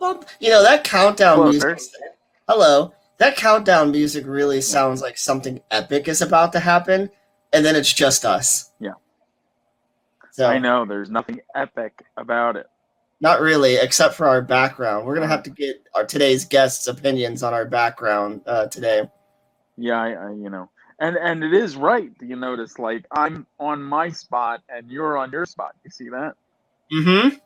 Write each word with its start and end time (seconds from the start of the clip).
You 0.00 0.48
know 0.50 0.62
that 0.62 0.84
countdown 0.84 1.36
Closer. 1.36 1.68
music. 1.74 1.92
Hello, 2.48 2.92
that 3.18 3.36
countdown 3.36 3.90
music 3.90 4.24
really 4.26 4.60
sounds 4.60 5.02
like 5.02 5.18
something 5.18 5.60
epic 5.70 6.08
is 6.08 6.22
about 6.22 6.52
to 6.52 6.60
happen, 6.60 7.10
and 7.52 7.64
then 7.64 7.76
it's 7.76 7.92
just 7.92 8.24
us. 8.24 8.72
Yeah. 8.80 8.94
So 10.32 10.46
I 10.46 10.58
know 10.58 10.84
there's 10.86 11.10
nothing 11.10 11.40
epic 11.54 12.02
about 12.16 12.56
it. 12.56 12.66
not 13.20 13.40
really, 13.40 13.76
except 13.76 14.14
for 14.14 14.26
our 14.26 14.40
background. 14.40 15.06
We're 15.06 15.14
gonna 15.14 15.26
have 15.26 15.42
to 15.42 15.50
get 15.50 15.82
our 15.94 16.06
today's 16.06 16.44
guests' 16.46 16.86
opinions 16.86 17.42
on 17.42 17.52
our 17.52 17.66
background 17.66 18.40
uh, 18.46 18.66
today. 18.68 19.08
Yeah, 19.76 20.00
I, 20.00 20.12
I 20.12 20.30
you 20.30 20.48
know, 20.48 20.70
and 20.98 21.16
and 21.16 21.44
it 21.44 21.52
is 21.52 21.76
right. 21.76 22.10
You 22.22 22.36
notice, 22.36 22.78
like 22.78 23.04
I'm 23.10 23.46
on 23.58 23.82
my 23.82 24.08
spot 24.10 24.62
and 24.70 24.90
you're 24.90 25.18
on 25.18 25.30
your 25.30 25.44
spot. 25.44 25.74
You 25.84 25.90
see 25.90 26.08
that? 26.08 26.34
Mm-hmm. 26.92 27.36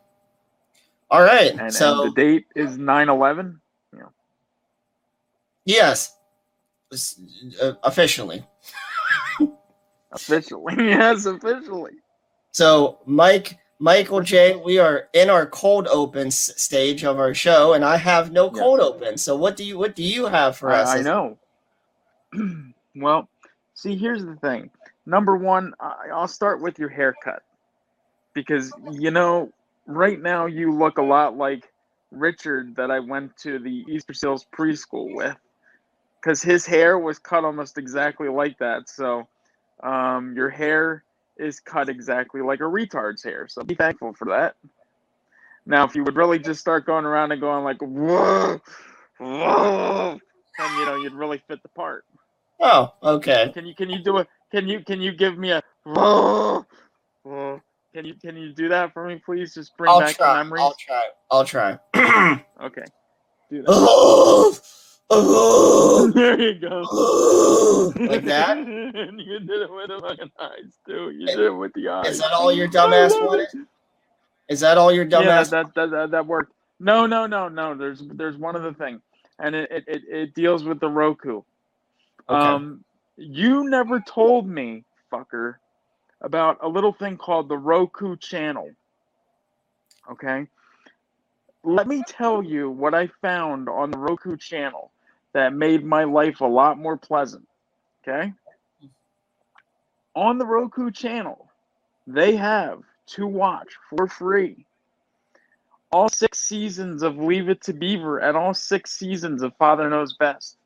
All 1.11 1.21
right. 1.21 1.53
And, 1.57 1.73
so 1.73 2.03
and 2.03 2.11
the 2.11 2.15
date 2.15 2.45
is 2.55 2.77
9/11. 2.77 3.59
yes, 5.65 6.15
uh, 7.61 7.73
officially. 7.83 8.45
Officially, 10.11 10.75
yes, 10.77 11.25
officially. 11.25 11.91
So, 12.51 12.99
Mike, 13.05 13.57
Michael 13.79 14.21
J, 14.21 14.55
we 14.55 14.79
are 14.79 15.09
in 15.11 15.29
our 15.29 15.45
cold 15.45 15.87
open 15.89 16.27
s- 16.27 16.53
stage 16.55 17.03
of 17.03 17.19
our 17.19 17.33
show, 17.33 17.73
and 17.73 17.83
I 17.83 17.97
have 17.97 18.31
no 18.31 18.45
Yeah. 18.45 18.61
cold 18.61 18.79
open. 18.79 19.17
So, 19.17 19.35
what 19.35 19.57
do 19.57 19.65
you 19.65 19.77
what 19.77 19.93
do 19.93 20.03
you 20.03 20.27
have 20.27 20.55
for 20.55 20.71
us? 20.71 20.87
I, 20.87 20.99
I 20.99 21.01
know. 21.01 21.37
well, 22.95 23.27
see, 23.73 23.97
here's 23.97 24.23
the 24.23 24.37
thing. 24.37 24.69
Number 25.05 25.35
one, 25.35 25.73
I, 25.81 26.07
I'll 26.13 26.29
start 26.29 26.61
with 26.61 26.79
your 26.79 26.87
haircut 26.89 27.43
because 28.33 28.71
you 28.93 29.11
know, 29.11 29.51
right 29.85 30.21
now 30.21 30.45
you 30.45 30.71
look 30.71 30.97
a 30.97 31.03
lot 31.03 31.37
like 31.37 31.71
Richard 32.11 32.75
that 32.75 32.91
I 32.91 32.99
went 32.99 33.35
to 33.37 33.59
the 33.59 33.83
Easter 33.89 34.13
Seals 34.13 34.45
preschool 34.57 35.13
with, 35.13 35.35
because 36.21 36.41
his 36.41 36.65
hair 36.65 36.97
was 36.97 37.19
cut 37.19 37.43
almost 37.43 37.77
exactly 37.77 38.29
like 38.29 38.57
that. 38.59 38.89
So, 38.89 39.27
um, 39.83 40.33
your 40.35 40.49
hair 40.49 41.03
is 41.37 41.59
cut 41.59 41.89
exactly 41.89 42.41
like 42.41 42.61
a 42.61 42.63
retard's 42.63 43.23
hair. 43.23 43.47
So 43.49 43.63
be 43.63 43.75
thankful 43.75 44.13
for 44.13 44.25
that. 44.25 44.55
Now, 45.65 45.83
if 45.83 45.95
you 45.95 46.03
would 46.03 46.15
really 46.15 46.39
just 46.39 46.61
start 46.61 46.85
going 46.85 47.05
around 47.05 47.31
and 47.31 47.41
going 47.41 47.63
like, 47.63 47.81
whoa, 47.81 48.61
whoa, 49.19 50.19
then 50.57 50.79
you 50.79 50.85
know 50.85 50.95
you'd 50.95 51.13
really 51.13 51.41
fit 51.47 51.61
the 51.63 51.69
part. 51.69 52.05
Oh, 52.59 52.93
okay. 53.03 53.51
Can 53.53 53.65
you 53.65 53.75
can 53.75 53.89
you 53.89 54.01
do 54.03 54.19
a 54.19 54.27
can 54.51 54.67
you 54.67 54.79
can 54.83 55.01
you 55.01 55.11
give 55.11 55.37
me 55.37 55.51
a 55.51 55.61
whoa, 55.83 56.65
whoa? 57.23 57.61
Can 57.95 58.03
you 58.03 58.13
can 58.15 58.35
you 58.35 58.51
do 58.51 58.67
that 58.67 58.91
for 58.91 59.07
me, 59.07 59.21
please? 59.25 59.53
Just 59.53 59.77
bring 59.77 59.89
I'll 59.89 60.01
back 60.01 60.17
the 60.17 60.25
try. 60.25 60.43
memories. 60.43 60.61
I'll 60.61 60.75
try. 60.75 61.03
I'll 61.31 61.45
try. 61.45 62.41
Okay, 62.61 62.83
do 63.49 63.61
that. 63.61 63.67
oh, 63.69 64.59
oh, 65.09 66.11
there 66.13 66.41
you 66.41 66.59
go. 66.59 66.83
oh. 66.91 67.93
like 67.99 68.25
that. 68.25 68.57
and 68.57 69.21
you 69.21 69.39
did 69.39 69.61
it 69.61 69.71
with 69.71 69.87
the 69.87 69.99
fucking 70.01 70.31
eyes 70.41 70.77
too. 70.85 71.11
You 71.11 71.25
did 71.25 71.39
it 71.39 71.51
with 71.51 71.71
the 71.73 71.87
eyes. 71.87 72.07
Is 72.07 72.19
that 72.19 72.33
all 72.33 72.51
your 72.51 72.67
dumbass 72.67 73.11
wanted? 73.11 73.47
Is 74.49 74.59
that 74.59 74.77
all 74.77 74.91
your 74.91 75.05
yeah, 75.05 75.21
dumbass? 75.21 75.49
that, 75.51 75.73
that, 75.75 75.89
that 75.91 76.11
that 76.11 76.27
worked. 76.27 76.51
No, 76.81 77.05
no, 77.05 77.25
no, 77.27 77.47
no. 77.47 77.75
There's 77.75 78.03
there's 78.05 78.35
one 78.35 78.57
other 78.57 78.73
thing, 78.73 79.01
and 79.39 79.55
it 79.55 79.71
it, 79.71 79.83
it, 79.87 80.01
it 80.09 80.33
deals 80.33 80.65
with 80.65 80.81
the 80.81 80.89
Roku. 80.89 81.43
Okay. 82.29 82.45
Um, 82.45 82.83
you 83.15 83.69
never 83.69 84.01
told 84.01 84.49
me, 84.49 84.83
fucker, 85.09 85.55
about 86.25 86.57
a 86.61 86.67
little 86.67 86.91
thing 86.91 87.17
called 87.17 87.47
the 87.47 87.57
Roku 87.57 88.17
channel. 88.17 88.71
Okay. 90.11 90.47
Let 91.63 91.87
me 91.87 92.03
tell 92.07 92.43
you 92.43 92.69
what 92.69 92.93
I 92.93 93.07
found 93.21 93.69
on 93.69 93.91
the 93.91 93.97
Roku 93.97 94.35
channel 94.35 94.91
that 95.33 95.53
made 95.53 95.85
my 95.85 96.03
life 96.03 96.41
a 96.41 96.45
lot 96.45 96.77
more 96.77 96.97
pleasant. 96.97 97.47
Okay. 98.03 98.33
On 100.15 100.37
the 100.37 100.45
Roku 100.45 100.91
channel, 100.91 101.49
they 102.07 102.35
have 102.35 102.81
to 103.07 103.27
watch 103.27 103.69
for 103.89 104.07
free 104.07 104.65
all 105.91 106.09
six 106.09 106.39
seasons 106.39 107.03
of 107.03 107.17
Leave 107.17 107.47
It 107.47 107.61
to 107.61 107.73
Beaver 107.73 108.17
and 108.17 108.35
all 108.35 108.53
six 108.53 108.91
seasons 108.91 109.41
of 109.41 109.55
Father 109.55 109.89
Knows 109.89 110.13
Best. 110.17 110.57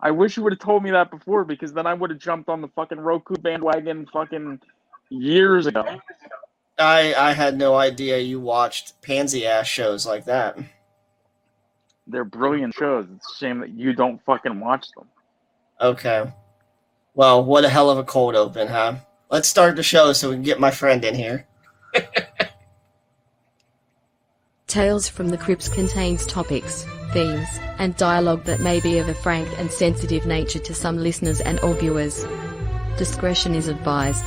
I 0.00 0.10
wish 0.10 0.36
you 0.36 0.42
would 0.42 0.52
have 0.52 0.60
told 0.60 0.82
me 0.82 0.90
that 0.90 1.10
before 1.10 1.44
because 1.44 1.72
then 1.72 1.86
I 1.86 1.94
would 1.94 2.10
have 2.10 2.18
jumped 2.18 2.48
on 2.48 2.60
the 2.60 2.68
fucking 2.68 3.00
Roku 3.00 3.36
bandwagon 3.36 4.06
fucking 4.12 4.60
years 5.08 5.66
ago. 5.66 5.84
I 6.78 7.14
I 7.14 7.32
had 7.32 7.56
no 7.56 7.76
idea 7.76 8.18
you 8.18 8.38
watched 8.38 9.00
pansy 9.00 9.46
ass 9.46 9.66
shows 9.66 10.06
like 10.06 10.26
that. 10.26 10.58
They're 12.06 12.24
brilliant 12.24 12.74
shows. 12.74 13.06
It's 13.16 13.32
a 13.32 13.36
shame 13.38 13.60
that 13.60 13.70
you 13.70 13.92
don't 13.92 14.22
fucking 14.24 14.60
watch 14.60 14.86
them. 14.96 15.08
Okay. 15.80 16.30
Well, 17.14 17.44
what 17.44 17.64
a 17.64 17.68
hell 17.68 17.90
of 17.90 17.98
a 17.98 18.04
cold 18.04 18.36
open, 18.36 18.68
huh? 18.68 18.96
Let's 19.30 19.48
start 19.48 19.76
the 19.76 19.82
show 19.82 20.12
so 20.12 20.28
we 20.28 20.36
can 20.36 20.42
get 20.42 20.60
my 20.60 20.70
friend 20.70 21.04
in 21.04 21.14
here. 21.14 21.46
Tales 24.66 25.08
from 25.08 25.28
the 25.30 25.38
Crips 25.38 25.68
contains 25.68 26.26
topics, 26.26 26.86
themes, 27.12 27.48
and 27.78 27.96
dialogue 27.96 28.44
that 28.44 28.60
may 28.60 28.80
be 28.80 28.98
of 28.98 29.08
a 29.08 29.14
frank 29.14 29.48
and 29.58 29.70
sensitive 29.70 30.26
nature 30.26 30.58
to 30.60 30.74
some 30.74 30.96
listeners 30.96 31.40
and 31.40 31.60
or 31.60 31.74
viewers. 31.74 32.24
Discretion 32.98 33.54
is 33.54 33.68
advised. 33.68 34.24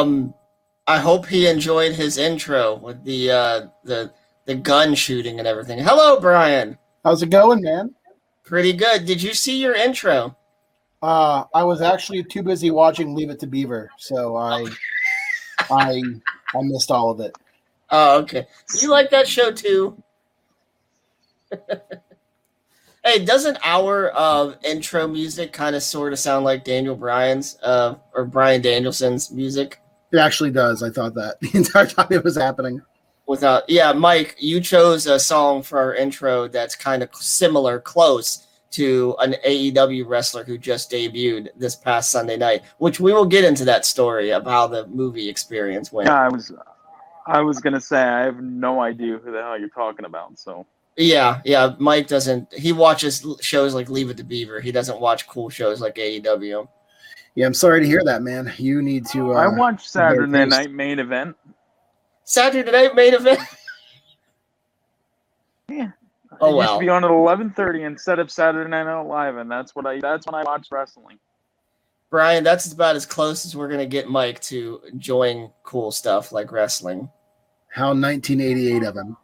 Um, 0.00 0.34
I 0.86 0.98
hope 0.98 1.26
he 1.26 1.46
enjoyed 1.46 1.92
his 1.92 2.18
intro 2.18 2.76
with 2.76 3.04
the 3.04 3.30
uh, 3.30 3.66
the 3.84 4.12
the 4.46 4.54
gun 4.54 4.94
shooting 4.94 5.38
and 5.38 5.46
everything. 5.46 5.78
Hello, 5.78 6.18
Brian. 6.18 6.78
How's 7.04 7.22
it 7.22 7.30
going, 7.30 7.62
man? 7.62 7.94
Pretty 8.42 8.72
good. 8.72 9.04
Did 9.04 9.22
you 9.22 9.34
see 9.34 9.60
your 9.60 9.74
intro? 9.74 10.36
Uh, 11.02 11.44
I 11.54 11.64
was 11.64 11.80
actually 11.80 12.24
too 12.24 12.42
busy 12.42 12.70
watching 12.70 13.14
Leave 13.14 13.30
It 13.30 13.38
to 13.40 13.46
Beaver, 13.46 13.90
so 13.96 14.36
I, 14.36 14.66
I, 15.70 16.02
I 16.54 16.62
missed 16.62 16.90
all 16.90 17.10
of 17.10 17.20
it. 17.20 17.34
Oh, 17.90 18.18
okay. 18.20 18.46
You 18.82 18.90
like 18.90 19.10
that 19.10 19.26
show 19.26 19.50
too? 19.50 20.02
hey, 23.04 23.24
doesn't 23.24 23.58
our 23.64 24.12
uh, 24.14 24.54
intro 24.64 25.08
music 25.08 25.52
kind 25.52 25.74
of 25.74 25.82
sort 25.82 26.12
of 26.12 26.18
sound 26.18 26.44
like 26.44 26.64
Daniel 26.64 26.96
Bryan's 26.96 27.56
uh, 27.62 27.94
or 28.14 28.24
Bryan 28.26 28.60
Danielson's 28.60 29.30
music? 29.30 29.80
It 30.12 30.18
actually 30.18 30.50
does. 30.50 30.82
I 30.82 30.90
thought 30.90 31.14
that 31.14 31.38
the 31.40 31.50
entire 31.56 31.86
time 31.86 32.08
it 32.10 32.24
was 32.24 32.36
happening. 32.36 32.82
Without, 33.26 33.68
yeah, 33.70 33.92
Mike, 33.92 34.34
you 34.38 34.60
chose 34.60 35.06
a 35.06 35.18
song 35.18 35.62
for 35.62 35.78
our 35.78 35.94
intro 35.94 36.48
that's 36.48 36.74
kind 36.74 37.02
of 37.02 37.14
similar, 37.14 37.78
close 37.78 38.48
to 38.72 39.16
an 39.20 39.34
AEW 39.46 40.06
wrestler 40.06 40.44
who 40.44 40.58
just 40.58 40.90
debuted 40.90 41.48
this 41.56 41.76
past 41.76 42.10
Sunday 42.10 42.36
night, 42.36 42.62
which 42.78 43.00
we 43.00 43.12
will 43.12 43.26
get 43.26 43.44
into 43.44 43.64
that 43.64 43.84
story 43.84 44.32
of 44.32 44.44
how 44.44 44.66
the 44.66 44.86
movie 44.88 45.28
experience 45.28 45.92
went. 45.92 46.08
Yeah, 46.08 46.22
I 46.22 46.28
was, 46.28 46.52
I 47.26 47.40
was 47.40 47.60
gonna 47.60 47.80
say 47.80 48.02
I 48.02 48.24
have 48.24 48.40
no 48.40 48.80
idea 48.80 49.18
who 49.18 49.32
the 49.32 49.42
hell 49.42 49.58
you're 49.58 49.68
talking 49.68 50.04
about. 50.04 50.38
So 50.38 50.66
Yeah, 50.96 51.40
yeah. 51.44 51.74
Mike 51.78 52.06
doesn't. 52.06 52.52
He 52.52 52.72
watches 52.72 53.24
shows 53.40 53.74
like 53.74 53.88
Leave 53.88 54.10
It 54.10 54.16
to 54.18 54.24
Beaver. 54.24 54.60
He 54.60 54.72
doesn't 54.72 55.00
watch 55.00 55.26
cool 55.26 55.48
shows 55.50 55.80
like 55.80 55.96
AEW. 55.96 56.68
Yeah, 57.34 57.46
I'm 57.46 57.54
sorry 57.54 57.80
to 57.80 57.86
hear 57.86 58.02
that, 58.04 58.22
man. 58.22 58.52
You 58.58 58.82
need 58.82 59.06
to. 59.06 59.32
Uh, 59.32 59.36
I 59.36 59.48
watched 59.48 59.88
Saturday. 59.88 60.46
Night 60.46 60.72
Main 60.72 60.98
Event. 60.98 61.36
Saturday 62.24 62.70
Night 62.70 62.94
Main 62.94 63.14
Event. 63.14 63.40
Yeah. 65.70 65.90
Oh, 66.40 66.54
it 66.54 66.56
used 66.56 66.68
wow. 66.68 66.74
to 66.74 66.80
be 66.80 66.88
on 66.88 67.04
at 67.04 67.10
11:30 67.10 67.86
instead 67.86 68.18
of 68.18 68.30
Saturday 68.30 68.68
Night 68.68 69.00
Live, 69.02 69.36
and 69.36 69.50
that's 69.50 69.74
what 69.74 69.86
I. 69.86 70.00
That's 70.00 70.26
when 70.26 70.34
I 70.34 70.42
watched 70.42 70.72
wrestling. 70.72 71.18
Brian, 72.08 72.42
that's 72.42 72.72
about 72.72 72.96
as 72.96 73.06
close 73.06 73.44
as 73.44 73.54
we're 73.54 73.68
gonna 73.68 73.86
get 73.86 74.08
Mike 74.08 74.40
to 74.42 74.80
enjoying 74.92 75.50
cool 75.62 75.92
stuff 75.92 76.32
like 76.32 76.50
wrestling. 76.50 77.08
How 77.68 77.88
1988 77.88 78.82
of 78.82 78.96
him. 78.96 79.16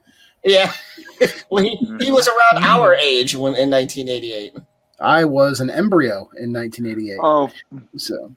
Yeah. 0.44 0.72
well, 1.50 1.64
he, 1.64 1.76
he 2.00 2.12
was 2.12 2.28
around 2.28 2.64
our 2.64 2.94
age 2.94 3.34
when 3.34 3.56
in 3.56 3.70
1988. 3.70 4.54
I 5.00 5.24
was 5.24 5.60
an 5.60 5.70
embryo 5.70 6.28
in 6.38 6.52
1988. 6.52 7.18
Oh, 7.22 7.50
So 7.96 8.32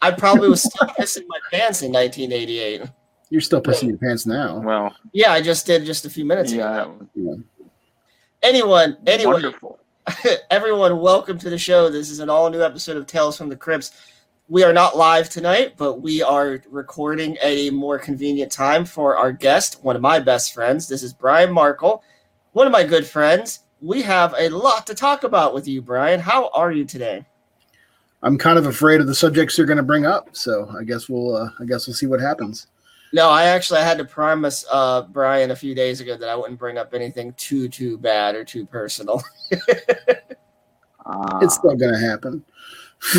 I 0.00 0.10
probably 0.10 0.48
was 0.48 0.62
still 0.62 0.88
pissing 0.88 1.24
my 1.28 1.38
pants 1.50 1.82
in 1.82 1.92
1988. 1.92 2.82
you're 3.30 3.40
still 3.40 3.60
pissing 3.60 3.88
your 3.88 3.96
pants 3.98 4.26
now. 4.26 4.60
well, 4.60 4.94
Yeah, 5.12 5.32
I 5.32 5.42
just 5.42 5.66
did 5.66 5.84
just 5.84 6.04
a 6.04 6.10
few 6.10 6.24
minutes 6.24 6.52
yeah, 6.52 6.82
ago. 6.82 7.08
Yeah. 7.14 7.34
Anyone, 8.42 8.98
anyway, 9.06 9.32
wonderful. 9.32 9.80
everyone, 10.50 11.00
welcome 11.00 11.38
to 11.38 11.50
the 11.50 11.58
show. 11.58 11.88
This 11.88 12.10
is 12.10 12.20
an 12.20 12.28
all 12.28 12.50
new 12.50 12.62
episode 12.62 12.96
of 12.96 13.06
Tales 13.06 13.38
from 13.38 13.48
the 13.48 13.56
Crips. 13.56 13.92
We 14.48 14.62
are 14.62 14.74
not 14.74 14.96
live 14.96 15.30
tonight, 15.30 15.74
but 15.78 16.02
we 16.02 16.22
are 16.22 16.62
recording 16.68 17.38
at 17.38 17.46
a 17.46 17.70
more 17.70 17.98
convenient 17.98 18.52
time 18.52 18.84
for 18.84 19.16
our 19.16 19.32
guest, 19.32 19.82
one 19.82 19.96
of 19.96 20.02
my 20.02 20.20
best 20.20 20.52
friends. 20.52 20.86
This 20.86 21.02
is 21.02 21.14
Brian 21.14 21.50
Markle, 21.50 22.04
one 22.52 22.66
of 22.66 22.72
my 22.72 22.84
good 22.84 23.06
friends. 23.06 23.60
We 23.84 24.00
have 24.00 24.34
a 24.38 24.48
lot 24.48 24.86
to 24.86 24.94
talk 24.94 25.24
about 25.24 25.52
with 25.52 25.68
you, 25.68 25.82
Brian. 25.82 26.18
How 26.18 26.48
are 26.54 26.72
you 26.72 26.86
today? 26.86 27.26
I'm 28.22 28.38
kind 28.38 28.58
of 28.58 28.64
afraid 28.64 29.02
of 29.02 29.06
the 29.06 29.14
subjects 29.14 29.58
you're 29.58 29.66
going 29.66 29.76
to 29.76 29.82
bring 29.82 30.06
up, 30.06 30.30
so 30.32 30.74
I 30.74 30.84
guess 30.84 31.10
we'll 31.10 31.36
uh, 31.36 31.50
I 31.60 31.66
guess 31.66 31.86
we'll 31.86 31.92
see 31.92 32.06
what 32.06 32.18
happens. 32.18 32.68
No, 33.12 33.28
I 33.28 33.44
actually 33.44 33.80
I 33.80 33.84
had 33.84 33.98
to 33.98 34.04
promise 34.06 34.64
uh, 34.70 35.02
Brian 35.02 35.50
a 35.50 35.56
few 35.56 35.74
days 35.74 36.00
ago 36.00 36.16
that 36.16 36.30
I 36.30 36.34
wouldn't 36.34 36.58
bring 36.58 36.78
up 36.78 36.94
anything 36.94 37.34
too 37.34 37.68
too 37.68 37.98
bad 37.98 38.34
or 38.34 38.42
too 38.42 38.64
personal. 38.64 39.22
Uh, 39.52 41.38
It's 41.42 41.56
still 41.56 41.76
going 41.76 41.92
to 41.92 42.00
happen. 42.00 42.42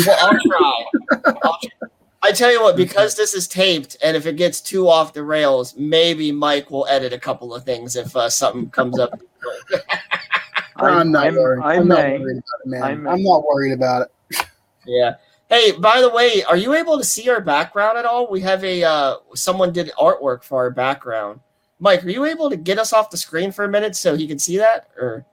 Well, 0.04 0.18
I'll 0.20 0.40
try. 0.40 0.84
I'll 1.44 1.58
try. 1.60 1.88
I 2.24 2.32
tell 2.32 2.50
you 2.50 2.60
what, 2.60 2.74
because 2.74 3.14
this 3.14 3.34
is 3.34 3.46
taped, 3.46 3.96
and 4.02 4.16
if 4.16 4.26
it 4.26 4.34
gets 4.34 4.60
too 4.60 4.88
off 4.88 5.12
the 5.12 5.22
rails, 5.22 5.76
maybe 5.76 6.32
Mike 6.32 6.72
will 6.72 6.84
edit 6.88 7.12
a 7.12 7.20
couple 7.20 7.54
of 7.54 7.62
things 7.62 7.94
if 7.94 8.16
uh, 8.16 8.28
something 8.28 8.68
comes 8.70 8.98
up. 8.98 9.20
I, 10.78 10.88
I'm 11.00 11.10
not 11.12 11.24
I'm- 11.24 11.34
worried. 11.36 11.62
I 11.62 11.74
I'm 11.76 11.88
not 11.88 11.98
may. 12.04 12.18
worried 12.18 12.36
about 12.38 12.60
it, 12.64 12.68
man. 12.68 12.82
I 12.82 12.94
may. 12.94 13.10
I'm 13.10 13.22
not 13.22 13.44
worried 13.46 13.72
about 13.72 14.02
it. 14.30 14.46
Yeah. 14.88 15.16
Hey, 15.48 15.72
by 15.72 16.00
the 16.00 16.08
way, 16.10 16.44
are 16.44 16.56
you 16.56 16.74
able 16.74 16.96
to 16.96 17.02
see 17.04 17.28
our 17.28 17.40
background 17.40 17.98
at 17.98 18.04
all? 18.04 18.30
We 18.30 18.40
have 18.42 18.62
a 18.64 18.84
uh, 18.84 19.16
someone 19.34 19.72
did 19.72 19.90
artwork 19.98 20.44
for 20.44 20.58
our 20.58 20.70
background. 20.70 21.40
Mike, 21.80 22.04
are 22.04 22.08
you 22.10 22.24
able 22.24 22.48
to 22.50 22.56
get 22.56 22.78
us 22.78 22.92
off 22.92 23.10
the 23.10 23.16
screen 23.16 23.50
for 23.50 23.64
a 23.64 23.68
minute 23.68 23.96
so 23.96 24.14
he 24.16 24.26
can 24.28 24.38
see 24.38 24.56
that, 24.58 24.88
or 24.96 25.24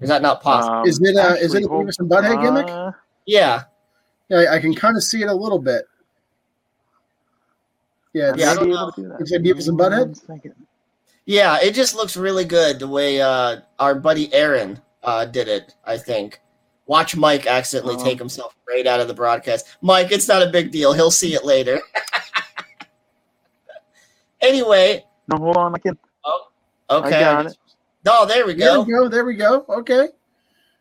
is 0.00 0.08
that 0.08 0.22
not 0.22 0.42
possible? 0.42 0.74
um, 0.78 0.86
Is 0.88 1.00
it, 1.00 1.16
uh, 1.16 1.34
is 1.34 1.54
it 1.54 1.64
a 1.64 1.68
hold- 1.68 1.86
Beavis 1.86 1.98
and 2.00 2.10
Butthead 2.10 2.42
gimmick? 2.42 2.66
uh, 2.68 2.90
yeah. 3.26 3.62
Yeah, 4.28 4.46
I 4.52 4.58
can 4.58 4.74
kind 4.74 4.96
of 4.96 5.02
see 5.04 5.22
it 5.22 5.28
a 5.28 5.34
little 5.34 5.58
bit. 5.60 5.84
Yeah, 8.12 8.32
I 8.34 8.36
Yeah, 8.36 8.46
I 8.48 8.52
it's, 8.52 8.60
may 8.60 8.66
don't 8.66 8.70
know. 8.70 8.76
able 8.82 8.92
to 8.92 9.02
do 9.02 9.08
that. 9.08 9.20
Is 9.20 9.32
it 9.32 9.42
Beavis 9.42 9.68
and 9.68 9.78
Butthead? 9.78 10.60
One 11.26 11.34
second. 11.36 11.62
Yeah, 11.62 11.68
it 11.68 11.74
just 11.74 11.94
looks 11.94 12.16
really 12.16 12.44
good 12.44 12.78
the 12.78 12.88
way 12.88 13.20
uh, 13.20 13.60
our 13.78 13.94
buddy 13.94 14.32
Aaron 14.34 14.80
uh, 15.02 15.24
did 15.26 15.48
it, 15.48 15.74
I 15.84 15.96
think. 15.98 16.40
Watch 16.86 17.14
Mike 17.16 17.46
accidentally 17.46 17.96
Oh. 17.98 18.04
take 18.04 18.18
himself 18.18 18.56
right 18.68 18.86
out 18.86 19.00
of 19.00 19.06
the 19.08 19.14
broadcast. 19.14 19.66
Mike, 19.80 20.10
it's 20.10 20.26
not 20.28 20.42
a 20.42 20.48
big 20.50 20.70
deal. 20.72 20.92
He'll 20.92 21.10
see 21.10 21.34
it 21.34 21.44
later. 21.44 21.80
anyway, 24.40 25.04
No, 25.28 25.36
hold 25.36 25.56
on. 25.56 25.74
I 25.74 25.78
can. 25.78 25.96
okay. 26.90 27.16
I 27.16 27.20
got 27.20 27.46
it. 27.46 27.56
No, 28.04 28.24
there 28.26 28.46
we 28.46 28.54
go. 28.54 28.64
there 28.64 28.74
go. 28.76 28.82
we 28.82 28.92
go. 28.92 29.08
There 29.08 29.24
we 29.24 29.34
go. 29.36 29.64
Okay, 29.68 30.08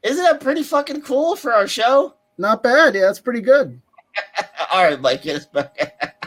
Isn't 0.04 0.24
that 0.24 0.40
pretty 0.42 0.64
fucking 0.64 1.02
cool 1.02 1.36
for 1.36 1.54
our 1.54 1.68
show? 1.68 2.16
not 2.38 2.64
bad. 2.64 2.96
Yeah, 2.96 3.02
that's 3.02 3.20
pretty 3.20 3.42
good. 3.42 3.80
All 4.72 4.84
right, 4.86 5.00
Mike, 5.00 5.24
get 5.24 5.36
us 5.36 5.46
back. 5.46 6.16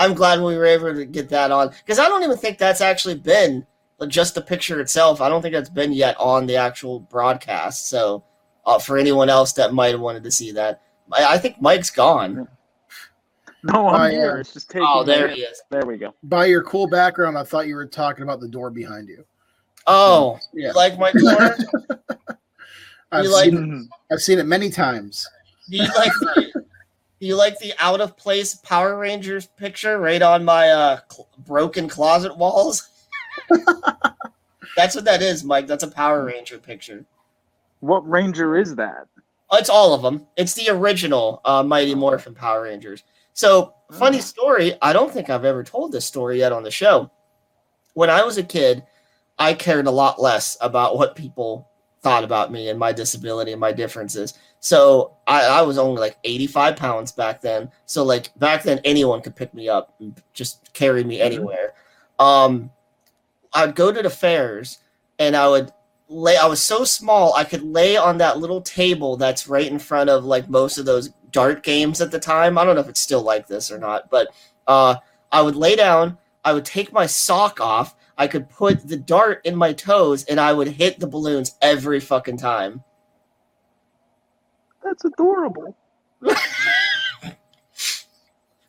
I'm 0.00 0.14
glad 0.14 0.40
we 0.40 0.56
were 0.56 0.64
able 0.64 0.92
to 0.94 1.04
get 1.04 1.28
that 1.28 1.50
on 1.52 1.68
because 1.68 1.98
I 2.00 2.08
don't 2.08 2.24
even 2.24 2.36
think 2.36 2.58
that's 2.58 2.80
actually 2.80 3.14
been 3.16 3.64
just 4.08 4.34
the 4.34 4.40
picture 4.42 4.80
itself. 4.80 5.20
I 5.20 5.28
don't 5.28 5.42
think 5.42 5.54
that's 5.54 5.68
been 5.68 5.92
yet 5.92 6.16
on 6.18 6.46
the 6.46 6.56
actual 6.56 7.00
broadcast. 7.00 7.88
So, 7.88 8.24
uh, 8.64 8.78
for 8.78 8.96
anyone 8.98 9.28
else 9.28 9.52
that 9.54 9.74
might 9.74 9.92
have 9.92 10.00
wanted 10.00 10.24
to 10.24 10.30
see 10.30 10.52
that, 10.52 10.82
I, 11.12 11.34
I 11.34 11.38
think 11.38 11.60
Mike's 11.60 11.90
gone. 11.90 12.48
No, 13.62 13.88
I'm 13.88 14.00
Oh, 14.00 14.10
here. 14.10 14.34
yeah. 14.36 14.40
It's 14.40 14.54
just 14.54 14.70
taking. 14.70 14.88
Oh, 14.90 15.04
there 15.04 15.28
me. 15.28 15.34
he 15.34 15.40
is. 15.42 15.60
There 15.70 15.84
we 15.84 15.98
go. 15.98 16.14
By 16.22 16.46
your 16.46 16.62
cool 16.62 16.86
background, 16.86 17.36
I 17.36 17.42
thought 17.44 17.66
you 17.66 17.74
were 17.74 17.84
talking 17.86 18.22
about 18.22 18.40
the 18.40 18.48
door 18.48 18.70
behind 18.70 19.06
you. 19.08 19.22
Oh, 19.86 20.38
Yeah. 20.54 20.68
you 20.68 20.74
like 20.74 20.98
Mike 20.98 21.14
Corner? 21.20 21.56
I've, 23.12 23.24
You 23.24 23.32
like- 23.32 23.50
seen, 23.50 23.88
I've 24.10 24.20
seen 24.22 24.38
it 24.38 24.46
many 24.46 24.70
times. 24.70 25.28
Do 25.68 25.76
you 25.76 25.88
like 25.96 26.12
the, 26.20 26.50
do 26.54 26.59
you 27.20 27.36
like 27.36 27.58
the 27.58 27.72
out 27.78 28.00
of 28.00 28.16
place 28.16 28.54
Power 28.54 28.98
Rangers 28.98 29.46
picture 29.46 29.98
right 29.98 30.22
on 30.22 30.44
my 30.44 30.70
uh, 30.70 31.00
cl- 31.10 31.28
broken 31.46 31.88
closet 31.88 32.36
walls? 32.36 32.88
That's 34.76 34.94
what 34.94 35.04
that 35.04 35.22
is, 35.22 35.44
Mike. 35.44 35.66
That's 35.66 35.84
a 35.84 35.90
Power 35.90 36.24
Ranger 36.24 36.58
picture. 36.58 37.04
What 37.80 38.08
ranger 38.08 38.56
is 38.56 38.74
that? 38.76 39.06
It's 39.52 39.70
all 39.70 39.94
of 39.94 40.02
them. 40.02 40.26
It's 40.36 40.54
the 40.54 40.70
original 40.70 41.40
uh, 41.44 41.62
Mighty 41.62 41.94
Morphin 41.94 42.34
Power 42.34 42.62
Rangers. 42.62 43.02
So, 43.32 43.74
funny 43.92 44.20
story. 44.20 44.74
I 44.82 44.92
don't 44.92 45.12
think 45.12 45.30
I've 45.30 45.44
ever 45.44 45.64
told 45.64 45.92
this 45.92 46.04
story 46.04 46.38
yet 46.38 46.52
on 46.52 46.62
the 46.62 46.70
show. 46.70 47.10
When 47.94 48.10
I 48.10 48.22
was 48.22 48.38
a 48.38 48.42
kid, 48.42 48.84
I 49.38 49.54
cared 49.54 49.86
a 49.86 49.90
lot 49.90 50.20
less 50.20 50.56
about 50.60 50.96
what 50.96 51.16
people 51.16 51.69
thought 52.02 52.24
about 52.24 52.50
me 52.52 52.68
and 52.68 52.78
my 52.78 52.92
disability 52.92 53.52
and 53.52 53.60
my 53.60 53.72
differences. 53.72 54.34
So, 54.60 55.16
I, 55.26 55.44
I 55.44 55.62
was 55.62 55.78
only 55.78 56.00
like 56.00 56.16
85 56.24 56.76
pounds 56.76 57.12
back 57.12 57.40
then. 57.40 57.70
So, 57.86 58.04
like, 58.04 58.36
back 58.38 58.62
then, 58.62 58.80
anyone 58.84 59.20
could 59.20 59.36
pick 59.36 59.54
me 59.54 59.68
up 59.68 59.94
and 60.00 60.20
just 60.32 60.72
carry 60.72 61.04
me 61.04 61.20
anywhere. 61.20 61.74
Um, 62.18 62.70
I'd 63.52 63.74
go 63.74 63.92
to 63.92 64.02
the 64.02 64.10
fairs 64.10 64.78
and 65.18 65.36
I 65.36 65.48
would 65.48 65.72
lay 66.08 66.36
I 66.36 66.46
was 66.46 66.60
so 66.60 66.84
small 66.84 67.34
I 67.34 67.44
could 67.44 67.62
lay 67.62 67.96
on 67.96 68.18
that 68.18 68.38
little 68.38 68.60
table 68.60 69.16
that's 69.16 69.48
right 69.48 69.70
in 69.70 69.78
front 69.78 70.10
of 70.10 70.24
like 70.24 70.50
most 70.50 70.76
of 70.76 70.84
those 70.84 71.10
dart 71.30 71.62
games 71.62 72.00
at 72.00 72.10
the 72.10 72.18
time. 72.18 72.58
I 72.58 72.64
don't 72.64 72.74
know 72.74 72.80
if 72.80 72.88
it's 72.88 73.00
still 73.00 73.22
like 73.22 73.46
this 73.46 73.70
or 73.70 73.78
not, 73.78 74.10
but 74.10 74.28
uh 74.66 74.96
I 75.32 75.42
would 75.42 75.54
lay 75.54 75.76
down, 75.76 76.18
I 76.44 76.52
would 76.52 76.64
take 76.64 76.92
my 76.92 77.06
sock 77.06 77.60
off, 77.60 77.94
I 78.20 78.26
could 78.26 78.50
put 78.50 78.86
the 78.86 78.98
dart 78.98 79.40
in 79.46 79.56
my 79.56 79.72
toes 79.72 80.24
and 80.24 80.38
I 80.38 80.52
would 80.52 80.68
hit 80.68 81.00
the 81.00 81.06
balloons 81.06 81.56
every 81.62 82.00
fucking 82.00 82.36
time. 82.36 82.84
That's 84.84 85.06
adorable. 85.06 85.74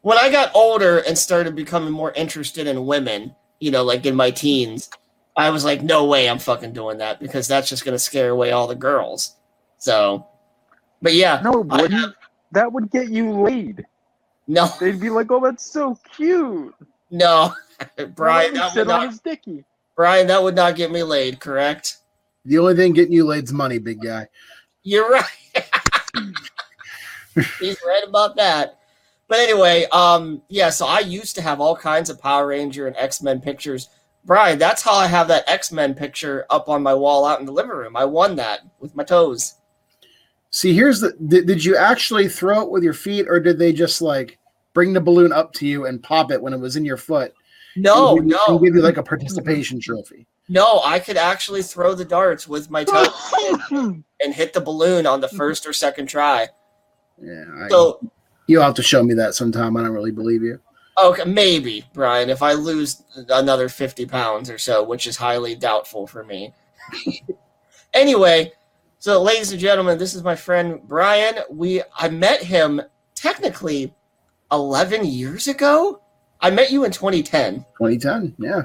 When 0.03 0.17
I 0.17 0.31
got 0.31 0.55
older 0.55 0.99
and 0.99 1.15
started 1.15 1.55
becoming 1.55 1.91
more 1.91 2.11
interested 2.13 2.65
in 2.65 2.87
women, 2.87 3.35
you 3.59 3.69
know, 3.69 3.83
like 3.83 4.03
in 4.07 4.15
my 4.15 4.31
teens, 4.31 4.89
I 5.37 5.51
was 5.51 5.63
like, 5.63 5.83
no 5.83 6.05
way 6.05 6.27
I'm 6.27 6.39
fucking 6.39 6.73
doing 6.73 6.97
that 6.97 7.19
because 7.19 7.47
that's 7.47 7.69
just 7.69 7.85
going 7.85 7.93
to 7.93 7.99
scare 7.99 8.29
away 8.29 8.51
all 8.51 8.65
the 8.65 8.73
girls. 8.73 9.35
So, 9.77 10.25
but 11.03 11.13
yeah, 11.13 11.39
No, 11.43 11.51
wouldn't. 11.51 12.15
That 12.51 12.73
would 12.73 12.89
get 12.89 13.09
you 13.09 13.31
laid. 13.31 13.85
No, 14.47 14.69
They'd 14.79 14.99
be 14.99 15.11
like, 15.11 15.31
"Oh, 15.31 15.39
that's 15.39 15.65
so 15.65 15.95
cute." 16.15 16.73
No, 17.11 17.53
Brian, 18.15 18.53
that 18.55 18.75
would 18.75 18.87
not, 18.87 19.23
dicky. 19.23 19.63
Brian, 19.95 20.27
that 20.27 20.41
would 20.41 20.55
not 20.55 20.75
get 20.75 20.91
me 20.91 21.03
laid, 21.03 21.39
correct? 21.39 21.97
The 22.45 22.57
only 22.57 22.75
thing 22.75 22.93
getting 22.93 23.13
you 23.13 23.25
laid's 23.25 23.53
money, 23.53 23.77
big 23.77 24.01
guy. 24.01 24.27
You're 24.83 25.09
right. 25.09 25.25
He's 27.59 27.77
right 27.85 28.03
about 28.07 28.35
that. 28.37 28.79
But 29.27 29.39
anyway, 29.39 29.85
um, 29.91 30.41
yeah, 30.49 30.69
so 30.69 30.87
I 30.87 30.99
used 30.99 31.35
to 31.35 31.41
have 31.41 31.61
all 31.61 31.75
kinds 31.75 32.09
of 32.09 32.19
Power 32.21 32.47
Ranger 32.47 32.87
and 32.87 32.97
X 32.97 33.21
Men 33.21 33.39
pictures. 33.39 33.89
Brian, 34.25 34.59
that's 34.59 34.81
how 34.81 34.93
I 34.93 35.07
have 35.07 35.27
that 35.29 35.47
X 35.47 35.71
Men 35.71 35.93
picture 35.93 36.45
up 36.49 36.67
on 36.67 36.83
my 36.83 36.93
wall 36.93 37.25
out 37.25 37.39
in 37.39 37.45
the 37.45 37.51
living 37.51 37.71
room. 37.71 37.95
I 37.95 38.05
won 38.05 38.35
that 38.37 38.61
with 38.79 38.95
my 38.95 39.03
toes. 39.03 39.55
See, 40.49 40.73
here's 40.73 40.99
the 40.99 41.13
did, 41.27 41.47
did 41.47 41.63
you 41.63 41.77
actually 41.77 42.27
throw 42.27 42.61
it 42.61 42.71
with 42.71 42.83
your 42.83 42.93
feet 42.93 43.27
or 43.29 43.39
did 43.39 43.57
they 43.57 43.71
just 43.71 44.01
like 44.01 44.37
bring 44.73 44.93
the 44.93 45.01
balloon 45.01 45.31
up 45.31 45.53
to 45.53 45.67
you 45.67 45.85
and 45.85 46.01
pop 46.01 46.31
it 46.31 46.41
when 46.41 46.53
it 46.53 46.59
was 46.59 46.75
in 46.75 46.85
your 46.85 46.97
foot? 46.97 47.33
No, 47.75 48.17
and 48.17 48.29
give, 48.29 48.37
no, 48.47 48.55
and 48.55 48.65
give 48.65 48.75
you 48.75 48.81
like 48.81 48.97
a 48.97 49.03
participation 49.03 49.79
trophy. 49.79 50.27
no. 50.49 50.81
I 50.83 50.99
could 50.99 51.17
actually 51.17 51.63
throw 51.63 51.95
the 51.95 52.05
darts 52.05 52.47
with 52.47 52.69
my 52.69 52.83
toes 52.83 53.09
and 53.71 54.33
hit 54.33 54.53
the 54.53 54.61
balloon 54.61 55.05
on 55.05 55.21
the 55.21 55.29
first 55.29 55.65
or 55.65 55.73
second 55.73 56.07
try. 56.07 56.47
Yeah, 57.21 57.45
I, 57.57 57.69
So 57.69 58.11
you'll 58.47 58.63
have 58.63 58.73
to 58.75 58.83
show 58.83 59.03
me 59.03 59.13
that 59.13 59.35
sometime. 59.35 59.77
I 59.77 59.83
don't 59.83 59.93
really 59.93 60.11
believe 60.11 60.43
you. 60.43 60.59
Okay, 61.01 61.23
maybe, 61.23 61.85
Brian, 61.93 62.29
if 62.29 62.41
I 62.41 62.53
lose 62.53 63.03
another 63.29 63.69
50 63.69 64.05
pounds 64.05 64.49
or 64.49 64.57
so, 64.57 64.83
which 64.83 65.07
is 65.07 65.15
highly 65.15 65.55
doubtful 65.55 66.05
for 66.05 66.23
me. 66.23 66.53
anyway, 67.93 68.51
so 68.99 69.21
ladies 69.21 69.51
and 69.51 69.59
gentlemen, 69.59 69.97
this 69.97 70.13
is 70.13 70.23
my 70.23 70.35
friend 70.35 70.81
Brian. 70.87 71.39
We 71.49 71.81
I 71.97 72.09
met 72.09 72.43
him 72.43 72.81
technically 73.15 73.93
11 74.51 75.05
years 75.05 75.47
ago. 75.47 76.01
I 76.41 76.49
met 76.49 76.71
you 76.71 76.83
in 76.83 76.91
2010. 76.91 77.65
2010, 77.77 78.35
yeah. 78.39 78.63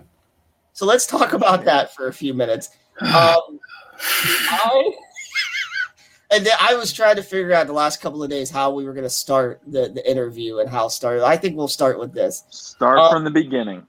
So 0.73 0.87
let's 0.87 1.07
talk 1.07 1.33
about 1.33 1.65
that 1.65 1.95
for 1.95 2.09
a 2.09 2.13
few 2.13 2.35
minutes. 2.35 2.71
Um, 3.01 3.61
I 4.01 4.91
and 6.31 6.45
then 6.45 6.55
I 6.61 6.75
was 6.75 6.93
trying 6.93 7.17
to 7.17 7.23
figure 7.23 7.53
out 7.53 7.67
the 7.67 7.73
last 7.73 8.01
couple 8.01 8.23
of 8.23 8.31
days 8.31 8.51
how 8.51 8.71
we 8.73 8.85
were 8.85 8.93
going 8.93 9.05
to 9.05 9.11
start 9.11 9.61
the, 9.67 9.89
the 9.89 10.09
interview 10.11 10.59
and 10.59 10.69
how 10.69 10.89
start. 10.89 11.21
I 11.21 11.37
think 11.37 11.57
we'll 11.57 11.69
start 11.69 11.99
with 11.99 12.13
this. 12.13 12.45
Start 12.51 12.99
Uh, 12.99 13.11
from 13.11 13.25
the 13.25 13.31
beginning. 13.31 13.87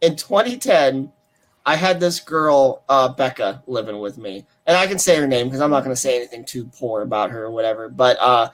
in 0.00 0.16
2010, 0.16 1.12
I 1.66 1.76
had 1.76 2.00
this 2.00 2.18
girl, 2.20 2.82
uh, 2.88 3.08
Becca, 3.10 3.62
living 3.66 3.98
with 3.98 4.16
me, 4.16 4.46
and 4.66 4.76
I 4.76 4.86
can 4.86 4.98
say 4.98 5.16
her 5.16 5.26
name 5.26 5.48
because 5.48 5.60
I'm 5.60 5.70
not 5.70 5.84
going 5.84 5.94
to 5.94 6.00
say 6.00 6.16
anything 6.16 6.44
too 6.44 6.64
poor 6.64 7.02
about 7.02 7.30
her 7.30 7.44
or 7.44 7.50
whatever. 7.50 7.90
But 7.90 8.16
uh, 8.20 8.48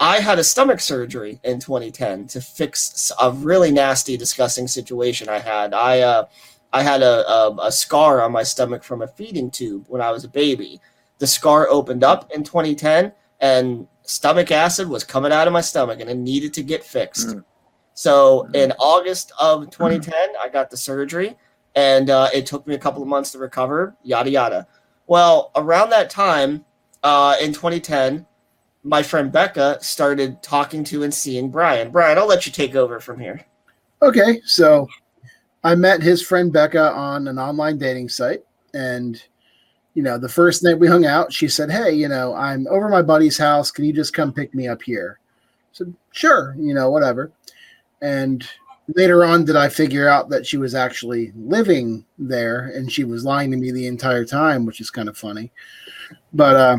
I 0.00 0.20
had 0.20 0.38
a 0.38 0.44
stomach 0.44 0.80
surgery 0.80 1.40
in 1.42 1.58
2010 1.58 2.28
to 2.28 2.40
fix 2.40 3.10
a 3.20 3.32
really 3.32 3.72
nasty, 3.72 4.16
disgusting 4.16 4.68
situation 4.68 5.28
I 5.28 5.40
had. 5.40 5.74
I 5.74 6.00
uh, 6.00 6.26
I 6.72 6.82
had 6.82 7.02
a, 7.02 7.28
a 7.28 7.56
a 7.66 7.72
scar 7.72 8.22
on 8.22 8.32
my 8.32 8.42
stomach 8.42 8.84
from 8.84 9.02
a 9.02 9.08
feeding 9.08 9.50
tube 9.50 9.86
when 9.88 10.00
I 10.00 10.10
was 10.10 10.24
a 10.24 10.28
baby. 10.28 10.80
The 11.18 11.26
scar 11.26 11.68
opened 11.68 12.04
up 12.04 12.30
in 12.32 12.44
2010, 12.44 13.12
and 13.40 13.88
stomach 14.02 14.52
acid 14.52 14.88
was 14.88 15.02
coming 15.02 15.32
out 15.32 15.48
of 15.48 15.52
my 15.52 15.60
stomach, 15.60 16.00
and 16.00 16.08
it 16.08 16.16
needed 16.16 16.54
to 16.54 16.62
get 16.62 16.84
fixed. 16.84 17.28
Mm. 17.28 17.44
So 17.94 18.48
in 18.54 18.72
August 18.78 19.32
of 19.40 19.68
2010, 19.70 20.14
I 20.40 20.48
got 20.48 20.70
the 20.70 20.76
surgery, 20.76 21.36
and 21.74 22.08
uh, 22.08 22.28
it 22.32 22.46
took 22.46 22.64
me 22.68 22.76
a 22.76 22.78
couple 22.78 23.02
of 23.02 23.08
months 23.08 23.32
to 23.32 23.38
recover. 23.38 23.96
Yada 24.04 24.30
yada. 24.30 24.68
Well, 25.08 25.50
around 25.56 25.90
that 25.90 26.08
time, 26.08 26.64
uh, 27.02 27.36
in 27.40 27.52
2010, 27.52 28.26
my 28.88 29.02
friend 29.02 29.30
Becca 29.30 29.78
started 29.82 30.42
talking 30.42 30.82
to 30.84 31.02
and 31.02 31.12
seeing 31.12 31.50
Brian. 31.50 31.90
Brian, 31.90 32.16
I'll 32.16 32.26
let 32.26 32.46
you 32.46 32.52
take 32.52 32.74
over 32.74 33.00
from 33.00 33.20
here. 33.20 33.44
Okay, 34.00 34.40
so 34.46 34.88
I 35.62 35.74
met 35.74 36.02
his 36.02 36.22
friend 36.22 36.50
Becca 36.50 36.92
on 36.92 37.28
an 37.28 37.38
online 37.38 37.76
dating 37.76 38.08
site, 38.08 38.42
and 38.72 39.22
you 39.92 40.02
know, 40.02 40.16
the 40.16 40.28
first 40.28 40.62
night 40.62 40.78
we 40.78 40.86
hung 40.86 41.04
out, 41.04 41.32
she 41.32 41.48
said, 41.48 41.70
"Hey, 41.70 41.92
you 41.92 42.08
know, 42.08 42.34
I'm 42.34 42.66
over 42.68 42.88
my 42.88 43.02
buddy's 43.02 43.36
house. 43.36 43.70
Can 43.70 43.84
you 43.84 43.92
just 43.92 44.14
come 44.14 44.32
pick 44.32 44.54
me 44.54 44.68
up 44.68 44.80
here?" 44.80 45.18
I 45.20 45.72
said, 45.72 45.94
"Sure," 46.12 46.56
you 46.58 46.72
know, 46.72 46.90
whatever. 46.90 47.30
And 48.00 48.48
later 48.94 49.22
on, 49.22 49.44
did 49.44 49.56
I 49.56 49.68
figure 49.68 50.08
out 50.08 50.30
that 50.30 50.46
she 50.46 50.56
was 50.56 50.74
actually 50.74 51.32
living 51.36 52.06
there, 52.16 52.72
and 52.74 52.90
she 52.90 53.04
was 53.04 53.24
lying 53.24 53.50
to 53.50 53.58
me 53.58 53.70
the 53.70 53.86
entire 53.86 54.24
time, 54.24 54.64
which 54.64 54.80
is 54.80 54.90
kind 54.90 55.10
of 55.10 55.18
funny. 55.18 55.52
But 56.32 56.56
uh, 56.56 56.78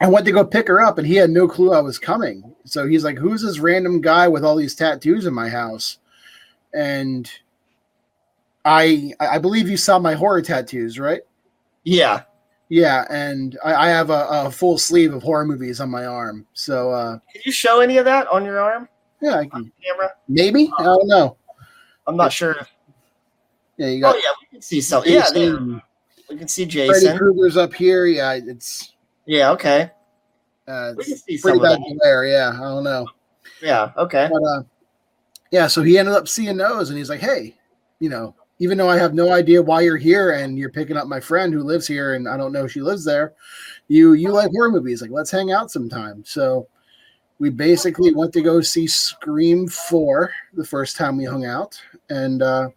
I 0.00 0.08
went 0.08 0.26
to 0.26 0.32
go 0.32 0.44
pick 0.44 0.68
her 0.68 0.80
up, 0.80 0.98
and 0.98 1.06
he 1.06 1.16
had 1.16 1.30
no 1.30 1.48
clue 1.48 1.72
I 1.72 1.80
was 1.80 1.98
coming. 1.98 2.54
So 2.64 2.86
he's 2.86 3.04
like, 3.04 3.18
"Who's 3.18 3.42
this 3.42 3.58
random 3.58 4.00
guy 4.00 4.28
with 4.28 4.44
all 4.44 4.56
these 4.56 4.74
tattoos 4.74 5.26
in 5.26 5.34
my 5.34 5.48
house?" 5.48 5.98
And 6.72 7.30
I 8.64 9.12
I 9.18 9.38
believe 9.38 9.68
you 9.68 9.76
saw 9.76 9.98
my 9.98 10.14
horror 10.14 10.42
tattoos, 10.42 10.98
right? 10.98 11.22
Yeah. 11.84 12.22
Yeah, 12.70 13.06
and 13.08 13.58
I, 13.64 13.86
I 13.86 13.88
have 13.88 14.10
a, 14.10 14.26
a 14.28 14.50
full 14.50 14.76
sleeve 14.76 15.14
of 15.14 15.22
horror 15.22 15.46
movies 15.46 15.80
on 15.80 15.88
my 15.88 16.04
arm. 16.04 16.46
So 16.52 16.90
uh, 16.90 17.18
Can 17.32 17.42
you 17.46 17.52
show 17.52 17.80
any 17.80 17.96
of 17.96 18.04
that 18.04 18.28
on 18.28 18.44
your 18.44 18.60
arm 18.60 18.88
yeah, 19.20 19.38
I 19.38 19.46
can, 19.46 19.72
camera? 19.84 20.12
maybe 20.28 20.70
I 20.78 20.84
don't 20.84 21.08
know. 21.08 21.36
I'm 22.06 22.16
not 22.16 22.32
sure. 22.32 22.56
Yeah, 23.76 23.88
you 23.88 24.00
got. 24.00 24.10
Oh 24.10 24.12
got 24.12 24.22
yeah, 24.22 24.30
we 24.40 24.48
can 24.50 24.62
see 24.62 24.80
some. 24.80 25.02
Yeah, 25.06 25.24
we 26.30 26.36
can 26.36 26.48
see 26.48 26.66
Jason. 26.66 27.00
Freddy. 27.00 27.18
Krueger's 27.18 27.56
up 27.56 27.72
here. 27.72 28.06
Yeah, 28.06 28.32
it's 28.32 28.92
Yeah, 29.28 29.50
okay. 29.50 29.90
uh, 30.66 30.94
pretty 31.42 31.58
bad 31.58 31.78
glare. 32.00 32.24
Yeah, 32.24 32.52
I 32.54 32.62
don't 32.62 32.82
know. 32.82 33.06
Yeah, 33.62 33.92
okay. 33.98 34.26
But 34.32 34.42
uh, 34.42 34.62
yeah, 35.50 35.66
so 35.66 35.82
he 35.82 35.98
ended 35.98 36.14
up 36.14 36.28
seeing 36.28 36.56
those, 36.56 36.88
and 36.88 36.98
he's 36.98 37.10
like, 37.10 37.20
"Hey, 37.20 37.54
you 38.00 38.08
know, 38.08 38.34
even 38.58 38.78
though 38.78 38.88
I 38.88 38.96
have 38.96 39.12
no 39.12 39.30
idea 39.30 39.60
why 39.60 39.82
you're 39.82 39.98
here, 39.98 40.32
and 40.32 40.58
you're 40.58 40.72
picking 40.72 40.96
up 40.96 41.08
my 41.08 41.20
friend 41.20 41.52
who 41.52 41.62
lives 41.62 41.86
here, 41.86 42.14
and 42.14 42.26
I 42.26 42.38
don't 42.38 42.54
know 42.54 42.64
if 42.64 42.72
she 42.72 42.80
lives 42.80 43.04
there, 43.04 43.34
you 43.88 44.14
you 44.14 44.30
like 44.30 44.50
horror 44.50 44.70
movies? 44.70 45.02
Like, 45.02 45.10
let's 45.10 45.30
hang 45.30 45.52
out 45.52 45.70
sometime." 45.70 46.24
So 46.24 46.66
we 47.38 47.50
basically 47.50 48.14
went 48.14 48.32
to 48.32 48.40
go 48.40 48.62
see 48.62 48.86
Scream 48.86 49.68
Four 49.68 50.32
the 50.54 50.64
first 50.64 50.96
time 50.96 51.18
we 51.18 51.24
hung 51.26 51.44
out, 51.44 51.78
and 52.08 52.40
uh, 52.40 52.70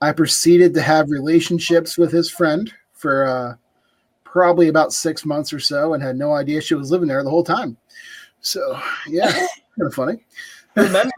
I 0.00 0.10
proceeded 0.10 0.74
to 0.74 0.82
have 0.82 1.12
relationships 1.12 1.96
with 1.96 2.10
his 2.10 2.28
friend 2.32 2.72
for 2.94 3.26
uh, 3.26 3.54
probably 4.38 4.68
about 4.68 4.92
six 4.92 5.24
months 5.24 5.52
or 5.52 5.58
so, 5.58 5.94
and 5.94 6.02
had 6.02 6.16
no 6.16 6.32
idea 6.32 6.60
she 6.60 6.76
was 6.76 6.92
living 6.92 7.08
there 7.08 7.24
the 7.24 7.30
whole 7.30 7.42
time. 7.42 7.76
So 8.40 8.80
yeah, 9.08 9.32
kind 9.32 9.48
of 9.80 9.94
funny. 9.94 10.24
remember 10.76 11.12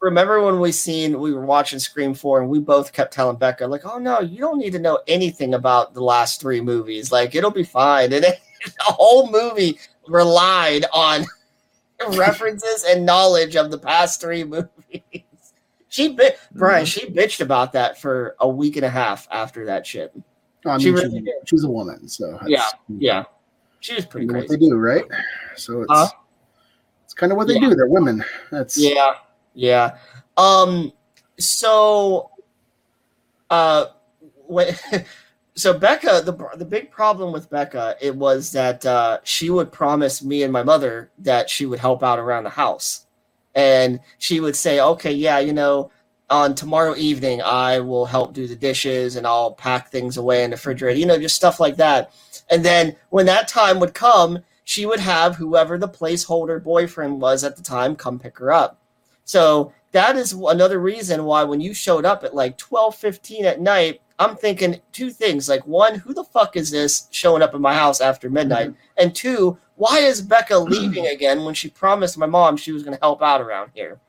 remember 0.00 0.40
when 0.40 0.58
we 0.58 0.72
seen 0.72 1.20
we 1.20 1.34
were 1.34 1.44
watching 1.44 1.78
Scream 1.78 2.14
4 2.14 2.40
and 2.40 2.50
we 2.50 2.58
both 2.58 2.92
kept 2.92 3.12
telling 3.12 3.36
Becca, 3.36 3.66
like, 3.66 3.84
oh 3.84 3.98
no, 3.98 4.20
you 4.20 4.38
don't 4.38 4.58
need 4.58 4.72
to 4.72 4.78
know 4.78 4.98
anything 5.06 5.52
about 5.52 5.92
the 5.92 6.02
last 6.02 6.40
three 6.40 6.62
movies. 6.62 7.12
Like 7.12 7.34
it'll 7.34 7.50
be 7.50 7.62
fine. 7.62 8.12
And 8.12 8.24
it, 8.24 8.40
the 8.64 8.72
whole 8.84 9.30
movie 9.30 9.78
relied 10.08 10.86
on 10.94 11.26
references 12.16 12.84
and 12.88 13.04
knowledge 13.04 13.54
of 13.54 13.70
the 13.70 13.78
past 13.78 14.18
three 14.18 14.44
movies. 14.44 15.22
She 15.88 16.14
bit 16.14 16.40
Brian, 16.52 16.86
mm-hmm. 16.86 16.86
she 16.86 17.10
bitched 17.10 17.42
about 17.42 17.74
that 17.74 18.00
for 18.00 18.34
a 18.40 18.48
week 18.48 18.76
and 18.76 18.84
a 18.86 18.90
half 18.90 19.28
after 19.30 19.66
that 19.66 19.86
shit. 19.86 20.12
I 20.64 20.78
She 20.78 20.86
mean, 20.86 20.94
really 20.94 21.24
she's, 21.46 21.64
a 21.64 21.68
woman, 21.68 22.08
so 22.08 22.38
Yeah, 22.46 22.66
Yeah. 22.88 23.24
She 23.80 23.94
was 23.94 24.06
pretty 24.06 24.26
what 24.32 24.48
they 24.48 24.56
do, 24.56 24.76
right? 24.76 25.04
So 25.56 25.82
it's 25.82 25.90
Huh? 25.90 26.08
it's 27.04 27.14
kind 27.14 27.32
of 27.32 27.38
what 27.38 27.48
they 27.48 27.54
Yeah. 27.54 27.68
do. 27.68 27.74
They're 27.74 27.86
women. 27.88 28.24
That's 28.50 28.78
Yeah, 28.78 29.14
yeah. 29.54 29.96
Um, 30.36 30.92
so, 31.38 32.30
uh, 33.50 33.86
when, 34.46 34.74
so 35.54 35.76
Becca, 35.78 36.22
the 36.24 36.32
the 36.56 36.64
big 36.64 36.90
problem 36.90 37.32
with 37.32 37.50
Becca, 37.50 37.96
it 38.00 38.14
was 38.14 38.52
that 38.52 38.86
uh, 38.86 39.18
she 39.24 39.50
would 39.50 39.72
promise 39.72 40.22
me 40.22 40.44
and 40.44 40.52
my 40.52 40.62
mother 40.62 41.10
that 41.18 41.50
she 41.50 41.66
would 41.66 41.78
help 41.80 42.02
out 42.02 42.18
around 42.18 42.44
the 42.44 42.50
house, 42.50 43.06
and 43.54 44.00
she 44.18 44.40
would 44.40 44.56
say, 44.56 44.80
"Okay, 44.80 45.12
yeah, 45.12 45.38
you 45.40 45.52
know." 45.52 45.90
On 46.32 46.54
tomorrow 46.54 46.96
evening, 46.96 47.42
I 47.42 47.78
will 47.78 48.06
help 48.06 48.32
do 48.32 48.46
the 48.46 48.56
dishes 48.56 49.16
and 49.16 49.26
I'll 49.26 49.52
pack 49.52 49.90
things 49.90 50.16
away 50.16 50.44
in 50.44 50.50
the 50.50 50.56
refrigerator, 50.56 50.98
you 50.98 51.04
know, 51.04 51.18
just 51.18 51.36
stuff 51.36 51.60
like 51.60 51.76
that. 51.76 52.14
And 52.50 52.64
then 52.64 52.96
when 53.10 53.26
that 53.26 53.48
time 53.48 53.78
would 53.80 53.92
come, 53.92 54.38
she 54.64 54.86
would 54.86 54.98
have 54.98 55.36
whoever 55.36 55.76
the 55.76 55.88
placeholder 55.88 56.62
boyfriend 56.62 57.20
was 57.20 57.44
at 57.44 57.56
the 57.56 57.62
time 57.62 57.94
come 57.94 58.18
pick 58.18 58.38
her 58.38 58.50
up. 58.50 58.80
So 59.24 59.74
that 59.92 60.16
is 60.16 60.32
another 60.32 60.78
reason 60.78 61.24
why 61.24 61.44
when 61.44 61.60
you 61.60 61.74
showed 61.74 62.06
up 62.06 62.24
at 62.24 62.34
like 62.34 62.56
12 62.56 62.96
15 62.96 63.44
at 63.44 63.60
night, 63.60 64.00
I'm 64.18 64.34
thinking 64.34 64.80
two 64.92 65.10
things. 65.10 65.50
Like, 65.50 65.66
one, 65.66 65.96
who 65.96 66.14
the 66.14 66.24
fuck 66.24 66.56
is 66.56 66.70
this 66.70 67.08
showing 67.10 67.42
up 67.42 67.54
in 67.54 67.60
my 67.60 67.74
house 67.74 68.00
after 68.00 68.30
midnight? 68.30 68.70
Mm-hmm. 68.70 69.02
And 69.02 69.14
two, 69.14 69.58
why 69.76 69.98
is 69.98 70.22
Becca 70.22 70.56
leaving 70.58 71.08
again 71.08 71.44
when 71.44 71.54
she 71.54 71.68
promised 71.68 72.16
my 72.16 72.24
mom 72.24 72.56
she 72.56 72.72
was 72.72 72.84
going 72.84 72.96
to 72.96 73.02
help 73.02 73.20
out 73.20 73.42
around 73.42 73.72
here? 73.74 74.00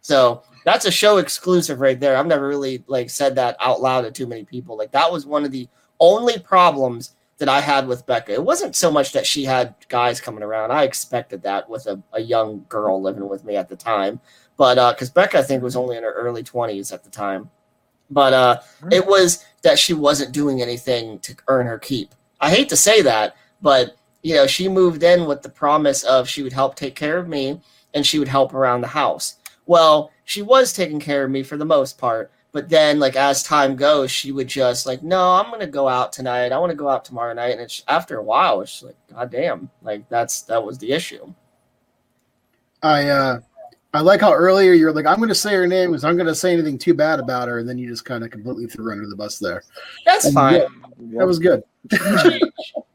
So 0.00 0.42
that's 0.64 0.86
a 0.86 0.90
show 0.90 1.18
exclusive 1.18 1.80
right 1.80 1.98
there. 1.98 2.16
I've 2.16 2.26
never 2.26 2.46
really 2.48 2.84
like 2.86 3.10
said 3.10 3.34
that 3.36 3.56
out 3.60 3.80
loud 3.80 4.02
to 4.02 4.10
too 4.10 4.26
many 4.26 4.44
people. 4.44 4.76
Like 4.76 4.92
that 4.92 5.10
was 5.10 5.26
one 5.26 5.44
of 5.44 5.50
the 5.50 5.68
only 6.00 6.38
problems 6.38 7.14
that 7.38 7.48
I 7.48 7.60
had 7.60 7.88
with 7.88 8.06
Becca. 8.06 8.32
It 8.32 8.44
wasn't 8.44 8.76
so 8.76 8.90
much 8.90 9.12
that 9.12 9.26
she 9.26 9.44
had 9.44 9.74
guys 9.88 10.20
coming 10.20 10.44
around. 10.44 10.70
I 10.70 10.84
expected 10.84 11.42
that 11.42 11.68
with 11.68 11.86
a, 11.86 12.00
a 12.12 12.20
young 12.20 12.64
girl 12.68 13.02
living 13.02 13.28
with 13.28 13.44
me 13.44 13.56
at 13.56 13.68
the 13.68 13.76
time. 13.76 14.20
but 14.56 14.78
uh, 14.78 14.92
because 14.92 15.10
Becca 15.10 15.38
I 15.38 15.42
think 15.42 15.62
was 15.62 15.76
only 15.76 15.96
in 15.96 16.04
her 16.04 16.12
early 16.12 16.42
twenties 16.42 16.92
at 16.92 17.02
the 17.02 17.10
time, 17.10 17.50
but 18.10 18.32
uh, 18.32 18.60
it 18.90 19.04
was 19.04 19.44
that 19.62 19.78
she 19.78 19.94
wasn't 19.94 20.32
doing 20.32 20.62
anything 20.62 21.18
to 21.20 21.34
earn 21.48 21.66
her 21.66 21.78
keep. 21.78 22.14
I 22.40 22.50
hate 22.50 22.68
to 22.68 22.76
say 22.76 23.02
that, 23.02 23.34
but 23.60 23.96
you 24.22 24.34
know, 24.34 24.46
she 24.46 24.68
moved 24.68 25.02
in 25.02 25.26
with 25.26 25.42
the 25.42 25.48
promise 25.48 26.04
of 26.04 26.28
she 26.28 26.42
would 26.42 26.52
help 26.52 26.76
take 26.76 26.94
care 26.94 27.18
of 27.18 27.26
me 27.26 27.60
and 27.94 28.06
she 28.06 28.18
would 28.20 28.28
help 28.28 28.54
around 28.54 28.82
the 28.82 28.86
house. 28.86 29.36
Well, 29.66 30.12
she 30.32 30.42
was 30.42 30.72
taking 30.72 30.98
care 30.98 31.24
of 31.24 31.30
me 31.30 31.42
for 31.42 31.56
the 31.58 31.64
most 31.64 31.98
part, 31.98 32.30
but 32.52 32.68
then 32.70 32.98
like 32.98 33.16
as 33.16 33.42
time 33.42 33.76
goes, 33.76 34.10
she 34.10 34.32
would 34.32 34.48
just 34.48 34.86
like, 34.86 35.02
no, 35.02 35.32
I'm 35.32 35.50
gonna 35.50 35.66
go 35.66 35.88
out 35.88 36.12
tonight. 36.12 36.52
I 36.52 36.58
want 36.58 36.70
to 36.70 36.76
go 36.76 36.88
out 36.88 37.04
tomorrow 37.04 37.34
night. 37.34 37.52
And 37.52 37.60
it's 37.60 37.82
after 37.86 38.16
a 38.18 38.22
while, 38.22 38.62
it's 38.62 38.82
like, 38.82 38.96
god 39.12 39.30
damn, 39.30 39.70
like 39.82 40.08
that's 40.08 40.42
that 40.42 40.62
was 40.64 40.78
the 40.78 40.90
issue. 40.92 41.32
I 42.82 43.08
uh 43.08 43.40
I 43.94 44.00
like 44.00 44.22
how 44.22 44.32
earlier 44.32 44.72
you're 44.72 44.92
like, 44.92 45.04
I'm 45.04 45.20
gonna 45.20 45.34
say 45.34 45.52
her 45.54 45.66
name 45.66 45.90
because 45.90 46.04
I'm 46.04 46.16
gonna 46.16 46.34
say 46.34 46.52
anything 46.54 46.78
too 46.78 46.94
bad 46.94 47.20
about 47.20 47.48
her, 47.48 47.58
and 47.58 47.68
then 47.68 47.76
you 47.78 47.88
just 47.88 48.04
kind 48.06 48.24
of 48.24 48.30
completely 48.30 48.66
threw 48.66 48.86
her 48.86 48.92
under 48.92 49.06
the 49.06 49.16
bus 49.16 49.38
there. 49.38 49.62
That's 50.06 50.24
And 50.24 50.34
fine. 50.34 50.54
yeah, 50.54 50.66
That 51.18 51.26
was 51.26 51.38
good. 51.38 51.62
she, 51.90 52.40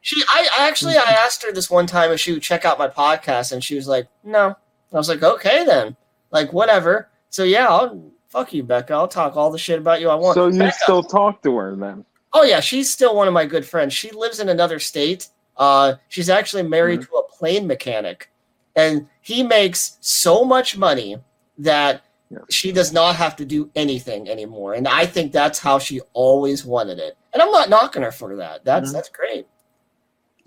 she 0.01 0.23
I 0.27 0.47
I 0.59 0.67
actually 0.67 0.97
I 0.97 1.03
asked 1.11 1.43
her 1.43 1.51
this 1.51 1.69
one 1.69 1.85
time 1.85 2.11
if 2.11 2.19
she 2.19 2.33
would 2.33 2.41
check 2.41 2.65
out 2.65 2.79
my 2.79 2.87
podcast, 2.87 3.51
and 3.51 3.63
she 3.63 3.75
was 3.75 3.87
like, 3.87 4.07
"No." 4.23 4.55
I 4.93 4.97
was 4.97 5.09
like, 5.09 5.21
"Okay 5.21 5.65
then, 5.65 5.95
like 6.31 6.51
whatever." 6.51 7.09
So 7.29 7.43
yeah, 7.43 7.67
I'll 7.67 8.11
fuck 8.29 8.53
you, 8.53 8.63
Becca. 8.63 8.93
I'll 8.93 9.07
talk 9.07 9.35
all 9.35 9.51
the 9.51 9.57
shit 9.57 9.79
about 9.79 10.01
you 10.01 10.09
I 10.09 10.15
want. 10.15 10.35
So 10.35 10.47
you 10.47 10.59
Becca- 10.59 10.77
still 10.83 11.03
talk 11.03 11.41
to 11.43 11.55
her 11.57 11.75
then? 11.75 12.05
Oh 12.33 12.43
yeah, 12.43 12.59
she's 12.59 12.89
still 12.91 13.15
one 13.15 13.27
of 13.27 13.33
my 13.33 13.45
good 13.45 13.65
friends. 13.65 13.93
She 13.93 14.11
lives 14.11 14.39
in 14.39 14.49
another 14.49 14.79
state. 14.79 15.29
Uh, 15.57 15.95
she's 16.09 16.29
actually 16.29 16.63
married 16.63 17.01
to 17.01 17.07
a 17.15 17.23
plane 17.23 17.65
mechanic, 17.65 18.29
and 18.75 19.07
he 19.21 19.41
makes 19.43 19.97
so 20.01 20.43
much 20.45 20.77
money 20.77 21.17
that 21.57 22.03
Yeah. 22.29 22.39
she 22.49 22.71
does 22.71 22.91
not 22.93 23.15
have 23.15 23.35
to 23.37 23.45
do 23.45 23.69
anything 23.75 24.29
anymore. 24.29 24.73
And 24.73 24.87
I 24.87 25.05
think 25.05 25.31
that's 25.31 25.57
how 25.59 25.79
she 25.79 26.01
always 26.13 26.65
wanted 26.65 26.99
it. 26.99 27.17
And 27.33 27.41
I'm 27.41 27.51
not 27.51 27.69
knocking 27.69 28.03
her 28.03 28.11
for 28.11 28.35
that. 28.35 28.63
That's 28.65 28.89
Mhm. 28.89 28.93
that's 28.93 29.09
great. 29.09 29.47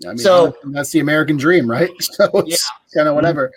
I 0.05 0.09
mean, 0.09 0.17
So- 0.19 0.55
that's 0.65 0.91
the 0.91 0.99
American 0.99 1.37
dream, 1.37 1.69
right? 1.69 1.89
So 2.01 2.29
it's 2.45 2.69
kind 2.93 3.07
of 3.09 3.15
whatever. 3.15 3.51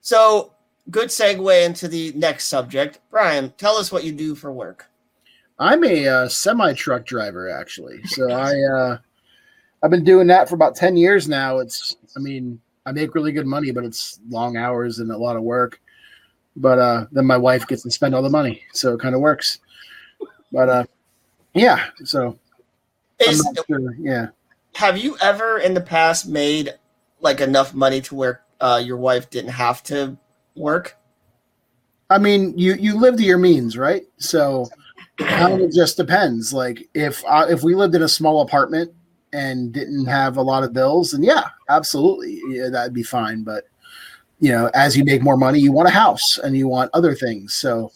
So 0.00 0.51
good 0.92 1.08
segue 1.08 1.66
into 1.66 1.88
the 1.88 2.12
next 2.14 2.46
subject. 2.46 3.00
Brian, 3.10 3.52
tell 3.56 3.76
us 3.76 3.90
what 3.90 4.04
you 4.04 4.12
do 4.12 4.34
for 4.36 4.52
work. 4.52 4.88
I'm 5.58 5.82
a 5.84 6.06
uh, 6.06 6.28
semi 6.28 6.74
truck 6.74 7.04
driver, 7.04 7.48
actually. 7.48 8.02
So 8.04 8.30
I 8.30 8.52
uh, 8.74 8.98
I've 9.82 9.90
been 9.90 10.04
doing 10.04 10.28
that 10.28 10.48
for 10.48 10.54
about 10.54 10.76
ten 10.76 10.96
years 10.96 11.28
now. 11.28 11.58
It's 11.58 11.96
I 12.16 12.20
mean 12.20 12.60
I 12.86 12.92
make 12.92 13.14
really 13.14 13.32
good 13.32 13.46
money, 13.46 13.70
but 13.70 13.84
it's 13.84 14.20
long 14.28 14.56
hours 14.56 14.98
and 14.98 15.10
a 15.10 15.16
lot 15.16 15.36
of 15.36 15.42
work. 15.42 15.80
But 16.56 16.78
uh, 16.78 17.06
then 17.12 17.26
my 17.26 17.36
wife 17.36 17.66
gets 17.66 17.82
to 17.82 17.90
spend 17.90 18.14
all 18.14 18.22
the 18.22 18.30
money, 18.30 18.62
so 18.72 18.94
it 18.94 19.00
kind 19.00 19.14
of 19.14 19.20
works. 19.20 19.58
But 20.52 20.68
uh, 20.68 20.84
yeah, 21.54 21.86
so 22.04 22.38
Is 23.18 23.46
sure. 23.66 23.94
Yeah, 23.98 24.28
have 24.74 24.98
you 24.98 25.16
ever 25.20 25.58
in 25.58 25.74
the 25.74 25.80
past 25.80 26.28
made 26.28 26.74
like 27.20 27.40
enough 27.40 27.72
money 27.72 28.00
to 28.02 28.14
where 28.14 28.42
uh, 28.60 28.82
your 28.84 28.96
wife 28.96 29.30
didn't 29.30 29.52
have 29.52 29.82
to 29.84 30.18
work? 30.54 30.96
I 32.10 32.18
mean 32.18 32.56
you 32.58 32.74
you 32.74 32.98
live 32.98 33.16
to 33.16 33.22
your 33.22 33.38
means, 33.38 33.76
right? 33.78 34.02
So 34.18 34.68
kind 35.18 35.60
of 35.62 35.72
just 35.72 35.96
depends. 35.96 36.52
Like 36.52 36.88
if 36.94 37.22
uh, 37.26 37.46
if 37.48 37.62
we 37.62 37.74
lived 37.74 37.94
in 37.94 38.02
a 38.02 38.08
small 38.08 38.42
apartment 38.42 38.92
and 39.32 39.72
didn't 39.72 40.04
have 40.06 40.36
a 40.36 40.42
lot 40.42 40.62
of 40.64 40.72
bills, 40.74 41.12
then 41.12 41.22
yeah, 41.22 41.44
absolutely, 41.70 42.40
yeah, 42.48 42.68
that'd 42.68 42.92
be 42.92 43.02
fine. 43.02 43.42
But 43.44 43.64
you 44.40 44.52
know, 44.52 44.70
as 44.74 44.96
you 44.96 45.04
make 45.04 45.22
more 45.22 45.36
money, 45.36 45.58
you 45.58 45.72
want 45.72 45.88
a 45.88 45.92
house 45.92 46.38
and 46.42 46.56
you 46.56 46.68
want 46.68 46.90
other 46.92 47.14
things. 47.14 47.54
So 47.54 47.92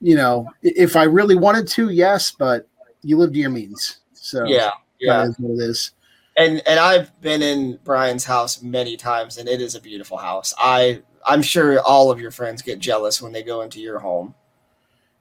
you 0.00 0.14
know, 0.14 0.48
if 0.62 0.94
I 0.94 1.02
really 1.04 1.34
wanted 1.34 1.66
to, 1.68 1.88
yes, 1.90 2.30
but 2.30 2.68
you 3.02 3.16
live 3.18 3.32
to 3.32 3.38
your 3.38 3.50
means. 3.50 3.98
So 4.12 4.44
Yeah, 4.44 4.70
yeah. 5.00 5.18
that 5.24 5.28
is 5.30 5.38
what 5.40 5.52
it 5.52 5.68
is. 5.68 5.92
and 6.36 6.62
and 6.68 6.78
I've 6.78 7.18
been 7.20 7.42
in 7.42 7.80
Brian's 7.82 8.24
house 8.24 8.62
many 8.62 8.96
times, 8.96 9.38
and 9.38 9.48
it 9.48 9.60
is 9.60 9.74
a 9.74 9.80
beautiful 9.80 10.16
house. 10.16 10.54
I 10.58 11.02
I'm 11.28 11.42
sure 11.42 11.80
all 11.80 12.10
of 12.10 12.18
your 12.18 12.30
friends 12.30 12.62
get 12.62 12.78
jealous 12.78 13.20
when 13.22 13.32
they 13.32 13.42
go 13.42 13.60
into 13.60 13.80
your 13.80 13.98
home. 13.98 14.34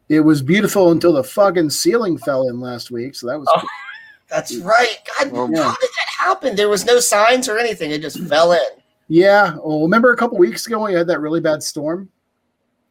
It 0.10 0.22
was 0.22 0.42
beautiful 0.42 0.92
until 0.92 1.14
the 1.14 1.24
fucking 1.24 1.70
ceiling 1.70 2.18
fell 2.18 2.48
in 2.48 2.62
last 2.62 2.92
week. 2.92 3.14
So 3.16 3.28
that 3.28 3.40
was 3.40 3.48
Oh. 3.52 3.62
That's 4.30 4.58
right. 4.58 4.98
God, 5.20 5.32
Well, 5.32 5.48
how 5.48 5.76
did 5.76 5.90
that 5.90 6.08
happen? 6.20 6.56
There 6.56 6.68
was 6.68 6.86
no 6.86 7.00
signs 7.00 7.48
or 7.48 7.58
anything. 7.58 7.92
It 7.92 8.02
just 8.02 8.20
fell 8.28 8.52
in. 8.52 8.60
Yeah. 9.08 9.56
Well, 9.64 9.82
remember 9.82 10.12
a 10.12 10.18
couple 10.18 10.38
weeks 10.38 10.68
ago 10.68 10.80
when 10.80 10.92
we 10.92 10.98
had 10.98 11.08
that 11.08 11.22
really 11.22 11.40
bad 11.40 11.64
storm? 11.64 12.10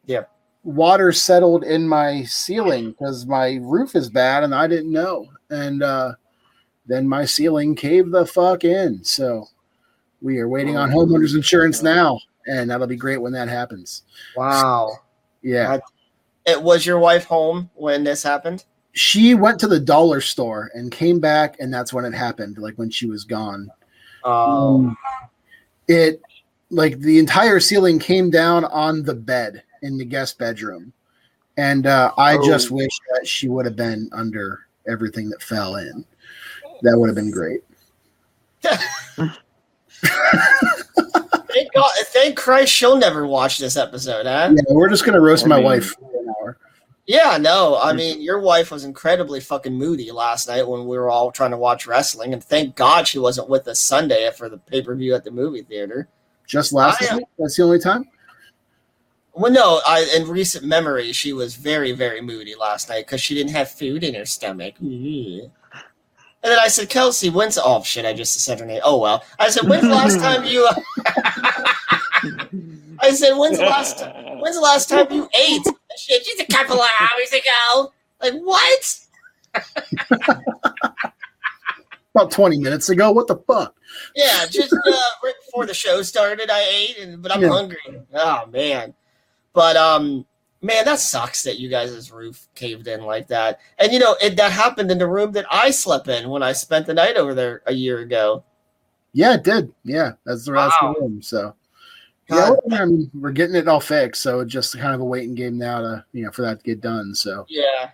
Yeah. 0.07 0.23
Water 0.63 1.11
settled 1.11 1.63
in 1.63 1.87
my 1.87 2.23
ceiling 2.23 2.91
because 2.91 3.27
my 3.27 3.59
roof 3.61 3.95
is 3.95 4.09
bad 4.09 4.43
and 4.43 4.53
I 4.55 4.65
didn't 4.65 4.91
know. 4.91 5.27
And 5.51 5.83
uh, 5.83 6.13
then 6.87 7.07
my 7.07 7.23
ceiling 7.25 7.75
caved 7.75 8.11
the 8.11 8.25
fuck 8.25 8.63
in. 8.63 9.03
So 9.03 9.45
we 10.21 10.39
are 10.39 10.49
waiting 10.49 10.75
on 10.75 10.89
homeowners 10.89 11.35
insurance 11.35 11.83
now. 11.83 12.19
And 12.47 12.69
that'll 12.69 12.87
be 12.87 12.95
great 12.95 13.17
when 13.21 13.33
that 13.33 13.49
happens. 13.49 14.03
Wow. 14.35 14.91
Yeah. 15.41 15.79
It 16.45 16.61
was 16.61 16.85
your 16.85 16.97
wife 16.99 17.25
home 17.25 17.69
when 17.75 18.03
this 18.03 18.23
happened? 18.23 18.63
She 18.93 19.35
went 19.35 19.59
to 19.59 19.67
the 19.67 19.79
dollar 19.79 20.21
store 20.21 20.71
and 20.73 20.91
came 20.91 21.19
back, 21.19 21.57
and 21.59 21.71
that's 21.73 21.93
when 21.93 22.05
it 22.05 22.13
happened, 22.13 22.57
like 22.57 22.75
when 22.75 22.89
she 22.89 23.05
was 23.05 23.25
gone. 23.25 23.69
Oh, 24.23 24.77
Um, 24.77 24.97
it 25.87 26.21
like 26.69 26.99
the 26.99 27.19
entire 27.19 27.59
ceiling 27.59 27.99
came 27.99 28.29
down 28.29 28.65
on 28.65 29.03
the 29.03 29.13
bed 29.13 29.63
in 29.83 29.97
the 29.97 30.03
guest 30.03 30.37
bedroom 30.37 30.91
and 31.55 31.87
uh, 31.87 32.11
i 32.17 32.35
Oh. 32.35 32.45
just 32.45 32.71
wish 32.71 32.91
that 33.13 33.25
she 33.25 33.47
would 33.47 33.65
have 33.65 33.77
been 33.77 34.09
under 34.11 34.67
everything 34.85 35.29
that 35.29 35.41
fell 35.41 35.77
in 35.77 36.03
that 36.81 36.97
would 36.97 37.07
have 37.07 37.15
been 37.15 37.31
great 37.31 37.61
thank 41.57 41.73
God! 41.73 41.91
Thank 42.07 42.37
Christ, 42.37 42.71
she'll 42.71 42.97
never 42.97 43.25
watch 43.27 43.57
this 43.57 43.77
episode, 43.77 44.25
huh? 44.25 44.51
yeah 44.53 44.61
we're 44.69 44.89
just 44.89 45.05
gonna 45.05 45.21
roast 45.21 45.45
I 45.45 45.49
my 45.49 45.55
mean- 45.57 45.65
wife 45.65 45.95
for 45.95 46.05
an 46.19 46.29
hour 46.41 46.57
Yeah, 47.05 47.37
no. 47.37 47.79
I 47.81 47.93
mean, 47.93 48.21
your 48.21 48.39
wife 48.41 48.69
was 48.71 48.83
incredibly 48.83 49.39
fucking 49.39 49.73
moody 49.73 50.11
last 50.11 50.47
night 50.49 50.67
when 50.67 50.85
we 50.87 50.97
were 50.97 51.09
all 51.09 51.31
trying 51.31 51.51
to 51.51 51.57
watch 51.57 51.87
wrestling, 51.87 52.33
and 52.33 52.43
thank 52.43 52.75
God 52.75 53.07
she 53.07 53.17
wasn't 53.19 53.47
with 53.49 53.67
us 53.69 53.79
Sunday 53.79 54.29
for 54.37 54.49
the 54.49 54.57
pay 54.57 54.81
per 54.81 54.93
view 54.95 55.15
at 55.15 55.23
the 55.23 55.31
movie 55.31 55.61
theater. 55.63 56.09
just 56.45 56.73
last 56.73 57.01
I 57.03 57.15
night 57.15 57.23
that's 57.39 57.55
the 57.57 57.63
only 57.63 57.79
time 57.79 58.05
Well, 59.33 59.51
no, 59.51 59.81
I 59.85 60.05
in 60.15 60.27
recent 60.27 60.65
memory 60.65 61.11
she 61.13 61.31
was 61.33 61.55
very, 61.55 61.91
very 61.93 62.21
moody 62.21 62.55
last 62.55 62.89
night 62.89 63.05
because 63.05 63.21
she 63.21 63.35
didn't 63.35 63.51
have 63.53 63.69
food 63.71 64.03
in 64.03 64.13
her 64.15 64.25
stomach. 64.25 64.73
Mm. 64.83 65.49
And 66.47 66.53
then 66.53 66.59
I 66.63 66.69
said, 66.69 66.87
Kelsey, 66.87 67.29
when's 67.29 67.57
oh 67.61 67.83
shit? 67.83 68.05
I 68.05 68.13
just 68.13 68.39
said 68.39 68.61
her 68.61 68.65
name. 68.65 68.79
Oh 68.81 68.99
well. 68.99 69.21
I 69.37 69.49
said, 69.49 69.67
when's 69.67 69.83
the 69.83 69.89
last 69.89 70.17
time 70.21 70.45
you? 70.45 70.65
I 73.01 73.11
said, 73.11 73.37
when's 73.37 73.57
the 73.57 73.65
last? 73.65 74.01
When's 74.39 74.55
the 74.55 74.61
last 74.61 74.87
time 74.87 75.07
you 75.11 75.27
ate? 75.37 75.61
Shit, 75.97 76.23
just 76.23 76.39
a 76.39 76.45
couple 76.45 76.77
of 76.79 76.89
hours 77.01 77.33
ago. 77.33 77.91
Like 78.21 78.35
what? 78.35 78.99
about 82.15 82.31
20 82.31 82.59
minutes 82.59 82.87
ago 82.87 83.11
what 83.11 83.27
the 83.27 83.35
fuck 83.45 83.75
Yeah, 84.15 84.45
just 84.49 84.71
uh, 84.73 84.91
right 85.23 85.33
before 85.45 85.65
the 85.65 85.73
show 85.73 86.01
started, 86.01 86.49
I 86.49 86.61
ate, 86.61 86.97
and 86.99 87.21
but 87.21 87.33
I'm 87.33 87.41
Yeah. 87.41 87.49
hungry. 87.49 87.77
Oh 88.13 88.45
man, 88.45 88.93
but 89.51 89.75
um, 89.75 90.25
man, 90.67 90.85
that 90.85 90.99
sucks 90.99 91.41
that 91.43 91.57
you 91.59 91.67
guys' 91.69 92.11
roof 92.11 92.47
caved 92.53 92.87
in 92.87 93.01
like 93.01 93.27
that. 93.29 93.59
And 93.79 93.91
you 93.91 93.97
know, 93.99 94.15
it 94.21 94.35
that 94.37 94.51
happened 94.51 94.91
in 94.91 94.99
the 94.99 95.07
room 95.07 95.31
that 95.31 95.45
I 95.49 95.71
slept 95.71 96.07
in 96.07 96.29
when 96.29 96.43
I 96.43 96.51
spent 96.53 96.85
the 96.85 96.93
night 96.93 97.15
over 97.17 97.33
there 97.33 97.63
a 97.65 97.73
year 97.73 97.99
ago. 97.99 98.43
yeah 99.13 99.33
it 99.33 99.43
did 99.43 99.73
yeah 99.83 100.11
that's 100.25 100.45
the 100.45 100.51
that's 100.51 100.75
Wow. 100.81 100.93
the 100.93 100.99
room 101.01 101.21
so 101.23 101.55
yeah 102.29 102.51
we're, 102.65 102.77
I 102.81 102.85
mean, 102.85 103.09
we're 103.15 103.31
getting 103.31 103.55
it 103.55 103.67
all 103.69 103.79
fixed 103.79 104.21
so 104.21 104.41
it's 104.41 104.51
just 104.51 104.77
kind 104.77 104.93
of 104.93 104.99
a 105.01 105.05
waiting 105.05 105.33
game 105.33 105.57
now 105.57 105.79
to 105.81 106.05
you 106.11 106.25
know 106.25 106.31
for 106.31 106.41
that 106.43 106.59
to 106.59 106.63
get 106.65 106.81
done 106.81 107.15
so 107.15 107.45
Yeah. 107.49 107.91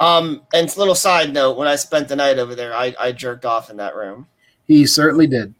Um, 0.00 0.42
and 0.52 0.64
it's 0.66 0.74
a 0.76 0.80
little 0.80 0.96
side 0.96 1.32
note: 1.32 1.56
when 1.56 1.68
I 1.68 1.76
spent 1.76 2.08
the 2.08 2.16
night 2.16 2.40
over 2.40 2.56
there, 2.56 2.74
I, 2.74 2.92
I 2.98 3.12
jerked 3.12 3.44
off 3.44 3.70
in 3.70 3.76
that 3.76 3.94
room. 3.94 4.26
he 4.66 4.84
certainly 4.84 5.28
did 5.28 5.54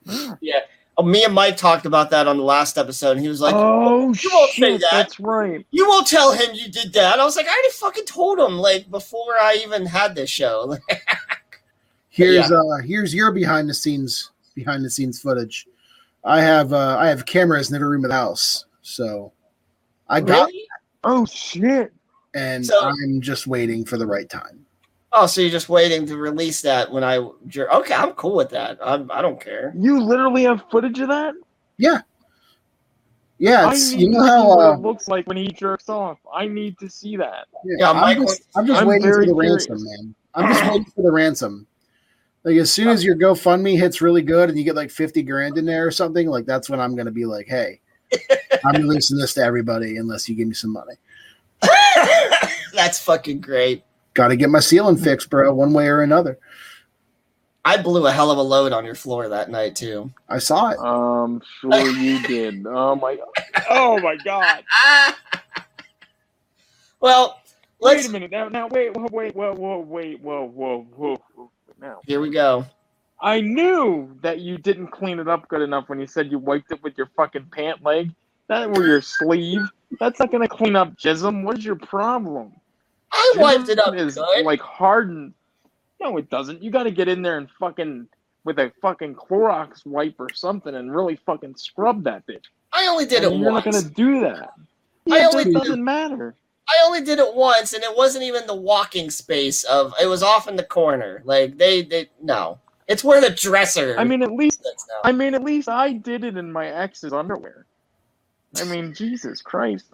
Oh, 0.98 1.02
me 1.02 1.24
and 1.24 1.33
Mike 1.33 1.57
talked 1.57 1.87
about 1.87 2.11
that 2.11 2.28
on 2.28 2.37
the 2.37 2.42
last 2.42 2.76
episode, 2.76 3.12
and 3.12 3.20
he 3.20 3.28
was 3.28 3.40
like, 3.40 3.55
oh 3.57 4.12
you 4.12 4.31
won't 4.33 4.50
say 4.50 4.72
shit, 4.72 4.81
that. 4.83 4.88
that's 4.92 5.18
right. 5.18 5.64
"You 5.70 5.88
won't 5.88 6.07
tell 6.07 6.33
him 6.33 6.50
you 6.52 6.70
did 6.70 6.92
that." 6.92 7.18
I 7.18 7.24
was 7.24 7.35
like, 7.35 7.46
"I 7.46 7.50
already 7.50 7.70
fucking 7.70 8.05
told 8.05 8.38
him 8.38 8.59
like 8.59 8.90
before 8.90 9.35
I 9.40 9.59
even 9.64 9.87
had 9.87 10.14
this 10.14 10.28
show." 10.28 10.76
Here's 12.11 12.52
uh 12.52 12.76
here's 12.85 13.14
your 13.14 13.33
behind 13.33 13.70
the 13.70 13.74
scenes 13.74 14.33
behind 14.55 14.85
the 14.85 14.90
scenes 14.90 15.18
footage. 15.20 15.66
I 16.24 16.42
have 16.42 16.74
uh 16.74 16.98
I 16.98 17.09
have 17.09 17.24
cameras 17.24 17.70
in 17.70 17.74
every 17.76 17.88
room 17.88 18.05
of 18.05 18.11
the 18.11 18.14
house. 18.16 18.66
So 18.83 19.33
I 20.11 20.20
got 20.20 20.48
Really? 20.48 20.66
Oh 21.05 21.24
shit. 21.24 21.90
and 22.35 22.66
So- 22.66 22.78
I'm 22.78 23.22
just 23.22 23.46
waiting 23.46 23.87
for 23.87 23.96
the 23.96 24.07
right 24.07 24.28
time. 24.28 24.66
Oh, 25.12 25.27
so 25.27 25.40
you're 25.42 25.51
just 25.51 25.68
waiting 25.68 26.07
to 26.07 26.16
release 26.16 26.62
that 26.62 26.90
when 26.90 27.05
I 27.05 27.27
jer- 27.46 27.70
okay? 27.70 27.94
I'm 27.94 28.12
cool 28.12 28.35
with 28.35 28.48
that. 28.51 28.79
I'm, 28.83 29.11
I 29.11 29.20
don't 29.20 29.40
care. 29.40 29.72
You 29.77 30.03
literally 30.03 30.44
have 30.44 30.64
footage 30.70 30.98
of 31.01 31.09
that? 31.09 31.35
Yeah, 31.77 32.01
Yeah, 33.38 33.66
I 33.66 33.75
need 33.75 34.01
you 34.01 34.09
know 34.09 34.20
to 34.20 34.25
see 34.25 34.31
how 34.31 34.48
what 34.48 34.66
uh, 34.66 34.72
it 34.75 34.81
looks 34.81 35.09
like 35.09 35.27
when 35.27 35.37
he 35.37 35.48
jerks 35.48 35.88
off. 35.88 36.18
I 36.33 36.46
need 36.46 36.79
to 36.79 36.88
see 36.88 37.16
that. 37.16 37.46
Yeah, 37.64 37.90
I'm 37.90 37.96
Mike 37.96 38.18
just, 38.18 38.42
I'm 38.57 38.66
just 38.66 38.81
I'm 38.81 38.87
waiting 38.87 39.11
for 39.12 39.27
the 39.27 39.35
curious. 39.35 39.68
ransom, 39.68 39.85
man. 39.85 40.14
I'm 40.35 40.53
just 40.53 40.64
waiting 40.64 40.85
for 40.94 41.03
the 41.03 41.12
ransom. 41.12 41.66
Like 42.44 42.57
as 42.57 42.72
soon 42.72 42.88
as 42.88 43.05
your 43.05 43.16
GoFundMe 43.16 43.79
hits 43.79 44.01
really 44.01 44.22
good 44.22 44.48
and 44.48 44.59
you 44.59 44.64
get 44.64 44.75
like 44.75 44.90
50 44.90 45.22
grand 45.22 45.59
in 45.59 45.66
there 45.66 45.87
or 45.87 45.90
something, 45.90 46.29
like 46.29 46.46
that's 46.46 46.70
when 46.70 46.81
I'm 46.81 46.96
gonna 46.96 47.11
be 47.11 47.27
like, 47.27 47.46
hey, 47.46 47.81
I'm 48.64 48.81
releasing 48.81 49.18
this 49.18 49.35
to 49.35 49.42
everybody 49.42 49.98
unless 49.98 50.29
you 50.29 50.35
give 50.35 50.48
me 50.48 50.55
some 50.55 50.72
money. 50.72 50.94
That's 52.72 52.98
fucking 53.01 53.40
great. 53.40 53.85
Gotta 54.14 54.37
get 54.37 54.51
my 54.51 54.61
ceiling 54.61 54.96
fixed, 54.96 55.31
bro, 55.31 55.53
one 55.55 55.72
way 55.72 55.88
or 55.88 56.03
another. 56.03 56.38
I 57.64 57.81
blew 57.81 58.07
a 58.07 58.12
hell 58.12 58.31
of 58.31 58.38
a 58.38 58.42
load 58.42 58.72
on 58.72 58.85
your 58.85 58.94
floor 58.96 59.29
that 59.29 59.48
night 59.51 59.77
too. 59.77 60.12
I 60.29 60.38
saw 60.38 60.70
it. 60.70 60.79
Um, 60.79 61.40
sure 61.61 61.90
you 61.90 62.20
did. 62.27 62.66
Oh 62.66 62.96
my. 62.96 63.18
Oh 63.70 63.98
my 64.01 64.16
god. 64.16 64.64
well, 67.01 67.40
Wait 67.81 67.94
let's. 67.96 68.09
a 68.09 68.11
minute. 68.11 68.31
Now, 68.31 68.48
now, 68.48 68.66
wait, 68.68 68.94
whoa, 68.94 69.07
wait, 69.11 69.35
whoa, 69.35 69.55
whoa, 69.55 69.79
wait, 69.79 70.20
whoa, 70.20 70.44
whoa, 70.46 70.87
whoa. 70.94 71.22
whoa. 71.35 71.51
Now, 71.81 72.01
Here 72.07 72.20
we 72.20 72.31
go. 72.31 72.66
I 73.20 73.40
knew 73.40 74.14
that 74.22 74.40
you 74.40 74.59
didn't 74.59 74.88
clean 74.88 75.20
it 75.20 75.29
up 75.29 75.48
good 75.48 75.62
enough 75.62 75.88
when 75.88 76.01
you 76.01 76.07
said 76.07 76.31
you 76.31 76.38
wiped 76.38 76.72
it 76.72 76.83
with 76.83 76.98
your 76.98 77.09
fucking 77.16 77.46
pant 77.53 77.83
leg. 77.83 78.11
That 78.48 78.68
or 78.77 78.85
your 78.85 79.01
sleeve. 79.01 79.62
That's 80.01 80.18
not 80.18 80.31
gonna 80.33 80.48
clean 80.48 80.77
up 80.77 80.96
jism. 80.98 81.44
What 81.44 81.57
is 81.59 81.64
your 81.64 81.77
problem? 81.77 82.53
I 83.12 83.35
wiped 83.37 83.68
it 83.68 83.79
up 83.79 83.94
is 83.94 84.14
good. 84.16 84.44
like 84.44 84.61
hardened. 84.61 85.35
No, 86.01 86.16
it 86.16 86.31
doesn't. 86.31 86.62
You 86.62 86.70
got 86.70 86.85
to 86.85 86.90
get 86.90 87.09
in 87.09 87.22
there 87.22 87.38
and 87.38 87.48
fucking 87.61 88.09
with 88.44 88.59
a 88.59 88.72
fucking 88.83 89.14
Clorox 89.14 89.87
wipe 89.87 90.16
or 90.18 90.29
something 90.33 90.75
and 90.75 90.94
really 90.94 91.16
fucking 91.16 91.55
scrub 91.57 92.03
that 92.05 92.27
bitch. 92.27 92.44
I 92.72 92.87
only 92.88 93.07
did 93.07 93.22
And 93.22 93.35
it 93.35 93.38
you're 93.38 93.53
once. 93.53 93.66
not 93.66 93.72
gonna 93.75 93.94
do 93.94 94.20
that. 94.22 94.53
I 95.11 95.25
only 95.27 95.42
it 95.42 95.44
did- 95.46 95.55
doesn't 95.55 95.85
matter. 95.85 96.35
I 96.68 96.85
only 96.87 97.03
did 97.03 97.18
it 97.18 97.35
once, 97.35 97.72
and 97.75 97.83
it 97.85 97.94
wasn't 97.94 98.25
even 98.25 98.46
the 98.46 98.55
walking 98.55 99.11
space 99.11 99.62
of. 99.64 99.92
It 100.01 100.07
was 100.07 100.22
off 100.22 100.48
in 100.48 100.57
the 100.57 100.62
corner. 100.64 101.20
Like 101.25 101.59
they, 101.59 101.83
they 101.83 102.09
no. 102.22 102.59
It's 102.88 103.05
where 103.05 103.20
the 103.20 103.31
dresser. 103.31 103.94
I 103.98 104.05
mean, 104.05 104.22
at 104.22 104.33
least. 104.33 104.66
I 105.05 105.12
mean, 105.12 105.35
at 105.35 105.42
least 105.44 105.68
I 105.68 105.92
did 105.92 106.25
it 106.25 106.37
in 106.37 106.51
my 106.51 106.68
ex's 106.68 107.12
underwear. 107.12 107.66
I 108.61 108.64
mean, 108.64 108.94
Jesus 108.94 109.42
Christ. 109.42 109.87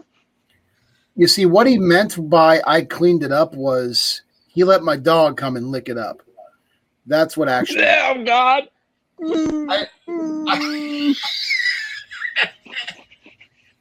You 1.19 1.27
see, 1.27 1.47
what 1.47 1.67
he 1.67 1.79
meant 1.79 2.31
by 2.31 2.63
I 2.65 2.83
cleaned 2.83 3.25
it 3.25 3.33
up 3.33 3.53
was 3.53 4.23
he 4.47 4.63
let 4.63 4.85
my 4.85 4.97
dog 4.97 5.37
come 5.37 5.57
and 5.57 5.67
lick 5.73 5.89
it 5.89 5.99
up. 5.99 6.23
That's 7.07 7.37
what 7.37 7.49
actually. 7.49 7.85
Oh 7.89 8.25
God. 8.25 8.69
I- 9.21 9.89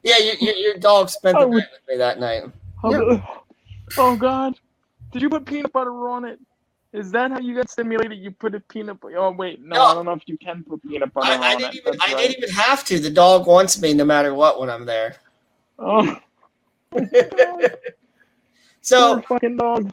yeah, 0.02 0.18
your, 0.18 0.34
your, 0.40 0.54
your 0.56 0.74
dog 0.78 1.10
spent 1.10 1.38
the 1.38 1.46
I 1.46 1.48
night 1.48 1.68
with 1.70 1.88
me 1.88 1.96
that 1.96 2.18
night. 2.18 2.42
Oh, 2.82 2.92
oh, 2.92 3.22
oh 3.96 4.16
God. 4.16 4.54
Did 5.12 5.22
you 5.22 5.30
put 5.30 5.46
peanut 5.46 5.72
butter 5.72 6.08
on 6.08 6.24
it? 6.24 6.40
Is 6.92 7.12
that 7.12 7.30
how 7.30 7.38
you 7.38 7.54
got 7.54 7.70
stimulated? 7.70 8.18
You 8.18 8.32
put 8.32 8.56
a 8.56 8.60
peanut 8.60 9.00
butter. 9.00 9.16
Oh 9.16 9.30
wait, 9.30 9.62
no, 9.62 9.76
No. 9.76 9.84
I 9.84 9.94
don't 9.94 10.06
know 10.06 10.12
if 10.14 10.22
you 10.26 10.36
can 10.38 10.64
put 10.64 10.82
peanut 10.82 11.14
butter 11.14 11.30
I, 11.30 11.36
on 11.36 11.42
I 11.44 11.54
it. 11.54 11.58
didn't 11.58 11.74
even. 11.76 11.92
That's 11.92 12.10
I 12.10 12.14
right. 12.14 12.28
didn't 12.28 12.42
even 12.42 12.54
have 12.56 12.84
to. 12.86 12.98
The 12.98 13.10
dog 13.10 13.46
wants 13.46 13.80
me 13.80 13.94
no 13.94 14.04
matter 14.04 14.34
what 14.34 14.58
when 14.58 14.68
I'm 14.68 14.84
there. 14.86 15.14
Oh, 15.78 16.18
so 18.80 19.20
fucking 19.22 19.56
dog. 19.56 19.92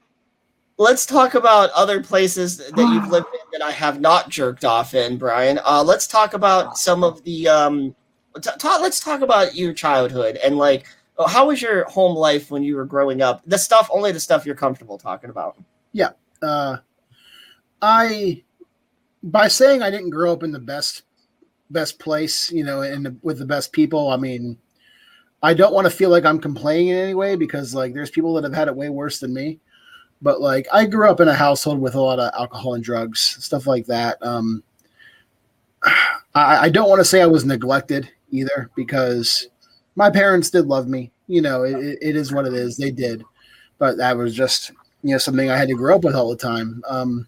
let's 0.77 1.05
talk 1.05 1.35
about 1.35 1.69
other 1.71 2.01
places 2.01 2.57
that 2.57 2.77
you've 2.77 3.09
lived 3.09 3.27
in 3.33 3.59
that 3.59 3.61
I 3.65 3.71
have 3.71 3.99
not 3.99 4.29
jerked 4.29 4.65
off 4.65 4.93
in, 4.93 5.17
Brian. 5.17 5.59
Uh, 5.65 5.83
let's 5.83 6.07
talk 6.07 6.33
about 6.33 6.77
some 6.77 7.03
of 7.03 7.23
the. 7.23 7.47
Um, 7.47 7.95
t- 8.41 8.49
ta- 8.59 8.79
let's 8.81 8.99
talk 8.99 9.21
about 9.21 9.55
your 9.55 9.73
childhood 9.73 10.37
and 10.37 10.57
like 10.57 10.85
oh, 11.17 11.27
how 11.27 11.47
was 11.47 11.61
your 11.61 11.85
home 11.85 12.15
life 12.15 12.51
when 12.51 12.63
you 12.63 12.75
were 12.75 12.85
growing 12.85 13.21
up? 13.21 13.41
The 13.45 13.57
stuff, 13.57 13.89
only 13.91 14.11
the 14.11 14.19
stuff 14.19 14.45
you're 14.45 14.55
comfortable 14.55 14.97
talking 14.97 15.29
about. 15.29 15.57
Yeah, 15.91 16.11
uh, 16.41 16.77
I 17.81 18.43
by 19.23 19.47
saying 19.47 19.81
I 19.81 19.89
didn't 19.89 20.11
grow 20.11 20.31
up 20.31 20.43
in 20.43 20.51
the 20.51 20.59
best 20.59 21.03
best 21.71 21.99
place, 21.99 22.51
you 22.51 22.63
know, 22.63 22.81
and 22.81 23.05
the, 23.05 23.15
with 23.21 23.39
the 23.39 23.45
best 23.45 23.71
people. 23.71 24.09
I 24.09 24.17
mean, 24.17 24.57
I 25.43 25.53
don't 25.53 25.73
want 25.73 25.85
to 25.85 25.91
feel 25.95 26.09
like 26.09 26.25
I'm 26.25 26.39
complaining 26.39 26.89
in 26.89 26.97
any 26.97 27.13
way 27.13 27.35
because 27.35 27.75
like 27.75 27.93
there's 27.93 28.09
people 28.09 28.33
that 28.35 28.43
have 28.43 28.53
had 28.53 28.67
it 28.67 28.75
way 28.75 28.89
worse 28.89 29.19
than 29.19 29.33
me. 29.33 29.59
But 30.21 30.41
like 30.41 30.67
I 30.73 30.85
grew 30.85 31.09
up 31.09 31.19
in 31.19 31.27
a 31.27 31.33
household 31.35 31.79
with 31.79 31.95
a 31.95 32.01
lot 32.01 32.19
of 32.19 32.33
alcohol 32.39 32.75
and 32.75 32.83
drugs, 32.83 33.19
stuff 33.21 33.67
like 33.67 33.85
that. 33.87 34.17
Um, 34.25 34.63
I, 36.35 36.57
I 36.65 36.69
don't 36.69 36.89
want 36.89 36.99
to 36.99 37.05
say 37.05 37.21
I 37.21 37.27
was 37.27 37.45
neglected 37.45 38.09
either 38.31 38.69
because 38.75 39.47
my 39.95 40.09
parents 40.09 40.49
did 40.49 40.65
love 40.67 40.87
me. 40.87 41.11
You 41.27 41.41
know, 41.41 41.63
it, 41.63 41.97
it- 42.01 42.15
is 42.15 42.31
what 42.31 42.45
it 42.45 42.53
is. 42.53 42.77
They 42.77 42.91
did, 42.91 43.23
but 43.77 43.97
that 43.97 44.15
was 44.17 44.35
just 44.35 44.71
you 45.03 45.11
know 45.11 45.17
something 45.17 45.49
I 45.49 45.57
had 45.57 45.69
to 45.69 45.75
grow 45.75 45.95
up 45.95 46.03
with 46.03 46.15
all 46.15 46.29
the 46.29 46.37
time. 46.37 46.83
Um, 46.87 47.27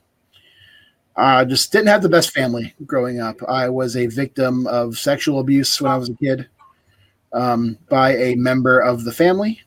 I 1.15 1.45
just 1.45 1.71
didn't 1.71 1.87
have 1.87 2.03
the 2.03 2.09
best 2.09 2.31
family 2.31 2.73
growing 2.85 3.19
up. 3.19 3.37
I 3.47 3.69
was 3.69 3.95
a 3.97 4.05
victim 4.05 4.67
of 4.67 4.97
sexual 4.97 5.39
abuse 5.39 5.81
when 5.81 5.91
I 5.91 5.97
was 5.97 6.09
a 6.09 6.13
kid 6.15 6.47
um, 7.33 7.77
by 7.89 8.15
a 8.15 8.35
member 8.35 8.79
of 8.79 9.03
the 9.03 9.11
family, 9.11 9.61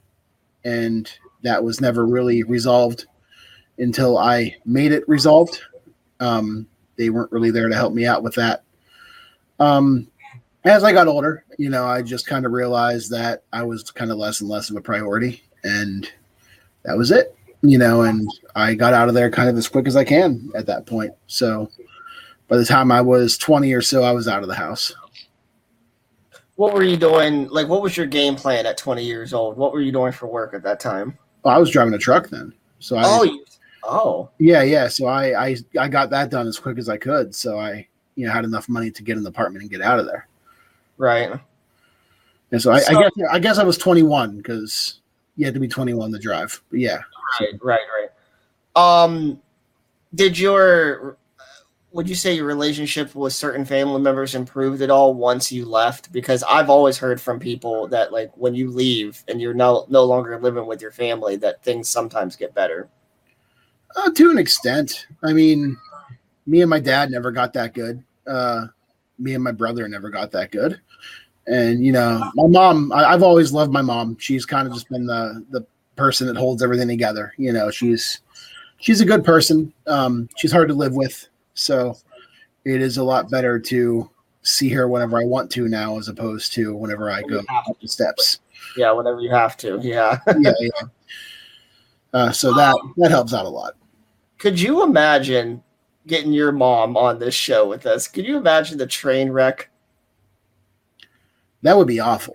and 0.65 1.11
that 1.43 1.63
was 1.63 1.81
never 1.81 2.07
really 2.07 2.43
resolved 2.43 3.07
until 3.79 4.19
I 4.19 4.57
made 4.65 4.93
it 4.93 5.09
resolved. 5.09 5.61
Um, 6.21 6.67
they 6.97 7.11
weren't 7.11 7.33
really 7.33 7.51
there 7.51 7.69
to 7.69 7.75
help 7.75 7.95
me 7.95 8.07
out 8.07 8.23
with 8.23 8.35
that. 8.35 8.63
Um, 9.59 10.09
as 10.65 10.85
I 10.85 10.93
got 10.93 11.09
older, 11.09 11.45
you 11.59 11.71
know, 11.71 11.87
I 11.87 12.03
just 12.03 12.27
kind 12.27 12.45
of 12.45 12.53
realized 12.53 13.11
that 13.11 13.45
I 13.53 13.63
was 13.63 13.91
kind 13.91 14.11
of 14.11 14.19
less 14.19 14.41
and 14.41 14.51
less 14.51 14.69
of 14.69 14.77
a 14.77 14.81
priority, 14.81 15.43
and 15.65 16.11
that 16.85 16.97
was 16.97 17.11
it 17.11 17.37
you 17.63 17.79
know, 17.79 18.03
and 18.03 18.29
I 18.55 18.75
got 18.75 18.95
out 18.95 19.09
of 19.09 19.15
there 19.15 19.31
kind 19.31 19.49
of 19.49 19.57
as 19.57 19.69
quick 19.69 19.87
as 19.87 19.97
I 19.97 20.05
can 20.05 20.51
at 20.55 20.67
that 20.67 20.87
point. 20.87 21.13
So 21.27 21.71
by 22.49 22.57
the 22.57 22.65
time 22.65 22.91
I 22.91 23.01
was 23.01 23.37
20 23.37 23.73
or 23.73 23.83
so, 23.83 24.03
I 24.03 24.13
was 24.13 24.29
out 24.29 24.43
of 24.43 24.49
the 24.49 24.55
house. 24.55 24.95
What 26.61 26.75
were 26.75 26.83
you 26.83 26.99
doing? 26.99 27.49
Like, 27.49 27.69
what 27.69 27.81
was 27.81 27.97
your 27.97 28.05
game 28.05 28.37
plan 28.37 28.67
at 28.67 28.77
20 28.77 29.03
years 29.03 29.33
old? 29.33 29.57
What 29.57 29.73
were 29.73 29.81
you 29.81 29.91
doing 29.91 30.13
for 30.13 30.27
work 30.27 30.53
at 30.53 30.63
that 30.65 30.79
time? 30.79 31.17
Well, 31.43 31.55
I 31.55 31.57
was 31.57 31.71
driving 31.71 31.95
a 31.95 31.99
truck 31.99 32.29
then. 32.29 32.53
So 32.81 32.99
I, 32.99 33.03
Oh, 33.07 33.23
you, 33.23 33.45
oh, 33.83 34.29
yeah, 34.37 34.61
yeah. 34.61 34.87
So 34.89 35.07
I, 35.07 35.47
I, 35.47 35.57
I 35.79 35.89
got 35.89 36.11
that 36.11 36.29
done 36.29 36.47
as 36.47 36.59
quick 36.59 36.77
as 36.77 36.91
I 36.91 36.99
could. 36.99 37.35
So 37.35 37.59
I, 37.59 37.89
you 38.15 38.27
know, 38.27 38.33
had 38.35 38.45
enough 38.45 38.69
money 38.69 38.91
to 38.91 39.03
get 39.03 39.17
an 39.17 39.27
apartment 39.27 39.63
and 39.63 39.71
get 39.71 39.81
out 39.81 40.01
of 40.01 40.05
there. 40.05 40.29
right. 40.99 41.33
And 42.53 42.61
so 42.61 42.73
I, 42.73 42.81
So- 42.81 42.95
I 42.95 43.03
guess, 43.05 43.13
I 43.31 43.39
guess 43.39 43.57
I 43.59 43.65
was 43.65 43.79
21 43.79 44.37
because 44.37 45.01
you 45.37 45.47
had 45.47 45.55
to 45.55 45.61
be 45.61 45.69
21 45.69 46.13
to 46.13 46.19
drive. 46.19 46.63
But 46.69 46.81
yeah. 46.81 46.99
Right, 47.41 47.55
right, 47.63 47.81
right. 48.77 49.05
Um, 49.05 49.41
did 50.15 50.39
your 50.39 51.17
would 51.93 52.09
you 52.09 52.15
say 52.15 52.35
your 52.35 52.47
relationship 52.47 53.15
with 53.15 53.33
certain 53.33 53.65
family 53.65 54.01
members 54.01 54.35
improved 54.35 54.81
at 54.83 54.91
all 54.91 55.15
once 55.15 55.51
you 55.51 55.65
left? 55.65 56.13
Because 56.13 56.43
I've 56.45 56.71
always 56.71 56.99
heard 56.99 57.21
from 57.21 57.41
people 57.41 57.89
that 57.89 58.13
like 58.13 58.31
when 58.37 58.55
you 58.55 58.71
leave 58.71 59.23
and 59.29 59.41
you're 59.41 59.55
no 59.55 59.87
no 59.89 60.05
longer 60.05 60.39
living 60.39 60.67
with 60.67 60.81
your 60.81 60.93
family, 60.93 61.37
that 61.37 61.63
things 61.63 61.89
sometimes 61.89 62.37
get 62.37 62.55
better. 62.55 62.89
Uh, 63.97 64.11
to 64.13 64.31
an 64.31 64.39
extent. 64.39 65.07
I 65.25 65.33
mean, 65.33 65.77
me 66.47 66.61
and 66.61 66.71
my 66.71 66.79
dad 66.79 67.11
never 67.11 67.33
got 67.33 67.53
that 67.55 67.75
good. 67.75 68.03
Uh, 68.27 68.67
me 69.19 69.35
and 69.35 69.43
my 69.43 69.53
brother 69.53 69.87
never 69.89 70.11
got 70.11 70.31
that 70.33 70.53
good. 70.53 70.81
And 71.47 71.85
you 71.85 71.91
know, 71.91 72.31
my 72.35 72.47
mom, 72.47 72.93
I, 72.93 73.05
I've 73.07 73.25
always 73.25 73.53
loved 73.53 73.73
my 73.73 73.83
mom. 73.83 74.17
She's 74.21 74.47
kind 74.47 74.69
of 74.69 74.75
just 74.75 74.89
been 74.89 75.07
the 75.07 75.45
the 75.51 75.67
person 75.97 76.27
that 76.29 76.37
holds 76.37 76.63
everything 76.63 76.89
together. 76.89 77.33
You 77.37 77.53
know, 77.53 77.71
she's 77.71 78.21
she's 78.79 79.01
a 79.01 79.07
good 79.07 79.25
person. 79.25 79.73
Um, 79.89 80.29
she's 80.37 80.53
hard 80.53 80.69
to 80.69 80.75
live 80.75 80.95
with, 80.95 81.29
so 81.61 81.97
it 82.65 82.81
is 82.83 82.97
a 82.97 83.05
lot 83.05 83.31
better 83.31 83.59
to 83.59 84.11
see 84.43 84.71
her 84.71 84.89
whenever 84.89 85.19
I 85.19 85.25
want 85.25 85.51
to 85.53 85.69
now, 85.69 85.99
as 85.99 86.09
opposed 86.09 86.53
to 86.55 86.75
whenever 86.75 87.11
I 87.11 87.23
go 87.23 87.41
up 87.41 87.81
the 87.81 87.89
steps. 87.89 88.41
Yeah, 88.77 88.93
whenever 88.93 89.21
you 89.21 89.31
have 89.31 89.57
to. 89.59 89.79
Yeah. 89.83 90.19
Yeah, 90.39 90.53
yeah. 90.59 90.71
Uh, 92.13 92.33
so 92.33 92.53
that 92.55 92.75
that 92.97 93.11
helps 93.11 93.33
out 93.33 93.47
a 93.47 93.49
lot. 93.49 93.75
Could 94.39 94.59
you 94.61 94.83
imagine 94.83 95.63
getting 96.07 96.33
your 96.33 96.51
mom 96.51 96.97
on 96.97 97.19
this 97.19 97.35
show 97.35 97.69
with 97.69 97.87
us? 97.87 98.09
Could 98.09 98.27
you 98.27 98.37
imagine 98.37 98.79
the 98.79 98.87
train 98.87 99.31
wreck? 99.31 99.71
That 101.63 101.77
would 101.77 101.87
be 101.87 102.01
awful. 102.01 102.35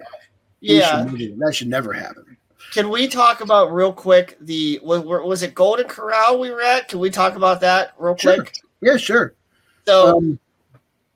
Yeah. 0.62 1.10
should 1.10 1.40
that 1.40 1.56
should 1.56 1.68
never 1.68 1.92
happen. 1.92 2.38
Can 2.72 2.90
we 2.90 3.08
talk 3.08 3.42
about 3.42 3.74
real 3.74 3.92
quick 3.92 4.38
the 4.40 4.80
was, 4.84 5.02
was 5.02 5.44
it 5.44 5.56
Golden 5.56 5.88
Corral 5.88 6.40
we 6.40 6.52
were 6.52 6.62
at? 6.62 6.88
Can 6.88 7.00
we 7.00 7.10
talk 7.10 7.36
about 7.36 7.60
that 7.62 7.94
real 7.98 8.16
quick? 8.16 8.54
Sure. 8.56 8.65
Quick? 8.86 8.94
Yeah, 8.94 8.98
sure. 8.98 9.34
So 9.86 10.18
Um, 10.18 10.40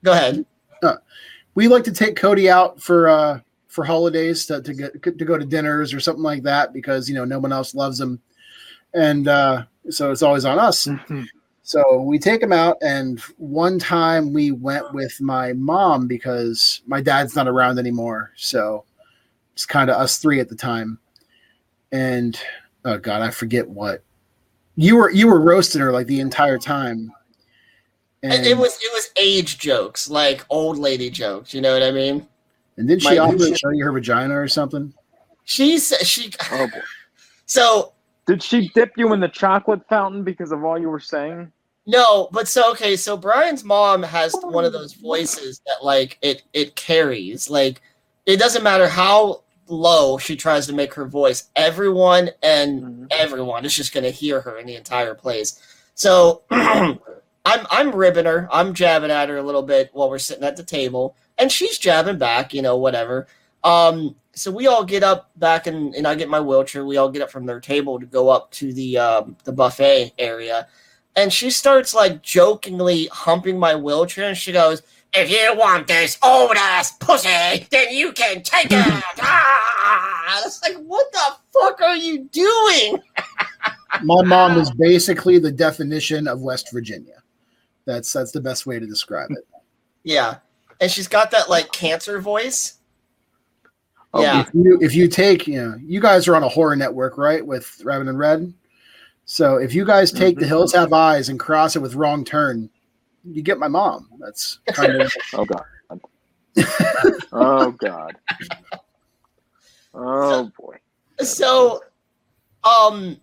go 0.04 0.12
ahead. 0.12 0.44
we 1.54 1.68
like 1.68 1.84
to 1.84 1.92
take 1.92 2.16
Cody 2.16 2.48
out 2.48 2.80
for 2.80 3.08
uh, 3.08 3.40
for 3.68 3.84
holidays 3.84 4.46
to 4.46 4.62
to, 4.62 4.74
get, 4.74 5.02
to 5.02 5.24
go 5.24 5.36
to 5.38 5.44
dinners 5.44 5.92
or 5.92 6.00
something 6.00 6.22
like 6.22 6.42
that 6.44 6.72
because 6.72 7.08
you 7.08 7.14
know 7.14 7.24
no 7.24 7.38
one 7.38 7.52
else 7.52 7.74
loves 7.74 8.00
him, 8.00 8.20
and 8.94 9.28
uh, 9.28 9.64
so 9.90 10.10
it's 10.12 10.22
always 10.22 10.44
on 10.44 10.58
us. 10.58 10.88
So 11.62 12.00
we 12.00 12.18
take 12.18 12.42
him 12.42 12.52
out, 12.52 12.78
and 12.82 13.20
one 13.36 13.78
time 13.78 14.32
we 14.32 14.50
went 14.50 14.92
with 14.92 15.20
my 15.20 15.52
mom 15.52 16.06
because 16.08 16.82
my 16.86 17.00
dad's 17.00 17.36
not 17.36 17.46
around 17.48 17.78
anymore. 17.78 18.32
So 18.36 18.84
It's 19.54 19.66
kind 19.66 19.90
of 19.90 19.96
us 19.96 20.18
three 20.18 20.40
at 20.40 20.48
the 20.48 20.56
time, 20.56 20.98
and 21.92 22.40
oh 22.84 22.98
god, 22.98 23.22
I 23.22 23.30
forget 23.30 23.68
what 23.68 24.02
you 24.76 24.96
were. 24.96 25.10
You 25.10 25.26
were 25.28 25.40
roasting 25.40 25.80
her 25.80 25.92
like 25.92 26.06
the 26.06 26.20
entire 26.20 26.58
time. 26.58 27.12
And 28.22 28.44
it 28.46 28.56
was 28.56 28.76
it 28.82 28.92
was 28.92 29.10
age 29.16 29.58
jokes, 29.58 30.10
like 30.10 30.44
old 30.50 30.78
lady 30.78 31.08
jokes. 31.10 31.54
You 31.54 31.60
know 31.62 31.72
what 31.72 31.82
I 31.82 31.90
mean? 31.90 32.26
And 32.76 32.86
did 32.88 33.02
she 33.02 33.10
my- 33.10 33.18
also 33.18 33.52
show 33.54 33.70
you 33.70 33.84
her 33.84 33.92
vagina 33.92 34.38
or 34.38 34.48
something? 34.48 34.92
She's 35.44 35.88
she. 36.02 36.30
Oh 36.52 36.66
boy. 36.66 36.80
So 37.46 37.92
Did 38.26 38.42
she 38.42 38.68
dip 38.74 38.92
you 38.96 39.12
in 39.12 39.20
the 39.20 39.28
chocolate 39.28 39.80
fountain 39.88 40.22
because 40.22 40.52
of 40.52 40.64
all 40.64 40.78
you 40.78 40.88
were 40.90 41.00
saying? 41.00 41.50
no, 41.86 42.28
but 42.30 42.46
so 42.46 42.70
okay. 42.72 42.94
So 42.94 43.16
Brian's 43.16 43.64
mom 43.64 44.02
has 44.02 44.34
one 44.42 44.64
of 44.64 44.72
those 44.72 44.92
voices 44.92 45.60
that 45.66 45.82
like 45.82 46.18
it 46.22 46.42
it 46.52 46.76
carries. 46.76 47.48
Like 47.48 47.80
it 48.26 48.36
doesn't 48.38 48.62
matter 48.62 48.86
how 48.86 49.42
low 49.66 50.18
she 50.18 50.36
tries 50.36 50.66
to 50.66 50.72
make 50.74 50.92
her 50.94 51.06
voice. 51.06 51.48
Everyone 51.56 52.30
and 52.42 52.82
Mhm. 52.82 53.06
everyone 53.10 53.64
is 53.64 53.74
just 53.74 53.94
gonna 53.94 54.10
hear 54.10 54.40
her 54.42 54.58
in 54.58 54.66
the 54.66 54.76
entire 54.76 55.14
place. 55.14 55.58
So 55.94 56.42
I'm 57.44 57.66
I'm 57.70 57.94
ribbing 57.94 58.26
her. 58.26 58.48
I'm 58.52 58.74
jabbing 58.74 59.10
at 59.10 59.28
her 59.28 59.38
a 59.38 59.42
little 59.42 59.62
bit 59.62 59.90
while 59.92 60.10
we're 60.10 60.18
sitting 60.18 60.44
at 60.44 60.56
the 60.56 60.62
table, 60.62 61.16
and 61.38 61.50
she's 61.50 61.78
jabbing 61.78 62.18
back. 62.18 62.52
You 62.52 62.62
know, 62.62 62.76
whatever. 62.76 63.26
Um, 63.64 64.16
so 64.32 64.50
we 64.50 64.66
all 64.66 64.84
get 64.84 65.02
up 65.02 65.30
back 65.36 65.66
and, 65.66 65.94
and 65.94 66.06
I 66.06 66.14
get 66.14 66.28
my 66.28 66.40
wheelchair. 66.40 66.84
We 66.84 66.96
all 66.96 67.10
get 67.10 67.22
up 67.22 67.30
from 67.30 67.46
their 67.46 67.60
table 67.60 67.98
to 67.98 68.06
go 68.06 68.28
up 68.28 68.50
to 68.52 68.72
the 68.72 68.98
um, 68.98 69.36
the 69.44 69.52
buffet 69.52 70.12
area, 70.18 70.68
and 71.16 71.32
she 71.32 71.50
starts 71.50 71.94
like 71.94 72.22
jokingly 72.22 73.06
humping 73.06 73.58
my 73.58 73.74
wheelchair, 73.74 74.28
and 74.28 74.36
she 74.36 74.52
goes, 74.52 74.82
"If 75.14 75.30
you 75.30 75.58
want 75.58 75.86
this 75.86 76.18
old 76.22 76.56
ass 76.56 76.92
pussy, 76.98 77.66
then 77.70 77.92
you 77.92 78.12
can 78.12 78.42
take 78.42 78.66
it." 78.70 79.04
ah! 79.20 80.42
It's 80.44 80.62
like, 80.62 80.76
what 80.84 81.10
the 81.12 81.36
fuck 81.52 81.80
are 81.80 81.96
you 81.96 82.24
doing? 82.24 83.02
My 84.02 84.22
mom 84.22 84.58
is 84.58 84.70
basically 84.70 85.38
the 85.38 85.50
definition 85.50 86.28
of 86.28 86.40
West 86.40 86.72
Virginia. 86.72 87.22
That's 87.86 88.12
that's 88.12 88.32
the 88.32 88.40
best 88.40 88.66
way 88.66 88.78
to 88.78 88.86
describe 88.86 89.30
it. 89.30 89.46
Yeah, 90.04 90.36
and 90.80 90.90
she's 90.90 91.08
got 91.08 91.30
that 91.32 91.48
like 91.48 91.72
cancer 91.72 92.20
voice. 92.20 92.78
Oh, 94.12 94.22
yeah, 94.22 94.40
If 94.40 94.48
you 94.54 94.78
if 94.80 94.94
you 94.94 95.06
take 95.06 95.46
you 95.46 95.62
know 95.62 95.76
you 95.80 96.00
guys 96.00 96.26
are 96.26 96.34
on 96.34 96.42
a 96.42 96.48
horror 96.48 96.74
network 96.74 97.16
right 97.16 97.46
with 97.46 97.80
Rabbit 97.84 98.08
In 98.08 98.16
Red, 98.16 98.52
so 99.24 99.56
if 99.56 99.72
you 99.74 99.84
guys 99.84 100.10
take 100.10 100.38
The 100.38 100.46
Hills 100.46 100.72
Have 100.72 100.92
Eyes 100.92 101.28
and 101.28 101.38
cross 101.38 101.76
it 101.76 101.78
with 101.82 101.94
Wrong 101.94 102.24
Turn, 102.24 102.68
you 103.24 103.42
get 103.42 103.58
my 103.58 103.68
mom. 103.68 104.08
That's 104.18 104.58
kind 104.72 105.00
of 105.00 105.12
Oh 105.34 105.44
god. 105.44 105.64
oh 107.32 107.70
god. 107.72 108.16
Oh 109.92 110.50
boy. 110.58 110.76
so 111.18 111.80
um 112.62 113.16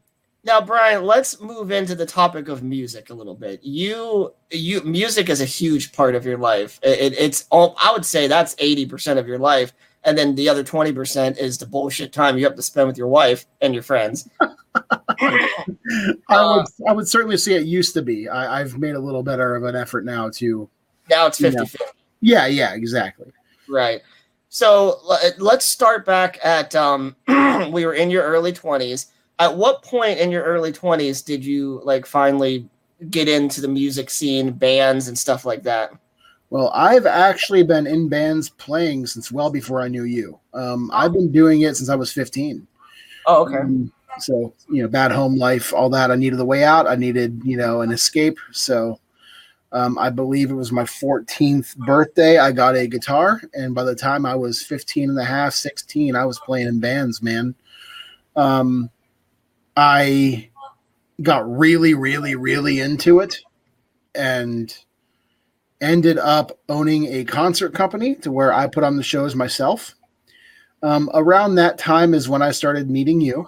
now 0.48 0.60
brian 0.62 1.04
let's 1.04 1.40
move 1.42 1.70
into 1.72 1.94
the 1.94 2.06
topic 2.06 2.48
of 2.48 2.64
music 2.64 3.10
a 3.12 3.14
little 3.14 3.36
bit 3.36 3.60
you 3.64 4.34
you 4.50 4.82
music 4.82 5.30
is 5.30 5.42
a 5.42 5.46
huge 5.46 5.92
part 5.92 6.16
of 6.16 6.26
your 6.26 6.38
life 6.38 6.80
it, 6.82 7.14
it- 7.14 7.20
it's 7.20 7.46
all 7.52 7.76
i 7.84 7.92
would 7.92 8.06
say 8.06 8.26
that's 8.28 8.56
80% 8.56 9.18
of 9.20 9.28
your 9.28 9.38
life 9.38 9.74
and 10.04 10.18
then 10.18 10.36
the 10.36 10.48
other 10.48 10.64
20% 10.64 11.38
is 11.38 11.58
the 11.58 11.66
bullshit 11.66 12.14
time 12.14 12.38
you 12.38 12.46
have 12.46 12.56
to 12.56 12.62
spend 12.62 12.88
with 12.88 12.98
your 12.98 13.10
wife 13.10 13.46
and 13.62 13.74
your 13.74 13.84
friends 13.84 14.30
I 15.20 16.20
would 16.30 16.66
I 16.88 16.94
would 16.94 17.08
certainly 17.08 17.38
say 17.38 17.54
it 17.54 17.66
used 17.66 17.94
to 17.96 18.02
be. 18.02 18.30
I, 18.30 18.60
I've 18.62 18.78
made 18.78 18.96
a 18.96 19.00
little 19.00 19.24
better 19.24 19.56
of 19.56 19.64
an 19.64 19.76
effort 19.76 20.06
now 20.06 20.30
to 20.32 20.70
now 21.10 21.26
it's 21.28 21.40
Yeah. 21.42 21.50
50 21.52 21.66
50 21.66 21.86
yeah 22.22 22.46
yeah 22.46 22.74
exactly. 22.76 23.32
Right. 23.68 24.02
So 24.50 25.00
let's 25.40 25.66
start 25.66 26.06
back 26.06 26.40
at 26.44 26.76
um 26.76 27.16
we 27.72 27.86
were 27.86 27.94
in 27.94 28.10
your 28.12 28.24
early 28.24 28.54
20s. 28.54 29.08
At 29.40 29.56
what 29.56 29.84
point 29.84 30.20
in 30.20 30.32
your 30.32 30.44
early 30.44 30.72
20s 30.72 31.24
did 31.24 31.46
you 31.46 31.82
like 31.84 32.06
finally 32.06 32.68
get 33.10 33.30
into 33.30 33.62
the 33.62 33.68
music 33.68 34.10
scene, 34.10 34.52
bands 34.52 35.08
and 35.08 35.18
stuff 35.18 35.46
like 35.46 35.64
that? 35.64 35.92
Well, 36.50 36.72
I've 36.74 37.06
actually 37.06 37.64
been 37.64 37.86
in 37.86 38.08
bands 38.08 38.50
playing 38.50 39.06
since 39.08 39.32
well 39.32 39.52
before 39.52 39.82
I 39.82 39.90
knew 39.90 40.06
you. 40.06 40.40
Um, 40.54 40.90
I've 40.94 41.14
been 41.14 41.32
doing 41.32 41.62
it 41.62 41.76
since 41.76 41.90
I 41.90 41.96
was 41.96 42.12
15. 42.12 42.66
Oh, 43.26 43.46
okay. 43.46 43.58
Um, 43.58 43.92
so, 44.20 44.54
you 44.70 44.82
know, 44.82 44.88
bad 44.88 45.12
home 45.12 45.36
life, 45.36 45.74
all 45.74 45.90
that. 45.90 46.10
I 46.10 46.16
needed 46.16 46.40
a 46.40 46.46
way 46.46 46.64
out. 46.64 46.88
I 46.88 46.96
needed, 46.96 47.42
you 47.44 47.58
know, 47.58 47.82
an 47.82 47.92
escape. 47.92 48.40
So, 48.52 49.00
um, 49.74 49.98
I 49.98 50.10
believe 50.10 50.50
it 50.50 50.56
was 50.56 50.72
my 50.72 50.84
14th 50.84 51.76
birthday. 51.78 52.38
I 52.38 52.52
got 52.54 52.76
a 52.76 52.88
guitar. 52.88 53.42
And 53.54 53.76
by 53.76 53.84
the 53.84 53.96
time 53.96 54.26
I 54.26 54.34
was 54.34 54.64
15 54.64 55.10
and 55.10 55.20
a 55.20 55.26
half, 55.26 55.54
16, 55.54 56.16
I 56.16 56.26
was 56.26 56.40
playing 56.40 56.68
in 56.68 56.80
bands, 56.80 57.22
man. 57.22 57.54
Um, 58.38 58.90
I 59.78 60.50
got 61.22 61.48
really, 61.50 61.94
really, 61.94 62.36
really 62.36 62.80
into 62.80 63.20
it 63.20 63.38
and 64.16 64.76
ended 65.82 66.18
up 66.18 66.58
owning 66.68 67.06
a 67.14 67.24
concert 67.24 67.76
company 67.76 68.16
to 68.16 68.32
where 68.32 68.52
I 68.52 68.66
put 68.68 68.84
on 68.84 68.98
the 68.98 69.04
shows 69.04 69.36
myself. 69.36 69.94
Um, 70.82 71.12
around 71.14 71.56
that 71.56 71.78
time 71.78 72.16
is 72.16 72.28
when 72.28 72.42
I 72.42 72.52
started 72.52 72.90
meeting 72.90 73.22
you. 73.22 73.48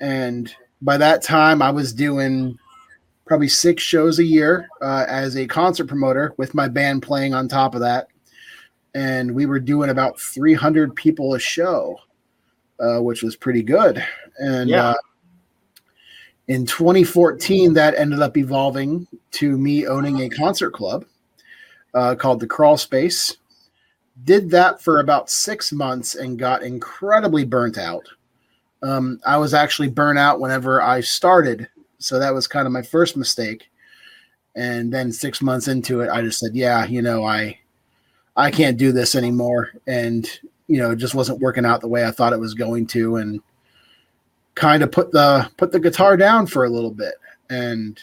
And 0.00 0.54
by 0.82 0.98
that 0.98 1.22
time, 1.22 1.62
I 1.62 1.70
was 1.70 1.94
doing 1.94 2.58
probably 3.24 3.48
six 3.48 3.82
shows 3.82 4.18
a 4.18 4.24
year 4.24 4.68
uh, 4.82 5.06
as 5.08 5.36
a 5.36 5.46
concert 5.46 5.86
promoter 5.86 6.34
with 6.36 6.54
my 6.54 6.68
band 6.68 7.02
playing 7.02 7.32
on 7.32 7.48
top 7.48 7.74
of 7.74 7.80
that. 7.80 8.08
And 8.94 9.34
we 9.34 9.46
were 9.46 9.60
doing 9.60 9.88
about 9.88 10.20
300 10.20 10.94
people 10.94 11.34
a 11.34 11.38
show, 11.38 11.96
uh, 12.78 12.98
which 12.98 13.22
was 13.22 13.36
pretty 13.36 13.62
good. 13.62 14.04
And 14.38 14.68
Yeah. 14.68 14.88
uh, 14.90 14.94
in 16.52 16.66
2014, 16.66 17.72
that 17.72 17.94
ended 17.94 18.20
up 18.20 18.36
evolving 18.36 19.06
to 19.30 19.56
me 19.56 19.86
owning 19.86 20.20
a 20.20 20.28
concert 20.28 20.72
club 20.72 21.06
uh, 21.94 22.14
called 22.14 22.40
the 22.40 22.46
Crawl 22.46 22.76
Space. 22.76 23.38
Did 24.24 24.50
that 24.50 24.82
for 24.82 25.00
about 25.00 25.30
six 25.30 25.72
months 25.72 26.14
and 26.14 26.38
got 26.38 26.62
incredibly 26.62 27.46
burnt 27.46 27.78
out. 27.78 28.06
Um, 28.82 29.18
I 29.24 29.38
was 29.38 29.54
actually 29.54 29.88
burnt 29.88 30.18
out 30.18 30.40
whenever 30.40 30.82
I 30.82 31.00
started, 31.00 31.68
so 31.98 32.18
that 32.18 32.34
was 32.34 32.46
kind 32.46 32.66
of 32.66 32.72
my 32.72 32.82
first 32.82 33.16
mistake. 33.16 33.70
And 34.54 34.92
then 34.92 35.10
six 35.10 35.40
months 35.40 35.68
into 35.68 36.02
it, 36.02 36.10
I 36.10 36.20
just 36.20 36.38
said, 36.38 36.54
"Yeah, 36.54 36.84
you 36.84 37.00
know, 37.00 37.24
I, 37.24 37.58
I 38.36 38.50
can't 38.50 38.76
do 38.76 38.92
this 38.92 39.14
anymore." 39.14 39.70
And 39.86 40.28
you 40.66 40.78
know, 40.78 40.90
it 40.90 40.96
just 40.96 41.14
wasn't 41.14 41.40
working 41.40 41.64
out 41.64 41.80
the 41.80 41.88
way 41.88 42.04
I 42.04 42.10
thought 42.10 42.34
it 42.34 42.40
was 42.40 42.52
going 42.52 42.86
to, 42.88 43.16
and 43.16 43.40
kind 44.54 44.82
of 44.82 44.92
put 44.92 45.12
the 45.12 45.50
put 45.56 45.72
the 45.72 45.80
guitar 45.80 46.16
down 46.16 46.46
for 46.46 46.64
a 46.64 46.70
little 46.70 46.90
bit. 46.90 47.14
And 47.50 47.98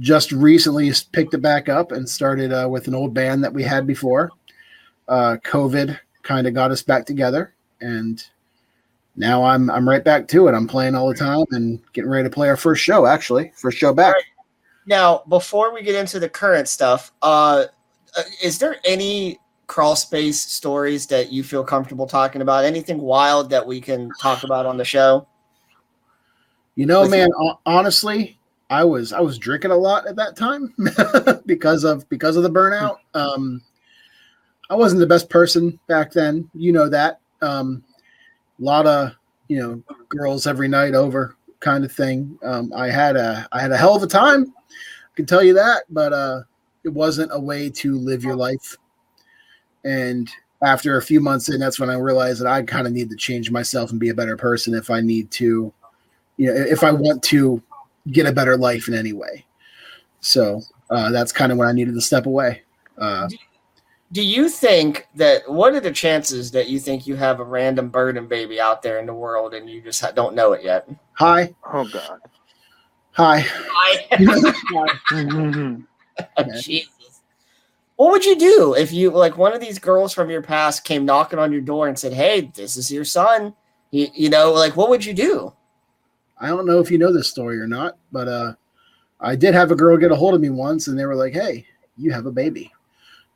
just 0.00 0.32
recently 0.32 0.90
picked 1.12 1.34
it 1.34 1.42
back 1.42 1.68
up 1.68 1.92
and 1.92 2.08
started 2.08 2.52
uh, 2.52 2.66
with 2.68 2.88
an 2.88 2.94
old 2.94 3.14
band 3.14 3.44
that 3.44 3.52
we 3.52 3.62
had 3.62 3.86
before. 3.86 4.30
Uh, 5.06 5.36
COVID 5.44 5.98
kind 6.22 6.46
of 6.46 6.54
got 6.54 6.70
us 6.70 6.82
back 6.82 7.04
together, 7.04 7.54
and 7.80 8.24
now 9.16 9.44
I'm 9.44 9.70
I'm 9.70 9.88
right 9.88 10.02
back 10.02 10.26
to 10.28 10.48
it. 10.48 10.54
I'm 10.54 10.66
playing 10.66 10.94
all 10.94 11.08
the 11.08 11.14
time 11.14 11.44
and 11.50 11.80
getting 11.92 12.10
ready 12.10 12.28
to 12.28 12.34
play 12.34 12.48
our 12.48 12.56
first 12.56 12.82
show. 12.82 13.06
Actually, 13.06 13.52
first 13.56 13.78
show 13.78 13.92
back. 13.92 14.14
Now, 14.86 15.22
before 15.28 15.74
we 15.74 15.82
get 15.82 15.94
into 15.94 16.18
the 16.18 16.28
current 16.28 16.68
stuff, 16.68 17.12
uh, 17.22 17.66
uh, 18.16 18.22
is 18.42 18.58
there 18.58 18.76
any 18.84 19.38
crawl 19.66 19.94
space 19.94 20.40
stories 20.40 21.06
that 21.06 21.30
you 21.30 21.44
feel 21.44 21.62
comfortable 21.62 22.06
talking 22.06 22.40
about? 22.40 22.64
Anything 22.64 22.98
wild 22.98 23.50
that 23.50 23.66
we 23.66 23.80
can 23.80 24.10
talk 24.20 24.42
about 24.42 24.66
on 24.66 24.76
the 24.76 24.84
show? 24.84 25.26
You 26.80 26.86
know, 26.86 27.06
man, 27.06 27.28
ho- 27.36 27.60
honestly, 27.66 28.38
I 28.70 28.84
was 28.84 29.12
I 29.12 29.20
was 29.20 29.36
drinking 29.36 29.70
a 29.70 29.76
lot 29.76 30.06
at 30.06 30.16
that 30.16 30.34
time 30.34 30.72
because 31.44 31.84
of 31.84 32.08
because 32.08 32.36
of 32.36 32.42
the 32.42 32.48
burnout. 32.48 32.96
Um, 33.14 33.60
I 34.70 34.76
wasn't 34.76 35.00
the 35.00 35.06
best 35.06 35.28
person 35.28 35.78
back 35.88 36.10
then. 36.10 36.48
You 36.54 36.72
know 36.72 36.88
that. 36.88 37.20
Um, 37.42 37.84
a 38.58 38.64
lot 38.64 38.86
of 38.86 39.12
you 39.48 39.58
know 39.58 39.82
girls 40.08 40.46
every 40.46 40.68
night 40.68 40.94
over 40.94 41.36
kind 41.58 41.84
of 41.84 41.92
thing. 41.92 42.38
Um, 42.42 42.72
I 42.74 42.88
had 42.88 43.14
a 43.14 43.46
I 43.52 43.60
had 43.60 43.72
a 43.72 43.76
hell 43.76 43.94
of 43.94 44.02
a 44.02 44.06
time. 44.06 44.46
I 44.46 45.16
can 45.16 45.26
tell 45.26 45.42
you 45.42 45.52
that, 45.52 45.82
but 45.90 46.14
uh, 46.14 46.44
it 46.84 46.94
wasn't 46.94 47.30
a 47.34 47.38
way 47.38 47.68
to 47.68 47.98
live 47.98 48.24
your 48.24 48.36
life. 48.36 48.78
And 49.84 50.30
after 50.62 50.96
a 50.96 51.02
few 51.02 51.20
months 51.20 51.50
in, 51.50 51.60
that's 51.60 51.78
when 51.78 51.90
I 51.90 51.96
realized 51.96 52.40
that 52.40 52.48
I 52.48 52.62
kind 52.62 52.86
of 52.86 52.94
need 52.94 53.10
to 53.10 53.16
change 53.16 53.50
myself 53.50 53.90
and 53.90 54.00
be 54.00 54.08
a 54.08 54.14
better 54.14 54.38
person 54.38 54.72
if 54.72 54.88
I 54.88 55.02
need 55.02 55.30
to 55.32 55.74
you 56.40 56.46
know 56.46 56.54
if 56.58 56.82
i 56.82 56.90
want 56.90 57.22
to 57.22 57.62
get 58.12 58.24
a 58.26 58.32
better 58.32 58.56
life 58.56 58.88
in 58.88 58.94
any 58.94 59.12
way 59.12 59.44
so 60.20 60.60
uh, 60.90 61.10
that's 61.10 61.32
kind 61.32 61.52
of 61.52 61.58
when 61.58 61.68
i 61.68 61.72
needed 61.72 61.92
to 61.94 62.00
step 62.00 62.24
away 62.24 62.62
uh, 62.98 63.28
Do 64.12 64.22
you 64.22 64.48
think 64.48 65.06
that 65.14 65.42
what 65.50 65.74
are 65.74 65.80
the 65.80 65.92
chances 65.92 66.50
that 66.52 66.68
you 66.68 66.80
think 66.80 67.06
you 67.06 67.14
have 67.16 67.40
a 67.40 67.44
random 67.44 67.90
burden 67.90 68.26
baby 68.26 68.60
out 68.60 68.82
there 68.82 68.98
in 68.98 69.06
the 69.06 69.14
world 69.14 69.54
and 69.54 69.68
you 69.68 69.80
just 69.82 70.02
don't 70.14 70.34
know 70.34 70.52
it 70.52 70.64
yet? 70.64 70.88
hi 71.12 71.54
Oh 71.72 71.84
god. 71.84 72.18
hi 73.12 73.44
I, 73.46 74.06
Mhm. 75.10 75.84
Jesus. 76.62 77.20
what 77.96 78.12
would 78.12 78.24
you 78.24 78.36
do 78.36 78.74
if 78.74 78.92
you 78.92 79.10
like 79.10 79.36
one 79.36 79.52
of 79.52 79.60
these 79.60 79.78
girls 79.78 80.14
from 80.14 80.30
your 80.30 80.42
past 80.42 80.84
came 80.84 81.04
knocking 81.04 81.38
on 81.38 81.52
your 81.52 81.60
door 81.60 81.86
and 81.88 81.98
said, 81.98 82.12
"Hey, 82.14 82.50
this 82.54 82.76
is 82.78 82.90
your 82.90 83.04
son." 83.04 83.54
You, 83.90 84.08
you 84.14 84.28
know, 84.30 84.52
like 84.52 84.76
what 84.76 84.88
would 84.88 85.04
you 85.04 85.12
do? 85.12 85.52
I 86.40 86.48
don't 86.48 86.66
know 86.66 86.80
if 86.80 86.90
you 86.90 86.96
know 86.98 87.12
this 87.12 87.28
story 87.28 87.60
or 87.60 87.66
not, 87.66 87.98
but 88.10 88.26
uh, 88.26 88.54
I 89.20 89.36
did 89.36 89.52
have 89.52 89.70
a 89.70 89.76
girl 89.76 89.98
get 89.98 90.10
a 90.10 90.16
hold 90.16 90.34
of 90.34 90.40
me 90.40 90.48
once, 90.48 90.88
and 90.88 90.98
they 90.98 91.04
were 91.04 91.14
like, 91.14 91.34
"Hey, 91.34 91.66
you 91.98 92.10
have 92.12 92.24
a 92.26 92.32
baby," 92.32 92.72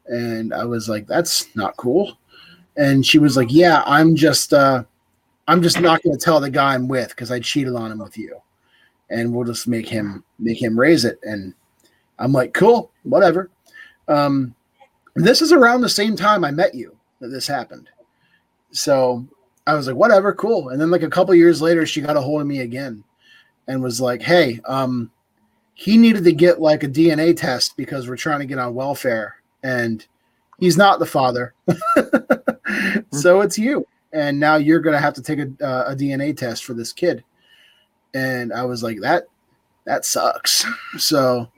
and 0.07 0.55
I 0.55 0.65
was 0.65 0.89
like, 0.89 1.07
"That's 1.07 1.55
not 1.55 1.77
cool." 1.77 2.17
And 2.77 3.05
she 3.05 3.19
was 3.19 3.37
like, 3.37 3.53
"Yeah, 3.53 3.83
I'm 3.87 4.17
just, 4.17 4.55
uh, 4.55 4.85
I'm 5.47 5.63
just 5.63 5.81
not 5.81 6.03
going 6.03 6.17
to 6.17 6.25
tell 6.25 6.41
the 6.41 6.51
guy 6.51 6.75
I'm 6.75 6.89
with 6.89 7.11
because 7.11 7.31
I 7.31 7.41
cheated 7.41 7.75
on 7.75 7.93
him 7.93 7.99
with 7.99 8.17
you, 8.17 8.41
and 9.11 9.35
we'll 9.35 9.45
just 9.45 9.69
make 9.69 9.89
him 9.89 10.25
make 10.39 10.61
him 10.63 10.79
raise 10.79 11.05
it." 11.05 11.19
And 11.23 11.53
I'm 12.19 12.33
like, 12.33 12.55
"Cool, 12.55 12.91
whatever." 13.03 13.51
Um, 14.09 14.55
this 15.15 15.43
is 15.43 15.53
around 15.53 15.83
the 15.83 15.89
same 15.89 16.17
time 16.17 16.43
I 16.43 16.51
met 16.51 16.75
you 16.75 16.97
that 17.21 17.29
this 17.29 17.47
happened, 17.47 17.91
so 18.73 19.27
I 19.67 19.75
was 19.75 19.87
like, 19.87 19.97
"Whatever, 19.97 20.35
cool." 20.35 20.69
And 20.69 20.81
then 20.81 20.91
like 20.91 21.03
a 21.03 21.11
couple 21.11 21.35
years 21.35 21.63
later, 21.63 21.87
she 21.87 22.01
got 22.01 22.17
a 22.17 22.21
hold 22.21 22.41
of 22.41 22.47
me 22.47 22.61
again, 22.61 23.05
and 23.67 23.83
was 23.83 24.01
like, 24.01 24.23
"Hey, 24.23 24.61
um." 24.67 25.11
he 25.75 25.99
needed 25.99 26.25
to 26.25 26.33
get 26.33 26.61
like 26.61 26.85
a 26.85 26.89
DNA 26.89 27.37
test 27.37 27.77
because 27.77 28.09
we're 28.09 28.17
trying 28.17 28.39
to 28.39 28.47
get 28.47 28.59
on 28.59 28.75
welfare 28.75 29.37
and 29.65 30.07
he's 30.59 30.77
not 30.77 31.01
the 31.01 31.07
father. 31.07 31.53
so 33.13 33.41
it's 33.41 33.59
you. 33.59 33.87
And 34.13 34.39
now 34.39 34.55
you're 34.55 34.81
going 34.81 34.95
to 34.95 35.01
have 35.01 35.15
to 35.15 35.23
take 35.23 35.41
a, 35.41 35.51
uh, 35.65 35.93
a 35.93 35.97
DNA 35.97 36.37
test 36.37 36.65
for 36.65 36.75
this 36.75 36.93
kid. 36.93 37.25
And 38.15 38.53
I 38.53 38.65
was 38.65 38.85
like, 38.85 39.01
that, 39.01 39.25
that 39.85 40.05
sucks. 40.05 40.65
So 40.97 41.51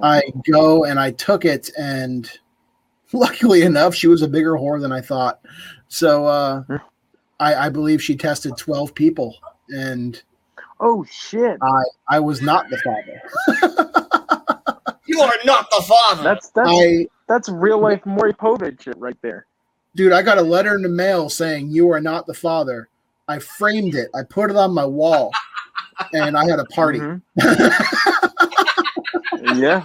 I 0.00 0.22
go 0.48 0.84
and 0.84 1.00
I 1.00 1.10
took 1.12 1.46
it. 1.46 1.70
And 1.78 2.30
luckily 3.14 3.62
enough, 3.62 3.94
she 3.94 4.06
was 4.06 4.20
a 4.20 4.28
bigger 4.28 4.52
whore 4.52 4.80
than 4.80 4.92
I 4.92 5.00
thought. 5.00 5.40
So 5.88 6.26
uh, 6.26 6.62
I, 7.38 7.66
I 7.66 7.68
believe 7.68 8.02
she 8.02 8.16
tested 8.16 8.56
12 8.56 8.94
people. 8.94 9.36
And 9.68 10.20
Oh 10.80 11.04
shit. 11.10 11.58
I, 11.62 11.82
I 12.16 12.20
was 12.20 12.40
not 12.42 12.68
the 12.70 12.78
father. 12.78 13.22
You 15.06 15.20
are 15.20 15.32
not 15.44 15.70
the 15.70 15.82
father. 15.82 16.22
That's 16.22 16.48
that's 16.50 16.68
I 16.68 17.06
that's 17.28 17.48
real 17.48 17.80
life 17.80 18.04
Maury 18.04 18.34
Povich 18.34 18.82
shit 18.82 18.98
right 18.98 19.16
there. 19.22 19.46
dude, 19.94 20.12
I 20.12 20.20
got 20.22 20.38
a 20.38 20.42
letter 20.42 20.74
in 20.74 20.82
the 20.82 20.88
mail 20.88 21.30
saying 21.30 21.70
you 21.70 21.90
are 21.92 22.00
not 22.00 22.26
the 22.26 22.34
father. 22.34 22.88
I 23.28 23.38
framed 23.38 23.94
it. 23.94 24.08
I 24.14 24.22
put 24.28 24.50
it 24.50 24.56
on 24.56 24.74
my 24.74 24.84
wall, 24.84 25.32
and 26.12 26.36
I 26.36 26.48
had 26.48 26.58
a 26.58 26.64
party. 26.66 27.00
Mhm. 27.00 27.22
yeah. 29.56 29.84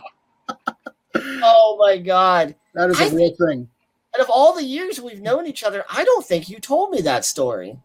oh 1.16 1.78
my 1.80 1.98
god. 1.98 2.56
That 2.74 2.90
is 2.90 3.00
a 3.00 3.06
I 3.06 3.10
real 3.10 3.36
thing. 3.36 3.70
And 4.14 4.22
of 4.22 4.30
all 4.30 4.54
the 4.54 4.64
years 4.64 5.00
we've 5.00 5.22
known 5.22 5.48
each 5.48 5.64
other, 5.64 5.86
I 5.90 6.04
don't 6.04 6.26
think 6.26 6.50
you 6.50 6.60
told 6.60 6.92
me 6.92 7.02
that 7.02 7.24
story. 7.26 7.78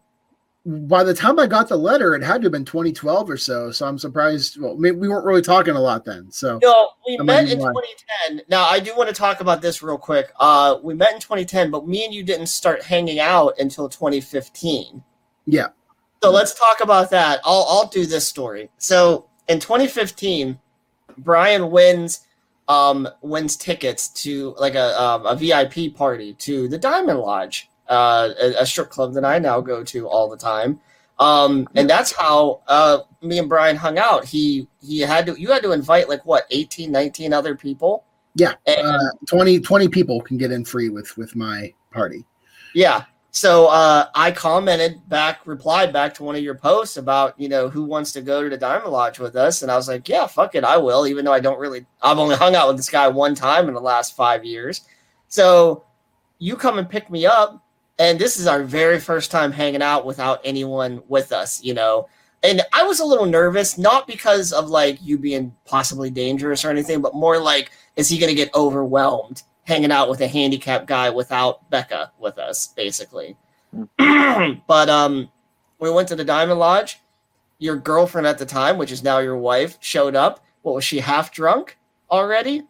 By 0.65 1.05
the 1.05 1.13
time 1.13 1.39
I 1.39 1.47
got 1.47 1.69
the 1.69 1.77
letter, 1.77 2.13
it 2.13 2.21
had 2.21 2.41
to 2.41 2.45
have 2.47 2.51
been 2.51 2.65
2012 2.65 3.29
or 3.29 3.37
so. 3.37 3.71
So 3.71 3.87
I'm 3.87 3.97
surprised. 3.97 4.59
Well, 4.59 4.75
maybe 4.75 4.97
we 4.97 5.07
weren't 5.07 5.25
really 5.25 5.41
talking 5.41 5.75
a 5.75 5.79
lot 5.79 6.03
then. 6.03 6.29
So 6.29 6.59
No, 6.61 6.89
we 7.07 7.15
met 7.19 7.49
in 7.49 7.59
why. 7.59 7.69
2010. 7.69 8.41
Now, 8.49 8.65
I 8.65 8.81
do 8.81 8.93
want 8.97 9.07
to 9.07 9.15
talk 9.15 9.39
about 9.39 9.61
this 9.61 9.81
real 9.81 9.97
quick. 9.97 10.33
Uh, 10.37 10.77
we 10.83 10.93
met 10.93 11.13
in 11.13 11.21
2010, 11.21 11.71
but 11.71 11.87
me 11.87 12.03
and 12.03 12.13
you 12.13 12.21
didn't 12.21 12.47
start 12.47 12.83
hanging 12.83 13.19
out 13.19 13.53
until 13.59 13.87
2015. 13.87 15.01
yeah, 15.45 15.67
So 16.21 16.31
let's 16.31 16.53
talk 16.53 16.81
about 16.81 17.09
that. 17.11 17.39
I'll 17.45 17.65
I'll 17.69 17.87
do 17.87 18.05
this 18.05 18.27
story. 18.27 18.69
So 18.77 19.29
in 19.47 19.61
2015, 19.61 20.59
Brian 21.19 21.71
wins 21.71 22.26
um 22.67 23.07
wins 23.21 23.55
tickets 23.55 24.09
to 24.09 24.53
like 24.57 24.75
a 24.75 25.01
um, 25.01 25.25
a 25.25 25.35
VIP 25.35 25.95
party 25.95 26.33
to 26.33 26.67
the 26.67 26.77
Diamond 26.77 27.19
Lodge, 27.19 27.69
uh, 27.89 28.29
a, 28.41 28.61
a 28.61 28.65
strip 28.65 28.89
club 28.89 29.13
that 29.13 29.23
I 29.25 29.39
now 29.39 29.61
go 29.61 29.83
to 29.83 30.07
all 30.07 30.29
the 30.29 30.37
time. 30.37 30.79
Um, 31.19 31.67
and 31.75 31.89
that's 31.89 32.11
how 32.11 32.61
uh 32.67 32.99
me 33.21 33.39
and 33.39 33.49
Brian 33.49 33.75
hung 33.75 33.97
out. 33.97 34.25
He 34.25 34.67
he 34.81 34.99
had 34.99 35.25
to 35.27 35.39
you 35.39 35.51
had 35.51 35.63
to 35.63 35.71
invite 35.71 36.09
like 36.09 36.25
what 36.25 36.45
18, 36.51 36.91
19 36.91 37.33
other 37.33 37.55
people. 37.55 38.03
yeah. 38.35 38.53
And 38.67 38.85
Uh, 38.85 39.09
20, 39.27 39.59
20 39.61 39.87
people 39.87 40.21
can 40.21 40.37
get 40.37 40.51
in 40.51 40.63
free 40.63 40.89
with 40.89 41.17
with 41.17 41.35
my 41.35 41.73
party. 41.91 42.23
Yeah. 42.75 43.05
So 43.37 43.67
uh, 43.67 44.07
I 44.15 44.31
commented 44.31 45.07
back, 45.09 45.45
replied 45.45 45.93
back 45.93 46.15
to 46.15 46.23
one 46.23 46.35
of 46.35 46.41
your 46.41 46.55
posts 46.55 46.97
about, 46.97 47.39
you 47.39 47.47
know, 47.47 47.69
who 47.69 47.83
wants 47.83 48.11
to 48.13 48.21
go 48.21 48.41
to 48.41 48.49
the 48.49 48.57
Diamond 48.57 48.91
Lodge 48.91 49.19
with 49.19 49.35
us. 49.35 49.61
And 49.61 49.71
I 49.71 49.75
was 49.75 49.87
like, 49.87 50.09
yeah, 50.09 50.25
fuck 50.25 50.55
it, 50.55 50.63
I 50.63 50.77
will, 50.77 51.05
even 51.05 51.23
though 51.23 51.33
I 51.33 51.39
don't 51.39 51.59
really, 51.59 51.85
I've 52.01 52.17
only 52.17 52.35
hung 52.35 52.55
out 52.55 52.67
with 52.67 52.77
this 52.77 52.89
guy 52.89 53.07
one 53.07 53.35
time 53.35 53.67
in 53.67 53.75
the 53.75 53.79
last 53.79 54.15
five 54.15 54.43
years. 54.43 54.87
So 55.27 55.83
you 56.39 56.55
come 56.55 56.79
and 56.79 56.89
pick 56.89 57.11
me 57.11 57.27
up. 57.27 57.63
And 57.99 58.17
this 58.17 58.39
is 58.39 58.47
our 58.47 58.63
very 58.63 58.99
first 58.99 59.29
time 59.29 59.51
hanging 59.51 59.83
out 59.83 60.03
without 60.03 60.41
anyone 60.43 61.03
with 61.07 61.31
us, 61.31 61.63
you 61.63 61.75
know. 61.75 62.09
And 62.41 62.63
I 62.73 62.81
was 62.81 63.01
a 63.01 63.05
little 63.05 63.27
nervous, 63.27 63.77
not 63.77 64.07
because 64.07 64.51
of 64.51 64.69
like 64.69 64.97
you 64.99 65.19
being 65.19 65.55
possibly 65.63 66.09
dangerous 66.09 66.65
or 66.65 66.71
anything, 66.71 67.03
but 67.03 67.13
more 67.13 67.39
like, 67.39 67.69
is 67.97 68.09
he 68.09 68.17
going 68.17 68.31
to 68.31 68.35
get 68.35 68.53
overwhelmed 68.55 69.43
hanging 69.67 69.91
out 69.91 70.09
with 70.09 70.21
a 70.21 70.27
handicapped 70.27 70.87
guy 70.87 71.09
without 71.09 71.69
Becca 71.69 72.13
with 72.17 72.39
us, 72.39 72.67
basically? 72.67 73.35
but 73.97 74.89
um, 74.89 75.29
we 75.79 75.91
went 75.91 76.07
to 76.07 76.15
the 76.15 76.23
Diamond 76.23 76.59
Lodge. 76.59 76.99
Your 77.59 77.75
girlfriend 77.75 78.25
at 78.25 78.37
the 78.37 78.45
time, 78.45 78.77
which 78.77 78.91
is 78.91 79.03
now 79.03 79.19
your 79.19 79.37
wife, 79.37 79.77
showed 79.81 80.15
up. 80.15 80.45
What 80.61 80.75
was 80.75 80.85
she 80.85 80.99
half 80.99 81.31
drunk 81.31 81.77
already? 82.09 82.63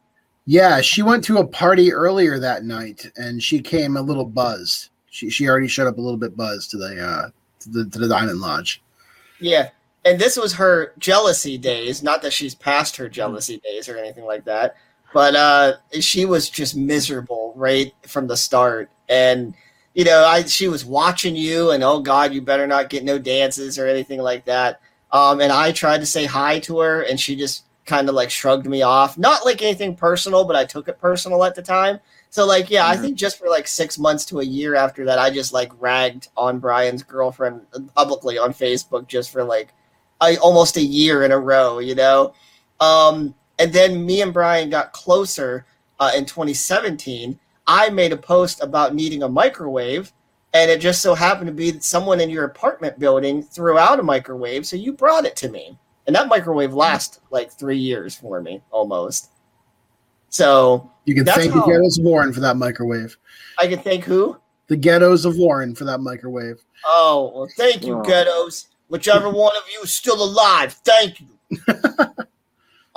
Yeah, 0.46 0.82
she 0.82 1.04
went 1.04 1.24
to 1.26 1.38
a 1.38 1.48
party 1.48 1.94
earlier 1.94 2.40
that 2.40 2.64
night, 2.64 3.06
and 3.18 3.44
she 3.44 3.60
came 3.60 3.98
a 3.98 4.02
little 4.02 4.26
buzzed. 4.26 4.90
She 5.10 5.30
she 5.30 5.48
already 5.48 5.68
showed 5.68 5.88
up 5.88 5.98
a 5.98 6.02
little 6.02 6.18
bit 6.18 6.38
buzzed 6.38 6.72
to 6.72 6.78
the 6.78 7.00
uh 7.00 7.30
to 7.60 7.70
the, 7.70 7.90
to 7.90 8.00
the 8.00 8.08
Diamond 8.08 8.40
Lodge. 8.40 8.82
Yeah. 9.40 9.70
And 10.06 10.18
this 10.18 10.38
was 10.38 10.54
her 10.54 10.94
jealousy 11.00 11.58
days. 11.58 12.02
Not 12.02 12.22
that 12.22 12.32
she's 12.32 12.56
past 12.56 12.96
her 12.96 13.10
jealousy 13.10 13.58
days 13.58 13.90
or 13.90 13.98
anything 13.98 14.24
like 14.24 14.46
that, 14.46 14.78
but 15.18 15.36
uh, 15.36 15.74
she 16.00 16.26
was 16.26 16.48
just 16.48 16.76
miserable 16.76 17.52
right 17.56 17.92
from 18.06 18.28
the 18.28 18.38
start. 18.38 18.92
And 19.10 19.56
you 19.96 20.04
know, 20.04 20.24
I 20.24 20.44
she 20.44 20.68
was 20.68 20.86
watching 20.86 21.36
you, 21.36 21.72
and 21.72 21.84
oh 21.84 22.02
God, 22.02 22.34
you 22.34 22.42
better 22.44 22.68
not 22.68 22.92
get 22.92 23.04
no 23.04 23.18
dances 23.18 23.80
or 23.80 23.88
anything 23.88 24.22
like 24.22 24.46
that. 24.46 24.80
Um, 25.12 25.42
and 25.42 25.52
I 25.52 25.72
tried 25.72 26.02
to 26.02 26.06
say 26.06 26.26
hi 26.26 26.60
to 26.60 26.78
her, 26.82 27.02
and 27.02 27.20
she 27.20 27.36
just 27.36 27.64
kind 27.88 28.08
of 28.10 28.14
like 28.14 28.30
shrugged 28.30 28.68
me 28.68 28.84
off. 28.84 29.18
Not 29.18 29.44
like 29.44 29.64
anything 29.64 29.96
personal, 29.96 30.44
but 30.44 30.56
I 30.56 30.66
took 30.66 30.88
it 30.88 31.00
personal 31.02 31.44
at 31.44 31.56
the 31.56 31.64
time. 31.64 32.00
So 32.30 32.46
like, 32.46 32.70
yeah, 32.70 32.88
I 32.88 32.96
Mhm. 32.96 33.02
think 33.02 33.18
just 33.18 33.40
for 33.40 33.50
like 33.50 33.68
six 33.68 33.98
months 33.98 34.24
to 34.26 34.42
a 34.42 34.46
year 34.46 34.76
after 34.76 35.04
that, 35.06 35.18
I 35.18 35.32
just 35.32 35.52
like 35.52 35.72
ragged 35.80 36.28
on 36.38 36.60
Brian's 36.60 37.02
girlfriend 37.02 37.62
publicly 37.96 38.38
on 38.38 38.54
Facebook 38.54 39.08
just 39.08 39.32
for 39.32 39.44
like 39.44 39.74
I, 40.22 40.36
almost 40.36 40.78
a 40.78 40.82
year 40.82 41.24
in 41.24 41.32
a 41.32 41.40
row, 41.40 41.80
you 41.80 41.96
know. 41.96 42.36
Um, 42.80 43.34
and 43.60 43.72
then 43.74 44.06
me 44.06 44.22
and 44.22 44.34
Brian 44.34 44.70
got 44.70 44.94
closer 44.94 45.66
uh, 46.00 46.12
in 46.16 46.26
2017. 46.26 47.40
I 47.66 47.90
made 47.90 48.14
a 48.14 48.18
post 48.18 48.62
about 48.64 48.96
needing 48.96 49.24
a 49.24 49.30
microwave, 49.30 50.14
and 50.54 50.72
it 50.72 50.80
just 50.80 51.02
so 51.02 51.14
happened 51.16 51.48
to 51.48 51.54
be 51.54 51.72
that 51.72 51.84
someone 51.84 52.22
in 52.22 52.30
your 52.30 52.46
apartment 52.46 52.98
building 53.00 53.44
threw 53.44 53.78
out 53.78 54.00
a 54.00 54.04
microwave, 54.04 54.66
so 54.66 54.76
you 54.76 54.94
brought 54.94 55.26
it 55.26 55.36
to 55.38 55.50
me, 55.50 55.78
and 56.06 56.16
that 56.16 56.30
microwave 56.30 56.74
lasted 56.74 57.22
like 57.30 57.52
three 57.52 57.78
years 57.78 58.16
for 58.16 58.42
me 58.42 58.62
almost. 58.72 59.32
So 60.30 60.92
You 61.06 61.16
can 61.16 61.26
thank 61.26 61.54
the 61.54 61.62
ghettos 61.62 61.98
of 61.98 62.06
Warren 62.06 62.34
for 62.34 62.42
that 62.42 62.58
microwave. 62.58 63.18
I 63.60 63.68
can 63.68 63.80
thank 63.80 64.04
who? 64.04 64.38
The 64.68 64.76
ghettos 64.76 65.26
of 65.26 65.38
Warren 65.38 65.74
for 65.74 65.86
that 65.86 66.00
microwave. 66.02 66.62
Oh, 66.86 67.32
well, 67.34 67.48
thank 67.58 67.86
you, 67.86 68.00
Oh. 68.00 68.02
ghettos. 68.04 68.68
Whichever 68.90 69.30
one 69.30 69.56
of 69.56 69.64
you 69.74 69.82
is 69.84 69.94
still 69.94 70.22
alive, 70.24 70.74
thank 70.86 71.20
you. 71.22 71.28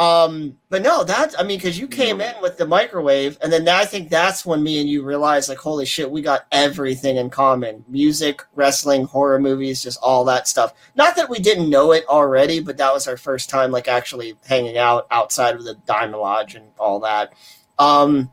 um, 0.00 0.56
but 0.70 0.80
no, 0.80 1.04
that's 1.04 1.38
I 1.38 1.42
mean, 1.42 1.58
because 1.58 1.78
you 1.78 1.86
came 1.86 2.22
in 2.22 2.34
with 2.40 2.56
the 2.56 2.66
microwave, 2.66 3.36
and 3.42 3.52
then 3.52 3.68
I 3.68 3.84
think 3.84 4.08
that's 4.08 4.46
when 4.46 4.62
me 4.62 4.80
and 4.80 4.88
you 4.88 5.04
realized, 5.04 5.50
like, 5.50 5.58
holy 5.58 5.84
shit, 5.84 6.10
we 6.10 6.22
got 6.22 6.46
everything 6.52 7.18
in 7.18 7.28
common: 7.28 7.84
music, 7.86 8.40
wrestling, 8.54 9.04
horror 9.04 9.38
movies, 9.38 9.82
just 9.82 9.98
all 10.02 10.24
that 10.24 10.48
stuff. 10.48 10.72
Not 10.94 11.16
that 11.16 11.28
we 11.28 11.38
didn't 11.38 11.68
know 11.68 11.92
it 11.92 12.06
already, 12.06 12.60
but 12.60 12.78
that 12.78 12.94
was 12.94 13.06
our 13.06 13.18
first 13.18 13.50
time, 13.50 13.72
like, 13.72 13.88
actually 13.88 14.38
hanging 14.46 14.78
out 14.78 15.06
outside 15.10 15.54
of 15.54 15.64
the 15.64 15.74
Diamond 15.84 16.22
Lodge 16.22 16.54
and 16.54 16.64
all 16.78 16.98
that. 17.00 17.34
Um, 17.78 18.32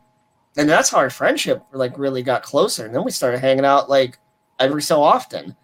and 0.56 0.70
that's 0.70 0.88
how 0.88 0.98
our 0.98 1.10
friendship 1.10 1.62
like 1.72 1.98
really 1.98 2.22
got 2.22 2.42
closer, 2.42 2.86
and 2.86 2.94
then 2.94 3.04
we 3.04 3.10
started 3.10 3.40
hanging 3.40 3.66
out 3.66 3.90
like 3.90 4.18
every 4.58 4.80
so 4.80 5.02
often. 5.02 5.54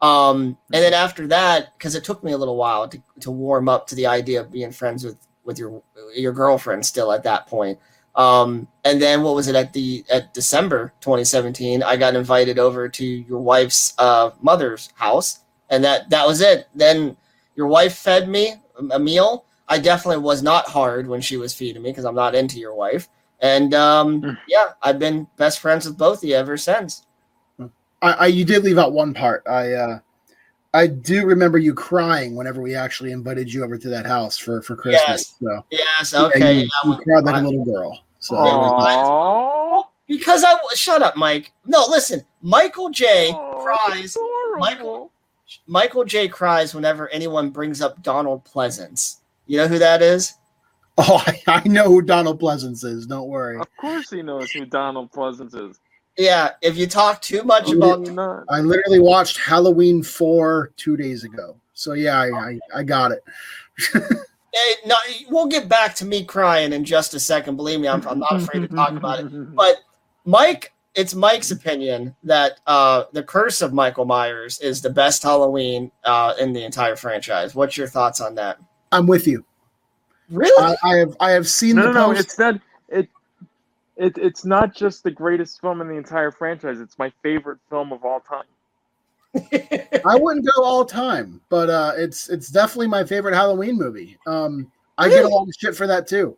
Um, 0.00 0.56
and 0.72 0.82
then 0.82 0.94
after 0.94 1.26
that, 1.28 1.76
because 1.76 1.94
it 1.94 2.04
took 2.04 2.24
me 2.24 2.32
a 2.32 2.38
little 2.38 2.56
while 2.56 2.88
to, 2.88 3.02
to 3.20 3.30
warm 3.30 3.68
up 3.68 3.86
to 3.88 3.94
the 3.94 4.06
idea 4.06 4.40
of 4.40 4.50
being 4.50 4.72
friends 4.72 5.04
with 5.04 5.16
with 5.44 5.58
your 5.58 5.82
your 6.14 6.32
girlfriend 6.32 6.84
still 6.86 7.12
at 7.12 7.22
that 7.24 7.46
point. 7.46 7.78
Um, 8.14 8.68
and 8.84 9.00
then 9.00 9.22
what 9.22 9.34
was 9.34 9.48
it 9.48 9.54
at 9.56 9.72
the 9.72 10.04
at 10.10 10.34
December 10.34 10.92
2017? 11.00 11.82
I 11.82 11.96
got 11.96 12.14
invited 12.14 12.58
over 12.58 12.88
to 12.88 13.04
your 13.04 13.38
wife's 13.40 13.94
uh, 13.98 14.30
mother's 14.40 14.90
house, 14.96 15.40
and 15.70 15.82
that 15.84 16.10
that 16.10 16.26
was 16.26 16.40
it. 16.40 16.68
Then 16.74 17.16
your 17.56 17.66
wife 17.68 17.96
fed 17.96 18.28
me 18.28 18.54
a 18.90 18.98
meal. 18.98 19.44
I 19.68 19.78
definitely 19.78 20.22
was 20.22 20.42
not 20.42 20.66
hard 20.68 21.06
when 21.06 21.20
she 21.22 21.36
was 21.38 21.54
feeding 21.54 21.82
me 21.82 21.90
because 21.90 22.04
I'm 22.04 22.14
not 22.14 22.34
into 22.34 22.58
your 22.58 22.74
wife. 22.74 23.08
And 23.40 23.72
um, 23.74 24.20
Mm. 24.22 24.38
yeah, 24.46 24.72
I've 24.82 24.98
been 24.98 25.26
best 25.36 25.60
friends 25.60 25.86
with 25.86 25.96
both 25.98 26.18
of 26.22 26.28
you 26.28 26.34
ever 26.36 26.56
since. 26.56 27.06
I, 28.02 28.12
I 28.12 28.26
you 28.26 28.44
did 28.44 28.62
leave 28.64 28.78
out 28.78 28.92
one 28.92 29.14
part. 29.14 29.42
I 29.48 29.72
uh 29.72 29.98
I 30.74 30.86
do 30.86 31.26
remember 31.26 31.58
you 31.58 31.74
crying 31.74 32.34
whenever 32.34 32.62
we 32.62 32.74
actually 32.74 33.12
invited 33.12 33.52
you 33.52 33.62
over 33.62 33.76
to 33.76 33.88
that 33.88 34.06
house 34.06 34.38
for 34.38 34.62
for 34.62 34.74
Christmas. 34.74 35.02
Yes. 35.08 35.34
So 35.40 35.64
Yes, 35.70 36.12
yeah, 36.12 36.22
okay. 36.22 36.38
you, 36.54 36.60
yeah, 36.60 36.64
you 36.84 36.90
well, 36.90 37.00
cried 37.00 37.24
like 37.24 37.42
a 37.42 37.46
little 37.46 37.64
girl. 37.64 38.04
So 38.20 38.36
Aww. 38.36 39.84
because 40.06 40.44
I 40.44 40.56
shut 40.74 41.02
up, 41.02 41.16
Mike. 41.16 41.52
No, 41.66 41.84
listen. 41.88 42.24
Michael 42.40 42.88
J 42.90 43.34
cries. 43.60 44.16
Michael 44.58 45.12
Michael 45.66 46.04
J 46.04 46.28
cries 46.28 46.74
whenever 46.74 47.08
anyone 47.08 47.50
brings 47.50 47.82
up 47.82 48.02
Donald 48.02 48.44
Pleasence. 48.44 49.18
You 49.46 49.58
know 49.58 49.68
who 49.68 49.78
that 49.78 50.00
is? 50.00 50.34
oh, 50.98 51.22
I, 51.26 51.42
I 51.64 51.68
know 51.68 51.84
who 51.84 52.02
Donald 52.02 52.40
Pleasence 52.40 52.84
is. 52.84 53.06
Don't 53.06 53.28
worry. 53.28 53.58
Of 53.58 53.68
course 53.78 54.10
he 54.10 54.22
knows 54.22 54.50
who 54.50 54.64
Donald 54.64 55.12
Pleasence 55.12 55.54
is. 55.54 55.80
Yeah. 56.18 56.50
If 56.62 56.76
you 56.76 56.86
talk 56.86 57.20
too 57.22 57.42
much 57.42 57.70
about 57.70 58.00
not. 58.02 58.44
I 58.48 58.60
literally 58.60 59.00
watched 59.00 59.38
Halloween 59.38 60.02
four 60.02 60.72
two 60.76 60.96
days 60.96 61.24
ago. 61.24 61.56
So 61.74 61.94
yeah, 61.94 62.18
I 62.20 62.28
I, 62.30 62.58
I 62.76 62.82
got 62.82 63.12
it. 63.12 63.24
Hey, 64.54 64.74
no, 64.84 64.96
we'll 65.30 65.46
get 65.46 65.66
back 65.66 65.94
to 65.94 66.04
me 66.04 66.24
crying 66.24 66.74
in 66.74 66.84
just 66.84 67.14
a 67.14 67.18
second. 67.20 67.56
Believe 67.56 67.80
me, 67.80 67.88
I'm, 67.88 68.06
I'm 68.06 68.18
not 68.18 68.36
afraid 68.36 68.60
to 68.60 68.68
talk 68.68 68.90
about 68.90 69.20
it. 69.20 69.30
But 69.54 69.76
Mike, 70.26 70.74
it's 70.94 71.14
Mike's 71.14 71.52
opinion 71.52 72.14
that 72.24 72.60
uh, 72.66 73.04
the 73.12 73.22
Curse 73.22 73.62
of 73.62 73.72
Michael 73.72 74.04
Myers 74.04 74.58
is 74.60 74.82
the 74.82 74.90
best 74.90 75.22
Halloween 75.22 75.90
uh, 76.04 76.34
in 76.38 76.52
the 76.52 76.62
entire 76.64 76.96
franchise. 76.96 77.54
What's 77.54 77.78
your 77.78 77.86
thoughts 77.86 78.20
on 78.20 78.34
that? 78.34 78.58
I'm 78.92 79.06
with 79.06 79.26
you. 79.26 79.42
Really? 80.28 80.76
I, 80.82 80.90
I 80.90 80.96
have 80.98 81.16
I 81.20 81.30
have 81.30 81.48
seen 81.48 81.76
No, 81.76 81.84
the 81.84 81.92
no, 81.94 81.94
no. 81.94 82.06
post- 82.08 82.20
It's 82.20 82.36
that 82.36 82.60
it, 82.90 83.08
it. 84.02 84.18
It's 84.18 84.44
not 84.44 84.74
just 84.74 85.02
the 85.04 85.10
greatest 85.10 85.60
film 85.60 85.80
in 85.80 85.88
the 85.88 85.94
entire 85.94 86.30
franchise. 86.30 86.80
It's 86.80 86.98
my 86.98 87.12
favorite 87.22 87.58
film 87.70 87.92
of 87.92 88.04
all 88.04 88.20
time. 88.20 88.44
I 90.04 90.16
wouldn't 90.16 90.46
go 90.54 90.62
all 90.62 90.84
time, 90.84 91.40
but 91.48 91.70
uh, 91.70 91.92
it's 91.96 92.28
it's 92.28 92.48
definitely 92.48 92.88
my 92.88 93.04
favorite 93.04 93.34
Halloween 93.34 93.78
movie. 93.78 94.18
Um, 94.26 94.70
I 94.98 95.08
get 95.08 95.24
a 95.24 95.28
lot 95.28 95.42
of 95.42 95.54
shit 95.58 95.74
for 95.76 95.86
that 95.86 96.06
too. 96.06 96.36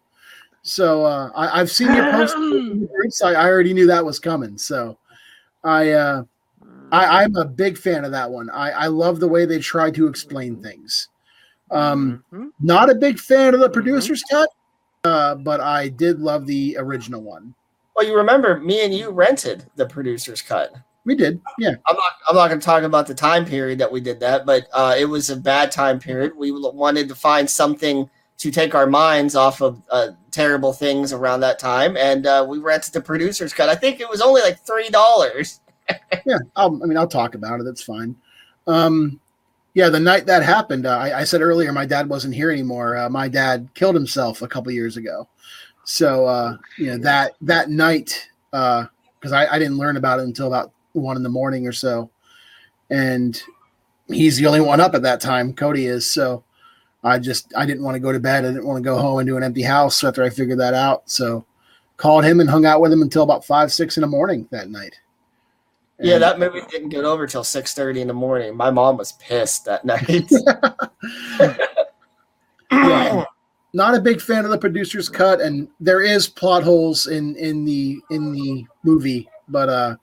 So 0.63 1.05
uh, 1.05 1.31
I, 1.35 1.61
I've 1.61 1.71
seen 1.71 1.93
your 1.95 2.11
post 2.11 2.37
in 2.37 2.81
the 2.81 2.89
groups. 2.95 3.23
I, 3.23 3.33
I 3.33 3.47
already 3.47 3.75
knew 3.75 3.87
that 3.87 4.05
was 4.05 4.19
coming. 4.19 4.57
So 4.57 4.99
I, 5.63 5.91
uh, 5.91 6.23
I 6.93 7.23
I'm 7.23 7.37
a 7.37 7.45
big 7.45 7.77
fan 7.77 8.05
of 8.05 8.13
that 8.13 8.31
one. 8.31 8.49
I, 8.51 8.71
I 8.71 8.87
love 8.87 9.21
the 9.21 9.29
way 9.29 9.45
they 9.45 9.59
try 9.59 9.91
to 9.91 10.07
explain 10.07 10.63
things. 10.63 11.09
Um, 11.71 12.23
Mhm. 12.33 12.51
not 12.61 12.91
a 12.91 12.95
big 12.95 13.19
fan 13.19 13.55
of 13.55 13.61
the 13.61 13.69
Mhm. 13.69 13.73
producer's 13.73 14.23
cut, 14.31 14.49
uh, 15.05 15.35
but 15.37 15.61
I 15.61 15.89
did 15.89 16.21
love 16.21 16.47
the 16.47 16.77
original 16.79 17.23
one. 17.23 17.55
well, 17.95 18.07
you 18.07 18.17
remember 18.17 18.59
me 18.61 18.85
and 18.85 18.95
you 18.95 19.11
rented 19.11 19.65
the 19.77 19.87
producer's 19.87 20.43
cut. 20.43 20.75
We 21.05 21.15
did, 21.15 21.41
yeah. 21.59 21.75
I'm 21.87 21.97
not. 21.97 22.13
I'm 22.29 22.35
not 22.35 22.49
going 22.49 22.61
to 22.61 22.65
talk 22.65 22.83
about 22.83 23.07
the 23.07 23.15
time 23.15 23.45
period 23.45 23.79
that 23.79 23.93
we 23.93 24.01
did 24.01 24.21
that, 24.21 24.47
but 24.47 24.67
uh, 24.73 24.95
it 24.99 25.05
was 25.05 25.29
a 25.29 25.37
bad 25.37 25.71
time 25.71 25.99
period. 25.99 26.33
We 26.35 26.51
wanted 26.51 27.11
to 27.11 27.15
find 27.15 27.49
something 27.49 28.09
to 28.39 28.51
take 28.51 28.75
our 28.75 28.87
minds 28.87 29.37
off 29.37 29.61
of 29.61 29.83
uh, 29.91 30.09
terrible 30.31 30.73
things 30.73 31.13
around 31.13 31.41
that 31.41 31.59
time, 31.59 31.99
and 31.99 32.27
uh, 32.27 32.47
we 32.49 32.59
rented 32.59 32.95
the 32.95 33.03
producer's 33.03 33.53
cut. 33.53 33.69
I 33.69 33.75
think 33.75 34.01
it 34.01 34.09
was 34.09 34.23
only 34.23 34.41
like 34.41 34.59
three 34.61 34.89
dollars. 34.89 35.61
Yeah, 36.25 36.39
I'll, 36.57 36.81
I 36.83 36.87
mean, 36.87 36.97
I'll 36.97 37.07
talk 37.07 37.35
about 37.35 37.61
it. 37.61 37.65
That's 37.65 37.83
fine. 37.83 38.17
Um, 38.67 39.21
yeah, 39.75 39.89
the 39.89 40.01
night 40.01 40.27
that 40.27 40.45
happened, 40.45 40.87
uh, 40.87 40.97
I, 40.97 41.21
I 41.21 41.25
said 41.25 41.43
earlier 41.43 41.73
my 41.73 41.85
dad 41.85 42.09
wasn't 42.09 42.35
here 42.35 42.51
anymore. 42.51 42.97
Uh, 42.97 43.11
my 43.11 43.29
dad 43.29 43.69
killed 43.75 43.97
himself 43.97 44.41
a 44.41 44.49
couple 44.49 44.71
years 44.71 44.97
ago, 44.97 45.29
so 45.83 46.27
uh, 46.27 46.57
you 46.79 46.87
know 46.87 46.99
that 46.99 47.33
that 47.41 47.71
night 47.71 48.29
because 48.53 49.33
I, 49.33 49.47
I 49.47 49.59
didn't 49.59 49.79
learn 49.79 49.97
about 49.97 50.21
it 50.21 50.25
until 50.25 50.47
about 50.47 50.73
one 50.93 51.17
in 51.17 51.25
the 51.25 51.29
morning 51.29 51.67
or 51.67 51.73
so, 51.73 52.09
and 52.89 53.43
he's 54.07 54.37
the 54.37 54.47
only 54.47 54.61
one 54.61 54.81
up 54.81 54.95
at 54.95 55.03
that 55.03 55.21
time. 55.21 55.53
Cody 55.53 55.87
is 55.87 56.09
so. 56.11 56.45
I 57.03 57.19
just 57.19 57.53
I 57.57 57.67
didn't 57.67 57.83
want 57.83 57.97
to 57.97 58.01
go 58.01 58.13
to 58.13 58.21
bed. 58.21 58.45
I 58.45 58.49
didn't 58.49 58.67
want 58.67 58.83
to 58.83 58.89
go 58.89 58.97
home 58.97 59.19
and 59.19 59.27
do 59.27 59.37
an 59.37 59.43
empty 59.43 59.63
house 59.63 60.05
after 60.05 60.23
I 60.23 60.31
figured 60.31 60.61
that 60.61 60.73
out. 60.73 61.11
So 61.11 61.45
called 61.97 62.25
him 62.25 62.41
and 62.41 62.49
hung 62.49 62.65
out 62.65 62.81
with 62.81 62.93
him 62.93 63.03
until 63.03 63.25
about 63.25 63.45
five 63.45 63.73
six 63.73 63.97
in 63.97 64.03
the 64.03 64.07
morning 64.07 64.47
that 64.53 64.71
night. 64.71 65.01
Yeah, 66.05 66.19
that 66.19 66.39
movie 66.39 66.61
didn't 66.71 66.91
get 66.91 67.05
over 67.05 67.27
till 67.27 67.45
six 67.45 67.73
thirty 67.75 68.01
in 68.01 68.09
the 68.09 68.15
morning. 68.15 68.57
My 68.57 68.71
mom 68.71 68.97
was 68.97 69.13
pissed 69.13 69.65
that 69.65 69.85
night. 69.85 70.31
Yeah. 72.71 73.25
not 73.73 73.95
a 73.95 74.01
big 74.01 74.21
fan 74.21 74.45
of 74.45 74.51
the 74.51 74.59
producer's 74.59 75.09
cut 75.09 75.41
and 75.41 75.69
there 75.81 76.01
is 76.03 76.29
plot 76.29 76.63
holes 76.63 77.07
in 77.07 77.35
in 77.37 77.65
the 77.65 77.99
in 78.11 78.33
the 78.33 78.65
movie 78.85 79.29
but 79.49 79.69
uh 79.69 79.97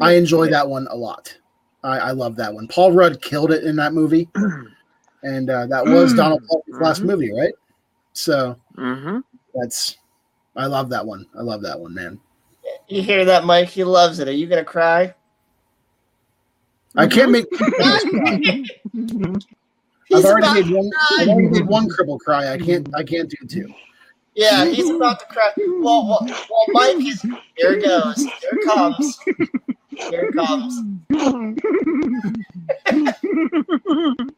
i 0.00 0.12
enjoy 0.12 0.48
that 0.48 0.66
one 0.68 0.86
a 0.90 0.96
lot 0.96 1.36
i 1.82 1.98
i 1.98 2.10
love 2.10 2.36
that 2.36 2.52
one 2.52 2.66
paul 2.68 2.92
rudd 2.92 3.20
killed 3.20 3.50
it 3.52 3.64
in 3.64 3.76
that 3.76 3.92
movie 3.92 4.28
and 5.24 5.50
uh 5.50 5.66
that 5.66 5.84
was 5.84 6.14
donald 6.14 6.42
Pleasence's 6.48 6.80
last 6.80 7.02
Mhm. 7.02 7.06
movie 7.06 7.32
right 7.38 7.54
so 8.12 8.56
Mhm. 8.76 9.22
that's 9.54 9.96
i 10.56 10.66
love 10.66 10.88
that 10.90 11.04
one 11.04 11.26
i 11.38 11.42
love 11.42 11.60
that 11.62 11.78
one 11.78 11.94
man 11.94 12.18
you 12.88 13.02
hear 13.02 13.24
that, 13.24 13.44
Mike? 13.44 13.68
He 13.68 13.84
loves 13.84 14.18
it. 14.18 14.28
Are 14.28 14.32
you 14.32 14.46
gonna 14.46 14.64
cry? 14.64 15.14
i 16.96 17.06
can't 17.06 17.30
make 17.30 17.46
i've 20.12 20.24
already 20.24 20.44
about 20.44 20.54
made 20.54 20.70
one 20.70 20.90
i've 21.18 21.28
already 21.28 21.48
made 21.48 21.66
one 21.66 21.88
cripple 21.88 22.18
cry 22.18 22.52
i 22.52 22.58
can't 22.58 22.88
i 22.96 23.02
can't 23.04 23.30
do 23.30 23.36
two 23.46 23.72
Yeah, 24.34 24.64
he's 24.64 24.88
about 24.88 25.18
to 25.20 25.26
cry. 25.26 25.50
Well, 25.56 26.06
well, 26.06 26.20
well 26.22 26.66
Mike 26.68 27.04
is. 27.04 27.20
Here 27.56 27.72
it 27.72 27.84
goes. 27.84 28.22
Here 28.22 28.52
it 28.52 28.64
comes. 28.64 29.18
Here 29.90 30.30
it 30.30 30.34
comes. 30.34 30.80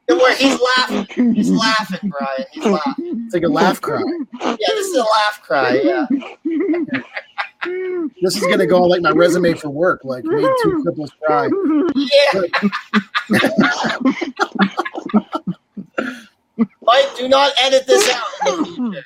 Don't 0.09 0.39
he's 0.39 0.61
laughing. 0.77 1.35
He's 1.35 1.51
laughing, 1.51 2.11
Brian. 2.11 2.45
He's 2.53 2.65
laughing. 2.65 3.23
it's 3.27 3.35
like 3.35 3.43
a 3.43 3.49
laugh 3.49 3.81
cry 3.83 4.03
Yeah, 4.41 4.57
this 4.59 4.89
is 4.89 4.97
a 4.97 5.01
laugh 5.01 5.43
cry. 5.43 5.81
Yeah. 5.85 6.07
This 8.21 8.37
is 8.37 8.47
gonna 8.47 8.67
go 8.67 8.83
on 8.83 8.89
like 8.89 9.03
my 9.03 9.11
resume 9.11 9.53
for 9.55 9.71
work 9.71 10.01
like 10.05 10.25
made 10.25 10.49
two 10.63 10.85
cripples 10.85 11.11
cry 11.25 11.49
Yeah. 11.95 12.43
Mike, 16.83 17.17
do 17.17 17.29
not 17.29 17.53
edit 17.61 17.87
this 17.87 18.11
out 18.11 18.25
in 18.49 18.59
the 18.59 18.65
future. 18.65 19.05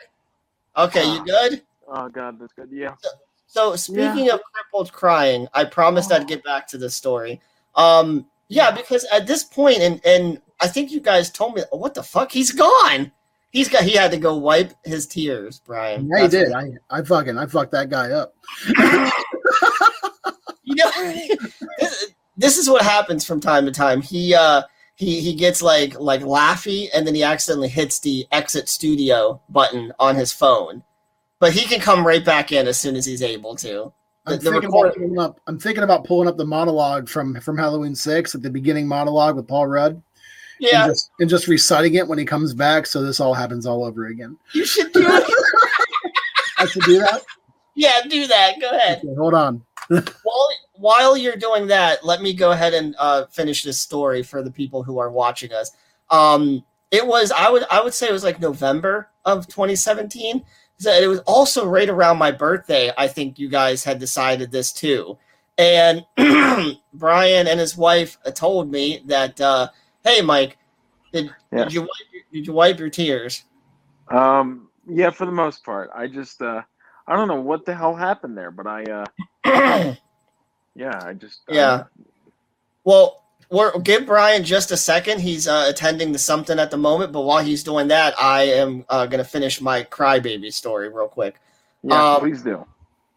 Okay, 0.76 1.14
you 1.14 1.24
good? 1.24 1.62
Oh 1.88 2.08
God, 2.08 2.38
that's 2.38 2.52
good. 2.52 2.68
Yeah. 2.70 2.94
So 3.46 3.76
speaking 3.76 4.30
of 4.30 4.40
crippled 4.52 4.92
crying, 4.92 5.48
I 5.54 5.64
promised 5.64 6.12
I'd 6.12 6.26
get 6.26 6.42
back 6.44 6.66
to 6.68 6.78
the 6.78 6.90
story. 6.90 7.40
Um, 7.74 8.26
yeah, 8.48 8.70
because 8.70 9.04
at 9.12 9.26
this 9.26 9.44
point, 9.44 9.78
and 9.78 10.00
and 10.04 10.40
I 10.60 10.66
think 10.68 10.90
you 10.90 11.00
guys 11.00 11.30
told 11.30 11.54
me, 11.54 11.62
what 11.70 11.94
the 11.94 12.02
fuck? 12.02 12.32
He's 12.32 12.52
gone. 12.52 13.12
He's 13.50 13.68
got. 13.68 13.84
He 13.84 13.92
had 13.92 14.10
to 14.10 14.18
go 14.18 14.36
wipe 14.36 14.72
his 14.84 15.06
tears, 15.06 15.60
Brian. 15.64 16.08
Yeah, 16.14 16.22
he 16.22 16.28
did. 16.28 16.52
I, 16.52 16.72
I 16.90 17.02
fucking 17.02 17.38
I 17.38 17.46
fucked 17.46 17.72
that 17.72 17.88
guy 17.88 18.10
up. 18.10 18.34
you 20.62 20.74
know, 20.74 20.90
this, 21.78 22.06
this 22.36 22.58
is 22.58 22.68
what 22.68 22.82
happens 22.82 23.24
from 23.24 23.40
time 23.40 23.64
to 23.66 23.72
time. 23.72 24.02
He 24.02 24.34
uh 24.34 24.62
he 24.96 25.20
he 25.20 25.34
gets 25.34 25.62
like 25.62 25.98
like 25.98 26.22
laughy, 26.22 26.88
and 26.94 27.06
then 27.06 27.14
he 27.14 27.22
accidentally 27.22 27.68
hits 27.68 28.00
the 28.00 28.26
exit 28.32 28.68
studio 28.68 29.40
button 29.48 29.92
on 29.98 30.16
his 30.16 30.32
phone. 30.32 30.82
But 31.38 31.52
he 31.52 31.66
can 31.66 31.80
come 31.80 32.06
right 32.06 32.24
back 32.24 32.50
in 32.50 32.66
as 32.66 32.78
soon 32.78 32.96
as 32.96 33.04
he's 33.04 33.22
able 33.22 33.54
to. 33.56 33.92
The- 34.24 34.32
I'm 34.34 34.40
thinking 34.40 34.64
about 34.64 34.94
pulling 34.94 35.18
up. 35.18 35.40
I'm 35.46 35.58
thinking 35.58 35.84
about 35.84 36.04
pulling 36.04 36.28
up 36.28 36.36
the 36.36 36.46
monologue 36.46 37.08
from 37.08 37.40
from 37.40 37.56
Halloween 37.56 37.94
Six 37.94 38.34
at 38.34 38.42
the 38.42 38.50
beginning 38.50 38.88
monologue 38.88 39.36
with 39.36 39.46
Paul 39.46 39.66
Rudd. 39.66 40.02
Yeah, 40.58 40.84
and 40.84 40.90
just, 40.90 41.10
and 41.20 41.30
just 41.30 41.48
reciting 41.48 41.94
it 41.94 42.06
when 42.06 42.18
he 42.18 42.24
comes 42.24 42.54
back, 42.54 42.86
so 42.86 43.02
this 43.02 43.20
all 43.20 43.34
happens 43.34 43.66
all 43.66 43.84
over 43.84 44.06
again. 44.06 44.36
you 44.52 44.64
should 44.64 44.92
do 44.92 45.02
it. 45.04 45.24
I 46.58 46.66
should 46.66 46.82
do 46.84 46.98
that. 46.98 47.22
yeah, 47.74 48.00
do 48.08 48.26
that. 48.26 48.60
Go 48.60 48.70
ahead. 48.70 48.98
Okay, 48.98 49.14
hold 49.14 49.34
on. 49.34 49.62
while 49.88 50.48
while 50.74 51.16
you're 51.16 51.36
doing 51.36 51.66
that, 51.68 52.04
let 52.04 52.22
me 52.22 52.32
go 52.32 52.52
ahead 52.52 52.74
and 52.74 52.94
uh, 52.98 53.26
finish 53.26 53.62
this 53.62 53.78
story 53.78 54.22
for 54.22 54.42
the 54.42 54.50
people 54.50 54.82
who 54.82 54.98
are 54.98 55.10
watching 55.10 55.52
us. 55.52 55.70
Um, 56.10 56.64
it 56.90 57.06
was 57.06 57.32
I 57.32 57.50
would 57.50 57.64
I 57.70 57.82
would 57.82 57.94
say 57.94 58.08
it 58.08 58.12
was 58.12 58.24
like 58.24 58.40
November 58.40 59.08
of 59.24 59.46
2017. 59.46 60.44
So 60.78 60.92
it 60.92 61.06
was 61.06 61.20
also 61.20 61.66
right 61.66 61.88
around 61.88 62.18
my 62.18 62.30
birthday. 62.30 62.92
I 62.98 63.08
think 63.08 63.38
you 63.38 63.48
guys 63.48 63.82
had 63.82 63.98
decided 63.98 64.50
this 64.50 64.72
too, 64.72 65.16
and 65.58 66.04
Brian 66.94 67.46
and 67.46 67.58
his 67.60 67.76
wife 67.76 68.18
uh, 68.24 68.30
told 68.30 68.70
me 68.70 69.02
that, 69.06 69.40
uh, 69.40 69.68
"Hey, 70.06 70.22
Mike, 70.22 70.56
did, 71.12 71.34
Yeah. 71.52 71.64
did 71.64 71.72
you 71.74 71.80
wipe 71.82 71.90
your, 72.12 72.22
did 72.32 72.46
you 72.46 72.52
wipe 72.52 72.78
your 72.78 72.90
tears?" 72.90 73.44
Um. 74.10 74.68
Yeah, 74.88 75.10
for 75.10 75.26
the 75.26 75.32
most 75.32 75.64
part, 75.64 75.90
I 75.94 76.06
just 76.06 76.40
uh, 76.40 76.62
I 77.08 77.16
don't 77.16 77.26
know 77.26 77.40
what 77.40 77.64
the 77.66 77.74
hell 77.74 77.94
happened 77.96 78.38
there, 78.38 78.52
but 78.52 78.66
I 78.68 78.84
uh, 78.84 79.04
yeah, 80.76 81.02
I 81.04 81.12
just 81.14 81.40
uh, 81.50 81.54
Yeah. 81.54 81.84
Well, 82.84 83.24
we're 83.50 83.76
give 83.80 84.06
Brian 84.06 84.44
just 84.44 84.70
a 84.70 84.76
second. 84.76 85.20
He's 85.20 85.48
uh, 85.48 85.66
attending 85.68 86.12
to 86.12 86.18
something 86.20 86.58
at 86.60 86.70
the 86.70 86.76
moment, 86.76 87.12
but 87.12 87.22
while 87.22 87.42
he's 87.44 87.64
doing 87.64 87.88
that, 87.88 88.14
I 88.20 88.42
am 88.44 88.84
uh, 88.88 89.06
going 89.06 89.18
to 89.22 89.28
finish 89.28 89.60
my 89.60 89.82
crybaby 89.82 90.52
story 90.52 90.88
real 90.88 91.08
quick. 91.08 91.40
Yeah, 91.82 92.00
Um, 92.14 92.20
please 92.20 92.42
do. 92.42 92.64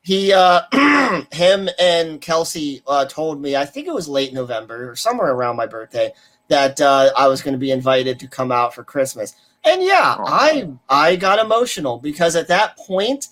he 0.01 0.33
uh 0.33 0.61
him 1.31 1.69
and 1.79 2.21
kelsey 2.21 2.81
uh 2.87 3.05
told 3.05 3.41
me 3.41 3.55
i 3.55 3.65
think 3.65 3.85
it 3.87 3.93
was 3.93 4.07
late 4.07 4.33
november 4.33 4.89
or 4.91 4.95
somewhere 4.95 5.31
around 5.33 5.55
my 5.57 5.65
birthday 5.65 6.11
that 6.49 6.79
uh 6.81 7.09
i 7.17 7.27
was 7.27 7.41
going 7.41 7.53
to 7.53 7.57
be 7.59 7.71
invited 7.71 8.19
to 8.19 8.27
come 8.27 8.51
out 8.51 8.73
for 8.75 8.83
christmas 8.83 9.35
and 9.63 9.81
yeah 9.81 10.15
Oh. 10.19 10.25
i 10.27 10.69
i 10.89 11.15
got 11.15 11.39
emotional 11.39 11.97
because 11.97 12.35
at 12.35 12.47
that 12.49 12.77
point 12.77 13.29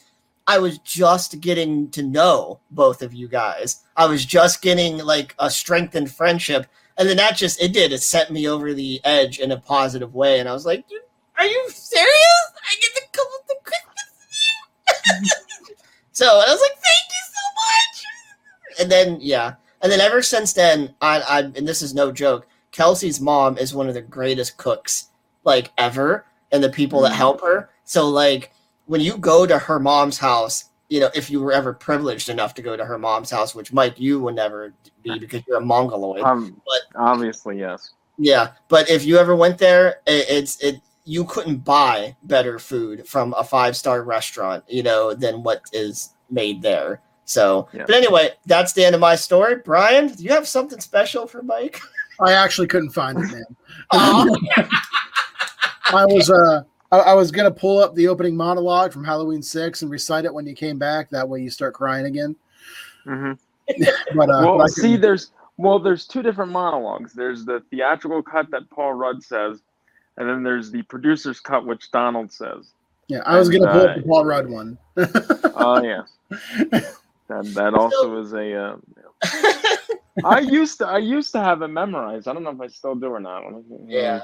i 0.47 0.57
was 0.57 0.78
just 0.80 1.39
getting 1.41 1.89
to 1.91 2.03
know 2.03 2.59
both 2.72 3.01
of 3.01 3.13
you 3.13 3.28
guys 3.28 3.84
i 3.97 4.05
was 4.05 4.26
just 4.26 4.61
getting 4.61 4.97
like 4.99 5.36
a 5.39 5.49
strengthened 5.49 6.11
friendship 6.11 6.65
and 6.97 7.07
then 7.07 7.18
that 7.18 7.36
just 7.36 7.61
it 7.61 7.74
did 7.74 7.91
it 7.91 8.01
sent 8.01 8.32
me 8.32 8.47
over 8.47 8.74
the 8.74 9.01
edge 9.03 9.39
in 9.39 9.51
a 9.51 9.57
positive 9.59 10.13
way 10.15 10.39
and 10.39 10.47
i 10.47 10.53
was 10.53 10.65
like 10.65 10.86
are 11.38 11.45
you 11.45 11.65
serious 11.70 12.51
i 12.70 12.76
get 12.82 12.95
to 12.95 13.01
come 13.11 13.26
to 13.47 13.55
christmas 13.63 14.09
with 14.20 15.22
you 15.22 15.30
so 16.11 16.26
I 16.26 16.49
was 16.51 16.59
like, 16.61 16.72
"Thank 16.72 17.07
you 17.09 17.24
so 17.36 17.43
much." 17.61 18.82
And 18.82 18.91
then 18.91 19.18
yeah, 19.22 19.53
and 19.82 19.91
then 19.91 19.99
ever 20.01 20.22
since 20.22 20.53
then, 20.53 20.95
I, 21.01 21.20
I 21.22 21.39
and 21.41 21.68
this 21.68 21.82
is 21.84 21.93
no 21.93 22.11
joke. 22.11 22.47
Kelsey's 22.82 23.19
mom 23.19 23.57
is 23.57 23.73
one 23.73 23.88
of 23.88 23.95
the 23.95 24.01
greatest 24.03 24.55
cooks 24.57 25.07
like 25.43 25.71
ever, 25.80 26.25
and 26.51 26.63
the 26.63 26.69
people 26.69 27.01
that 27.01 27.11
Mhm. 27.11 27.15
help 27.15 27.41
her. 27.41 27.69
So 27.86 28.07
like 28.07 28.53
when 28.86 29.01
you 29.01 29.17
go 29.17 29.47
to 29.47 29.57
her 29.57 29.80
mom's 29.80 30.19
house, 30.19 30.65
you 30.88 30.99
know, 30.99 31.09
if 31.15 31.30
you 31.32 31.41
were 31.41 31.51
ever 31.51 31.73
privileged 31.73 32.30
enough 32.30 32.53
to 32.53 32.61
go 32.61 32.78
to 32.78 32.86
her 32.86 32.99
mom's 32.99 33.32
house, 33.32 33.55
which 33.55 33.73
Mike 33.73 33.99
you 33.99 34.19
would 34.21 34.36
never 34.36 34.73
be 35.03 35.17
because 35.17 35.41
you're 35.47 35.57
a 35.57 35.65
mongoloid. 35.65 36.21
Um, 36.21 36.61
but- 36.65 37.01
obviously, 37.01 37.57
yes. 37.59 37.93
Yeah, 38.19 38.49
but 38.67 38.88
if 38.91 39.03
you 39.05 39.17
ever 39.17 39.36
went 39.36 39.57
there, 39.57 40.01
it, 40.05 40.25
it's 40.30 40.57
it 40.61 40.80
you 41.03 41.23
couldn't 41.25 41.63
buy 41.65 42.15
better 42.23 42.59
food 42.59 43.07
from 43.07 43.34
a 43.38 43.43
five 43.43 43.75
star 43.75 44.03
restaurant, 44.03 44.63
you 44.67 44.84
know, 44.84 45.15
than 45.15 45.41
what 45.41 45.61
is 45.73 46.09
made 46.30 46.61
there. 46.61 47.01
So, 47.25 47.67
Yeah. 47.73 47.86
but 47.88 47.95
anyway, 47.95 48.34
that's 48.45 48.73
the 48.73 48.86
end 48.86 48.93
of 48.93 49.01
my 49.01 49.15
story. 49.15 49.55
Brian, 49.55 50.07
do 50.09 50.23
you 50.23 50.30
have 50.30 50.47
something 50.47 50.80
special 50.80 51.25
for 51.25 51.41
Mike? 51.41 51.80
I 52.20 52.34
actually 52.34 52.68
couldn't 52.68 52.91
find 52.91 53.18
it, 53.20 53.32
man. 53.32 53.45
Aw. 53.91 54.26
I 55.93 56.05
was 56.05 56.30
uh 56.30 56.63
I, 56.91 56.99
I 56.99 57.13
was 57.13 57.32
gonna 57.32 57.51
pull 57.51 57.80
up 57.80 57.95
the 57.95 58.07
opening 58.07 58.36
monologue 58.36 58.93
from 58.93 59.03
Halloween 59.03 59.41
six 59.41 59.82
and 59.82 59.91
recite 59.91 60.26
it 60.26 60.34
when 60.34 60.45
you 60.45 60.53
came 60.53 60.78
back. 60.78 61.09
That 61.09 61.28
way 61.28 61.41
you 61.41 61.49
start 61.49 61.74
crying 61.74 62.05
again. 62.05 62.36
hmm 63.03 63.34
But 64.15 64.30
uh, 64.30 64.41
well, 64.41 64.57
but 64.57 64.63
I 64.63 64.68
see, 64.68 64.95
there's 64.95 65.32
well, 65.57 65.80
there's 65.80 66.05
two 66.05 66.22
different 66.22 66.51
monologues. 66.51 67.13
There's 67.13 67.43
the 67.43 67.63
theatrical 67.72 68.22
cut 68.22 68.49
that 68.51 68.70
Paul 68.70 68.93
Rudd 68.93 69.24
says, 69.24 69.61
and 70.18 70.30
then 70.30 70.43
there's 70.43 70.72
the 70.72 70.84
producer's 70.84 71.39
cut, 71.39 71.65
which 71.65 71.91
Donald 71.91 72.32
says. 72.32 72.72
yeah, 73.07 73.22
I 73.26 73.38
was 73.38 73.49
gonna 73.49 73.72
pull 73.72 73.82
up 73.82 73.89
uh, 73.89 73.99
the 73.99 74.07
Paul 74.07 74.26
Rudd 74.26 74.49
one. 74.49 74.78
Oh 75.59 75.82
yes, 75.84 76.09
that 77.28 77.45
that 77.55 77.74
also 77.74 78.22
is 78.22 78.34
a. 78.34 78.53
Uh, 78.53 78.76
I 80.24 80.39
used 80.39 80.80
to 80.80 80.88
I 80.88 80.97
used 80.97 81.32
to 81.34 81.39
have 81.39 81.61
it 81.61 81.68
memorized. 81.68 82.28
I 82.28 82.34
don't 82.34 82.43
know 82.43 82.51
if 82.51 82.61
I 82.61 82.68
still 82.68 82.95
do 82.95 83.07
or 83.07 83.20
not. 83.20 83.43
yeah. 83.86 84.22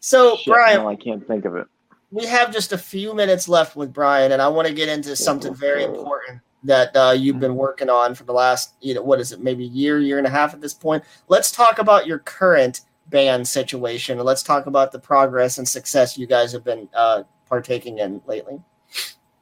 So, 0.00 0.36
Shit, 0.36 0.52
Brian, 0.52 0.82
no, 0.82 0.88
I 0.88 0.96
can't 0.96 1.26
think 1.26 1.44
of 1.44 1.56
it. 1.56 1.66
we 2.10 2.26
have 2.26 2.52
just 2.52 2.72
a 2.72 2.78
few 2.78 3.14
minutes 3.14 3.48
left 3.48 3.74
with 3.74 3.92
Brian, 3.92 4.32
and 4.32 4.40
I 4.40 4.48
want 4.48 4.68
to 4.68 4.74
get 4.74 4.88
into 4.88 5.16
something 5.16 5.54
very 5.54 5.82
important 5.82 6.40
that 6.62 6.94
uh, 6.96 7.14
you've 7.16 7.40
been 7.40 7.56
working 7.56 7.88
on 7.88 8.14
for 8.14 8.24
the 8.24 8.32
last, 8.32 8.74
you 8.80 8.94
know, 8.94 9.02
what 9.02 9.20
is 9.20 9.32
it, 9.32 9.40
maybe 9.40 9.64
year, 9.64 9.98
year 10.00 10.18
and 10.18 10.26
a 10.26 10.30
half 10.30 10.54
at 10.54 10.60
this 10.60 10.74
point. 10.74 11.02
Let's 11.28 11.50
talk 11.50 11.78
about 11.78 12.06
your 12.06 12.20
current 12.20 12.82
band 13.08 13.46
situation, 13.48 14.18
and 14.18 14.26
let's 14.26 14.42
talk 14.42 14.66
about 14.66 14.92
the 14.92 14.98
progress 14.98 15.58
and 15.58 15.68
success 15.68 16.16
you 16.16 16.26
guys 16.26 16.52
have 16.52 16.64
been 16.64 16.88
uh, 16.94 17.24
partaking 17.48 17.98
in 17.98 18.20
lately. 18.26 18.60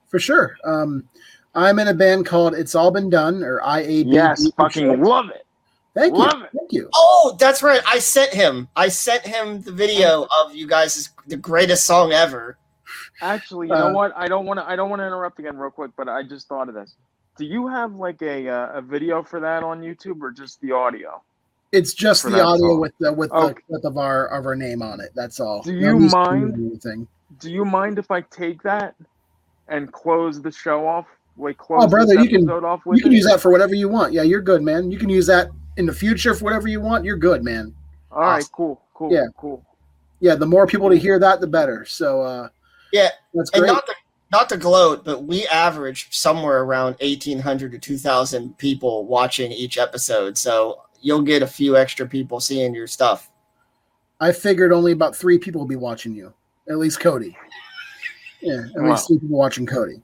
For 0.09 0.19
sure. 0.19 0.57
Um, 0.65 1.09
I'm 1.55 1.79
in 1.79 1.89
a 1.89 1.95
band 1.95 2.27
called 2.27 2.55
It's 2.55 2.75
All 2.75 2.91
Been 2.91 3.09
Done 3.11 3.43
or 3.43 3.61
IAB. 3.61 4.13
Yes, 4.13 4.51
fucking 4.57 5.01
love 5.03 5.31
it. 5.31 5.47
Thank 5.95 6.17
you. 6.17 6.25
it. 6.25 6.51
Thank 6.57 6.73
you. 6.73 6.91
Oh, 6.95 7.37
that's 7.39 7.63
right. 7.63 7.81
I 7.87 8.01
sent 8.01 8.33
him. 8.35 8.69
I 8.75 8.89
sent 8.89 9.25
him 9.25 9.63
the 9.63 9.71
video 9.71 10.27
of 10.43 10.55
you 10.55 10.67
guys' 10.67 11.11
the 11.29 11.37
greatest 11.37 11.85
song 11.85 12.13
ever. 12.13 12.59
Actually, 13.23 13.69
you 13.69 13.75
Uh, 13.75 13.89
know 13.89 13.95
what? 13.95 14.13
I 14.17 14.27
don't 14.27 14.45
want 14.45 14.59
to. 14.59 14.69
I 14.69 14.75
don't 14.75 14.91
want 14.91 15.01
to 15.01 15.07
interrupt 15.07 15.39
again, 15.39 15.57
real 15.57 15.71
quick. 15.71 15.93
But 15.97 16.09
I 16.09 16.25
just 16.25 16.49
thought 16.49 16.69
of 16.69 16.75
this. 16.75 16.97
Do 17.39 17.45
you 17.45 17.69
have 17.69 17.95
like 17.95 18.21
a 18.23 18.49
uh, 18.49 18.79
a 18.79 18.83
video 18.83 19.23
for 19.23 19.39
that 19.39 19.63
on 19.63 19.81
YouTube 19.83 20.21
or 20.21 20.33
just 20.33 20.61
the 20.61 20.73
audio? 20.73 21.23
It's 21.71 21.93
just 21.95 22.25
the 22.25 22.41
audio 22.43 22.71
song. 22.71 22.81
with 22.81 22.93
the 22.99 23.13
with 23.13 23.31
Okay. 23.33 23.55
the 23.69 23.75
with 23.75 23.85
of 23.85 23.97
our 23.97 24.27
of 24.27 24.47
our 24.47 24.57
name 24.57 24.83
on 24.83 25.01
it. 25.01 25.11
That's 25.15 25.39
all. 25.39 25.63
Do 25.63 25.73
you 25.73 25.97
mind? 25.99 26.55
Anything. 26.55 27.07
Do 27.39 27.51
you 27.53 27.65
mind 27.65 27.99
if 28.01 28.11
I 28.11 28.21
take 28.23 28.63
that 28.63 28.97
and 29.69 29.93
close 29.93 30.43
the 30.43 30.51
show 30.53 30.87
off? 30.87 31.07
Like 31.37 31.57
close 31.59 31.85
Oh, 31.85 31.89
brother, 31.89 32.15
this 32.15 32.25
you 32.25 32.39
can- 32.39 32.49
off 32.49 32.87
with 32.87 32.99
You 32.99 33.03
can 33.03 33.13
it? 33.13 33.17
use 33.17 33.27
that 33.27 33.41
for 33.41 33.51
whatever 33.51 33.75
you 33.75 33.89
want. 33.89 34.13
Yeah, 34.13 34.23
you're 34.23 34.41
good, 34.41 34.63
man. 34.63 34.91
You 34.91 34.99
can 34.99 35.09
use 35.09 35.27
that 35.27 35.51
in 35.77 35.87
the 35.87 35.93
future 35.93 36.35
for 36.35 36.45
whatever 36.45 36.69
you 36.69 36.81
want. 36.81 37.05
You're 37.05 37.17
good, 37.17 37.43
man. 37.43 37.75
All 38.13 38.21
right, 38.21 38.37
Awesome. 38.39 38.51
cool, 38.55 38.83
cool, 38.95 39.13
Yeah. 39.13 39.27
cool. 39.37 39.65
Yeah, 40.21 40.37
the 40.37 40.47
more 40.47 40.67
people 40.67 40.89
to 40.91 40.97
hear 40.97 41.19
that, 41.19 41.41
the 41.41 41.47
better. 41.49 41.85
So 41.85 42.23
uh 42.23 42.49
Yeah, 42.93 43.09
that's 43.35 43.51
great. 43.51 43.65
and 43.65 43.73
not 43.73 43.87
to 43.87 43.95
not 44.33 44.49
to 44.49 44.57
gloat, 44.57 45.05
but 45.05 45.25
we 45.25 45.47
average 45.49 46.09
somewhere 46.17 46.63
around 46.63 46.97
eighteen 47.01 47.39
hundred 47.41 47.73
to 47.73 47.79
two 47.79 47.99
thousand 47.99 48.57
people 48.59 49.05
watching 49.07 49.51
each 49.53 49.77
episode. 49.77 50.39
So 50.39 50.81
you'll 51.01 51.23
get 51.23 51.43
a 51.43 51.47
few 51.47 51.77
extra 51.77 52.07
people 52.07 52.39
seeing 52.41 52.75
your 52.75 52.87
stuff. 52.87 53.31
I 54.21 54.31
figured 54.33 54.73
only 54.73 54.93
about 54.93 55.15
three 55.17 55.39
people 55.39 55.61
will 55.61 55.69
be 55.69 55.77
watching 55.77 56.15
you. 56.15 56.33
At 56.69 56.79
least 56.79 57.01
Cody. 57.01 57.37
Yeah, 58.41 58.63
at 58.77 58.83
Wow. 58.83 58.91
least 58.91 59.09
three 59.09 59.19
people 59.19 59.37
watching 59.37 59.67
Cody. 59.67 60.01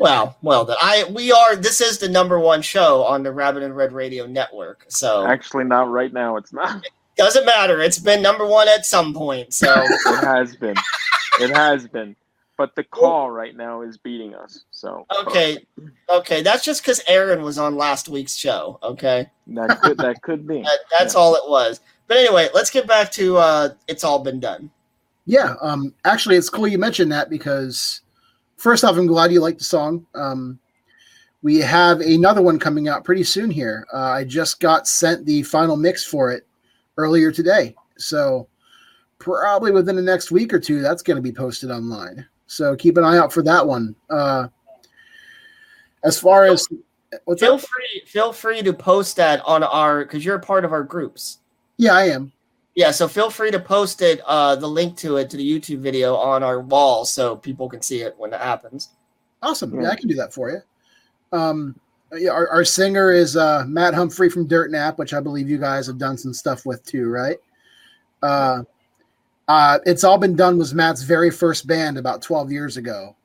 Well, 0.00 0.36
well, 0.42 0.64
then 0.64 0.76
I 0.80 1.04
we 1.14 1.30
are. 1.30 1.56
This 1.56 1.80
is 1.80 1.98
the 1.98 2.08
number 2.08 2.38
one 2.40 2.62
show 2.62 3.04
on 3.04 3.22
the 3.22 3.30
Rabbit 3.32 3.62
In 3.62 3.72
Red 3.74 3.92
Radio 3.92 4.26
Network. 4.26 4.86
So 4.88 5.26
Actually, 5.26 5.64
not 5.64 5.90
right 5.90 6.12
now. 6.12 6.36
It's 6.36 6.52
not. 6.52 6.84
doesn't 7.16 7.44
matter. 7.44 7.80
It's 7.80 7.98
been 7.98 8.22
number 8.22 8.46
one 8.46 8.66
at 8.68 8.86
some 8.86 9.12
point. 9.12 9.52
So 9.52 9.70
It 9.84 10.24
has 10.24 10.56
been. 10.56 10.76
It 11.40 11.50
has 11.54 11.86
been. 11.86 12.16
But 12.56 12.74
the 12.76 12.84
call 12.84 13.30
right 13.30 13.56
now 13.56 13.80
is 13.82 13.96
beating 13.96 14.34
us. 14.34 14.64
So 14.70 15.06
okay, 15.26 15.64
okay, 16.10 16.42
that's 16.42 16.62
just 16.64 16.82
because 16.82 17.00
Aaron 17.06 17.42
was 17.42 17.56
on 17.58 17.76
last 17.76 18.08
week's 18.08 18.36
show. 18.36 18.78
Okay. 18.82 19.30
that 19.48 19.80
could 19.82 19.96
that 19.98 20.20
could 20.22 20.46
be. 20.46 20.60
That, 20.62 20.78
that's 20.90 21.14
Yeah. 21.14 21.20
all 21.20 21.34
it 21.36 21.48
was. 21.48 21.80
But 22.06 22.18
anyway, 22.18 22.48
let's 22.52 22.70
get 22.70 22.86
back 22.86 23.10
to 23.12 23.36
uh, 23.38 23.68
it's 23.88 24.04
all 24.04 24.18
been 24.18 24.40
done. 24.40 24.70
Yeah, 25.26 25.54
um, 25.62 25.94
actually, 26.04 26.36
it's 26.36 26.50
cool 26.50 26.66
you 26.66 26.76
mentioned 26.78 27.12
that 27.12 27.30
because 27.30 28.00
first 28.60 28.84
off, 28.84 28.96
I'm 28.96 29.06
glad 29.06 29.32
you 29.32 29.40
like 29.40 29.58
the 29.58 29.64
song. 29.64 30.06
Um, 30.14 30.58
we 31.42 31.56
have 31.58 32.00
another 32.00 32.42
one 32.42 32.58
coming 32.58 32.88
out 32.88 33.04
pretty 33.04 33.24
soon 33.24 33.50
here. 33.50 33.86
Uh, 33.92 33.96
I 33.96 34.24
just 34.24 34.60
got 34.60 34.86
sent 34.86 35.24
the 35.24 35.42
final 35.42 35.76
mix 35.76 36.04
for 36.04 36.30
it 36.30 36.46
earlier 36.98 37.32
today, 37.32 37.74
so 37.96 38.46
probably 39.18 39.72
within 39.72 39.96
the 39.96 40.02
next 40.02 40.30
week 40.30 40.52
or 40.52 40.60
two, 40.60 40.82
that's 40.82 41.02
going 41.02 41.16
to 41.16 41.22
be 41.22 41.32
posted 41.32 41.70
online. 41.70 42.26
So 42.46 42.76
keep 42.76 42.98
an 42.98 43.04
eye 43.04 43.16
out 43.16 43.32
for 43.32 43.42
that 43.44 43.66
one. 43.66 43.94
Uh, 44.10 44.48
as 46.04 46.18
far 46.18 46.44
as 46.44 46.68
what's 47.24 47.40
Feel 47.40 47.54
up? 47.54 47.60
free, 47.60 48.02
feel 48.06 48.32
free 48.32 48.62
to 48.62 48.72
post 48.72 49.16
that 49.16 49.40
on 49.46 49.62
our 49.62 50.04
because 50.04 50.24
you're 50.24 50.36
a 50.36 50.40
part 50.40 50.64
of 50.64 50.72
our 50.72 50.82
groups. 50.82 51.38
Yeah, 51.78 51.94
I 51.94 52.04
am. 52.08 52.32
Yeah, 52.74 52.92
so 52.92 53.08
feel 53.08 53.30
free 53.30 53.50
to 53.50 53.58
post 53.58 54.00
it, 54.00 54.20
uh, 54.26 54.56
the 54.56 54.68
link 54.68 54.96
to 54.98 55.16
it 55.16 55.28
to 55.30 55.36
the 55.36 55.60
YouTube 55.60 55.80
video 55.80 56.14
on 56.14 56.42
our 56.42 56.60
wall 56.60 57.04
so 57.04 57.36
people 57.36 57.68
can 57.68 57.82
see 57.82 58.02
it 58.02 58.14
when 58.16 58.32
it 58.32 58.40
happens. 58.40 58.90
Awesome. 59.42 59.74
Yeah, 59.74 59.82
Yeah. 59.82 59.90
I 59.90 59.96
can 59.96 60.08
do 60.08 60.14
that 60.14 60.32
for 60.32 60.50
you. 60.50 60.60
Um, 61.32 61.78
yeah, 62.16 62.30
our, 62.30 62.48
our 62.48 62.64
singer 62.64 63.12
is 63.12 63.36
uh, 63.36 63.64
Matt 63.66 63.94
Humphrey 63.94 64.30
from 64.30 64.46
Dirt 64.46 64.70
Nap, 64.70 64.98
which 64.98 65.14
I 65.14 65.20
believe 65.20 65.48
you 65.48 65.58
guys 65.58 65.86
have 65.86 65.98
done 65.98 66.16
some 66.16 66.32
stuff 66.32 66.66
with 66.66 66.84
too, 66.84 67.08
right? 67.08 67.38
Uh, 68.22 68.62
uh, 69.48 69.78
it's 69.86 70.04
all 70.04 70.18
been 70.18 70.36
done 70.36 70.58
was 70.58 70.74
Matt's 70.74 71.02
very 71.02 71.30
first 71.30 71.66
band 71.66 71.98
about 71.98 72.22
12 72.22 72.52
years 72.52 72.76
ago, 72.76 73.16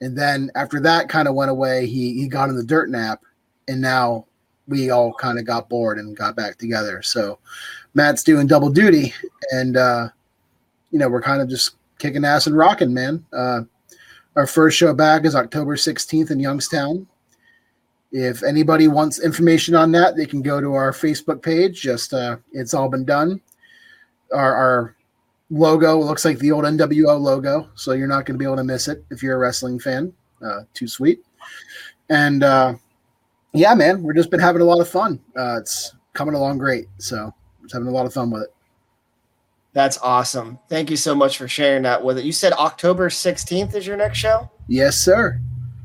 and 0.00 0.16
then 0.16 0.50
after 0.54 0.80
that 0.80 1.08
kind 1.08 1.28
of 1.28 1.34
went 1.34 1.50
away, 1.50 1.86
he 1.86 2.14
he 2.14 2.28
got 2.28 2.48
in 2.50 2.56
the 2.56 2.64
Dirt 2.64 2.90
Nap, 2.90 3.22
and 3.68 3.80
now 3.80 4.26
we 4.66 4.90
all 4.90 5.12
kind 5.14 5.38
of 5.38 5.46
got 5.46 5.68
bored 5.68 5.98
and 5.98 6.16
got 6.16 6.36
back 6.36 6.58
together. 6.58 7.02
So 7.02 7.38
Matt's 7.94 8.24
doing 8.24 8.46
double 8.46 8.70
duty, 8.70 9.14
and 9.52 9.76
uh, 9.76 10.08
you 10.90 10.98
know 10.98 11.08
we're 11.08 11.22
kind 11.22 11.40
of 11.40 11.48
just 11.48 11.76
kicking 11.98 12.24
ass 12.24 12.46
and 12.46 12.56
rocking, 12.56 12.92
man. 12.92 13.24
Uh, 13.32 13.62
our 14.36 14.46
first 14.46 14.76
show 14.76 14.92
back 14.92 15.24
is 15.24 15.36
October 15.36 15.76
16th 15.76 16.30
in 16.30 16.40
Youngstown. 16.40 17.06
If 18.10 18.42
anybody 18.42 18.88
wants 18.88 19.22
information 19.22 19.74
on 19.74 19.92
that, 19.92 20.16
they 20.16 20.26
can 20.26 20.42
go 20.42 20.60
to 20.60 20.74
our 20.74 20.92
Facebook 20.92 21.42
page. 21.42 21.80
Just 21.80 22.12
uh, 22.12 22.36
it's 22.52 22.74
all 22.74 22.88
been 22.88 23.04
done. 23.04 23.40
Our, 24.32 24.54
our 24.54 24.96
logo 25.50 25.98
looks 25.98 26.24
like 26.24 26.38
the 26.38 26.52
old 26.52 26.64
NWO 26.64 27.20
logo, 27.20 27.68
so 27.74 27.92
you're 27.92 28.08
not 28.08 28.26
going 28.26 28.34
to 28.34 28.38
be 28.38 28.44
able 28.44 28.56
to 28.56 28.64
miss 28.64 28.88
it 28.88 29.04
if 29.10 29.22
you're 29.22 29.36
a 29.36 29.38
wrestling 29.38 29.78
fan. 29.78 30.12
Uh, 30.44 30.60
too 30.74 30.88
sweet. 30.88 31.24
And 32.08 32.42
uh, 32.42 32.74
yeah, 33.52 33.74
man, 33.74 34.02
we've 34.02 34.16
just 34.16 34.30
been 34.30 34.40
having 34.40 34.62
a 34.62 34.64
lot 34.64 34.80
of 34.80 34.88
fun. 34.88 35.20
Uh, 35.36 35.58
it's 35.58 35.94
coming 36.12 36.34
along 36.34 36.58
great, 36.58 36.86
so 36.98 37.32
just 37.64 37.74
having 37.74 37.88
a 37.88 37.90
lot 37.90 38.06
of 38.06 38.12
fun 38.14 38.30
with 38.30 38.42
it. 38.42 38.54
That's 39.72 39.98
awesome. 39.98 40.60
Thank 40.68 40.88
you 40.88 40.96
so 40.96 41.14
much 41.16 41.36
for 41.36 41.48
sharing 41.48 41.82
that 41.82 42.04
with 42.04 42.18
it. 42.18 42.24
You 42.24 42.30
said 42.32 42.52
October 42.52 43.08
16th 43.08 43.74
is 43.74 43.86
your 43.86 43.96
next 43.96 44.18
show? 44.18 44.48
Yes, 44.68 44.96
sir. 44.96 45.40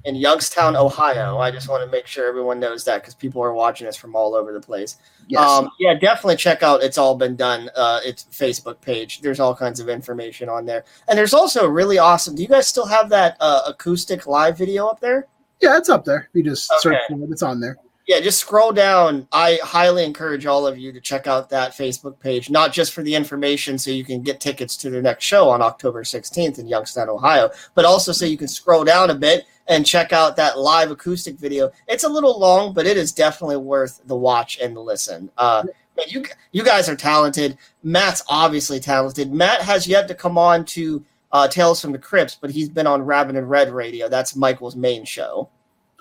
in 0.05 0.15
Youngstown, 0.15 0.75
Ohio. 0.75 1.39
I 1.39 1.49
just 1.51 1.67
want 1.67 1.83
to 1.83 1.89
make 1.89 2.05
sure 2.05 2.27
everyone 2.27 2.59
knows 2.59 2.85
that 2.85 3.01
because 3.01 3.15
people 3.15 3.41
are 3.41 3.53
watching 3.53 3.87
us 3.87 3.97
from 3.97 4.15
all 4.15 4.35
over 4.35 4.53
the 4.53 4.59
place. 4.61 4.97
Yes. 5.27 5.41
Um, 5.41 5.69
yeah, 5.79 5.95
definitely 5.95 6.35
check 6.35 6.61
out 6.63 6.83
It's 6.83 6.97
All 6.99 7.15
Been 7.15 7.35
Done. 7.35 7.69
Uh, 7.75 7.99
its 8.05 8.25
Facebook 8.31 8.79
page. 8.79 9.21
There's 9.21 9.39
all 9.39 9.55
kinds 9.55 9.79
of 9.79 9.89
information 9.89 10.49
on 10.49 10.65
there, 10.65 10.85
and 11.07 11.17
there's 11.17 11.33
also 11.33 11.67
really 11.67 11.97
awesome. 11.97 12.35
Do 12.35 12.41
you 12.43 12.47
guys 12.47 12.67
still 12.67 12.85
have 12.85 13.09
that 13.09 13.37
uh, 13.39 13.61
acoustic 13.67 14.27
live 14.27 14.57
video 14.57 14.87
up 14.87 14.99
there? 14.99 15.27
yeah, 15.61 15.77
it's 15.77 15.89
up 15.89 16.05
there. 16.05 16.29
You 16.33 16.43
just 16.43 16.71
search 16.79 16.97
for 17.09 17.15
it. 17.21 17.29
It's 17.31 17.43
on 17.43 17.59
there. 17.59 17.77
Yeah, 18.09 18.21
just 18.21 18.39
scroll 18.39 18.71
down. 18.71 19.27
I 19.31 19.59
highly 19.61 20.03
encourage 20.03 20.47
all 20.47 20.65
of 20.65 20.79
you 20.79 20.91
to 20.91 20.99
check 20.99 21.27
out 21.27 21.47
that 21.51 21.73
Facebook 21.73 22.19
page, 22.19 22.49
not 22.49 22.73
just 22.73 22.91
for 22.91 23.03
the 23.03 23.13
information 23.13 23.77
so 23.77 23.91
you 23.91 24.03
can 24.03 24.23
get 24.23 24.39
tickets 24.39 24.75
to 24.77 24.89
their 24.89 25.03
next 25.03 25.25
show 25.25 25.47
on 25.47 25.61
October 25.61 26.01
16th 26.01 26.57
in 26.57 26.67
Youngstown, 26.67 27.07
Ohio, 27.07 27.51
but 27.75 27.85
also 27.85 28.11
so 28.11 28.25
you 28.25 28.35
can 28.35 28.47
scroll 28.47 28.83
down 28.83 29.11
a 29.11 29.13
bit 29.13 29.45
and 29.67 29.85
check 29.85 30.11
out 30.11 30.35
that 30.35 30.57
live 30.57 30.89
acoustic 30.89 31.37
video. 31.37 31.69
It's 31.87 32.03
a 32.03 32.09
little 32.09 32.39
long, 32.39 32.73
but 32.73 32.87
it 32.87 32.97
is 32.97 33.11
definitely 33.11 33.57
worth 33.57 34.01
the 34.07 34.15
watch 34.15 34.57
and 34.57 34.75
the 34.75 34.81
listen. 34.81 35.29
Uh, 35.37 35.65
you 36.07 36.25
you 36.51 36.63
guys 36.63 36.89
are 36.89 36.95
talented. 36.95 37.59
Matt's 37.83 38.23
obviously 38.27 38.79
talented. 38.79 39.31
Matt 39.31 39.61
has 39.61 39.87
yet 39.87 40.07
to 40.07 40.15
come 40.15 40.35
on 40.35 40.65
to 40.65 41.05
uh, 41.31 41.47
Tales 41.47 41.79
from 41.79 41.91
the 41.91 41.99
Crips, 41.99 42.33
but 42.33 42.49
he's 42.49 42.69
been 42.69 42.87
on 42.87 43.03
Rabbit 43.03 43.35
In 43.35 43.45
Red 43.45 43.69
Radio. 43.69 44.09
That's 44.09 44.35
Michael's 44.35 44.75
main 44.75 45.05
show. 45.05 45.47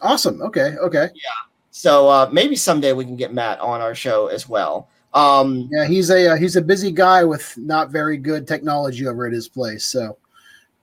Awesome. 0.01 0.41
Okay. 0.41 0.75
Okay. 0.81 1.09
So 1.79 2.09
uh, 2.09 2.29
maybe 2.33 2.57
someday 2.57 2.93
we 2.93 3.05
can 3.05 3.15
get 3.15 3.33
Matt 3.33 3.61
on 3.61 3.81
our 3.81 3.95
show 3.95 4.27
as 4.27 4.49
well. 4.49 4.89
Um, 5.15 5.69
Yeah, 5.71 5.85
he's 5.87 6.11
a 6.11 6.33
uh, 6.33 6.37
he's 6.37 6.57
a 6.57 6.61
busy 6.61 6.91
guy 6.91 7.23
with 7.23 7.57
not 7.57 7.91
very 7.91 8.17
good 8.17 8.49
technology 8.49 9.07
over 9.07 9.29
at 9.29 9.33
his 9.33 9.47
place, 9.47 9.85
so 9.85 10.19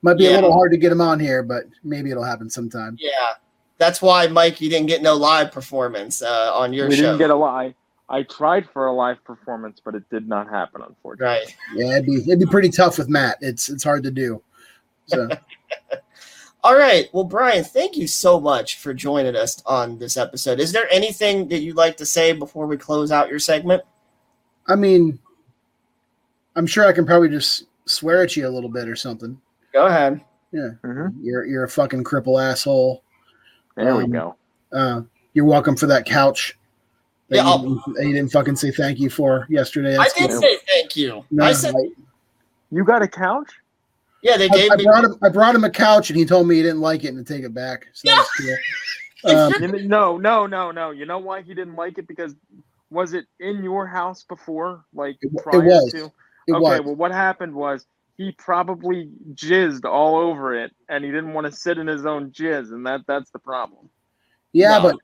might 0.00 0.16
be 0.16 0.24
Yeah. 0.24 0.30
a 0.30 0.34
little 0.36 0.54
hard 0.54 0.72
to 0.72 0.78
get 0.78 0.90
him 0.90 1.02
on 1.02 1.20
here, 1.20 1.42
but 1.42 1.64
maybe 1.84 2.10
it'll 2.10 2.24
happen 2.24 2.48
sometime. 2.48 2.96
yeah, 2.98 3.34
that's 3.76 4.00
why 4.00 4.26
Mike, 4.26 4.58
you 4.62 4.70
didn't 4.70 4.86
get 4.86 5.02
no 5.02 5.14
live 5.14 5.52
performance 5.52 6.22
uh, 6.22 6.50
on 6.54 6.72
your 6.72 6.88
we 6.88 6.96
show, 6.96 7.02
didn't 7.02 7.18
get 7.18 7.28
a 7.28 7.34
live. 7.34 7.74
I 8.08 8.22
tried 8.22 8.66
for 8.70 8.86
a 8.86 8.92
live 8.92 9.22
performance, 9.22 9.82
but 9.84 9.94
it 9.94 10.08
did 10.08 10.26
not 10.26 10.48
happen, 10.48 10.80
unfortunately. 10.80 11.26
right? 11.26 11.56
Yeah, 11.74 11.96
it'd 11.96 12.06
be 12.06 12.14
it'd 12.22 12.38
be 12.40 12.46
pretty 12.46 12.70
tough 12.70 12.96
with 12.96 13.10
Matt. 13.10 13.36
It's 13.42 13.68
it's 13.68 13.84
hard 13.84 14.02
to 14.04 14.10
do. 14.10 14.42
So 15.08 15.28
All 16.66 16.76
right. 16.76 17.08
Well, 17.12 17.22
Brian, 17.22 17.62
thank 17.62 17.96
you 17.96 18.08
so 18.08 18.40
much 18.40 18.78
for 18.78 18.92
joining 18.92 19.36
us 19.36 19.62
on 19.66 19.98
this 19.98 20.16
episode. 20.16 20.58
Is 20.58 20.72
there 20.72 20.88
anything 20.92 21.46
that 21.46 21.60
you'd 21.60 21.76
like 21.76 21.96
to 21.98 22.04
say 22.04 22.32
before 22.32 22.66
we 22.66 22.76
close 22.76 23.12
out 23.12 23.28
your 23.28 23.38
segment? 23.38 23.84
I 24.66 24.74
mean, 24.74 25.16
I'm 26.56 26.66
sure 26.66 26.84
I 26.84 26.92
can 26.92 27.06
probably 27.06 27.28
just 27.28 27.66
swear 27.84 28.24
at 28.24 28.34
you 28.34 28.48
a 28.48 28.50
little 28.50 28.68
bit 28.68 28.88
or 28.88 28.96
something. 28.96 29.40
Go 29.72 29.86
ahead. 29.86 30.20
Yeah, 30.50 30.70
Mhm. 30.82 31.14
you're 31.22 31.44
you're 31.44 31.62
a 31.62 31.68
fucking 31.68 32.02
cripple 32.02 32.42
asshole. 32.42 33.04
There 33.76 33.94
we 33.94 34.02
Um, 34.04 34.10
go. 34.10 34.34
Uh, 34.72 35.02
you're 35.34 35.44
welcome 35.44 35.76
for 35.76 35.86
that 35.86 36.04
couch. 36.04 36.58
That 37.28 37.36
Yeah, 37.36 37.42
you, 37.44 37.48
I'll- 37.86 37.92
that 37.94 38.06
you 38.06 38.12
didn't 38.12 38.32
fucking 38.32 38.56
say 38.56 38.72
thank 38.72 38.98
you 38.98 39.08
for 39.08 39.46
yesterday. 39.48 39.96
I 39.96 40.08
did 40.18 40.30
cool. 40.30 40.40
say 40.40 40.58
thank 40.66 40.96
you. 40.96 41.24
No, 41.30 41.44
I 41.44 41.52
said, 41.52 41.76
I- 41.76 41.90
You 42.72 42.82
got 42.82 43.02
a 43.02 43.06
couch? 43.08 43.52
Yeah, 44.26 44.36
they 44.36 44.46
I, 44.46 44.56
gave 44.56 44.70
I 44.72 44.76
me. 44.76 44.84
brought 44.84 45.04
him. 45.04 45.14
I 45.22 45.28
brought 45.28 45.54
him 45.54 45.64
a 45.64 45.70
couch, 45.70 46.10
and 46.10 46.18
he 46.18 46.24
told 46.24 46.46
me 46.48 46.56
he 46.56 46.62
didn't 46.62 46.80
like 46.80 47.04
it 47.04 47.08
and 47.08 47.24
to 47.26 47.34
take 47.34 47.44
it 47.44 47.54
back. 47.54 47.86
So 47.92 48.08
that's 48.10 48.30
cool. 48.36 48.56
Um, 49.24 49.50
No, 49.88 50.16
no, 50.18 50.46
no, 50.46 50.70
no. 50.70 50.90
You 50.92 51.04
know 51.04 51.18
why 51.18 51.42
he 51.42 51.52
didn't 51.52 51.74
like 51.74 51.98
it? 51.98 52.06
Because 52.06 52.36
was 52.90 53.12
it 53.12 53.24
in 53.40 53.64
your 53.64 53.84
house 53.86 54.22
before? 54.22 54.84
Like 54.94 55.16
It 55.20 55.32
w- 55.34 55.38
it 55.40 55.42
prior 55.42 55.64
was. 55.66 55.92
to? 55.92 56.04
it 56.46 56.52
okay, 56.52 56.60
was. 56.60 56.80
well, 56.84 56.94
what 56.94 57.10
happened 57.10 57.52
was 57.52 57.86
he 58.16 58.30
probably 58.32 59.10
jizzed 59.34 59.84
all 59.84 60.16
over 60.16 60.54
it, 60.54 60.70
and 60.88 61.02
he 61.04 61.10
didn't 61.10 61.32
want 61.32 61.46
to 61.46 61.52
sit 61.52 61.78
in 61.78 61.88
his 61.88 62.06
own 62.06 62.30
jizz, 62.30 62.70
and 62.72 62.86
that 62.86 63.00
that's 63.08 63.30
the 63.32 63.38
problem. 63.40 63.88
yeah, 64.52 64.78
No. 64.78 64.82
but 64.82 64.96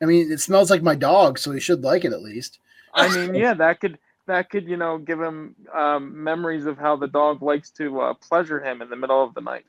I 0.00 0.06
mean, 0.06 0.32
it 0.32 0.40
smells 0.40 0.70
like 0.70 0.82
my 0.82 0.94
dog, 0.94 1.38
so 1.38 1.50
he 1.52 1.60
should 1.60 1.82
like 1.84 2.04
it 2.06 2.12
at 2.12 2.22
least. 2.22 2.58
I 2.94 3.14
mean, 3.14 3.34
yeah, 3.34 3.52
that 3.54 3.80
could 3.80 3.98
that 4.26 4.50
could 4.50 4.68
you 4.68 4.76
know 4.76 4.98
give 4.98 5.20
him 5.20 5.54
um, 5.74 6.22
memories 6.22 6.66
of 6.66 6.78
how 6.78 6.96
the 6.96 7.08
dog 7.08 7.42
likes 7.42 7.70
to 7.72 8.00
uh, 8.00 8.14
pleasure 8.14 8.62
him 8.62 8.82
in 8.82 8.90
the 8.90 8.96
middle 8.96 9.22
of 9.22 9.34
the 9.34 9.40
night. 9.40 9.64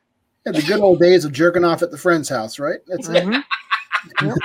Yeah, 0.45 0.53
the 0.53 0.61
good 0.61 0.79
old 0.81 0.99
days 0.99 1.25
of 1.25 1.31
jerking 1.33 1.63
off 1.63 1.81
at 1.83 1.91
the 1.91 1.97
friend's 1.97 2.29
house, 2.29 2.59
right? 2.59 2.79
That's 2.87 3.09
it. 3.09 3.25
Mhm. 3.25 3.43
Yep. 4.21 4.39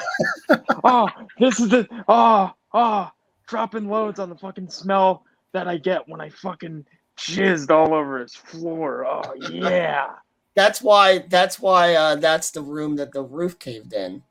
oh, 0.84 1.08
this 1.38 1.60
is 1.60 1.68
the 1.70 1.88
oh 2.08 2.52
oh 2.74 3.10
dropping 3.48 3.88
loads 3.88 4.18
on 4.18 4.28
the 4.28 4.36
fucking 4.36 4.68
smell 4.70 5.24
that 5.52 5.68
I 5.68 5.78
get 5.78 6.08
when 6.08 6.20
I 6.20 6.30
fucking 6.30 6.84
jizzed 7.18 7.70
all 7.70 7.94
over 7.94 8.20
his 8.20 8.34
floor. 8.34 9.06
Oh 9.06 9.34
yeah. 9.36 10.08
That's 10.54 10.82
why. 10.82 11.20
That's 11.28 11.60
why. 11.60 11.94
Uh, 11.94 12.16
that's 12.16 12.50
the 12.50 12.62
room 12.62 12.96
that 12.96 13.12
the 13.12 13.22
roof 13.22 13.58
caved 13.58 13.92
in. 13.92 14.22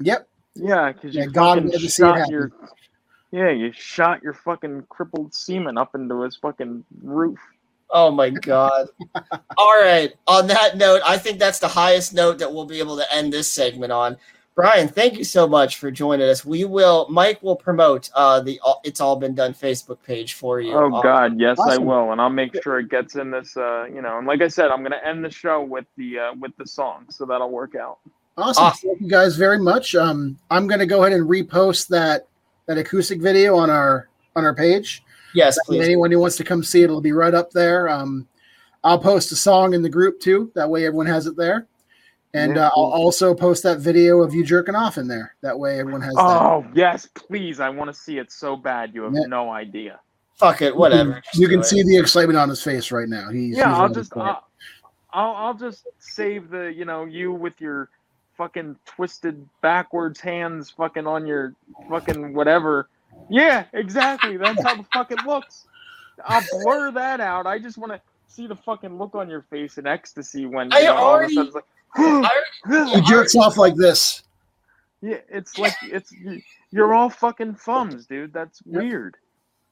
Yep. 0.00 0.28
Yeah, 0.54 0.92
because 0.92 1.14
Yeah, 1.14 1.24
you 1.24 1.30
God 1.30 1.56
fucking 1.56 1.64
wanted 1.64 1.90
see 1.90 2.08
it 2.08 2.16
happen. 2.18 2.32
your 2.32 2.52
yeah, 3.34 3.50
you 3.50 3.72
shot 3.72 4.22
your 4.22 4.32
fucking 4.32 4.84
crippled 4.88 5.34
semen 5.34 5.76
up 5.76 5.96
into 5.96 6.22
his 6.22 6.36
fucking 6.36 6.84
roof. 7.02 7.40
Oh 7.90 8.12
my 8.12 8.30
god. 8.30 8.86
All 9.58 9.80
right. 9.82 10.14
On 10.28 10.46
that 10.46 10.76
note, 10.76 11.02
I 11.04 11.18
think 11.18 11.40
that's 11.40 11.58
the 11.58 11.66
highest 11.66 12.14
note 12.14 12.38
that 12.38 12.54
we'll 12.54 12.64
be 12.64 12.78
able 12.78 12.96
to 12.96 13.12
end 13.12 13.32
this 13.32 13.50
segment 13.50 13.90
on. 13.90 14.16
Brian, 14.54 14.86
thank 14.86 15.18
you 15.18 15.24
so 15.24 15.48
much 15.48 15.78
for 15.78 15.90
joining 15.90 16.28
us. 16.28 16.44
We 16.44 16.64
will 16.64 17.08
Mike 17.10 17.42
will 17.42 17.56
promote 17.56 18.08
uh 18.14 18.38
the 18.38 18.60
It's 18.84 19.00
All 19.00 19.16
Been 19.16 19.34
Done 19.34 19.52
Facebook 19.52 19.98
page 20.04 20.34
for 20.34 20.60
you. 20.60 20.72
Oh 20.72 20.94
Uh, 20.94 21.02
God, 21.02 21.40
yes, 21.40 21.58
I 21.58 21.76
will, 21.76 22.12
and 22.12 22.20
I'll 22.20 22.30
make 22.30 22.62
sure 22.62 22.78
it 22.78 22.88
gets 22.88 23.16
in 23.16 23.32
this. 23.32 23.56
Uh, 23.56 23.86
you 23.92 24.00
know, 24.00 24.18
and 24.18 24.28
like 24.28 24.42
I 24.42 24.48
said, 24.48 24.70
I'm 24.70 24.84
gonna 24.84 25.00
end 25.04 25.24
the 25.24 25.30
show 25.30 25.60
with 25.60 25.86
the 25.96 26.20
uh, 26.20 26.34
with 26.38 26.56
the 26.56 26.68
song, 26.68 27.06
so 27.10 27.26
that'll 27.26 27.50
work 27.50 27.74
out. 27.74 27.98
Awesome. 28.36 28.64
Awesome. 28.64 28.90
Thank 28.90 29.00
you 29.00 29.08
guys 29.08 29.34
very 29.34 29.58
much. 29.58 29.96
Um, 29.96 30.38
I'm 30.52 30.68
gonna 30.68 30.86
go 30.86 31.02
ahead 31.02 31.18
and 31.18 31.28
repost 31.28 31.88
that 31.88 32.28
that 32.66 32.78
acoustic 32.78 33.20
video 33.20 33.56
on 33.56 33.70
our 33.70 34.08
on 34.36 34.44
our 34.44 34.54
page. 34.54 35.02
Yes, 35.34 35.56
And 35.58 35.66
please. 35.66 35.84
anyone 35.84 36.10
who 36.10 36.18
wants 36.20 36.36
to 36.36 36.44
come 36.44 36.62
see 36.62 36.80
it, 36.82 36.84
it'll 36.84 37.00
be 37.00 37.12
right 37.12 37.34
up 37.34 37.50
there. 37.50 37.88
Um, 37.88 38.26
I'll 38.84 38.98
post 38.98 39.32
a 39.32 39.36
song 39.36 39.74
in 39.74 39.82
the 39.82 39.88
group 39.88 40.20
too. 40.20 40.50
That 40.54 40.68
way, 40.68 40.86
everyone 40.86 41.06
has 41.06 41.26
it 41.26 41.36
there. 41.36 41.66
And 42.34 42.58
uh, 42.58 42.70
I'll 42.76 42.82
also 42.82 43.32
post 43.32 43.62
that 43.62 43.78
video 43.78 44.20
of 44.22 44.34
you 44.34 44.44
jerking 44.44 44.74
off 44.74 44.98
in 44.98 45.06
there. 45.06 45.36
That 45.42 45.56
way, 45.56 45.78
everyone 45.78 46.02
has 46.02 46.14
that. 46.14 46.20
Oh 46.20 46.66
yes, 46.74 47.06
please! 47.14 47.60
I 47.60 47.68
want 47.68 47.88
to 47.90 47.94
see 47.94 48.18
it 48.18 48.32
so 48.32 48.56
bad. 48.56 48.92
You 48.92 49.02
have 49.04 49.12
Yeah. 49.14 49.26
no 49.28 49.50
idea. 49.50 50.00
Fuck 50.34 50.60
it, 50.62 50.74
whatever. 50.74 51.20
Just 51.24 51.36
You 51.38 51.46
can 51.48 51.60
it. 51.60 51.64
see 51.64 51.82
the 51.84 51.96
excitement 51.96 52.36
on 52.36 52.48
his 52.48 52.60
face 52.60 52.90
right 52.90 53.08
now. 53.08 53.30
He's 53.30 53.56
yeah, 53.56 53.68
he's 53.70 53.78
I'll 53.78 53.88
just. 53.88 54.16
I'll, 54.16 54.42
I'll 55.12 55.34
I'll 55.36 55.54
just 55.54 55.86
save 56.00 56.50
the 56.50 56.72
you 56.76 56.84
know 56.84 57.04
you 57.04 57.32
with 57.32 57.60
your 57.60 57.88
fucking 58.36 58.76
twisted 58.84 59.48
backwards 59.62 60.20
hands 60.20 60.70
fucking 60.70 61.06
on 61.06 61.26
your 61.26 61.54
fucking 61.88 62.34
whatever. 62.34 62.88
Yeah, 63.30 63.64
exactly. 63.72 64.36
That's 64.36 64.62
how 64.62 64.74
the 64.76 64.84
fuck 64.92 65.10
it 65.12 65.24
looks. 65.24 65.66
I'll 66.24 66.42
blur 66.62 66.90
that 66.92 67.20
out. 67.20 67.46
I 67.46 67.58
just 67.58 67.78
want 67.78 67.92
to 67.92 68.00
see 68.28 68.46
the 68.46 68.56
fucking 68.56 68.98
look 68.98 69.14
on 69.14 69.28
your 69.28 69.42
face 69.42 69.78
in 69.78 69.86
ecstasy 69.86 70.46
when 70.46 70.72
I 70.72 70.78
you 70.80 70.84
know, 70.86 70.94
all 70.94 70.98
of 70.98 71.04
a 71.04 71.04
already- 71.14 71.34
sudden 71.34 71.46
it's 71.46 71.54
like. 71.54 71.64
he 72.94 73.00
jerks 73.02 73.36
off 73.36 73.56
like 73.56 73.76
this. 73.76 74.22
Yeah, 75.00 75.18
it's 75.28 75.58
like 75.58 75.74
it's 75.82 76.12
you're 76.70 76.94
all 76.94 77.10
fucking 77.10 77.54
thumbs, 77.56 78.06
dude. 78.06 78.32
That's 78.32 78.62
weird. 78.64 79.16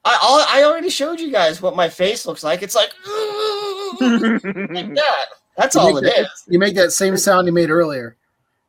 I 0.05 0.19
I'll- 0.21 0.65
already 0.71 0.91
showed 0.91 1.21
you 1.21 1.33
guys 1.33 1.63
what 1.63 1.75
my 1.75 1.89
face 1.89 2.27
looks 2.27 2.45
like. 2.45 2.63
It's 2.63 2.75
like 2.75 2.91
like 4.01 4.95
that. 4.95 5.27
That's 5.57 5.77
all 5.77 5.97
it 5.97 6.05
You 6.05 6.11
make 6.11 6.27
You 6.49 6.59
make 6.59 6.75
that 6.77 6.93
same 6.93 7.17
sound 7.17 7.47
you 7.47 7.53
made 7.53 7.71
earlier. 7.71 8.17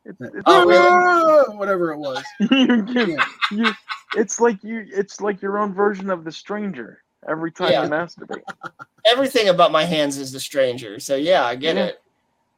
It's, 0.05 0.19
it's, 0.19 0.35
Oh, 0.45 0.65
really? 0.65 1.57
Whatever 1.57 1.91
it 1.93 1.97
was. 1.97 2.23
you, 2.39 2.85
you, 2.87 3.15
Yeah. 3.15 3.25
you, 3.51 3.71
it's 4.15 4.39
like 4.39 4.63
you, 4.63 4.85
it's 4.91 5.21
like 5.21 5.41
your 5.41 5.57
own 5.57 5.73
version 5.73 6.09
of 6.09 6.23
the 6.23 6.31
stranger 6.31 7.03
every 7.27 7.51
time 7.51 7.71
Yeah. 7.71 7.83
you 7.83 7.89
masturbate. 7.89 8.41
Everything 9.05 9.49
about 9.49 9.71
my 9.71 9.83
hands 9.83 10.17
is 10.17 10.31
the 10.31 10.39
stranger. 10.39 10.99
So 10.99 11.15
yeah, 11.15 11.45
I 11.45 11.55
get 11.55 11.75
Yeah. 11.75 11.85
it. 11.85 12.01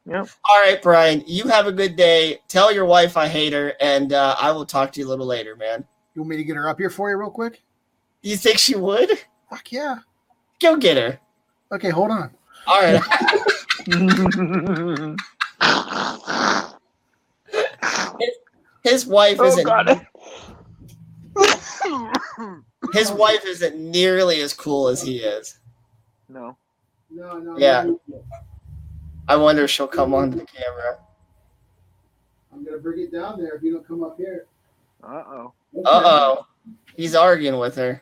Yep. 0.08 0.28
All 0.48 0.60
right, 0.60 0.80
Brian. 0.80 1.24
You 1.26 1.44
have 1.48 1.66
a 1.66 1.72
good 1.72 1.96
day. 1.96 2.38
Tell 2.46 2.72
your 2.72 2.84
wife 2.84 3.16
I 3.16 3.26
hate 3.26 3.52
her, 3.52 3.72
and 3.80 4.12
uh, 4.12 4.36
I 4.40 4.52
will 4.52 4.64
talk 4.64 4.92
to 4.92 5.00
you 5.00 5.06
a 5.06 5.10
little 5.10 5.26
later, 5.26 5.56
man. 5.56 5.84
You 6.14 6.22
want 6.22 6.30
me 6.30 6.36
to 6.36 6.44
get 6.44 6.54
her 6.54 6.68
up 6.68 6.78
here 6.78 6.90
for 6.90 7.10
you 7.10 7.16
real 7.16 7.28
quick? 7.30 7.60
You 8.22 8.36
think 8.36 8.58
she 8.58 8.76
would? 8.76 9.10
Fuck 9.50 9.72
yeah. 9.72 9.96
Go 10.62 10.76
get 10.76 10.96
her. 10.96 11.18
Okay, 11.72 11.90
hold 11.90 12.12
on. 12.12 12.30
All 12.68 12.80
right. 12.80 13.02
His 18.86 19.04
wife 19.04 19.38
oh 19.40 19.46
isn't. 19.46 19.64
god. 19.64 20.06
His 22.92 23.10
wife 23.10 23.44
isn't 23.44 23.76
nearly 23.76 24.40
as 24.42 24.54
cool 24.54 24.86
as 24.86 25.02
he 25.02 25.16
is. 25.18 25.58
No. 26.28 26.56
No, 27.10 27.38
no. 27.38 27.58
Yeah. 27.58 27.82
no. 27.82 28.00
I 29.26 29.34
wonder 29.34 29.64
if 29.64 29.70
she'll 29.72 29.88
come 29.88 30.14
on 30.14 30.30
the 30.30 30.44
camera. 30.44 30.98
I'm 32.52 32.64
gonna 32.64 32.78
bring 32.78 33.00
it 33.00 33.10
down 33.12 33.40
there 33.40 33.56
if 33.56 33.62
you 33.64 33.72
don't 33.74 33.86
come 33.88 34.04
up 34.04 34.16
here. 34.16 34.46
Uh 35.02 35.22
oh. 35.26 35.52
Uh 35.84 36.02
oh. 36.04 36.46
He's 36.96 37.16
arguing 37.16 37.58
with 37.58 37.74
her. 37.74 38.00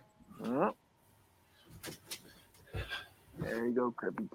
There 3.39 3.67
you 3.67 3.73
go, 3.75 3.91
Crippy. 3.97 4.29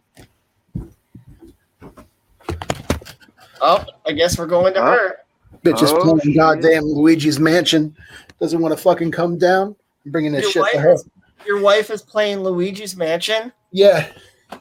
Oh, 3.61 3.85
I 4.07 4.13
guess 4.13 4.39
we're 4.39 4.47
going 4.47 4.73
to 4.73 4.79
Oh. 4.79 4.85
her. 4.85 5.17
Bitch 5.63 5.81
is 5.83 5.91
Oh, 5.91 6.17
playing 6.17 6.35
goddamn 6.35 6.83
Luigi's 6.83 7.39
Mansion. 7.39 7.95
Doesn't 8.39 8.59
want 8.61 8.75
to 8.75 8.81
fucking 8.81 9.11
come 9.11 9.37
down. 9.37 9.75
I'm 10.05 10.11
bringing 10.11 10.31
this 10.31 10.55
Your 10.55 10.65
shit 10.65 10.73
to 10.75 10.79
her. 10.79 10.93
is, 10.93 11.09
your 11.45 11.61
wife 11.61 11.89
is 11.89 12.01
playing 12.01 12.39
Luigi's 12.39 12.95
Mansion 12.95 13.51
Yeah, 13.71 14.07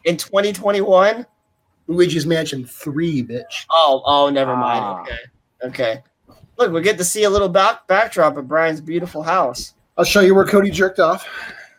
in 0.05 0.17
2021. 0.17 1.25
Luigi's 1.87 2.27
Mansion 2.27 2.65
3, 2.67 3.23
bitch. 3.23 3.67
Oh, 3.71 4.03
oh, 4.05 4.29
never 4.29 4.57
mind. 4.57 4.85
Ah. 4.85 5.03
Okay, 5.03 5.19
okay. 5.65 6.03
Look, 6.59 6.73
we 6.73 6.83
get 6.83 6.99
to 6.99 7.05
see 7.05 7.23
a 7.25 7.31
little 7.31 7.49
back 7.49 7.87
backdrop 7.87 8.37
of 8.37 8.49
Brian's 8.49 8.81
beautiful 8.81 9.23
house. 9.23 9.75
I'll 9.97 10.05
show 10.05 10.21
you 10.21 10.35
where 10.35 10.45
Cody 10.45 10.71
jerked 10.71 10.99
off. 10.99 11.27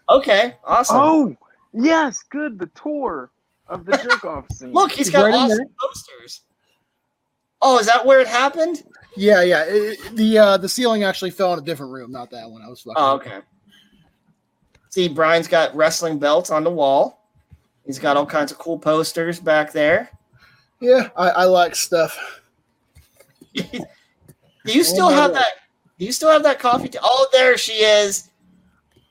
Okay, 0.09 0.55
awesome. 0.63 0.95
Oh, 0.97 1.38
yes, 1.74 2.24
good. 2.30 2.57
The 2.57 2.67
tour 2.67 3.30
of 3.67 3.86
the 3.86 3.97
jerk 3.97 4.24
off 4.26 4.49
scene. 4.53 4.72
Look, 4.72 4.91
he's 4.93 5.07
It's 5.07 5.15
got 5.15 5.26
right 5.26 5.36
awesome 5.36 5.67
posters. 5.80 6.41
Oh, 7.61 7.78
is 7.78 7.86
that 7.88 8.05
where 8.05 8.22
it 8.22 8.28
happened? 8.28 8.84
Yeah, 9.16 9.41
yeah. 9.43 9.64
it- 9.68 10.16
the 10.16 10.38
uh, 10.38 10.57
the 10.57 10.70
ceiling 10.70 11.03
actually 11.03 11.32
fell 11.32 11.53
in 11.53 11.60
a 11.60 11.62
different 11.62 11.91
room, 11.91 12.12
not 12.12 12.30
that 12.32 12.49
one. 12.49 12.62
I 12.62 12.68
was 12.68 12.82
fucking. 12.82 12.95
Oh, 12.97 13.16
okay. 13.16 13.39
See, 14.89 15.07
Brian's 15.07 15.47
got 15.47 15.76
wrestling 15.76 16.18
belts 16.20 16.49
on 16.49 16.64
the 16.64 16.72
wall. 16.72 17.28
He's 17.86 17.99
got 17.99 18.18
all 18.18 18.26
kinds 18.26 18.51
of 18.51 18.57
cool 18.57 18.78
posters 18.78 19.39
back 19.39 19.72
there. 19.72 20.10
Yeah, 20.80 21.10
I, 21.16 21.30
I 21.30 21.43
like 21.45 21.76
stuff. 21.76 22.41
Do 23.55 23.64
you 24.66 24.84
still 24.84 25.10
have 25.10 25.34
that? 25.34 25.53
Do 25.97 26.05
you 26.05 26.12
still 26.12 26.30
have 26.32 26.43
that 26.43 26.60
coffee? 26.60 26.89
T- 26.89 26.99
oh, 27.01 27.28
there 27.32 27.57
she 27.57 27.74
is. 27.74 28.30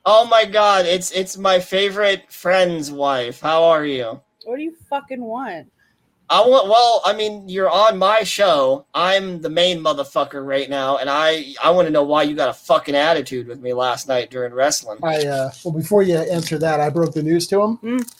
Oh 0.06 0.26
my 0.26 0.44
God! 0.44 0.86
It's 0.86 1.10
it's 1.10 1.36
my 1.36 1.58
favorite 1.60 2.30
friend's 2.32 2.90
wife. 2.90 3.40
How 3.40 3.62
are 3.64 3.84
you? 3.84 4.20
What 4.44 4.56
do 4.56 4.62
you 4.62 4.74
fucking 4.88 5.20
want? 5.22 5.70
I 6.30 6.40
want. 6.40 6.68
Well, 6.68 7.00
I 7.04 7.14
mean, 7.14 7.48
you're 7.48 7.70
on 7.70 7.96
my 7.98 8.22
show. 8.22 8.84
I'm 8.94 9.40
the 9.40 9.48
main 9.48 9.78
motherfucker 9.80 10.46
right 10.46 10.68
now, 10.68 10.98
and 10.98 11.08
I 11.08 11.54
I 11.62 11.70
want 11.70 11.86
to 11.86 11.90
know 11.92 12.02
why 12.02 12.22
you 12.24 12.34
got 12.36 12.50
a 12.50 12.52
fucking 12.52 12.94
attitude 12.94 13.46
with 13.48 13.60
me 13.60 13.72
last 13.72 14.08
night 14.08 14.30
during 14.30 14.52
wrestling. 14.52 14.98
I 15.02 15.26
uh, 15.26 15.50
well, 15.64 15.72
before 15.72 16.02
you 16.02 16.16
answer 16.18 16.58
that, 16.58 16.80
I 16.80 16.90
broke 16.90 17.14
the 17.14 17.22
news 17.22 17.46
to 17.48 17.62
him. 17.62 17.78
Mm. 17.78 18.14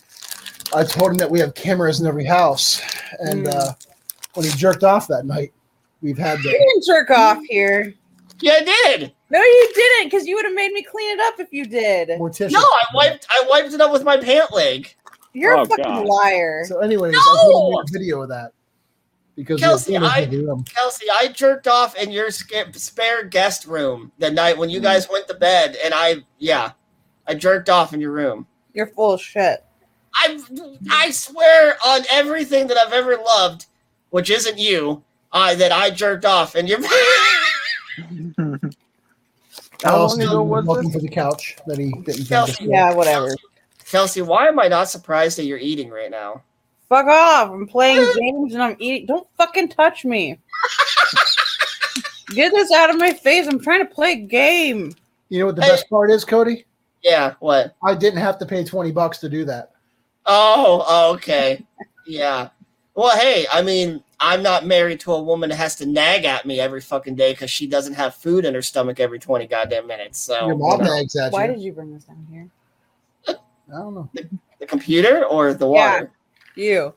I 0.74 0.84
told 0.84 1.10
him 1.12 1.16
that 1.18 1.30
we 1.30 1.38
have 1.40 1.54
cameras 1.54 2.00
in 2.00 2.06
every 2.06 2.24
house, 2.24 2.80
and 3.20 3.46
Mm. 3.46 3.54
uh, 3.54 3.72
when 4.34 4.46
he 4.46 4.52
jerked 4.52 4.84
off 4.84 5.06
that 5.08 5.24
night, 5.26 5.52
we've 6.02 6.18
had 6.18 6.38
You 6.44 6.50
didn't 6.52 6.84
jerk 6.86 7.10
off 7.10 7.42
here. 7.48 7.94
Yeah, 8.40 8.60
I 8.60 8.64
did. 8.64 9.12
No, 9.30 9.40
you 9.42 9.72
didn't, 9.74 10.06
because 10.10 10.26
you 10.26 10.36
would 10.36 10.44
have 10.46 10.54
made 10.54 10.72
me 10.72 10.82
clean 10.82 11.18
it 11.18 11.20
up 11.20 11.40
if 11.40 11.52
you 11.52 11.66
did. 11.66 12.08
mortician. 12.10 12.52
No, 12.52 12.60
I 12.60 12.84
wiped 12.94 13.26
I 13.28 13.44
wiped 13.48 13.74
it 13.74 13.80
up 13.82 13.92
with 13.92 14.04
my 14.04 14.16
pant 14.16 14.52
leg. 14.52 14.94
You're 15.34 15.56
Oh, 15.58 15.62
a 15.62 15.66
fucking 15.66 15.84
God. 15.84 16.06
liar. 16.06 16.64
So, 16.66 16.80
anyways, 16.80 17.12
No! 17.12 17.18
I 17.18 17.42
told 17.52 17.74
make 17.74 17.90
a 17.90 17.92
video 17.98 18.22
of 18.22 18.28
that 18.30 18.52
because 19.36 19.60
Kelsey, 19.60 19.96
I- 19.96 20.00
cameras 20.00 20.16
in 20.18 20.24
every 20.24 20.44
room. 20.46 20.64
Kelsey, 20.64 21.06
I 21.12 21.28
jerked 21.28 21.68
off 21.68 21.94
in 21.96 22.10
your 22.10 22.30
spare 22.30 23.24
guest 23.24 23.66
room 23.66 24.10
the 24.18 24.30
night 24.30 24.56
when 24.58 24.68
Mm. 24.68 24.72
you 24.72 24.80
guys 24.80 25.08
went 25.08 25.28
to 25.28 25.34
bed, 25.34 25.76
and 25.84 25.92
I 25.94 26.24
yeah, 26.38 26.72
I 27.26 27.34
jerked 27.34 27.68
off 27.68 27.92
in 27.92 28.00
your 28.00 28.12
room. 28.12 28.46
You're 28.72 28.86
full 28.86 29.12
of 29.12 29.20
shit. 29.22 29.64
I 30.14 30.40
I 30.90 31.10
swear 31.10 31.76
on 31.86 32.02
everything 32.10 32.66
that 32.68 32.76
I've 32.78 32.92
ever 32.92 33.16
loved, 33.16 33.66
which 34.10 34.30
isn't 34.30 34.58
you, 34.58 35.02
I 35.32 35.54
that 35.56 35.70
I 35.72 35.90
jerked 35.90 36.24
off 36.24 36.56
in 36.56 36.66
your. 36.66 36.78
How 39.84 39.94
I 39.94 39.98
long 39.98 40.20
ago 40.20 40.42
was 40.42 40.64
looking 40.66 40.84
this? 40.90 40.94
for 40.94 41.00
the 41.00 41.08
couch 41.08 41.56
that 41.66 41.78
he 41.78 41.92
didn't. 42.04 42.26
Kelsey. 42.26 42.64
Yeah, 42.64 42.92
whatever. 42.94 43.36
Kelsey, 43.90 44.22
why 44.22 44.48
am 44.48 44.60
I 44.60 44.68
not 44.68 44.88
surprised 44.90 45.38
that 45.38 45.44
you're 45.44 45.58
eating 45.58 45.90
right 45.90 46.10
now? 46.10 46.42
Fuck 46.88 47.06
off. 47.06 47.50
I'm 47.50 47.66
playing 47.66 48.06
games 48.18 48.54
and 48.54 48.62
I'm 48.62 48.76
eating. 48.78 49.06
Don't 49.06 49.26
fucking 49.36 49.68
touch 49.68 50.04
me. 50.04 50.38
Get 52.30 52.52
this 52.52 52.70
out 52.72 52.90
of 52.90 52.98
my 52.98 53.12
face. 53.12 53.46
I'm 53.46 53.58
trying 53.60 53.80
to 53.86 53.92
play 53.94 54.12
a 54.12 54.16
game. 54.16 54.94
You 55.30 55.40
know 55.40 55.46
what 55.46 55.56
the 55.56 55.62
Hey. 55.62 55.68
best 55.70 55.88
part 55.88 56.10
is, 56.10 56.24
Cody? 56.24 56.66
Yeah, 57.02 57.34
what? 57.40 57.74
I 57.82 57.94
didn't 57.94 58.20
have 58.20 58.38
to 58.38 58.46
pay 58.46 58.64
twenty 58.64 58.90
bucks 58.92 59.18
to 59.18 59.28
do 59.28 59.44
that. 59.46 59.70
Oh, 60.26 61.12
okay. 61.14 61.64
yeah. 62.06 62.48
Well, 62.94 63.16
hey, 63.16 63.46
I 63.52 63.62
mean, 63.62 64.02
I'm 64.20 64.42
not 64.42 64.66
married 64.66 65.00
to 65.00 65.12
a 65.12 65.22
woman 65.22 65.48
that 65.50 65.56
has 65.56 65.76
to 65.76 65.86
nag 65.86 66.24
at 66.24 66.44
me 66.44 66.58
every 66.60 66.80
fucking 66.80 67.14
day 67.14 67.32
because 67.32 67.50
she 67.50 67.66
doesn't 67.66 67.94
have 67.94 68.14
food 68.16 68.44
in 68.44 68.52
her 68.54 68.60
stomach 68.62 68.98
every 69.00 69.18
20 69.20 69.46
goddamn 69.46 69.86
minutes. 69.86 70.18
So, 70.18 70.48
Your 70.48 70.56
mom 70.56 70.80
you 70.80 70.86
know. 70.86 70.96
nags 70.96 71.14
at 71.16 71.26
you. 71.26 71.30
Why 71.30 71.46
did 71.46 71.60
you 71.60 71.72
bring 71.72 71.94
this 71.94 72.04
down 72.04 72.26
here? 72.30 72.48
I 73.72 73.78
don't 73.78 73.94
know. 73.94 74.10
the 74.60 74.66
computer 74.66 75.24
or 75.24 75.54
the 75.54 75.66
Yeah. 75.68 75.92
water? 75.94 76.10
You. 76.56 76.94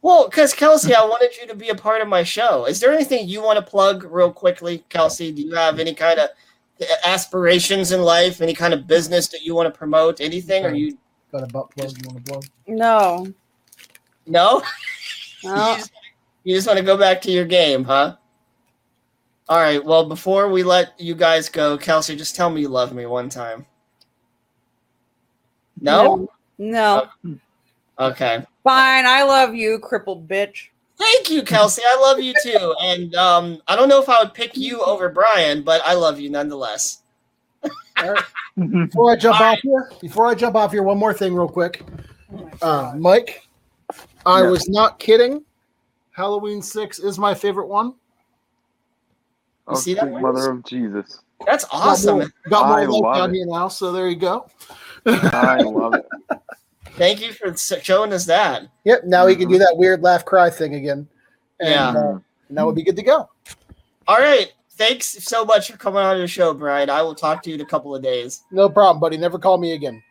Well, 0.00 0.28
because 0.28 0.54
Kelsey, 0.54 0.94
I 0.94 1.04
wanted 1.04 1.36
you 1.36 1.46
to 1.48 1.54
be 1.54 1.68
a 1.70 1.74
part 1.74 2.00
of 2.00 2.08
my 2.08 2.22
show. 2.22 2.64
Is 2.66 2.80
there 2.80 2.92
anything 2.92 3.28
you 3.28 3.42
want 3.42 3.58
to 3.58 3.68
plug 3.68 4.04
real 4.04 4.32
quickly, 4.32 4.84
Kelsey? 4.88 5.32
Do 5.32 5.42
you 5.42 5.54
have 5.54 5.78
any 5.80 5.92
kind 5.92 6.18
of 6.20 6.30
aspirations 7.04 7.90
in 7.92 8.02
life? 8.02 8.40
Any 8.40 8.54
kind 8.54 8.72
of 8.72 8.86
business 8.86 9.28
that 9.28 9.42
you 9.42 9.54
want 9.54 9.72
to 9.72 9.76
promote? 9.76 10.20
Anything? 10.20 10.64
Or 10.64 10.72
you 10.72 10.96
Got 11.32 11.42
a 11.42 11.46
butt 11.48 11.70
plug 11.72 11.90
you 11.90 12.08
want 12.08 12.24
to 12.24 12.32
plug? 12.32 12.44
No. 12.66 13.26
no? 14.26 14.62
No. 15.44 15.54
You 15.72 15.76
just, 15.76 15.92
you 16.42 16.54
just 16.56 16.66
want 16.66 16.78
to 16.80 16.84
go 16.84 16.96
back 16.96 17.20
to 17.22 17.30
your 17.30 17.44
game, 17.44 17.84
huh? 17.84 18.16
All 19.48 19.58
right. 19.58 19.84
Well, 19.84 20.08
before 20.08 20.48
we 20.48 20.64
let 20.64 20.98
you 20.98 21.14
guys 21.14 21.48
go, 21.48 21.78
Kelsey, 21.78 22.16
just 22.16 22.34
tell 22.34 22.50
me 22.50 22.62
you 22.62 22.68
love 22.68 22.92
me 22.92 23.06
one 23.06 23.28
time. 23.28 23.64
No? 25.80 26.28
No. 26.58 27.08
Okay. 27.98 28.44
Fine. 28.64 29.06
I 29.06 29.22
love 29.22 29.54
you, 29.54 29.78
crippled 29.78 30.28
bitch. 30.28 30.68
Thank 30.98 31.30
you, 31.30 31.42
Kelsey. 31.42 31.82
I 31.86 31.96
love 32.00 32.20
you 32.20 32.34
too. 32.42 32.74
And 32.82 33.14
um, 33.14 33.62
I 33.68 33.76
don't 33.76 33.88
know 33.88 34.02
if 34.02 34.08
I 34.08 34.20
would 34.22 34.34
pick 34.34 34.56
you 34.56 34.80
over 34.82 35.08
Brian, 35.08 35.62
but 35.62 35.80
I 35.84 35.94
love 35.94 36.18
you 36.18 36.28
nonetheless. 36.28 37.02
Before 38.56 39.12
I 39.12 39.16
jump 39.16 39.40
off 39.40 39.58
here, 39.62 39.90
before 40.00 40.26
I 40.26 40.34
jump 40.34 40.56
off 40.56 40.72
here, 40.72 40.82
one 40.82 40.98
more 40.98 41.14
thing, 41.14 41.34
real 41.34 41.48
quick. 41.48 41.84
Oh 42.32 42.50
Uh, 42.60 42.94
Mike, 42.96 43.48
I 44.26 44.42
Yeah. 44.42 44.50
was 44.50 44.68
not 44.68 44.98
kidding. 44.98 45.44
Halloween 46.10 46.60
six 46.62 46.98
is 46.98 47.18
my 47.18 47.32
favorite 47.34 47.68
one. 47.68 47.94
Oh, 49.68 49.76
see 49.76 49.94
that, 49.94 50.00
sweet 50.02 50.20
mother 50.20 50.50
of 50.50 50.64
Jesus. 50.64 51.20
That's 51.46 51.64
Got 51.64 51.74
awesome. 51.74 52.18
more, 52.18 52.30
got 52.48 52.66
more 52.66 52.78
I 52.78 52.84
life 52.86 53.02
love 53.02 53.16
out 53.16 53.30
it. 53.30 53.34
here 53.34 53.46
now, 53.46 53.68
so 53.68 53.92
there 53.92 54.08
you 54.08 54.16
go. 54.16 54.48
I 55.08 55.60
love 55.62 55.94
it. 55.94 56.06
Thank 56.92 57.20
you 57.20 57.32
for 57.32 57.56
showing 57.56 58.12
us 58.12 58.26
that. 58.26 58.64
Yep. 58.84 59.04
Now 59.04 59.26
he 59.26 59.36
can 59.36 59.48
do 59.48 59.58
that 59.58 59.74
weird 59.76 60.02
laugh 60.02 60.24
cry 60.24 60.50
thing 60.50 60.74
again. 60.74 61.08
And, 61.60 61.70
Yeah. 61.70 61.88
uh, 61.90 62.18
and 62.48 62.58
that 62.58 62.66
would 62.66 62.74
be 62.74 62.82
good 62.82 62.96
to 62.96 63.02
go. 63.02 63.28
All 64.06 64.18
right. 64.18 64.52
Thanks 64.72 65.24
so 65.24 65.44
much 65.44 65.70
for 65.70 65.76
coming 65.76 66.00
on 66.00 66.18
the 66.18 66.26
show, 66.26 66.54
Brian. 66.54 66.88
I 66.90 67.02
will 67.02 67.14
talk 67.14 67.42
to 67.42 67.50
you 67.50 67.54
in 67.56 67.60
a 67.60 67.66
couple 67.66 67.94
of 67.94 68.02
days. 68.02 68.42
No 68.50 68.68
problem, 68.68 69.00
buddy. 69.00 69.16
Never 69.16 69.38
call 69.38 69.58
me 69.58 69.72
again. 69.72 70.02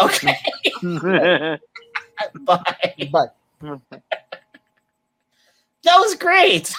Okay. 0.00 0.34
Bye. 2.40 3.08
Bye. 3.12 3.26
That 5.82 5.98
was 5.98 6.14
great. 6.14 6.74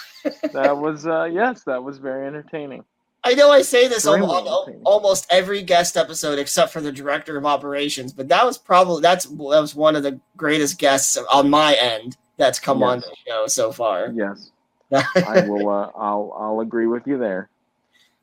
that 0.52 0.76
was 0.76 1.06
uh 1.06 1.24
yes, 1.24 1.62
that 1.64 1.82
was 1.82 1.98
very 1.98 2.26
entertaining. 2.26 2.84
I 3.26 3.34
know 3.34 3.50
I 3.50 3.62
say 3.62 3.88
this 3.88 4.06
on, 4.06 4.22
on 4.22 4.80
almost 4.84 5.26
every 5.30 5.60
guest 5.62 5.96
episode 5.96 6.38
except 6.38 6.72
for 6.72 6.80
the 6.80 6.92
director 6.92 7.36
of 7.36 7.44
operations, 7.44 8.12
but 8.12 8.28
that 8.28 8.46
was 8.46 8.56
probably 8.56 9.02
that's 9.02 9.24
that 9.26 9.36
was 9.36 9.74
one 9.74 9.96
of 9.96 10.02
the 10.04 10.20
greatest 10.36 10.78
guests 10.78 11.18
on 11.32 11.50
my 11.50 11.74
end 11.74 12.16
that's 12.36 12.60
come 12.60 12.82
on 12.82 13.00
the 13.00 13.14
show 13.26 13.46
so 13.48 13.72
far. 13.72 14.12
Yes. 14.14 14.50
I 14.92 15.44
will 15.48 15.68
uh 15.68 15.90
I'll 15.96 16.32
I'll 16.38 16.60
agree 16.60 16.86
with 16.86 17.06
you 17.06 17.18
there. 17.18 17.48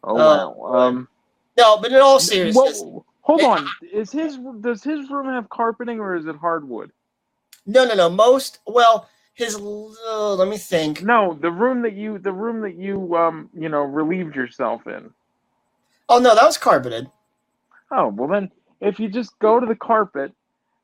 Oh 0.04 0.16
Uh, 0.16 0.54
wow. 0.54 0.76
Um 0.88 1.08
no, 1.58 1.78
but 1.78 1.92
in 1.92 2.00
all 2.00 2.20
seriousness, 2.20 2.82
whoa, 2.82 3.06
hold 3.22 3.42
on. 3.42 3.68
Is 3.92 4.12
his 4.12 4.38
does 4.62 4.84
his 4.84 5.10
room 5.10 5.28
have 5.28 5.50
carpeting 5.50 6.00
or 6.00 6.16
is 6.16 6.26
it 6.28 6.38
hardwood? 6.38 6.92
no, 7.66 7.86
no, 7.86 7.94
no. 7.96 8.10
Most 8.10 8.60
well, 8.68 9.10
his 9.34 9.56
uh, 9.56 10.36
let 10.36 10.48
me 10.48 10.58
think. 10.58 11.04
No, 11.04 11.38
the 11.42 11.52
room 11.52 11.84
that 11.84 11.94
you 11.94 12.20
the 12.20 12.34
room 12.34 12.62
that 12.62 12.76
you 12.78 13.16
um 13.16 13.50
you 13.58 13.70
know 13.70 13.82
relieved 13.82 14.36
yourself 14.36 14.88
in. 14.88 15.12
Oh 16.10 16.20
no, 16.20 16.36
that 16.36 16.46
was 16.46 16.58
carpeted. 16.58 17.10
Oh 17.92 18.10
well, 18.10 18.30
then 18.30 18.52
if 18.82 19.00
you 19.00 19.10
just 19.10 19.38
go 19.40 19.60
to 19.60 19.66
the 19.66 19.76
carpet 19.76 20.34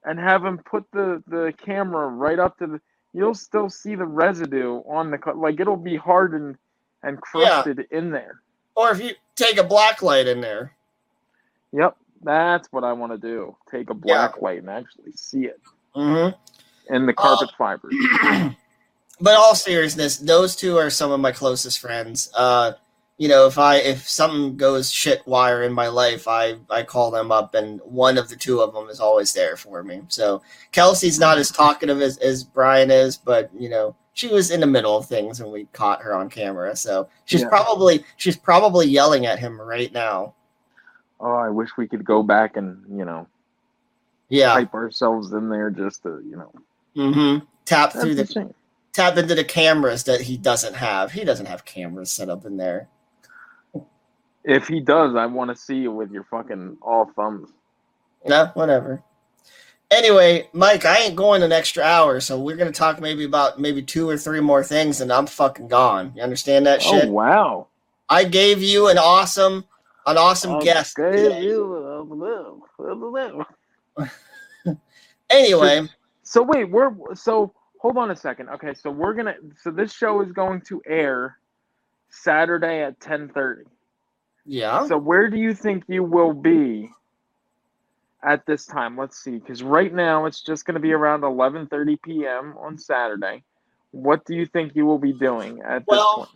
and 0.05 0.19
have 0.19 0.43
him 0.45 0.59
put 0.59 0.85
the 0.93 1.23
the 1.27 1.53
camera 1.63 2.07
right 2.07 2.39
up 2.39 2.57
to 2.59 2.67
the, 2.67 2.81
you'll 3.13 3.35
still 3.35 3.69
see 3.69 3.95
the 3.95 4.05
residue 4.05 4.81
on 4.89 5.11
the 5.11 5.19
like 5.35 5.59
it'll 5.59 5.77
be 5.77 5.97
hardened 5.97 6.57
and 7.03 7.21
crusted 7.21 7.85
in 7.91 8.11
there. 8.11 8.41
Or 8.75 8.91
if 8.91 9.01
you 9.01 9.11
take 9.35 9.57
a 9.57 9.63
black 9.63 10.01
light 10.01 10.27
in 10.27 10.41
there. 10.41 10.73
Yep, 11.73 11.97
that's 12.23 12.67
what 12.71 12.83
I 12.83 12.93
want 12.93 13.11
to 13.13 13.17
do. 13.17 13.55
Take 13.71 13.89
a 13.89 13.93
black 13.93 14.41
light 14.41 14.59
and 14.59 14.69
actually 14.69 15.11
see 15.15 15.45
it 15.45 15.59
hmm 15.95 16.29
in 16.89 17.05
the 17.05 17.13
carpet 17.13 17.49
fibers. 17.57 17.93
but 19.21 19.35
all 19.35 19.55
seriousness, 19.55 20.17
those 20.17 20.55
two 20.55 20.77
are 20.77 20.89
some 20.89 21.11
of 21.11 21.19
my 21.19 21.31
closest 21.31 21.79
friends. 21.79 22.31
Uh, 22.35 22.73
you 23.17 23.27
know, 23.27 23.45
if 23.47 23.57
I 23.57 23.77
if 23.77 24.07
something 24.07 24.55
goes 24.55 24.89
shit 24.91 25.21
wire 25.27 25.63
in 25.63 25.73
my 25.73 25.87
life, 25.89 26.27
I 26.27 26.55
I 26.69 26.83
call 26.83 27.11
them 27.11 27.31
up, 27.31 27.53
and 27.53 27.81
one 27.83 28.17
of 28.17 28.29
the 28.29 28.35
two 28.37 28.61
of 28.61 28.73
them 28.73 28.87
is 28.89 29.01
always 29.01 29.33
there 29.33 29.57
for 29.57 29.83
me. 29.83 30.01
So 30.07 30.41
Kelsey's 30.71 31.19
not 31.19 31.37
as 31.37 31.51
talkative 31.51 32.01
as, 32.01 32.17
as 32.19 32.45
Brian 32.45 32.89
is, 32.91 33.17
but 33.17 33.49
you 33.53 33.67
know, 33.69 33.93
she 34.13 34.27
was 34.29 34.51
in 34.51 34.61
the 34.61 34.67
middle 34.67 34.95
of 34.97 35.05
things 35.05 35.41
when 35.41 35.51
we 35.51 35.65
caught 35.73 36.01
her 36.01 36.15
on 36.15 36.29
camera. 36.29 36.75
So 36.77 37.09
she's 37.25 37.41
Yeah. 37.41 37.49
probably 37.49 38.05
she's 38.15 38.37
probably 38.37 38.87
yelling 38.87 39.25
at 39.25 39.37
him 39.37 39.59
right 39.59 39.91
now. 39.91 40.33
Oh, 41.19 41.33
I 41.33 41.49
wish 41.49 41.71
we 41.77 41.89
could 41.89 42.05
go 42.05 42.23
back 42.23 42.55
and 42.55 42.85
you 42.97 43.03
know 43.03 43.27
Yeah. 44.29 44.53
type 44.53 44.73
ourselves 44.73 45.33
in 45.33 45.49
there 45.49 45.69
just 45.69 46.03
to 46.03 46.21
you 46.25 46.37
know. 46.37 46.53
Mm-hmm. 46.95 47.45
Tap 47.65 47.93
through 47.93 48.15
That's 48.15 48.31
a 48.31 48.33
the 48.33 48.41
shame. 48.41 48.53
tap 48.93 49.17
into 49.17 49.35
the 49.35 49.43
cameras 49.43 50.03
that 50.05 50.21
he 50.21 50.37
doesn't 50.37 50.75
have. 50.75 51.11
He 51.11 51.23
doesn't 51.23 51.45
have 51.45 51.65
cameras 51.65 52.11
set 52.11 52.29
up 52.29 52.45
in 52.45 52.57
there. 52.57 52.87
If 54.43 54.67
he 54.67 54.79
does, 54.79 55.15
I 55.15 55.25
want 55.25 55.49
to 55.51 55.55
see 55.55 55.75
you 55.75 55.91
with 55.91 56.11
your 56.11 56.23
fucking 56.23 56.77
all 56.81 57.05
thumbs. 57.15 57.49
No, 58.25 58.51
whatever. 58.53 59.03
Anyway, 59.91 60.47
Mike, 60.53 60.85
I 60.85 60.99
ain't 60.99 61.15
going 61.15 61.41
an 61.41 61.51
extra 61.51 61.83
hour, 61.83 62.19
so 62.19 62.39
we're 62.39 62.55
gonna 62.55 62.71
talk 62.71 63.01
maybe 63.01 63.23
about 63.25 63.59
maybe 63.59 63.81
two 63.81 64.07
or 64.07 64.17
three 64.17 64.39
more 64.39 64.63
things, 64.63 65.01
and 65.01 65.11
I'm 65.11 65.25
fucking 65.25 65.67
gone. 65.67 66.13
You 66.15 66.21
understand 66.21 66.65
that 66.67 66.81
shit? 66.81 67.05
Oh 67.05 67.11
wow! 67.11 67.67
I 68.07 68.23
gave 68.23 68.61
you 68.61 68.87
an 68.89 68.99
awesome, 68.99 69.65
an 70.05 70.17
awesome 70.17 70.59
guest. 70.59 70.95
today. 70.95 71.51
Anyway, 75.31 75.87
So 76.29 76.43
wait, 76.43 76.65
we're 76.65 76.91
so 77.15 77.51
hold 77.81 77.97
on 77.97 78.11
a 78.11 78.15
second. 78.15 78.49
Okay, 78.49 78.75
so 78.75 78.91
we're 78.91 79.15
gonna 79.15 79.33
so 79.63 79.71
this 79.71 79.91
show 79.91 80.21
is 80.21 80.31
going 80.31 80.61
to 80.67 80.79
air 80.85 81.39
Saturday 82.11 82.83
at 82.83 82.99
ten 82.99 83.29
thirty. 83.29 83.63
yeah. 84.45 84.87
So 84.87 84.95
where 84.95 85.27
do 85.31 85.37
you 85.37 85.55
think 85.55 85.85
you 85.87 86.03
will 86.03 86.33
be 86.33 86.91
at 88.23 88.45
this 88.45 88.67
time? 88.67 88.95
Let's 88.95 89.17
see, 89.17 89.39
because 89.39 89.63
right 89.63 89.91
now 89.91 90.27
it's 90.27 90.43
just 90.43 90.65
going 90.65 90.75
to 90.75 90.79
be 90.79 90.93
around 90.93 91.23
eleven 91.23 91.65
thirty 91.65 91.95
p.m. 91.95 92.53
on 92.59 92.77
Saturday. 92.77 93.43
What 93.89 94.23
do 94.25 94.35
you 94.35 94.45
think 94.45 94.75
you 94.75 94.85
will 94.85 94.99
be 94.99 95.13
doing 95.13 95.61
at 95.63 95.79
this 95.79 95.87
Well, 95.87 96.15
point? 96.15 96.29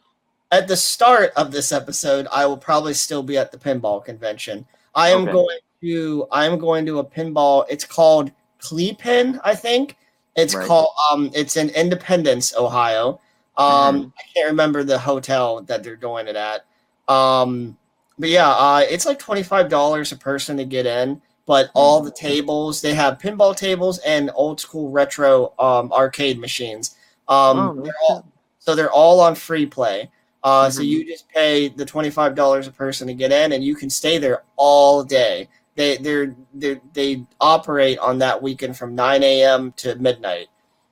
at 0.51 0.67
the 0.67 0.75
start 0.75 1.33
of 1.35 1.51
this 1.51 1.71
episode, 1.71 2.25
I 2.31 2.47
will 2.47 2.57
probably 2.57 2.95
still 2.95 3.21
be 3.21 3.37
at 3.37 3.51
the 3.51 3.59
pinball 3.59 4.03
convention. 4.03 4.65
I 4.95 5.09
am 5.09 5.21
Okay. 5.21 5.33
going 5.33 5.59
to 5.81 6.25
I 6.31 6.47
am 6.47 6.57
going 6.57 6.83
to 6.87 6.97
a 6.97 7.05
pinball. 7.05 7.65
It's 7.69 7.85
called 7.85 8.31
Cleepin, 8.64 9.39
I 9.43 9.55
think. 9.55 9.97
It's 10.36 10.55
Right. 10.55 10.68
called 10.68 10.89
um 11.11 11.30
it's 11.34 11.57
in 11.57 11.70
Independence, 11.72 12.55
Ohio. 12.55 13.20
Um 13.57 14.14
I 14.18 14.24
can't 14.34 14.49
remember 14.49 14.84
the 14.84 14.97
hotel 14.99 15.61
that 15.64 15.84
they're 15.84 15.95
doing 15.95 16.28
it 16.28 16.36
at. 16.36 16.66
Um 17.07 17.78
but 18.18 18.30
yeah, 18.30 18.49
uh 18.49 18.84
it's 18.89 19.05
like 19.05 19.20
$25 19.20 20.11
a 20.11 20.18
person 20.18 20.57
to 20.57 20.66
get 20.66 20.86
in, 20.86 21.22
but 21.45 21.70
all 21.76 22.01
the 22.01 22.11
tables, 22.11 22.82
they 22.82 22.93
have 22.93 23.18
pinball 23.20 23.55
tables 23.55 23.99
and 23.99 24.32
old 24.36 24.59
school 24.59 24.89
retro 24.91 25.53
um 25.59 25.91
arcade 25.91 26.39
machines. 26.39 26.95
Um 27.28 27.57
Oh, 27.57 27.82
they're 27.84 27.93
all, 28.09 28.26
so 28.59 28.76
they're 28.76 28.91
all 28.91 29.20
on 29.20 29.36
free 29.36 29.66
play. 29.66 30.09
Uh, 30.43 30.70
So 30.70 30.82
Mhm. 30.82 30.88
you 30.88 31.05
just 31.05 31.28
pay 31.30 31.70
the 31.70 31.86
twenty 31.86 32.09
five 32.09 32.36
dollars 32.36 32.68
a 32.68 32.72
person 32.72 33.07
to 33.07 33.14
get 33.14 33.32
in, 33.32 33.51
and 33.53 33.64
you 33.64 33.76
can 33.76 33.89
stay 33.89 34.18
there 34.18 34.43
all 34.57 35.03
day. 35.03 35.47
They 35.76 35.97
they're, 35.97 36.36
they 36.53 36.80
they 36.93 37.26
operate 37.39 37.97
on 37.99 38.19
that 38.19 38.41
weekend 38.41 38.78
from 38.78 38.93
nine 38.95 39.24
a.m. 39.24 39.71
to 39.78 39.95
midnight. 39.95 40.47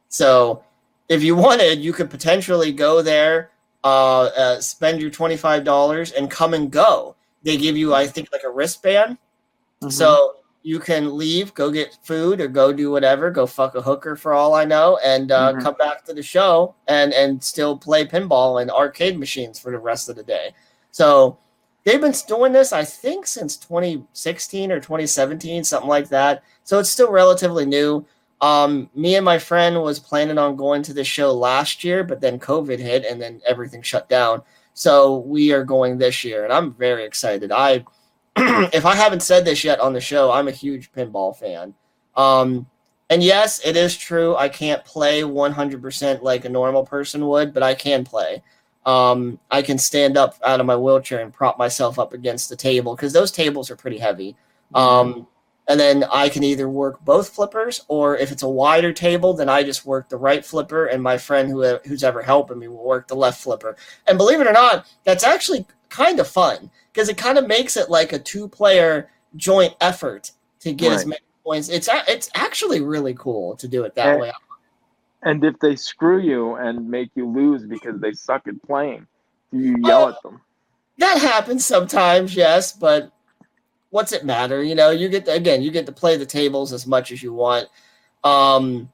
So 0.10 0.64
if 1.08 1.24
you 1.24 1.36
wanted, 1.36 1.80
you 1.80 1.94
could 1.94 2.10
potentially 2.10 2.72
go 2.72 3.02
there, 3.02 3.52
uh, 3.84 4.24
uh, 4.24 4.62
spend 4.62 5.02
your 5.02 5.12
twenty 5.12 5.38
five 5.38 5.64
dollars, 5.64 6.12
and 6.12 6.32
come 6.32 6.54
and 6.54 6.72
go. 6.72 7.16
They 7.44 7.58
give 7.58 7.78
you, 7.78 7.94
I 7.94 8.08
think, 8.08 8.30
like 8.32 8.44
a 8.44 8.50
wristband, 8.50 9.18
Mhm. 9.84 9.92
so 9.92 10.36
you 10.64 10.80
can 10.80 11.18
leave, 11.18 11.54
go 11.56 11.72
get 11.72 11.98
food, 12.04 12.40
or 12.40 12.48
go 12.48 12.72
do 12.72 12.92
whatever, 12.92 13.32
go 13.32 13.48
fuck 13.48 13.74
a 13.74 13.82
hooker 13.82 14.16
for 14.16 14.34
all 14.34 14.54
I 14.54 14.64
know, 14.64 14.98
and 15.04 15.32
uh, 15.32 15.54
Mhm. 15.54 15.64
come 15.64 15.76
back 15.76 16.06
to 16.06 16.14
the 16.14 16.22
show 16.24 16.76
and 16.88 17.14
and 17.14 17.44
still 17.44 17.76
play 17.78 18.06
pinball 18.06 18.62
and 18.62 18.70
arcade 18.72 19.18
machines 19.20 19.60
for 19.60 19.72
the 19.72 19.80
rest 19.80 20.08
of 20.10 20.16
the 20.16 20.24
day. 20.24 20.54
So 20.92 21.38
they've 21.84 22.02
been 22.02 22.14
doing 22.28 22.52
this, 22.52 22.74
I 22.74 22.84
think, 22.84 23.28
since 23.28 23.58
2016 23.58 24.72
or 24.72 24.80
2017, 24.80 25.64
something 25.64 25.90
like 25.90 26.10
that. 26.10 26.44
So 26.64 26.80
it's 26.80 26.90
still 26.90 27.12
relatively 27.12 27.66
new. 27.66 28.06
Um, 28.42 28.90
me 28.96 29.16
and 29.16 29.26
my 29.26 29.38
friend 29.38 29.82
was 29.82 30.00
planning 30.00 30.38
on 30.38 30.56
going 30.56 30.82
to 30.84 30.94
the 30.94 31.04
show 31.04 31.32
last 31.32 31.84
year, 31.84 32.04
but 32.04 32.22
then 32.22 32.40
COVID 32.40 32.80
hit 32.80 33.06
and 33.06 33.22
then 33.22 33.42
everything 33.48 33.82
shut 33.82 34.10
down. 34.10 34.42
So 34.74 35.20
we 35.20 35.52
are 35.52 35.64
going 35.64 35.98
this 35.98 36.24
year, 36.24 36.44
and 36.44 36.54
I'm 36.54 36.74
very 36.74 37.06
excited. 37.06 37.52
I 37.52 37.86
if 38.38 38.86
I 38.86 38.96
haven't 38.96 39.22
said 39.22 39.46
this 39.46 39.64
yet 39.64 39.80
on 39.80 39.94
the 39.94 40.02
show, 40.02 40.32
I'm 40.32 40.48
a 40.48 40.52
huge 40.52 40.92
pinball 40.92 41.36
fan. 41.36 41.74
Um, 42.16 42.66
and 43.10 43.22
yes, 43.22 43.60
it 43.66 43.76
is 43.76 43.98
true. 43.98 44.38
I 44.38 44.48
can't 44.48 44.86
play 44.86 45.22
100% 45.22 46.22
like 46.22 46.46
a 46.46 46.50
normal 46.50 46.86
person 46.86 47.28
would, 47.28 47.54
but 47.54 47.62
I 47.62 47.74
can 47.76 48.06
play. 48.06 48.42
Um, 48.86 49.40
I 49.52 49.62
can 49.62 49.78
stand 49.78 50.18
up 50.18 50.36
out 50.44 50.60
of 50.60 50.66
my 50.66 50.76
wheelchair 50.76 51.20
and 51.22 51.32
prop 51.32 51.58
myself 51.58 52.00
up 52.00 52.14
against 52.14 52.50
the 52.50 52.56
table 52.56 52.96
because 52.96 53.14
those 53.14 53.32
tables 53.32 53.70
are 53.70 53.76
pretty 53.76 53.98
heavy. 54.00 54.36
Um, 54.74 55.28
and 55.68 55.80
then 55.80 56.04
I 56.12 56.28
can 56.30 56.44
either 56.44 56.68
work 56.68 57.00
both 57.06 57.30
flippers, 57.30 57.86
or 57.88 58.18
if 58.18 58.32
it's 58.32 58.44
a 58.44 58.50
wider 58.50 58.92
table, 58.92 59.34
then 59.34 59.48
I 59.48 59.64
just 59.64 59.86
work 59.86 60.10
the 60.10 60.18
right 60.18 60.44
flipper, 60.44 60.88
and 60.88 61.02
my 61.02 61.18
friend 61.18 61.50
who 61.50 61.78
who's 61.86 62.04
ever 62.04 62.22
helping 62.22 62.60
me 62.60 62.68
will 62.68 62.84
work 62.84 63.08
the 63.08 63.16
left 63.16 63.42
flipper. 63.42 63.76
And 64.08 64.18
believe 64.18 64.42
it 64.42 64.48
or 64.48 64.54
not, 64.54 64.88
that's 65.04 65.24
actually 65.24 65.66
kind 65.90 66.20
of 66.20 66.28
fun 66.28 66.72
because 66.92 67.10
it 67.10 67.18
kind 67.18 67.38
of 67.38 67.48
makes 67.48 67.78
it 67.78 67.90
like 67.90 68.12
a 68.12 68.20
two-player 68.20 69.10
joint 69.36 69.76
effort 69.82 70.32
to 70.62 70.74
get 70.74 70.92
as 70.92 71.06
many 71.06 71.22
points. 71.46 71.70
It's 71.70 71.88
it's 72.08 72.30
actually 72.36 72.82
really 72.82 73.14
cool 73.14 73.56
to 73.58 73.68
do 73.68 73.84
it 73.84 73.94
that 73.96 74.08
Eh, 74.08 74.18
way. 74.18 74.32
And 75.24 75.44
if 75.44 75.60
they 75.60 75.76
screw 75.76 76.20
you 76.20 76.56
and 76.56 76.90
make 76.90 77.12
you 77.16 77.28
lose 77.30 77.64
because 77.66 78.00
they 78.00 78.14
suck 78.14 78.48
at 78.48 78.62
playing, 78.64 79.06
do 79.52 79.60
you 79.60 79.78
yell 79.86 80.04
Oh. 80.06 80.10
at 80.10 80.24
them? 80.24 80.42
That 80.98 81.18
happens 81.20 81.66
sometimes, 81.66 82.36
yes, 82.36 82.74
but 82.74 83.12
what's 83.90 84.12
it 84.12 84.26
matter? 84.26 84.64
You 84.64 84.76
know, 84.76 84.90
you 84.92 85.10
get 85.10 85.26
to, 85.26 85.34
again, 85.34 85.62
you 85.62 85.72
get 85.72 85.86
to 85.88 85.92
play 85.92 86.18
the 86.18 86.26
tables 86.26 86.74
as 86.74 86.86
much 86.88 87.12
as 87.12 87.22
you 87.24 87.34
want. 87.34 87.68
Um, 88.24 88.92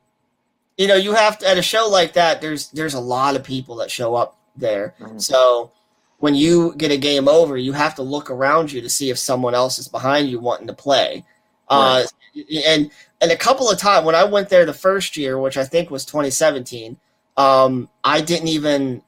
you 0.78 0.88
know, 0.88 0.96
you 0.96 1.14
have 1.14 1.38
to 1.40 1.48
at 1.50 1.58
a 1.58 1.62
show 1.62 1.88
like 1.90 2.14
that. 2.14 2.40
There's 2.40 2.70
there's 2.70 2.94
a 2.94 3.00
lot 3.00 3.36
of 3.36 3.44
people 3.44 3.76
that 3.78 3.90
show 3.92 4.16
up 4.16 4.38
there, 4.56 4.94
Mhm. 5.00 5.22
so 5.22 5.72
when 6.20 6.34
you 6.36 6.74
get 6.78 6.92
a 6.92 6.98
game 6.98 7.28
over, 7.28 7.58
you 7.58 7.74
have 7.74 7.96
to 7.96 8.04
look 8.04 8.30
around 8.30 8.72
you 8.72 8.82
to 8.82 8.90
see 8.90 9.10
if 9.10 9.18
someone 9.18 9.54
else 9.56 9.80
is 9.80 9.88
behind 9.88 10.30
you 10.30 10.40
wanting 10.40 10.68
to 10.68 10.74
play. 10.74 11.26
Uh, 11.68 12.04
and 12.68 12.92
and 13.22 13.32
a 13.32 13.38
couple 13.38 13.70
of 13.70 13.80
times 13.80 14.06
when 14.06 14.16
I 14.16 14.24
went 14.24 14.50
there 14.50 14.66
the 14.66 14.74
first 14.74 15.18
year, 15.18 15.40
which 15.40 15.58
I 15.58 15.64
think 15.64 15.90
was 15.90 16.06
2017, 16.06 16.98
um, 17.38 17.90
I 18.04 18.22
didn't 18.22 18.48
even 18.50 19.02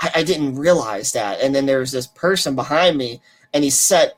I, 0.00 0.10
I 0.16 0.22
didn't 0.24 0.56
realize 0.56 1.12
that. 1.12 1.40
And 1.40 1.54
then 1.54 1.66
there 1.66 1.80
was 1.80 1.92
this 1.92 2.06
person 2.06 2.54
behind 2.54 2.96
me, 2.96 3.20
and 3.52 3.64
he 3.64 3.70
set 3.70 4.14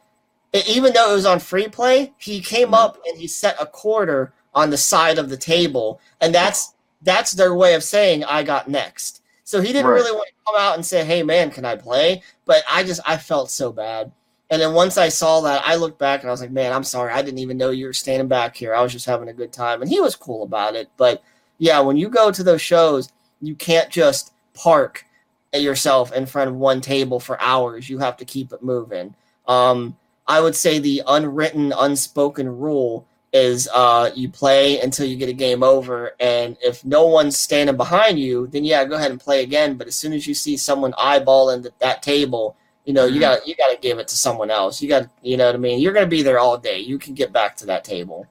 even 0.66 0.92
though 0.92 1.10
it 1.10 1.14
was 1.14 1.26
on 1.26 1.38
free 1.38 1.68
play, 1.68 2.12
he 2.18 2.40
came 2.40 2.72
up 2.72 2.98
and 3.06 3.18
he 3.18 3.26
set 3.26 3.56
a 3.60 3.66
quarter 3.66 4.32
on 4.54 4.70
the 4.70 4.76
side 4.78 5.18
of 5.18 5.28
the 5.28 5.36
table, 5.36 6.00
and 6.20 6.34
that's 6.34 6.74
that's 7.02 7.32
their 7.32 7.54
way 7.54 7.74
of 7.74 7.82
saying 7.82 8.24
I 8.24 8.42
got 8.42 8.68
next. 8.68 9.22
So 9.44 9.60
he 9.60 9.72
didn't 9.72 9.86
Right. 9.90 9.96
really 9.96 10.12
want 10.12 10.28
to 10.28 10.34
come 10.52 10.60
out 10.60 10.74
and 10.76 10.84
say, 10.86 11.04
"Hey 11.04 11.22
man, 11.22 11.50
can 11.50 11.64
I 11.64 11.76
play?" 11.76 12.22
But 12.46 12.64
I 12.70 12.82
just 12.84 13.00
I 13.06 13.16
felt 13.18 13.50
so 13.50 13.72
bad. 13.72 14.12
And 14.50 14.62
then 14.62 14.74
once 14.74 14.96
I 14.96 15.08
saw 15.08 15.40
that, 15.40 15.62
I 15.66 15.74
looked 15.74 15.98
back 15.98 16.20
and 16.20 16.28
I 16.28 16.32
was 16.32 16.40
like, 16.40 16.52
"Man, 16.52 16.72
I'm 16.72 16.84
sorry. 16.84 17.12
I 17.12 17.22
didn't 17.22 17.40
even 17.40 17.56
know 17.56 17.70
you 17.70 17.86
were 17.86 17.92
standing 17.92 18.28
back 18.28 18.56
here. 18.56 18.74
I 18.74 18.82
was 18.82 18.92
just 18.92 19.06
having 19.06 19.28
a 19.28 19.32
good 19.32 19.52
time." 19.52 19.82
And 19.82 19.90
he 19.90 20.00
was 20.00 20.14
cool 20.14 20.42
about 20.44 20.76
it. 20.76 20.88
But 20.96 21.22
yeah, 21.58 21.80
when 21.80 21.96
you 21.96 22.08
go 22.08 22.30
to 22.30 22.42
those 22.42 22.62
shows, 22.62 23.10
you 23.40 23.54
can't 23.54 23.90
just 23.90 24.32
park 24.54 25.04
yourself 25.52 26.12
in 26.12 26.26
front 26.26 26.50
of 26.50 26.56
one 26.56 26.80
table 26.80 27.20
for 27.20 27.40
hours. 27.40 27.88
You 27.88 27.98
have 27.98 28.16
to 28.18 28.24
keep 28.24 28.52
it 28.52 28.62
moving. 28.62 29.14
Um, 29.48 29.96
I 30.26 30.40
would 30.40 30.56
say 30.56 30.78
the 30.78 31.02
unwritten, 31.06 31.72
unspoken 31.78 32.48
rule 32.48 33.06
is 33.32 33.68
uh, 33.74 34.10
you 34.14 34.28
play 34.28 34.80
until 34.80 35.06
you 35.06 35.16
get 35.16 35.28
a 35.28 35.34
game 35.34 35.62
over, 35.62 36.12
and 36.20 36.56
if 36.62 36.84
no 36.84 37.06
one's 37.06 37.36
standing 37.36 37.76
behind 37.76 38.18
you, 38.18 38.46
then 38.48 38.64
yeah, 38.64 38.84
go 38.84 38.96
ahead 38.96 39.10
and 39.10 39.20
play 39.20 39.42
again. 39.42 39.76
But 39.76 39.86
as 39.86 39.94
soon 39.94 40.12
as 40.12 40.26
you 40.26 40.34
see 40.34 40.56
someone 40.56 40.92
eyeballing 40.92 41.62
th- 41.62 41.74
that 41.80 42.02
table, 42.02 42.56
you 42.86 42.94
know 42.94 43.04
you 43.04 43.16
Mhm. 43.16 43.20
got 43.20 43.46
you 43.48 43.54
got 43.56 43.70
to 43.70 43.76
give 43.78 43.98
it 43.98 44.08
to 44.08 44.16
someone 44.16 44.50
else. 44.50 44.80
You 44.80 44.88
got 44.88 45.08
you 45.22 45.36
know 45.36 45.44
what 45.46 45.54
I 45.54 45.58
mean. 45.58 45.80
You're 45.80 45.92
gonna 45.92 46.06
be 46.06 46.22
there 46.22 46.38
all 46.38 46.56
day. 46.56 46.78
You 46.78 46.98
can 46.98 47.12
get 47.14 47.32
back 47.32 47.56
to 47.58 47.66
that 47.66 47.84
table. 47.84 48.26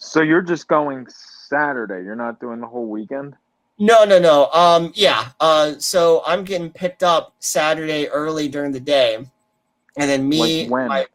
So 0.00 0.20
you're 0.22 0.42
just 0.42 0.66
going 0.66 1.06
Saturday. 1.08 2.02
You're 2.04 2.16
not 2.16 2.40
doing 2.40 2.58
the 2.60 2.66
whole 2.66 2.86
weekend. 2.86 3.36
No, 3.78 4.04
no, 4.04 4.18
no. 4.18 4.46
Um, 4.52 4.90
yeah. 4.94 5.28
Uh, 5.40 5.74
so 5.78 6.22
I'm 6.26 6.44
getting 6.44 6.70
picked 6.70 7.02
up 7.02 7.34
Saturday 7.38 8.08
early 8.08 8.48
during 8.48 8.72
the 8.72 8.80
day, 8.80 9.16
and 9.16 10.10
then 10.10 10.28
me. 10.28 10.62
Like 10.64 10.70
when? 10.70 10.88
my- 10.88 11.06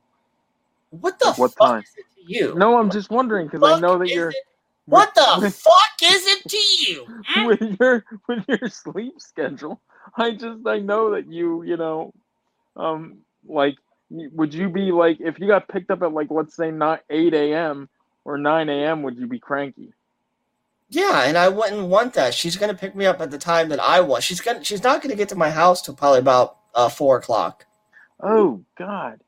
what 0.92 1.20
the 1.20 1.28
Like 1.30 1.38
what 1.38 1.54
fuck 1.54 1.68
time? 1.68 1.80
is 1.84 1.94
it 1.98 2.06
to 2.16 2.34
you? 2.34 2.56
No, 2.56 2.78
I'm 2.78 2.90
just 2.90 3.10
wondering 3.10 3.48
because 3.48 3.62
I 3.64 3.80
know 3.80 3.98
that 3.98 4.08
you're 4.10 4.30
it- 4.30 4.36
What 4.86 5.14
the 5.16 5.26
with, 5.42 5.56
fuck 5.64 6.02
is 6.04 6.26
it 6.26 6.44
to 6.50 6.58
you? 6.58 7.46
With 7.48 7.78
your 7.80 8.06
with 8.28 8.46
your 8.48 8.70
sleep 8.70 9.20
schedule. 9.20 9.82
I 10.16 10.32
just 10.32 10.66
I 10.66 10.80
know 10.80 11.12
that 11.12 11.28
you 11.32 11.64
you 11.64 11.76
know, 11.78 12.14
um, 12.78 13.18
like 13.48 13.76
would 14.10 14.54
you 14.54 14.70
be 14.70 14.92
like 14.92 15.20
if 15.20 15.40
you 15.40 15.48
got 15.48 15.68
picked 15.68 15.92
up 15.92 16.02
at 16.02 16.14
like 16.14 16.28
let's 16.30 16.56
say 16.56 16.72
not 16.72 17.02
eight 17.10 17.34
a.m. 17.34 17.90
or 18.24 18.38
nine 18.38 18.70
a.m. 18.70 19.04
Would 19.04 19.18
you 19.18 19.28
be 19.28 19.40
cranky? 19.40 19.94
Yeah, 20.90 21.24
and 21.24 21.38
I 21.38 21.50
wouldn't 21.50 21.88
want 21.88 22.14
that. 22.14 22.34
She's 22.34 22.56
gonna 22.56 22.74
pick 22.74 22.96
me 22.96 23.06
up 23.06 23.20
at 23.20 23.32
the 23.32 23.38
time 23.38 23.70
that 23.70 23.80
I 23.80 24.00
want. 24.00 24.24
She's 24.24 24.40
gonna 24.40 24.64
she's 24.64 24.84
not 24.84 25.02
gonna 25.02 25.16
get 25.16 25.30
to 25.30 25.36
my 25.36 25.50
house 25.50 25.82
till 25.82 25.96
probably 25.96 26.20
about 26.20 26.58
uh, 26.74 26.90
four 26.90 27.18
o'clock. 27.18 27.66
Oh 28.22 28.64
God, 28.78 29.20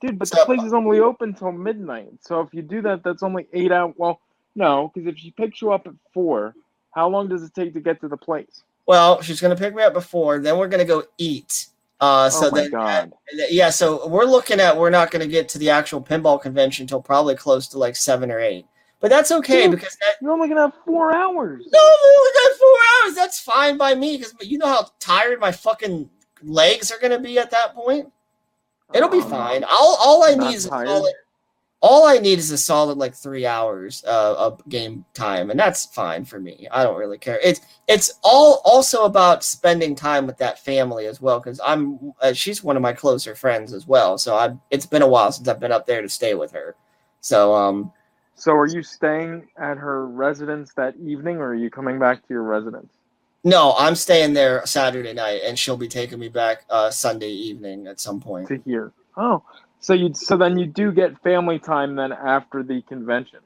dude! 0.00 0.18
But 0.18 0.30
the 0.30 0.42
place 0.44 0.62
is 0.62 0.74
only 0.74 1.00
open 1.00 1.32
till 1.32 1.52
midnight. 1.52 2.12
So 2.20 2.40
if 2.40 2.52
you 2.52 2.60
do 2.60 2.82
that, 2.82 3.02
that's 3.02 3.22
only 3.22 3.46
eight 3.54 3.72
out. 3.72 3.98
Well, 3.98 4.20
no, 4.54 4.92
because 4.92 5.08
if 5.08 5.18
she 5.18 5.30
picks 5.30 5.62
you 5.62 5.72
up 5.72 5.86
at 5.86 5.94
four, 6.12 6.54
how 6.90 7.08
long 7.08 7.28
does 7.28 7.42
it 7.42 7.54
take 7.54 7.72
to 7.72 7.80
get 7.80 8.00
to 8.02 8.08
the 8.08 8.18
place? 8.18 8.62
Well, 8.84 9.22
she's 9.22 9.40
gonna 9.40 9.56
pick 9.56 9.74
me 9.74 9.82
up 9.82 9.94
before. 9.94 10.40
Then 10.40 10.58
we're 10.58 10.68
gonna 10.68 10.84
go 10.84 11.04
eat. 11.16 11.68
Uh, 12.02 12.30
so 12.30 12.48
oh 12.48 12.52
my 12.52 12.62
then 12.62 12.70
God! 12.72 13.12
yeah, 13.50 13.70
so 13.70 14.08
we're 14.08 14.26
looking 14.26 14.60
at 14.60 14.76
we're 14.76 14.90
not 14.90 15.10
gonna 15.12 15.26
get 15.28 15.48
to 15.50 15.58
the 15.58 15.70
actual 15.70 16.02
pinball 16.02 16.42
convention 16.42 16.84
until 16.84 17.02
probably 17.02 17.36
close 17.36 17.68
to 17.68 17.78
like 17.78 17.96
seven 17.96 18.30
or 18.30 18.40
eight. 18.40 18.66
But 19.00 19.10
that's 19.10 19.32
okay 19.32 19.64
Dude. 19.64 19.72
because 19.72 19.96
that 20.00 20.16
You're 20.22 20.32
only 20.32 20.48
gonna 20.48 20.62
have 20.62 20.74
four 20.86 21.14
hours. 21.14 21.64
no, 21.72 21.80
we 21.80 22.10
only 22.18 22.32
got 22.34 22.58
four 22.58 22.78
hours. 23.06 23.16
That's 23.16 23.40
fine 23.40 23.78
by 23.78 23.94
me 23.96 24.18
because 24.18 24.34
you 24.42 24.58
know 24.58 24.68
how 24.68 24.90
tired 25.00 25.40
my 25.40 25.52
fucking 25.52 26.10
legs 26.42 26.92
are 26.92 26.98
gonna 27.00 27.20
be 27.20 27.38
at 27.38 27.52
that 27.52 27.74
point. 27.74 28.12
It'll 28.94 29.08
be 29.10 29.20
Um, 29.20 29.30
fine. 29.30 29.64
All 29.64 29.96
all 30.00 30.24
I 30.24 30.34
need 30.34 30.54
is 30.56 30.66
a 30.66 30.70
solid. 30.70 31.14
All 31.82 32.06
I 32.06 32.18
need 32.18 32.38
is 32.38 32.50
a 32.52 32.58
solid 32.58 32.96
like 32.96 33.14
three 33.14 33.44
hours 33.44 34.04
uh, 34.06 34.34
of 34.38 34.62
game 34.68 35.04
time, 35.14 35.50
and 35.50 35.58
that's 35.58 35.86
fine 35.86 36.24
for 36.24 36.38
me. 36.38 36.68
I 36.70 36.84
don't 36.84 36.96
really 36.96 37.18
care. 37.18 37.40
It's 37.42 37.60
it's 37.88 38.12
all 38.22 38.62
also 38.64 39.04
about 39.04 39.42
spending 39.44 39.94
time 39.96 40.26
with 40.26 40.38
that 40.38 40.60
family 40.60 41.06
as 41.06 41.20
well 41.20 41.40
because 41.40 41.60
I'm 41.64 42.12
uh, 42.20 42.32
she's 42.34 42.62
one 42.62 42.76
of 42.76 42.82
my 42.82 42.92
closer 42.92 43.34
friends 43.34 43.72
as 43.72 43.86
well. 43.86 44.16
So 44.18 44.36
I 44.36 44.54
it's 44.70 44.86
been 44.86 45.02
a 45.02 45.08
while 45.08 45.32
since 45.32 45.48
I've 45.48 45.60
been 45.60 45.72
up 45.72 45.86
there 45.86 46.02
to 46.02 46.08
stay 46.08 46.34
with 46.34 46.52
her. 46.52 46.76
So 47.20 47.54
um 47.54 47.92
So 48.34 48.52
are 48.52 48.66
you 48.66 48.82
staying 48.82 49.48
at 49.56 49.76
her 49.78 50.06
residence 50.06 50.72
that 50.74 50.94
evening, 50.96 51.38
or 51.38 51.48
are 51.48 51.54
you 51.54 51.70
coming 51.70 51.98
back 51.98 52.22
to 52.22 52.28
your 52.30 52.42
residence? 52.42 52.92
no, 53.44 53.74
I'm 53.78 53.96
staying 53.96 54.34
there 54.34 54.64
Saturday 54.66 55.12
night, 55.12 55.40
and 55.44 55.58
she'll 55.58 55.76
be 55.76 55.88
taking 55.88 56.18
me 56.20 56.28
back 56.28 56.64
uh, 56.70 56.90
Sunday 56.90 57.30
evening 57.30 57.86
at 57.88 57.98
some 58.00 58.20
point. 58.20 58.46
to 58.48 58.62
here. 58.64 58.92
Oh, 59.16 59.42
so 59.82 59.94
you 59.94 60.14
so 60.14 60.36
then 60.36 60.56
you 60.56 60.66
do 60.66 60.92
get 60.92 61.20
family 61.22 61.58
time 61.58 61.96
then 61.96 62.12
after 62.12 62.62
the 62.62 62.82
convention. 62.82 63.40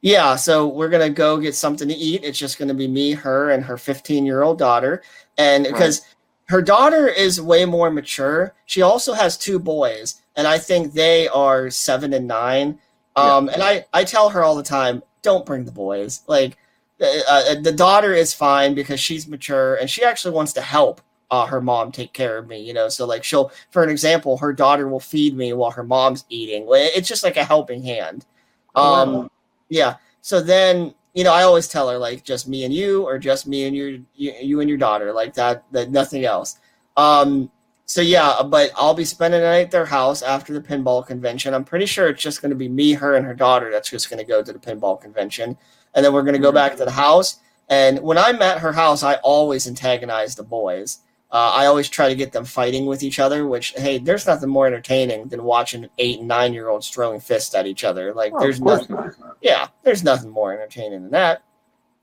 Yeah, 0.00 0.36
so 0.36 0.68
we're 0.68 0.88
gonna 0.88 1.10
go 1.10 1.38
get 1.38 1.56
something 1.56 1.88
to 1.88 1.94
eat. 1.94 2.22
It's 2.22 2.38
just 2.38 2.58
gonna 2.58 2.74
be 2.74 2.86
me, 2.86 3.12
her, 3.12 3.50
and 3.50 3.64
her 3.64 3.76
15 3.76 4.24
year 4.24 4.42
old 4.42 4.56
daughter. 4.58 5.02
And 5.36 5.64
Right. 5.64 5.72
because 5.72 6.02
her 6.48 6.62
daughter 6.62 7.08
is 7.08 7.40
way 7.40 7.64
more 7.64 7.90
mature, 7.90 8.54
she 8.66 8.82
also 8.82 9.14
has 9.14 9.36
two 9.36 9.58
boys, 9.58 10.22
and 10.36 10.46
I 10.46 10.58
think 10.58 10.92
they 10.92 11.26
are 11.28 11.70
seven 11.70 12.12
and 12.12 12.28
nine. 12.28 12.78
Um, 13.16 13.48
and 13.48 13.62
I 13.64 13.84
I 13.92 14.04
tell 14.04 14.28
her 14.30 14.44
all 14.44 14.54
the 14.54 14.62
time, 14.62 15.02
don't 15.22 15.44
bring 15.44 15.64
the 15.64 15.72
boys. 15.72 16.20
Like, 16.28 16.56
uh, 17.00 17.06
uh, 17.28 17.54
the 17.60 17.72
daughter 17.72 18.14
is 18.14 18.32
fine 18.32 18.74
because 18.74 19.00
she's 19.00 19.26
mature 19.26 19.74
and 19.74 19.90
she 19.90 20.04
actually 20.04 20.34
wants 20.34 20.52
to 20.52 20.62
help 20.62 21.00
uh, 21.30 21.46
her 21.46 21.60
mom 21.60 21.92
take 21.92 22.12
care 22.12 22.38
of 22.38 22.46
me. 22.46 22.60
You 22.60 22.74
know, 22.74 22.88
so 22.88 23.06
like 23.06 23.24
she'll, 23.24 23.50
for 23.70 23.82
an 23.82 23.90
example, 23.90 24.36
her 24.38 24.52
daughter 24.52 24.88
will 24.88 25.00
feed 25.00 25.36
me 25.36 25.52
while 25.52 25.70
her 25.70 25.84
mom's 25.84 26.24
eating. 26.28 26.66
It's 26.70 27.08
just 27.08 27.24
like 27.24 27.36
a 27.36 27.44
helping 27.44 27.82
hand. 27.82 28.26
Oh, 28.74 28.94
Um, 28.94 29.12
wow. 29.14 29.30
yeah. 29.68 29.96
So 30.20 30.40
then, 30.40 30.94
you 31.14 31.24
know, 31.24 31.32
I 31.32 31.42
always 31.44 31.68
tell 31.68 31.88
her 31.88 31.98
like 31.98 32.24
just 32.24 32.46
me 32.46 32.64
and 32.64 32.74
you, 32.74 33.02
or 33.04 33.18
just 33.18 33.46
me 33.46 33.66
and 33.66 33.76
your 33.76 33.90
you, 34.14 34.32
you 34.40 34.60
and 34.60 34.68
your 34.68 34.78
daughter, 34.78 35.12
like 35.12 35.34
that, 35.34 35.64
that 35.72 35.90
nothing 35.90 36.24
else. 36.24 36.58
Um, 36.96 37.50
so 37.86 38.00
yeah, 38.00 38.42
but 38.44 38.70
I'll 38.76 38.94
be 38.94 39.04
spending 39.04 39.40
the 39.40 39.46
night 39.46 39.66
at 39.66 39.70
their 39.70 39.86
house 39.86 40.20
after 40.22 40.52
the 40.52 40.60
pinball 40.60 41.06
convention. 41.06 41.54
I'm 41.54 41.64
pretty 41.64 41.86
sure 41.86 42.08
it's 42.08 42.22
just 42.22 42.42
going 42.42 42.50
to 42.50 42.56
be 42.56 42.68
me, 42.68 42.94
her, 42.94 43.14
and 43.14 43.24
her 43.24 43.34
daughter 43.34 43.70
that's 43.70 43.88
just 43.88 44.10
going 44.10 44.18
to 44.18 44.24
go 44.24 44.42
to 44.42 44.52
the 44.52 44.58
pinball 44.58 45.00
convention, 45.00 45.56
and 45.94 46.04
then 46.04 46.12
we're 46.12 46.22
going 46.22 46.34
to 46.34 46.40
go 46.40 46.50
back 46.52 46.76
to 46.76 46.84
the 46.84 46.90
house. 46.90 47.38
And 47.68 48.00
when 48.00 48.18
I'm 48.18 48.42
at 48.42 48.58
her 48.58 48.72
house, 48.72 49.02
I 49.04 49.14
always 49.16 49.68
antagonize 49.68 50.34
the 50.34 50.42
boys. 50.42 50.98
Uh, 51.30 51.52
I 51.54 51.66
always 51.66 51.88
try 51.88 52.08
to 52.08 52.14
get 52.14 52.32
them 52.32 52.44
fighting 52.44 52.86
with 52.86 53.02
each 53.02 53.18
other. 53.18 53.46
Which, 53.46 53.72
hey, 53.76 53.98
there's 53.98 54.26
nothing 54.26 54.48
more 54.48 54.66
entertaining 54.66 55.26
than 55.28 55.42
watching 55.42 55.88
eight 55.98 56.20
and 56.20 56.28
nine 56.28 56.52
year 56.54 56.68
olds 56.68 56.88
throwing 56.88 57.20
fists 57.20 57.54
at 57.54 57.66
each 57.66 57.84
other. 57.84 58.14
Like, 58.14 58.32
Oh, 58.34 58.40
there's 58.40 58.60
nothing 58.60 58.94
not. 58.96 59.14
yeah, 59.42 59.68
there's 59.82 60.04
nothing 60.04 60.30
more 60.30 60.52
entertaining 60.52 61.02
than 61.02 61.10
that. 61.12 61.42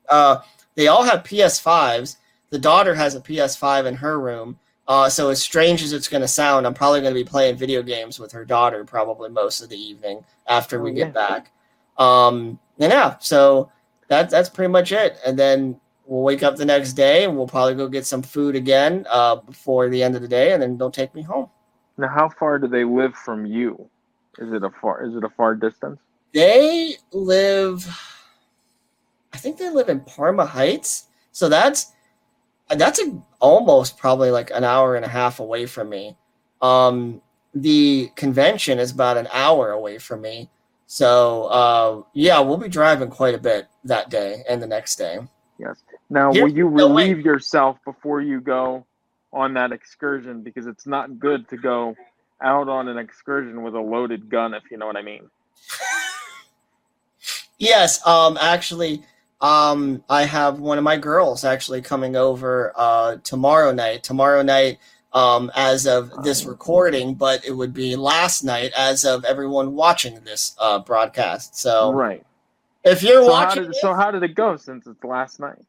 Uh, 0.08 0.38
they 0.74 0.88
all 0.88 1.02
have 1.04 1.22
PS5s. 1.24 2.16
The 2.50 2.58
daughter 2.58 2.94
has 2.94 3.14
a 3.14 3.20
PS5 3.20 3.86
in 3.86 3.94
her 3.96 4.20
room. 4.20 4.58
Uh, 4.86 5.08
so 5.08 5.30
as 5.30 5.40
strange 5.42 5.82
as 5.82 5.94
it's 5.94 6.08
going 6.08 6.20
to 6.20 6.28
sound, 6.28 6.66
I'm 6.66 6.74
probably 6.74 7.00
going 7.00 7.14
to 7.14 7.18
be 7.18 7.24
playing 7.28 7.56
video 7.56 7.82
games 7.82 8.18
with 8.20 8.30
her 8.32 8.44
daughter 8.44 8.84
probably 8.84 9.30
most 9.30 9.62
of 9.62 9.70
the 9.70 9.78
evening 9.80 10.22
after 10.46 10.78
we 10.82 10.90
Oh, 10.90 10.94
get 10.94 11.14
back. 11.14 11.50
Um, 11.96 12.58
and 12.78 12.92
yeah, 12.92 13.16
so 13.18 13.70
that 14.08 14.28
that's 14.28 14.50
pretty 14.50 14.70
much 14.70 14.92
it. 14.92 15.16
And 15.24 15.38
then 15.38 15.80
we'll 16.06 16.22
wake 16.22 16.42
up 16.42 16.56
the 16.56 16.64
next 16.64 16.92
day 16.94 17.24
and 17.24 17.36
we'll 17.36 17.46
probably 17.46 17.74
go 17.74 17.88
get 17.88 18.06
some 18.06 18.22
food 18.22 18.56
again 18.56 19.06
uh, 19.10 19.36
before 19.36 19.88
the 19.88 20.02
end 20.02 20.16
of 20.16 20.22
the 20.22 20.28
day, 20.28 20.52
and 20.52 20.62
then 20.62 20.76
they'll 20.76 20.90
take 20.90 21.14
me 21.14 21.22
home. 21.22 21.48
Now, 21.96 22.08
how 22.08 22.28
far 22.28 22.58
do 22.58 22.66
they 22.66 22.84
live 22.84 23.14
from 23.14 23.46
you? 23.46 23.88
Is 24.38 24.52
it 24.52 24.64
a 24.64 24.70
far? 24.70 25.04
Is 25.04 25.14
it 25.14 25.24
a 25.24 25.28
far 25.28 25.54
distance? 25.54 26.00
They 26.32 26.96
live, 27.12 27.86
I 29.32 29.36
think 29.36 29.58
they 29.58 29.70
live 29.70 29.88
in 29.88 30.00
Parma 30.00 30.44
Heights. 30.44 31.06
So 31.30 31.48
that's 31.48 31.92
that's 32.68 32.98
a, 33.00 33.22
almost 33.40 33.98
probably 33.98 34.30
like 34.30 34.50
an 34.50 34.64
hour 34.64 34.96
and 34.96 35.04
a 35.04 35.08
half 35.08 35.38
away 35.38 35.66
from 35.66 35.88
me. 35.90 36.16
Um, 36.62 37.20
the 37.54 38.10
convention 38.16 38.78
is 38.78 38.90
about 38.90 39.16
an 39.16 39.28
hour 39.32 39.70
away 39.70 39.98
from 39.98 40.22
me. 40.22 40.50
So 40.86 41.44
uh, 41.44 42.02
yeah, 42.14 42.40
we'll 42.40 42.56
be 42.56 42.68
driving 42.68 43.10
quite 43.10 43.34
a 43.34 43.38
bit 43.38 43.68
that 43.84 44.10
day 44.10 44.42
and 44.48 44.60
the 44.60 44.66
next 44.66 44.96
day. 44.96 45.18
Yes. 45.58 45.84
Now, 46.14 46.32
Here- 46.32 46.44
will 46.44 46.52
you 46.52 46.70
no, 46.70 46.86
relieve 46.88 47.24
yourself 47.24 47.76
before 47.84 48.20
you 48.20 48.40
go 48.40 48.86
on 49.32 49.52
that 49.54 49.72
excursion? 49.72 50.42
Because 50.42 50.68
it's 50.68 50.86
not 50.86 51.18
good 51.18 51.48
to 51.48 51.56
go 51.56 51.96
out 52.40 52.68
on 52.68 52.86
an 52.86 52.98
excursion 52.98 53.64
with 53.64 53.74
a 53.74 53.80
loaded 53.80 54.30
gun, 54.30 54.54
if 54.54 54.62
you 54.70 54.76
know 54.76 54.86
what 54.86 54.96
I 54.96 55.02
mean. 55.02 55.28
Yes, 57.56 58.04
um, 58.04 58.36
actually, 58.38 59.04
um, 59.40 60.02
I 60.10 60.24
have 60.24 60.58
one 60.58 60.76
of 60.76 60.82
my 60.82 60.96
girls 60.96 61.44
actually 61.44 61.82
coming 61.82 62.16
over 62.16 62.72
uh, 62.74 63.16
tomorrow 63.22 63.72
night. 63.72 64.02
Tomorrow 64.02 64.42
night, 64.42 64.78
um, 65.12 65.52
as 65.54 65.86
of 65.86 66.10
this 66.24 66.44
recording, 66.44 67.14
but 67.14 67.44
it 67.44 67.52
would 67.52 67.72
be 67.72 67.94
last 67.94 68.42
night 68.42 68.72
as 68.76 69.04
of 69.04 69.24
everyone 69.24 69.76
watching 69.76 70.18
this 70.24 70.56
uh, 70.58 70.80
broadcast. 70.80 71.56
So 71.56 71.92
right. 71.92 72.26
if 72.82 73.04
you're 73.04 73.22
So 73.24 73.32
how, 73.32 73.44
watching, 73.44 73.62
did, 73.62 73.70
this, 73.70 73.80
so 73.80 73.94
how 73.94 74.10
did 74.10 74.24
it 74.24 74.34
go 74.34 74.56
since 74.56 74.88
it's 74.88 75.04
last 75.04 75.38
night? 75.38 75.64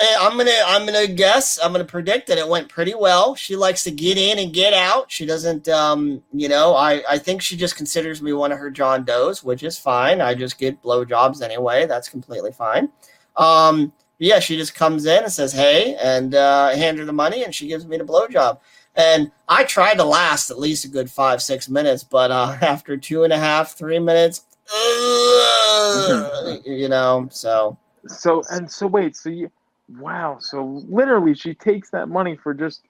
Eh, 0.00 0.16
I'm 0.20 0.36
gonna 0.36 0.50
I'm 0.66 0.86
gonna 0.86 1.06
guess 1.06 1.58
I'm 1.62 1.72
gonna 1.72 1.84
predict 1.84 2.28
that 2.28 2.38
it 2.38 2.48
went 2.48 2.68
pretty 2.68 2.94
well. 2.94 3.34
She 3.34 3.56
likes 3.56 3.84
to 3.84 3.90
get 3.90 4.18
in 4.18 4.38
and 4.38 4.52
get 4.52 4.72
out. 4.72 5.10
She 5.10 5.26
doesn't, 5.26 5.68
um, 5.68 6.22
you 6.32 6.48
know, 6.48 6.74
I 6.74 7.02
I 7.08 7.18
think 7.18 7.42
she 7.42 7.56
just 7.56 7.76
considers 7.76 8.22
me 8.22 8.32
one 8.32 8.52
of 8.52 8.58
her 8.58 8.70
John 8.70 9.04
Does, 9.04 9.42
which 9.42 9.62
is 9.62 9.78
fine. 9.78 10.20
I 10.20 10.34
just 10.34 10.58
get 10.58 10.82
blowjobs 10.82 11.42
anyway. 11.42 11.86
That's 11.86 12.08
completely 12.08 12.52
fine. 12.52 12.90
Um, 13.36 13.92
yeah, 14.18 14.40
she 14.40 14.56
just 14.56 14.74
comes 14.74 15.06
in 15.06 15.22
and 15.24 15.32
says, 15.32 15.52
"Hey," 15.52 15.96
and 16.02 16.34
uh, 16.34 16.70
I 16.72 16.76
hand 16.76 16.98
her 16.98 17.04
the 17.04 17.12
money, 17.12 17.44
and 17.44 17.54
she 17.54 17.68
gives 17.68 17.86
me 17.86 17.96
the 17.96 18.04
blowjob. 18.04 18.58
And 18.96 19.30
I 19.48 19.62
tried 19.64 19.94
to 19.98 20.04
last 20.04 20.50
at 20.50 20.58
least 20.58 20.84
a 20.84 20.88
good 20.88 21.10
five 21.10 21.40
six 21.40 21.68
minutes, 21.68 22.02
but 22.04 22.30
uh, 22.30 22.56
after 22.62 22.96
two 22.96 23.24
and 23.24 23.32
a 23.32 23.38
half 23.38 23.76
three 23.76 23.98
minutes, 23.98 24.44
you 26.64 26.88
know, 26.88 27.28
so. 27.30 27.78
So 28.06 28.42
and 28.50 28.70
so 28.70 28.86
wait, 28.86 29.16
so 29.16 29.28
you 29.28 29.50
wow, 29.88 30.38
so 30.40 30.82
literally 30.88 31.34
she 31.34 31.54
takes 31.54 31.90
that 31.90 32.08
money 32.08 32.36
for 32.36 32.54
just 32.54 32.82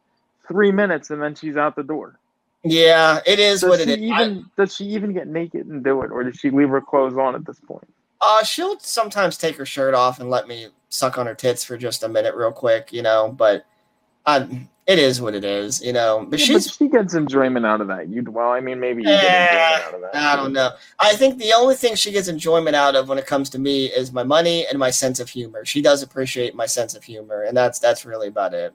three 0.47 0.73
minutes 0.73 1.11
and 1.11 1.23
then 1.23 1.35
she's 1.35 1.57
out 1.57 1.77
the 1.77 1.83
door. 1.83 2.19
Yeah, 2.65 3.21
it 3.25 3.39
is 3.39 3.61
Does 3.61 3.71
what 3.71 3.81
it 3.81 3.89
is. 3.89 4.13
I- 4.13 4.23
even 4.23 4.45
does 4.57 4.75
she 4.75 4.85
even 4.87 5.13
get 5.13 5.29
naked 5.29 5.67
and 5.67 5.85
do 5.85 6.03
it, 6.03 6.11
or 6.11 6.25
does 6.25 6.37
she 6.37 6.51
leave 6.51 6.69
her 6.71 6.81
clothes 6.81 7.17
on 7.17 7.35
at 7.35 7.47
this 7.47 7.61
point? 7.61 7.87
Uh, 8.21 8.43
she'll 8.43 8.79
sometimes 8.81 9.39
take 9.39 9.57
her 9.57 9.65
shirt 9.67 9.95
off 9.95 10.19
and 10.19 10.29
let 10.29 10.49
me 10.49 10.69
suck 10.89 11.19
on 11.19 11.27
her 11.27 11.35
tits 11.37 11.63
for 11.63 11.77
just 11.77 12.03
a 12.03 12.09
minute, 12.09 12.35
real 12.35 12.51
quick, 12.51 12.93
you 12.93 13.01
know. 13.03 13.31
But 13.31 13.65
um, 14.27 14.69
it 14.87 14.99
is 14.99 15.21
what 15.21 15.35
it 15.35 15.45
is, 15.45 15.83
you 15.83 15.93
know. 15.93 16.27
But 16.29 16.41
Yeah, 16.41 16.55
but 16.55 16.63
she 16.63 16.89
gets 16.89 17.15
enjoyment 17.15 17.67
out 17.67 17.81
of 17.81 17.89
that. 17.89 18.09
You 18.09 18.23
well, 18.23 18.51
I 18.51 18.61
mean, 18.61 18.81
maybe 18.81 19.03
you 19.03 19.09
get 19.09 19.25
Eh, 19.25 19.47
enjoyment 19.47 19.87
out 19.87 19.95
of 19.95 20.01
that. 20.01 20.15
I 20.15 20.37
don't 20.37 20.53
know. 20.53 20.71
I 20.99 21.15
think 21.15 21.39
the 21.39 21.53
only 21.53 21.75
thing 21.75 21.95
she 21.95 22.11
gets 22.11 22.29
enjoyment 22.29 22.75
out 22.75 22.97
of 22.97 23.09
when 23.09 23.19
it 23.19 23.27
comes 23.27 23.51
to 23.51 23.59
me 23.59 23.87
is 23.87 24.13
my 24.13 24.23
money 24.23 24.67
and 24.67 24.79
my 24.79 24.91
sense 24.91 25.21
of 25.21 25.29
humor. 25.29 25.65
She 25.65 25.83
does 25.83 26.03
appreciate 26.03 26.55
my 26.55 26.67
sense 26.67 26.95
of 26.95 27.05
humor, 27.05 27.43
and 27.43 27.57
that's 27.57 27.79
that's 27.79 28.07
really 28.07 28.29
about 28.29 28.55
it. 28.55 28.75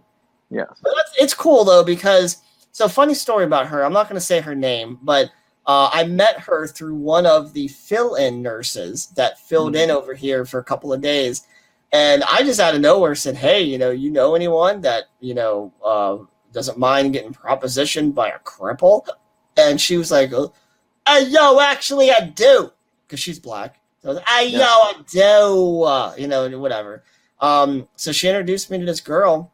Yes. 0.52 0.68
But 0.84 0.94
it's 1.18 1.34
cool 1.34 1.64
though 1.64 1.84
because 1.84 2.38
so 2.72 2.88
funny 2.88 3.14
story 3.16 3.46
about 3.46 3.68
her. 3.68 3.84
I'm 3.84 3.94
not 3.94 4.08
going 4.08 4.20
to 4.20 4.26
say 4.26 4.40
her 4.40 4.56
name, 4.56 5.00
but 5.02 5.32
uh, 5.66 5.90
I 5.92 6.04
met 6.06 6.40
her 6.40 6.68
through 6.68 6.96
one 6.96 7.26
of 7.26 7.54
the 7.54 7.68
fill-in 7.70 8.42
nurses 8.42 9.08
that 9.16 9.40
filled 9.40 9.76
in 9.76 9.90
over 9.90 10.14
here 10.14 10.46
for 10.46 10.60
a 10.60 10.64
couple 10.64 10.92
of 10.92 11.02
days, 11.02 11.48
and 11.94 12.24
I 12.24 12.42
just 12.42 12.60
out 12.60 12.76
of 12.76 12.82
nowhere 12.82 13.16
said, 13.16 13.36
"Hey, 13.36 13.62
you 13.62 13.78
know, 13.78 13.92
you 13.92 14.10
know 14.10 14.36
anyone 14.36 14.82
that 14.82 15.06
you 15.20 15.36
know 15.36 15.72
uh, 15.86 16.18
doesn't 16.52 16.78
mind 16.78 17.14
getting 17.14 17.34
propositioned 17.34 18.16
by 18.16 18.30
a 18.30 18.40
cripple?" 18.40 19.08
And 19.56 19.80
she 19.80 19.96
was 19.98 20.12
like, 20.12 20.34
"Uh, 20.34 21.24
yo, 21.28 21.60
actually, 21.62 22.12
I 22.12 22.26
do," 22.26 22.72
because 23.06 23.20
she's 23.20 23.40
black. 23.40 23.80
So 24.02 24.10
I 24.10 24.14
was, 24.14 24.24
I 24.28 24.42
yo, 24.42 24.64
I 24.64 24.94
do, 25.10 25.84
uh, 25.84 26.16
you 26.18 26.28
know, 26.28 26.60
whatever. 26.60 27.04
Um, 27.40 27.88
so 27.96 28.12
she 28.12 28.28
introduced 28.28 28.72
me 28.72 28.80
to 28.80 28.86
this 28.86 29.00
girl. 29.00 29.54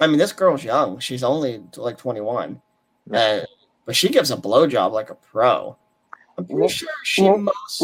I 0.00 0.08
mean, 0.08 0.18
this 0.18 0.32
girl's 0.32 0.64
young. 0.64 0.98
She's 0.98 1.22
only 1.22 1.62
like 1.76 1.96
21. 1.96 2.60
Uh, 3.12 3.40
but 3.86 3.94
she 3.94 4.08
gives 4.08 4.30
a 4.30 4.36
blowjob 4.36 4.92
like 4.92 5.10
a 5.10 5.14
pro. 5.14 5.76
I'm 6.36 6.46
pretty 6.46 6.68
sure 6.68 6.88
she 7.04 7.28
most 7.28 7.82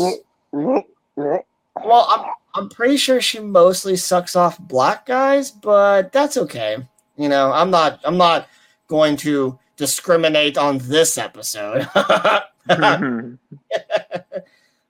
well, 0.50 2.06
I'm 2.10 2.32
I'm 2.58 2.68
pretty 2.68 2.96
sure 2.96 3.20
she 3.20 3.40
mostly 3.40 3.96
sucks 3.96 4.36
off 4.36 4.58
black 4.58 5.06
guys, 5.06 5.50
but 5.50 6.12
that's 6.12 6.36
okay. 6.36 6.76
You 7.16 7.28
know, 7.28 7.52
I'm 7.52 7.70
not 7.70 8.00
I'm 8.04 8.16
not 8.16 8.48
going 8.88 9.16
to 9.18 9.58
discriminate 9.76 10.58
on 10.58 10.78
this 10.78 11.16
episode. 11.18 11.88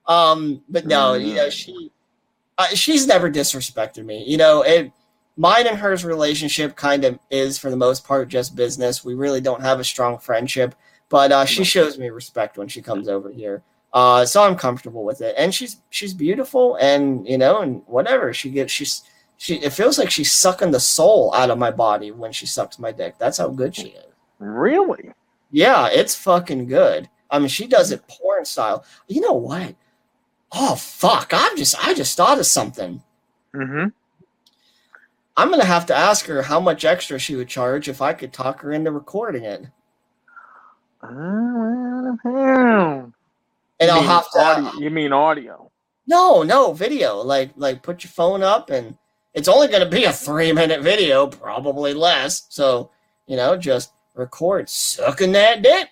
um, 0.07 0.61
but 0.67 0.85
no, 0.85 1.13
you 1.13 1.35
know, 1.35 1.49
she 1.49 1.91
uh, 2.57 2.67
she's 2.67 3.07
never 3.07 3.29
disrespected 3.31 4.05
me. 4.05 4.23
You 4.25 4.37
know, 4.37 4.63
it 4.63 4.91
mine 5.37 5.67
and 5.67 5.77
hers 5.77 6.03
relationship 6.03 6.75
kind 6.75 7.05
of 7.05 7.17
is 7.29 7.57
for 7.57 7.69
the 7.69 7.77
most 7.77 8.05
part 8.05 8.27
just 8.27 8.55
business. 8.55 9.05
We 9.05 9.13
really 9.13 9.41
don't 9.41 9.61
have 9.61 9.79
a 9.79 9.83
strong 9.83 10.17
friendship, 10.17 10.75
but 11.07 11.31
uh, 11.31 11.45
she 11.45 11.63
shows 11.63 11.97
me 11.97 12.09
respect 12.09 12.57
when 12.57 12.67
she 12.67 12.81
comes 12.81 13.07
over 13.07 13.31
here. 13.31 13.63
Uh, 13.91 14.25
so 14.25 14.43
I'm 14.43 14.55
comfortable 14.55 15.03
with 15.03 15.21
it, 15.21 15.33
and 15.37 15.53
she's 15.53 15.81
she's 15.89 16.13
beautiful, 16.13 16.75
and 16.75 17.27
you 17.27 17.37
know, 17.37 17.61
and 17.61 17.81
whatever 17.87 18.33
she 18.33 18.51
gets, 18.51 18.71
she's 18.71 19.03
she. 19.37 19.55
It 19.55 19.73
feels 19.73 19.97
like 19.97 20.11
she's 20.11 20.31
sucking 20.31 20.71
the 20.71 20.79
soul 20.79 21.33
out 21.33 21.49
of 21.49 21.57
my 21.57 21.71
body 21.71 22.11
when 22.11 22.31
she 22.31 22.45
sucks 22.45 22.77
my 22.77 22.91
dick. 22.91 23.15
That's 23.17 23.39
how 23.39 23.49
good 23.49 23.75
she 23.75 23.87
is. 23.87 24.05
Really? 24.37 25.11
Yeah, 25.51 25.87
it's 25.91 26.15
fucking 26.15 26.67
good. 26.67 27.09
I 27.31 27.39
mean, 27.39 27.47
she 27.47 27.67
does 27.67 27.91
it 27.91 28.07
porn 28.07 28.45
style. 28.45 28.85
You 29.07 29.21
know 29.21 29.33
what? 29.33 29.75
Oh 30.51 30.75
fuck! 30.75 31.31
I'm 31.33 31.57
just 31.57 31.75
I 31.85 31.93
just 31.95 32.15
thought 32.15 32.39
of 32.39 32.45
something. 32.45 33.01
Mm-hmm. 33.55 33.87
I'm 35.37 35.49
gonna 35.49 35.65
have 35.65 35.85
to 35.87 35.95
ask 35.95 36.25
her 36.25 36.41
how 36.43 36.59
much 36.59 36.85
extra 36.85 37.17
she 37.17 37.35
would 37.35 37.47
charge 37.47 37.87
if 37.87 38.01
I 38.01 38.13
could 38.13 38.33
talk 38.33 38.61
her 38.61 38.71
into 38.71 38.91
recording 38.91 39.45
it, 39.45 39.65
And 43.79 43.89
I'll 43.91 44.01
have 44.01 44.29
to. 44.31 44.39
audio, 44.39 44.79
you 44.79 44.89
mean 44.89 45.13
audio? 45.13 45.71
No, 46.07 46.43
no 46.43 46.73
video. 46.73 47.17
Like 47.21 47.51
like 47.55 47.81
put 47.83 48.03
your 48.03 48.11
phone 48.11 48.43
up 48.43 48.69
and 48.69 48.97
it's 49.33 49.47
only 49.47 49.67
going 49.67 49.83
to 49.83 49.89
be 49.89 50.05
a 50.05 50.11
3 50.11 50.51
minute 50.53 50.81
video, 50.81 51.27
probably 51.27 51.93
less. 51.93 52.47
So, 52.49 52.89
you 53.27 53.37
know, 53.37 53.55
just 53.55 53.93
record 54.15 54.67
sucking 54.69 55.31
that 55.33 55.61
dick. 55.61 55.89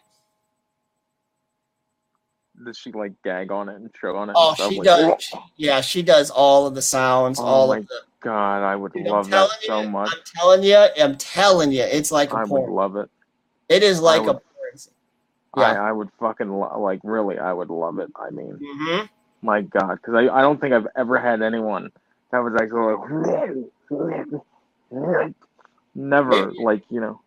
Does 2.65 2.77
she 2.77 2.91
like 2.91 3.13
gag 3.23 3.51
on 3.51 3.69
it 3.69 3.75
and 3.75 3.93
choke 3.93 4.15
on 4.15 4.29
it? 4.31 4.35
Oh, 4.37 4.55
she 4.69 4.79
does. 4.79 5.21
she- 5.23 5.37
yeah, 5.57 5.79
she 5.81 6.01
does 6.01 6.31
all 6.31 6.65
of 6.65 6.73
the 6.73 6.81
sounds, 6.81 7.39
Oh 7.39 7.43
all 7.45 7.71
of 7.73 7.87
the 7.87 8.01
God, 8.19 8.63
I 8.63 8.75
would 8.75 8.93
Dude, 8.93 9.05
love 9.05 9.29
that 9.29 9.49
telling 9.67 9.85
so 9.85 9.89
much. 9.89 10.09
I'm 10.11 10.19
telling 10.35 10.63
you, 10.63 10.75
I'm 10.99 11.17
telling 11.17 11.71
you, 11.71 11.83
it's 11.83 12.11
like 12.11 12.33
a 12.33 12.37
I 12.37 12.43
would 12.45 12.69
love 12.69 12.95
it. 12.95 13.09
It 13.69 13.83
is 13.83 14.01
like 14.01 14.23
would- 14.23 14.29
a 14.37 14.39
porn. 14.39 14.41
Yeah. 15.57 15.81
I, 15.83 15.89
I 15.89 15.91
would 15.91 16.09
fucking 16.19 16.49
lo- 16.49 16.79
like 16.79 16.99
really. 17.03 17.37
I 17.39 17.53
would 17.53 17.69
love 17.69 17.99
it. 17.99 18.09
I 18.15 18.29
mean, 18.29 18.59
hmm 18.61 19.05
my 19.41 19.61
God, 19.61 19.95
because 19.95 20.15
I, 20.15 20.27
I 20.35 20.41
don't 20.41 20.59
think 20.59 20.73
I've 20.73 20.87
ever 20.95 21.17
had 21.19 21.41
anyone 21.41 21.91
that 22.31 22.39
was 22.39 22.53
actually 22.59 22.95
like 23.89 25.33
never 25.95 26.51
like 26.59 26.83
you 26.89 26.99
know 26.99 27.21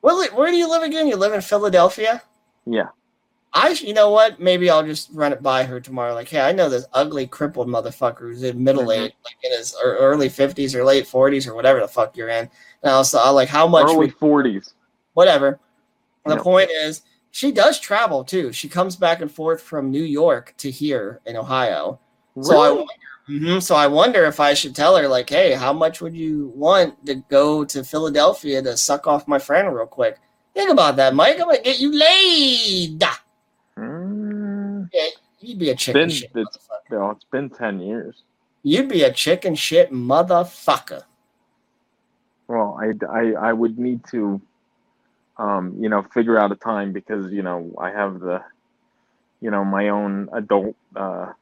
Where, 0.00 0.30
where 0.32 0.50
do 0.50 0.56
you 0.56 0.68
live 0.68 0.82
again? 0.82 1.06
You 1.06 1.16
live 1.16 1.32
in 1.32 1.40
Philadelphia? 1.40 2.22
yeah 2.66 2.88
I, 3.54 3.70
you 3.70 3.92
know 3.92 4.10
what? 4.10 4.40
Maybe 4.40 4.70
I'll 4.70 4.82
just 4.82 5.10
run 5.12 5.32
it 5.34 5.42
by 5.42 5.64
her 5.64 5.78
tomorrow. 5.78 6.14
Like, 6.14 6.28
hey, 6.28 6.40
I 6.40 6.52
know 6.52 6.70
this 6.70 6.86
ugly, 6.94 7.26
crippled 7.26 7.68
motherfucker 7.68 8.20
who's 8.20 8.42
in 8.42 8.64
middle 8.64 8.86
Mhm. 8.86 8.94
age, 9.04 9.12
like 9.24 9.36
in 9.42 9.52
his 9.52 9.76
early 9.82 10.30
fifties 10.30 10.74
or 10.74 10.84
late 10.84 11.06
forties 11.06 11.46
or 11.46 11.54
whatever 11.54 11.78
the 11.80 11.86
fuck 11.88 12.16
you're 12.16 12.30
in. 12.30 12.48
And 12.82 12.90
I'll, 12.90 13.04
so 13.04 13.18
I'll 13.22 13.34
like, 13.34 13.50
how 13.50 13.68
much? 13.68 13.84
early 13.90 14.08
forties. 14.08 14.72
whatever. 15.12 15.60
The 16.24 16.38
point 16.38 16.70
is, 16.70 17.02
she 17.32 17.50
does 17.50 17.80
travel 17.80 18.22
too. 18.24 18.52
She 18.52 18.68
comes 18.68 18.94
back 18.94 19.20
and 19.20 19.30
forth 19.32 19.60
from 19.60 19.90
New 19.90 20.02
York 20.04 20.54
to 20.58 20.70
here 20.70 21.20
in 21.26 21.36
Ohio. 21.36 21.98
So 22.40 22.60
I 22.60 22.68
Really? 22.68 22.76
wonder, 22.76 23.46
Mhm. 23.56 23.62
so 23.62 23.74
I 23.74 23.86
wonder 23.86 24.24
if 24.26 24.38
I 24.38 24.52
should 24.54 24.74
tell 24.76 24.96
her 24.96 25.08
like, 25.08 25.28
hey, 25.30 25.52
how 25.54 25.72
much 25.72 26.00
would 26.00 26.14
you 26.14 26.52
want 26.54 27.04
to 27.06 27.16
go 27.16 27.64
to 27.64 27.82
Philadelphia 27.84 28.62
to 28.62 28.76
suck 28.76 29.06
off 29.06 29.26
my 29.26 29.38
friend 29.38 29.74
real 29.74 29.86
quick? 29.86 30.18
Think 30.54 30.70
about 30.70 30.96
that, 30.96 31.14
Mike. 31.14 31.40
I'm 31.40 31.46
gonna 31.46 31.62
get 31.62 31.80
you 31.80 31.90
laid. 31.92 33.02
Mm, 33.78 34.88
Yeah, 34.92 35.06
you'd 35.40 35.58
be 35.58 35.70
a 35.70 35.74
chicken 35.74 36.02
been 36.02 36.10
shit. 36.10 36.30
it's, 36.34 36.58
know, 36.90 37.10
it's 37.10 37.24
been 37.24 37.48
ten 37.48 37.80
years. 37.80 38.22
You'd 38.62 38.88
be 38.88 39.02
a 39.04 39.12
chicken 39.12 39.54
shit 39.54 39.90
motherfucker. 39.90 41.04
Well, 42.48 42.78
I, 42.78 42.92
I, 43.10 43.32
I 43.48 43.52
would 43.54 43.78
need 43.78 44.00
to, 44.10 44.40
um, 45.44 45.64
you 45.82 45.88
know, 45.88 46.02
figure 46.16 46.38
out 46.38 46.52
a 46.52 46.56
time 46.72 46.92
because 46.92 47.32
you 47.32 47.42
know 47.42 47.58
I 47.86 47.90
have 47.90 48.20
the, 48.20 48.38
you 49.44 49.50
know, 49.50 49.64
my 49.64 49.84
own 49.98 50.28
adult 50.32 50.76
uh, 50.96 51.32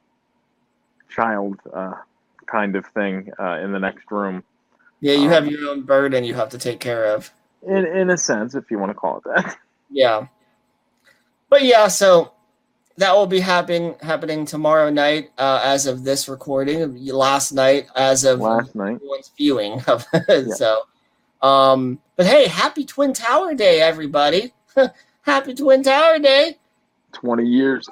child 1.16 1.56
uh, 1.80 1.94
kind 2.46 2.76
of 2.76 2.84
thing 2.98 3.30
uh, 3.38 3.56
in 3.64 3.72
the 3.72 3.78
next 3.78 4.10
room. 4.10 4.42
Yeah, 5.00 5.14
you 5.22 5.26
Um, 5.28 5.32
have 5.36 5.46
your 5.52 5.64
own 5.70 5.82
burden 5.82 6.24
you 6.24 6.34
have 6.34 6.50
to 6.50 6.58
take 6.58 6.80
care 6.80 7.04
of. 7.14 7.30
In 7.66 7.84
in 8.00 8.10
a 8.10 8.16
sense, 8.16 8.54
if 8.54 8.70
you 8.70 8.78
want 8.82 8.90
to 8.90 8.98
call 9.02 9.18
it 9.18 9.24
that. 9.34 9.56
Yeah. 9.92 10.28
But 11.48 11.62
yeah, 11.64 11.88
so 11.88 12.32
that 12.96 13.12
will 13.16 13.26
be 13.26 13.40
happening 13.40 13.96
happening 14.00 14.44
tomorrow 14.46 14.88
night 14.90 15.30
uh, 15.36 15.60
as 15.64 15.86
of 15.86 16.04
this 16.04 16.28
recording. 16.28 16.78
Last 17.06 17.52
night 17.52 17.88
as 17.96 18.24
of 18.24 18.38
Last 18.40 18.74
night. 18.76 18.96
everyone's 18.96 19.32
viewing 19.36 19.82
of 19.88 20.06
it. 20.12 20.52
So 20.52 20.82
um 21.42 21.98
but 22.16 22.26
hey, 22.26 22.48
happy 22.48 22.84
Twin 22.84 23.12
Tower 23.14 23.54
Day, 23.54 23.80
everybody. 23.80 24.52
happy 25.22 25.54
Twin 25.54 25.82
Tower 25.82 26.18
Day. 26.18 26.58
20 27.12 27.44
years. 27.46 27.88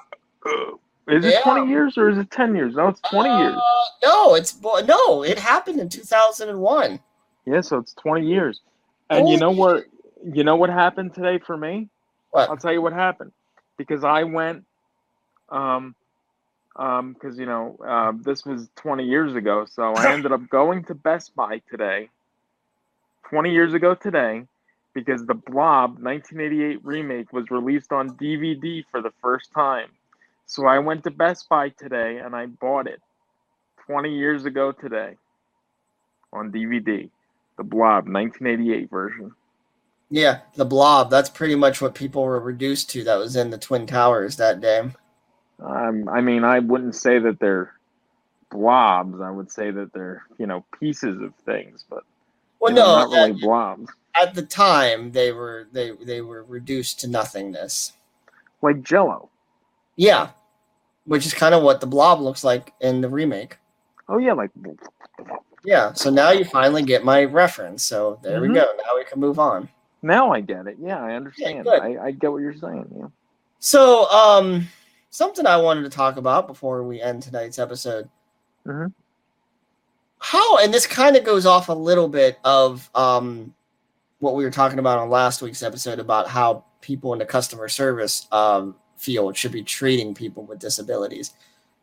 Ugh. 0.46 0.78
Is 1.08 1.24
it 1.24 1.32
Yeah. 1.32 1.40
20 1.42 1.70
years 1.70 1.96
or 1.96 2.10
is 2.10 2.18
it 2.18 2.30
10 2.30 2.54
years? 2.54 2.74
No, 2.74 2.88
it's 2.88 3.00
20 3.00 3.30
years. 3.38 3.56
Uh, 3.56 3.84
no, 4.04 4.34
it's 4.34 4.60
no, 4.62 5.22
it 5.22 5.38
happened 5.38 5.80
in 5.80 5.88
2001. 5.88 7.00
Yeah, 7.46 7.60
so 7.62 7.78
it's 7.78 7.94
20 7.94 8.26
years. 8.26 8.60
And 9.08 9.28
you 9.28 9.38
know 9.38 9.50
what 9.50 9.84
you 10.34 10.44
know 10.44 10.56
what 10.56 10.68
happened 10.68 11.14
today 11.14 11.38
for 11.38 11.56
me? 11.56 11.88
What? 12.30 12.50
I'll 12.50 12.58
tell 12.58 12.72
you 12.72 12.82
what 12.82 12.92
happened. 12.92 13.32
Because 13.78 14.04
I 14.04 14.24
went 14.24 14.64
um 15.48 15.94
um 16.76 17.14
cuz 17.14 17.38
you 17.38 17.46
know, 17.46 17.78
uh, 17.82 18.12
this 18.20 18.44
was 18.44 18.68
20 18.76 19.04
years 19.04 19.34
ago, 19.34 19.64
so 19.64 19.94
I 19.94 20.12
ended 20.12 20.32
up 20.32 20.46
going 20.50 20.84
to 20.84 20.94
Best 20.94 21.34
Buy 21.34 21.62
today. 21.70 22.10
20 23.30 23.50
years 23.50 23.74
ago 23.74 23.94
today 23.94 24.44
because 24.94 25.24
the 25.26 25.34
Blob 25.34 25.98
1988 26.02 26.84
remake 26.84 27.32
was 27.32 27.50
released 27.50 27.92
on 27.92 28.16
DVD 28.16 28.84
for 28.90 29.00
the 29.02 29.12
first 29.22 29.52
time. 29.52 29.88
So 30.46 30.66
I 30.66 30.78
went 30.78 31.04
to 31.04 31.10
Best 31.10 31.48
Buy 31.48 31.68
today 31.70 32.18
and 32.18 32.34
I 32.34 32.46
bought 32.46 32.86
it 32.86 33.00
20 33.86 34.16
years 34.16 34.44
ago 34.44 34.72
today 34.72 35.16
on 36.32 36.50
DVD. 36.50 37.10
The 37.56 37.64
Blob 37.64 38.08
1988 38.08 38.90
version. 38.90 39.32
Yeah, 40.10 40.40
the 40.54 40.64
blob. 40.64 41.10
That's 41.10 41.28
pretty 41.28 41.54
much 41.54 41.82
what 41.82 41.94
people 41.94 42.22
were 42.22 42.40
reduced 42.40 42.88
to 42.90 43.04
that 43.04 43.18
was 43.18 43.36
in 43.36 43.50
the 43.50 43.58
Twin 43.58 43.86
Towers 43.86 44.36
that 44.36 44.60
day. 44.60 44.90
Um, 45.60 46.08
I 46.08 46.20
mean, 46.20 46.44
I 46.44 46.60
wouldn't 46.60 46.94
say 46.94 47.18
that 47.18 47.40
they're 47.40 47.74
blobs. 48.50 49.20
I 49.20 49.30
would 49.30 49.50
say 49.50 49.70
that 49.70 49.92
they're, 49.92 50.22
you 50.38 50.46
know, 50.46 50.64
pieces 50.80 51.20
of 51.20 51.34
things, 51.44 51.84
but 51.90 52.04
Well, 52.60 52.72
no, 52.74 52.84
not 52.84 53.10
really 53.10 53.30
at- 53.32 53.40
blobs. 53.40 53.90
at 54.20 54.34
the 54.34 54.42
time 54.42 55.12
they 55.12 55.32
were 55.32 55.68
they 55.72 55.92
they 55.92 56.20
were 56.20 56.42
reduced 56.44 57.00
to 57.00 57.08
nothingness. 57.08 57.92
Like 58.62 58.82
Jello. 58.82 59.28
Yeah, 59.96 60.30
which 61.04 61.26
is 61.26 61.34
kind 61.34 61.54
of 61.54 61.62
what 61.62 61.80
the 61.80 61.86
blob 61.86 62.20
looks 62.20 62.42
like 62.44 62.72
in 62.80 63.00
the 63.00 63.08
remake. 63.08 63.58
Oh 64.08 64.18
yeah, 64.18 64.32
like 64.32 64.50
Yeah, 65.64 65.92
so 65.92 66.10
now 66.10 66.30
you 66.30 66.44
finally 66.44 66.82
get 66.82 67.04
my 67.04 67.24
reference. 67.24 67.82
So 67.84 68.18
there 68.22 68.40
we 68.40 68.48
Mhm. 68.48 68.54
go. 68.54 68.64
Now 68.84 68.96
we 68.96 69.04
can 69.04 69.20
move 69.20 69.38
on. 69.38 69.68
now 70.02 70.30
I 70.32 70.40
get 70.40 70.66
it. 70.68 70.76
Yeah, 70.80 71.02
I 71.02 71.14
understand. 71.14 71.64
good. 71.64 71.80
I, 71.82 72.06
I 72.06 72.10
get 72.12 72.30
what 72.30 72.38
you're 72.38 72.54
saying. 72.56 72.86
Yeah. 72.96 73.06
So, 73.58 74.08
um, 74.10 74.68
something 75.10 75.44
I 75.46 75.56
wanted 75.56 75.82
to 75.82 75.90
talk 75.90 76.16
about 76.16 76.46
before 76.46 76.84
we 76.84 77.00
end 77.00 77.22
tonight's 77.24 77.58
episode. 77.58 78.08
Mhm. 78.64 78.92
How, 80.20 80.58
and 80.58 80.72
this 80.72 80.86
kind 80.86 81.16
of 81.16 81.24
goes 81.24 81.46
off 81.46 81.68
a 81.68 81.72
little 81.72 82.08
bit 82.08 82.38
of 82.44 82.90
um, 82.94 83.54
what 84.18 84.34
we 84.34 84.44
were 84.44 84.50
talking 84.50 84.78
about 84.78 84.98
on 84.98 85.10
last 85.10 85.42
week's 85.42 85.62
episode 85.62 85.98
about 85.98 86.28
how 86.28 86.64
people 86.80 87.12
in 87.12 87.18
the 87.18 87.24
customer 87.24 87.68
service 87.68 88.26
um, 88.32 88.74
field 88.96 89.36
should 89.36 89.52
be 89.52 89.62
treating 89.62 90.14
people 90.14 90.44
with 90.44 90.58
disabilities. 90.58 91.34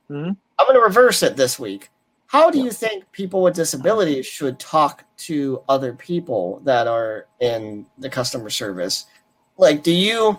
Mhm. 0.09 0.35
I'm 0.59 0.65
going 0.67 0.75
to 0.75 0.85
reverse 0.85 1.23
it 1.23 1.35
this 1.35 1.57
week. 1.59 1.89
How 2.27 2.49
do 2.49 2.59
you 2.59 2.71
think 2.71 3.09
people 3.11 3.41
with 3.41 3.55
disabilities 3.55 4.25
should 4.25 4.59
talk 4.59 5.05
to 5.17 5.61
other 5.69 5.93
people 5.93 6.59
that 6.63 6.87
are 6.87 7.27
in 7.39 7.85
the 7.97 8.09
customer 8.09 8.49
service? 8.49 9.05
Like, 9.57 9.83
do 9.83 9.91
you? 9.91 10.37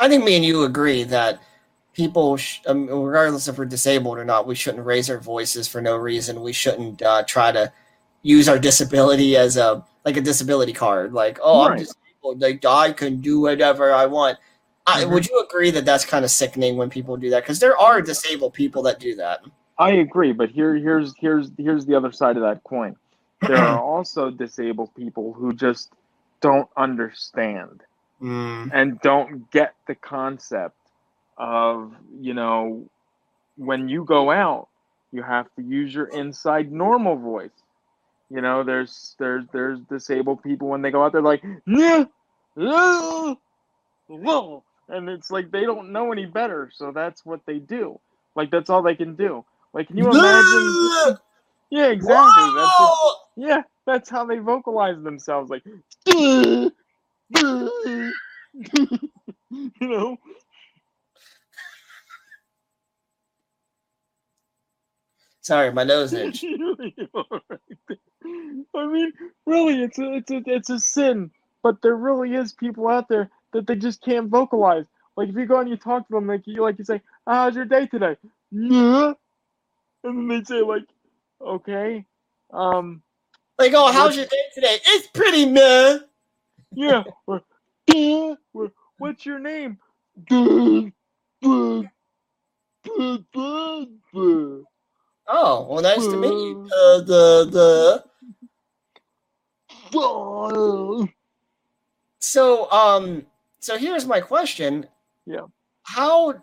I 0.00 0.08
think 0.08 0.24
me 0.24 0.36
and 0.36 0.44
you 0.44 0.64
agree 0.64 1.04
that 1.04 1.40
people, 1.92 2.36
sh- 2.36 2.60
um, 2.66 2.86
regardless 2.86 3.48
if 3.48 3.58
we're 3.58 3.64
disabled 3.64 4.18
or 4.18 4.24
not, 4.24 4.46
we 4.46 4.54
shouldn't 4.54 4.84
raise 4.84 5.10
our 5.10 5.18
voices 5.18 5.68
for 5.68 5.80
no 5.80 5.96
reason. 5.96 6.40
We 6.42 6.52
shouldn't 6.52 7.02
uh, 7.02 7.22
try 7.24 7.52
to 7.52 7.72
use 8.22 8.48
our 8.48 8.58
disability 8.58 9.36
as 9.36 9.56
a 9.56 9.84
like 10.04 10.16
a 10.16 10.20
disability 10.20 10.72
card. 10.72 11.12
Like, 11.12 11.38
oh, 11.42 11.62
I'm 11.62 11.76
disabled. 11.78 12.40
Like, 12.40 12.64
I 12.64 12.92
can 12.92 13.20
do 13.20 13.40
whatever 13.40 13.92
I 13.92 14.06
want. 14.06 14.38
I, 14.86 15.04
Mhm. 15.04 15.10
would 15.12 15.28
you 15.28 15.40
agree 15.40 15.70
that 15.70 15.84
that's 15.84 16.04
kind 16.04 16.24
of 16.24 16.30
sickening 16.30 16.76
when 16.76 16.90
people 16.90 17.16
do 17.16 17.30
that? 17.30 17.44
Because 17.44 17.60
there 17.60 17.76
are 17.78 18.00
disabled 18.02 18.52
people 18.54 18.82
that 18.82 18.98
do 18.98 19.14
that. 19.16 19.40
I 19.78 19.90
agree, 19.92 20.32
but 20.32 20.50
here 20.50 20.74
here's 20.76 21.14
here's 21.18 21.50
here's 21.56 21.86
the 21.86 21.94
other 21.94 22.10
side 22.12 22.36
of 22.36 22.42
that 22.42 22.62
coin. 22.64 22.96
There 23.42 23.56
are 23.56 23.78
also 23.94 24.30
disabled 24.30 24.94
people 24.96 25.32
who 25.32 25.52
just 25.52 25.92
don't 26.40 26.68
understand 26.76 27.82
Mm. 28.20 28.70
and 28.72 29.00
don't 29.00 29.50
get 29.50 29.74
the 29.88 29.96
concept 29.96 30.76
of, 31.42 31.92
you 32.20 32.34
know, 32.34 32.88
when 33.56 33.88
you 33.88 34.04
go 34.04 34.30
out, 34.30 34.68
you 35.10 35.22
have 35.22 35.46
to 35.56 35.62
use 35.62 35.92
your 35.92 36.06
inside 36.06 36.70
normal 36.70 37.16
voice. 37.16 37.50
You 38.30 38.40
know, 38.40 38.62
there's 38.62 39.16
there's 39.18 39.44
there's 39.52 39.80
disabled 39.90 40.42
people 40.42 40.68
when 40.68 40.82
they 40.82 40.92
go 40.92 41.04
out, 41.04 41.12
they're 41.12 41.20
like, 41.20 41.42
yeah, 41.66 42.04
yeah, 42.56 43.34
yeah," 44.08 44.58
and 44.88 45.08
it's 45.08 45.30
like 45.30 45.50
they 45.50 45.62
don't 45.62 45.92
know 45.92 46.12
any 46.12 46.26
better, 46.26 46.70
so 46.72 46.92
that's 46.92 47.26
what 47.26 47.44
they 47.44 47.58
do. 47.58 47.98
Like 48.36 48.50
that's 48.50 48.70
all 48.70 48.82
they 48.82 48.94
can 48.94 49.16
do. 49.16 49.44
Like, 49.74 49.88
can 49.88 49.98
you 49.98 50.08
imagine? 50.08 51.18
Yeah, 51.70 51.88
exactly. 51.88 52.52
That's. 52.54 52.72
Whoa! 52.78 53.12
Yeah, 53.36 53.62
that's 53.84 54.08
how 54.08 54.24
they 54.24 54.38
vocalize 54.38 55.02
themselves. 55.02 55.50
Like, 55.50 55.64
you 56.06 56.70
know. 59.80 60.16
Sorry, 65.42 65.72
my 65.72 65.84
nose 65.84 66.12
itch. 66.14 66.44
I 68.74 68.86
mean, 68.86 69.12
really, 69.44 69.82
it's 69.82 69.98
a, 69.98 70.14
it's 70.14 70.30
a, 70.30 70.42
it's 70.46 70.70
a 70.70 70.78
sin. 70.78 71.30
But 71.62 71.82
there 71.82 71.96
really 71.96 72.34
is 72.34 72.52
people 72.52 72.88
out 72.88 73.08
there 73.08 73.30
that 73.52 73.66
they 73.66 73.76
just 73.76 74.02
can't 74.02 74.28
vocalize. 74.28 74.86
Like 75.16 75.28
if 75.28 75.36
you 75.36 75.46
go 75.46 75.60
and 75.60 75.68
you 75.68 75.76
talk 75.76 76.08
to 76.08 76.14
them, 76.14 76.26
like 76.26 76.46
you 76.46 76.62
like 76.62 76.78
you 76.78 76.84
say, 76.84 77.02
"Ah, 77.26 77.44
"How's 77.44 77.54
your 77.54 77.66
day 77.66 77.86
today?" 77.86 78.16
Yeah, 78.50 79.12
and 80.04 80.18
then 80.18 80.28
they 80.28 80.42
say 80.42 80.62
like, 80.62 80.84
"Okay, 81.40 82.04
um, 82.52 83.02
Like, 83.58 83.72
oh, 83.74 83.92
how's 83.92 84.16
your 84.16 84.26
day 84.26 84.44
today? 84.54 84.78
It's 84.86 85.06
pretty 85.08 85.46
meh. 85.46 85.98
yeah." 86.72 87.04
Or, 87.26 87.42
or, 88.54 88.72
What's 88.98 89.26
your 89.26 89.38
name? 89.38 89.78
Oh, 95.34 95.66
well, 95.68 95.82
nice 95.82 96.06
to 96.06 96.16
meet 96.18 96.30
you. 96.30 96.68
Uh, 96.70 96.98
the 96.98 97.48
the 97.50 98.04
so 102.18 102.70
um 102.70 103.24
so 103.58 103.78
here's 103.78 104.06
my 104.06 104.20
question. 104.20 104.86
Yeah. 105.24 105.46
How 105.84 106.34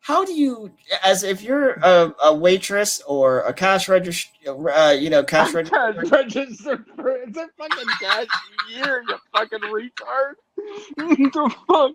how 0.00 0.26
do 0.26 0.34
you 0.34 0.72
as 1.02 1.22
if 1.22 1.40
you're 1.40 1.72
a, 1.82 2.14
a 2.24 2.34
waitress 2.34 3.00
or 3.06 3.40
a 3.40 3.54
cash 3.54 3.88
register 3.88 4.30
uh, 4.70 4.92
you 4.92 5.08
know 5.08 5.24
cash 5.24 5.54
register 5.54 5.94
Cash 5.94 6.10
register 6.10 6.84
for 6.96 7.16
it's 7.16 7.38
a 7.38 7.48
fucking 7.56 7.88
cashier, 7.98 9.04
you 9.08 9.16
fucking 9.34 9.60
retard. 9.60 10.34
the 10.96 11.54
fuck? 11.66 11.92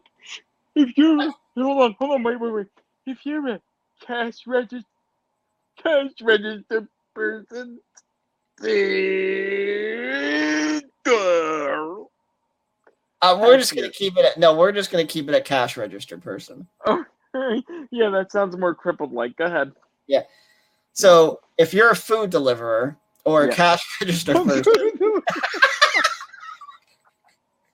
If 0.75 0.97
you're 0.97 1.31
hold 1.55 1.83
on, 1.83 1.95
hold 1.99 2.11
on, 2.11 2.23
wait, 2.23 2.39
wait, 2.39 2.53
wait. 2.53 2.67
If 3.05 3.23
you're 3.23 3.47
a 3.47 3.61
cash 4.01 4.47
register 4.47 4.88
cash 5.83 6.11
register 6.21 6.87
person, 7.13 7.79
girl. 11.03 12.11
uh, 13.21 13.37
we're 13.41 13.57
just 13.57 13.75
gonna 13.75 13.89
keep 13.89 14.17
it 14.17 14.25
at 14.25 14.37
no 14.37 14.55
we're 14.55 14.71
just 14.71 14.91
gonna 14.91 15.05
keep 15.05 15.27
it 15.29 15.35
at 15.35 15.45
cash 15.45 15.77
register 15.77 16.17
person. 16.17 16.67
Oh, 16.85 17.03
yeah, 17.91 18.09
that 18.09 18.31
sounds 18.31 18.57
more 18.57 18.73
crippled 18.75 19.11
like. 19.11 19.35
Go 19.37 19.45
ahead. 19.45 19.71
Yeah. 20.07 20.23
So 20.93 21.39
if 21.57 21.73
you're 21.73 21.91
a 21.91 21.95
food 21.95 22.29
deliverer 22.29 22.97
or 23.25 23.43
a 23.43 23.47
Yeah. 23.47 23.55
cash 23.55 23.81
register 24.01 24.33
person, 24.33 24.73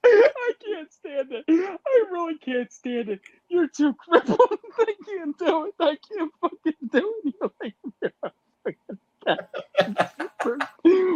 I 0.08 0.54
can't 0.64 0.92
stand 0.94 1.32
it. 1.32 1.46
I 1.50 2.06
really 2.12 2.38
can't 2.38 2.72
stand 2.72 3.10
it. 3.10 3.22
You're 3.50 3.68
too 3.68 3.94
crippled. 3.96 4.40
I 4.80 4.94
can't 5.06 5.38
do 5.38 5.66
it. 5.66 5.74
I 5.80 5.98
can't 6.12 6.32
fucking 6.42 6.74
do 6.92 7.14
it. 7.24 7.34
You're 7.42 7.52
like 7.62 7.76
you're 8.02 8.12
a 8.24 8.32
fucking 8.64 9.00
cat. 9.26 9.50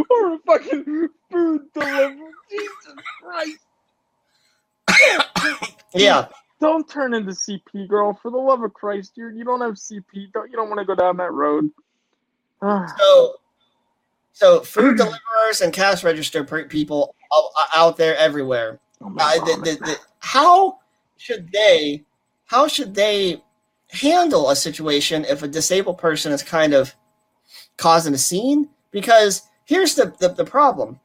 or 0.09 0.33
a 0.33 0.39
fucking 0.69 1.07
food 1.31 1.61
delivery. 1.73 2.17
Jesus 2.49 2.95
Christ. 3.21 3.59
yeah, 5.93 6.27
Don't 6.59 6.89
turn 6.89 7.13
into 7.13 7.31
CP, 7.31 7.87
girl. 7.87 8.17
For 8.21 8.31
the 8.31 8.37
love 8.37 8.63
of 8.63 8.73
Christ, 8.73 9.13
you 9.15 9.29
you 9.29 9.43
don't 9.43 9.61
have 9.61 9.75
CP. 9.75 10.31
Don't 10.33 10.49
you 10.49 10.55
don't 10.57 10.69
want 10.69 10.79
to 10.79 10.85
go 10.85 10.95
down 10.95 11.17
that 11.17 11.31
road. 11.31 11.69
So, 12.97 13.35
so 14.33 14.59
food 14.61 14.97
deliverers 14.97 15.61
and 15.61 15.73
cash 15.73 16.03
register 16.03 16.43
people 16.65 17.13
out- 17.33 17.51
out 17.75 17.97
there 17.97 18.15
everywhere. 18.17 18.79
oh 19.01 19.13
Uh, 19.17 19.33
the, 19.45 19.61
the, 19.61 19.85
the, 19.85 19.97
how 20.19 20.79
should 21.17 21.51
they? 21.51 22.03
How 22.45 22.67
should 22.67 22.95
they 22.95 23.43
handle 23.91 24.49
a 24.49 24.55
situation 24.55 25.25
if 25.25 25.43
a 25.43 25.47
disabled 25.47 25.97
person 25.97 26.31
is 26.31 26.41
kind 26.43 26.73
of 26.73 26.95
causing 27.77 28.13
a 28.13 28.17
scene? 28.17 28.69
Because 28.91 29.43
here's 29.69 29.93
the 29.93 30.13
the, 30.19 30.29
the 30.29 30.43
problem, 30.43 30.99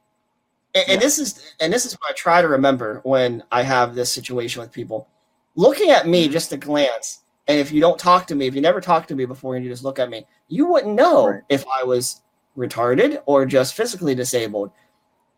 and, 0.73 0.85
and 0.89 1.01
this 1.01 1.19
is 1.19 1.53
and 1.61 1.71
this 1.71 1.85
is 1.85 1.93
what 1.93 2.09
I 2.09 2.13
try 2.13 2.41
to 2.41 2.47
remember 2.47 2.99
when 3.03 3.43
I 3.51 3.61
have 3.61 3.93
this 3.93 4.11
situation 4.11 4.59
with 4.61 4.71
people. 4.71 5.07
Looking 5.55 5.91
at 5.91 6.07
me 6.07 6.23
mm-hmm. 6.23 6.33
just 6.33 6.51
a 6.51 6.57
glance, 6.57 7.21
and 7.47 7.59
if 7.59 7.71
you 7.71 7.79
don't 7.79 7.99
talk 7.99 8.25
to 8.27 8.35
me, 8.35 8.47
if 8.47 8.55
you 8.55 8.61
never 8.61 8.81
talked 8.81 9.07
to 9.09 9.15
me 9.15 9.25
before 9.25 9.55
and 9.55 9.63
you 9.63 9.71
just 9.71 9.83
look 9.83 9.99
at 9.99 10.09
me, 10.09 10.25
you 10.49 10.65
wouldn't 10.65 10.95
know 10.95 11.29
Right. 11.29 11.43
if 11.47 11.63
I 11.67 11.83
was 11.83 12.21
retarded 12.57 13.21
or 13.25 13.45
just 13.45 13.75
physically 13.75 14.15
disabled. 14.15 14.71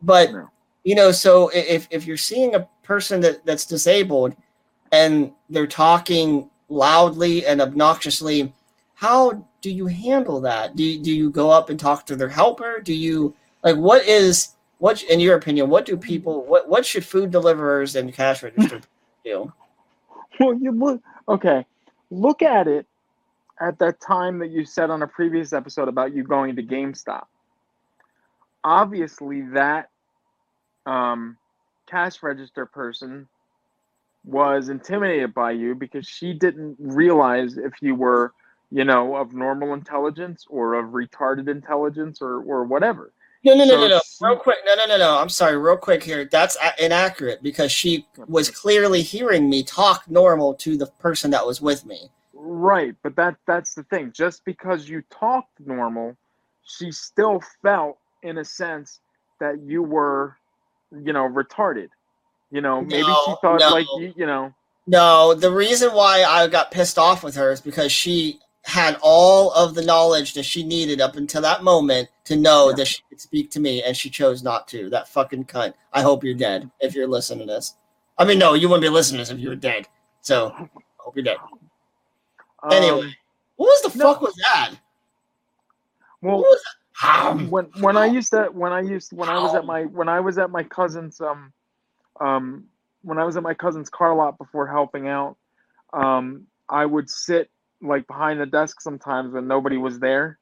But 0.01 0.31
No. 0.31 0.49
you 0.85 0.95
know, 0.95 1.11
so 1.11 1.49
if 1.53 1.87
if 1.91 2.07
you're 2.07 2.17
seeing 2.17 2.55
a 2.55 2.67
person 2.81 3.19
that, 3.21 3.45
that's 3.45 3.65
disabled 3.65 4.35
and 4.93 5.33
they're 5.49 5.67
talking 5.67 6.49
loudly 6.69 7.45
and 7.45 7.61
obnoxiously, 7.61 8.53
how 8.97 9.47
do 9.61 9.69
you 9.69 9.85
handle 9.85 10.41
that? 10.41 10.75
Do 10.75 10.83
you, 10.83 10.97
do 10.99 11.13
you 11.13 11.29
go 11.29 11.51
up 11.51 11.69
and 11.69 11.79
talk 11.79 12.07
to 12.07 12.15
their 12.15 12.29
helper? 12.29 12.81
Do 12.81 12.95
you 12.95 13.35
like 13.63 13.75
what 13.75 14.03
is 14.07 14.55
what 14.79 15.03
in 15.03 15.19
your 15.19 15.35
opinion? 15.35 15.69
What 15.69 15.85
do 15.85 15.95
people 15.95 16.43
what 16.45 16.67
what 16.67 16.83
should 16.83 17.05
food 17.05 17.29
deliverers 17.29 17.95
and 17.95 18.11
cash 18.11 18.41
register 18.41 18.81
do? 19.23 19.53
Well, 20.39 20.55
you 20.55 20.71
look 20.71 21.01
okay. 21.29 21.63
Look 22.09 22.41
at 22.41 22.67
it 22.67 22.87
at 23.61 23.77
that 23.77 24.01
time 24.01 24.39
that 24.39 24.49
you 24.49 24.65
said 24.65 24.89
on 24.89 25.03
a 25.03 25.07
previous 25.07 25.53
episode 25.53 25.89
about 25.89 26.15
you 26.15 26.23
going 26.23 26.55
to 26.55 26.63
GameStop. 26.63 27.25
Obviously, 28.63 29.41
that 29.53 29.89
um, 30.87 31.37
cash 31.85 32.23
register 32.23 32.65
person 32.65 33.27
was 34.25 34.69
intimidated 34.69 35.35
by 35.35 35.51
you 35.51 35.75
because 35.75 36.07
she 36.07 36.33
didn't 36.33 36.77
realize 36.79 37.57
if 37.57 37.73
you 37.79 37.93
were, 37.93 38.33
you 38.71 38.83
know, 38.83 39.15
of 39.15 39.33
normal 39.33 39.73
intelligence 39.73 40.45
or 40.49 40.73
of 40.75 40.87
retarded 40.87 41.49
intelligence 41.49 42.21
or 42.21 42.41
or 42.41 42.63
whatever. 42.63 43.11
No, 43.43 43.53
no, 43.53 43.63
no, 43.65 43.71
So 43.71 43.77
no, 43.77 43.87
no. 43.87 43.99
she- 44.05 44.25
Real 44.25 44.35
quick. 44.37 44.57
No, 44.65 44.75
no, 44.75 44.85
no, 44.85 44.97
no. 44.97 45.17
I'm 45.17 45.29
sorry. 45.29 45.57
Real 45.57 45.77
quick 45.77 46.03
here. 46.03 46.25
That's 46.29 46.57
inaccurate 46.79 47.41
because 47.43 47.71
she 47.71 48.05
was 48.27 48.49
clearly 48.49 49.01
hearing 49.01 49.49
me 49.49 49.63
talk 49.63 50.09
normal 50.09 50.53
to 50.55 50.75
the 50.77 50.87
person 50.87 51.31
that 51.31 51.45
was 51.45 51.61
with 51.61 51.85
me. 51.85 52.09
Right, 52.33 52.95
but 53.03 53.15
that 53.15 53.35
that's 53.45 53.73
the 53.73 53.83
thing. 53.83 54.11
Just 54.13 54.43
because 54.43 54.89
you 54.89 55.01
talked 55.09 55.59
normal, 55.65 56.17
she 56.63 56.91
still 56.91 57.41
felt 57.61 57.97
in 58.23 58.39
a 58.39 58.45
sense 58.45 58.99
that 59.39 59.61
you 59.61 59.83
were, 59.83 60.35
you 60.91 61.13
know, 61.13 61.27
retarded. 61.29 61.89
You 62.51 62.61
know, 62.61 62.81
maybe 62.81 63.03
she 63.03 63.35
thought 63.41 63.59
no. 63.59 63.69
like 63.69 63.85
you, 63.97 64.13
you 64.15 64.25
know, 64.25 64.53
No, 64.87 65.33
the 65.33 65.51
reason 65.51 65.93
why 65.93 66.23
I 66.23 66.47
got 66.47 66.71
pissed 66.71 66.97
off 66.97 67.23
with 67.23 67.35
her 67.35 67.51
is 67.51 67.59
because 67.61 67.91
she 67.91 68.39
had 68.67 68.97
all 69.01 69.51
of 69.53 69.73
the 69.75 69.81
knowledge 69.83 70.33
that 70.33 70.43
she 70.43 70.61
needed 70.61 70.99
up 70.99 71.15
until 71.15 71.41
that 71.41 71.63
moment 71.63 72.09
to 72.25 72.35
know 72.35 72.69
Yeah. 72.69 72.75
that 72.75 72.87
she 72.87 73.01
could 73.09 73.21
speak 73.21 73.49
to 73.51 73.59
me, 73.61 73.81
and 73.81 73.95
she 73.95 74.09
chose 74.09 74.43
not 74.43 74.67
to. 74.69 74.89
That 74.89 75.07
fucking 75.07 75.45
cunt. 75.45 75.73
I 75.93 76.01
hope 76.01 76.23
you're 76.23 76.33
dead 76.35 76.69
if 76.81 76.93
you're 76.93 77.07
listening 77.07 77.47
to 77.47 77.53
this. 77.53 77.75
I 78.17 78.25
mean, 78.25 78.37
no, 78.39 78.53
you 78.55 78.67
wouldn't 78.67 78.83
be 78.83 78.89
listening 78.89 79.19
to 79.19 79.21
this 79.21 79.29
if 79.31 79.39
you 79.39 79.49
were 79.49 79.55
dead. 79.55 79.87
So, 80.21 80.49
I 80.49 80.67
hope 80.97 81.15
you're 81.15 81.23
dead. 81.23 81.37
um, 82.63 82.71
Anyway, 82.71 83.15
what 83.55 83.67
was 83.67 83.93
the 83.93 83.97
no. 83.99 84.13
fuck 84.13 84.21
was 84.21 84.35
that? 84.35 84.71
well, 86.21 86.39
was 86.39 86.61
that? 87.01 87.49
When 87.49 87.65
when 87.79 87.95
I 87.95 88.07
used 88.07 88.31
to 88.31 88.45
when 88.51 88.73
I 88.73 88.81
used 88.81 89.13
when 89.13 89.29
I 89.29 89.39
was 89.39 89.53
at 89.55 89.65
my 89.65 89.83
when 89.83 90.09
I 90.09 90.19
was 90.19 90.37
at 90.37 90.49
my 90.49 90.63
cousin's 90.63 91.21
um 91.21 91.53
um 92.19 92.65
when 93.03 93.17
I 93.19 93.23
was 93.23 93.37
at 93.37 93.43
my 93.43 93.53
cousin's 93.53 93.89
car 93.89 94.15
lot 94.15 94.37
before 94.37 94.67
helping 94.67 95.07
out, 95.07 95.37
um 95.93 96.47
I 96.67 96.85
would 96.85 97.09
sit 97.09 97.49
like 97.81 98.07
behind 98.07 98.39
the 98.41 98.45
desk 98.45 98.81
sometimes 98.81 99.33
when 99.33 99.47
nobody 99.47 99.77
was 99.77 99.99
there, 99.99 100.39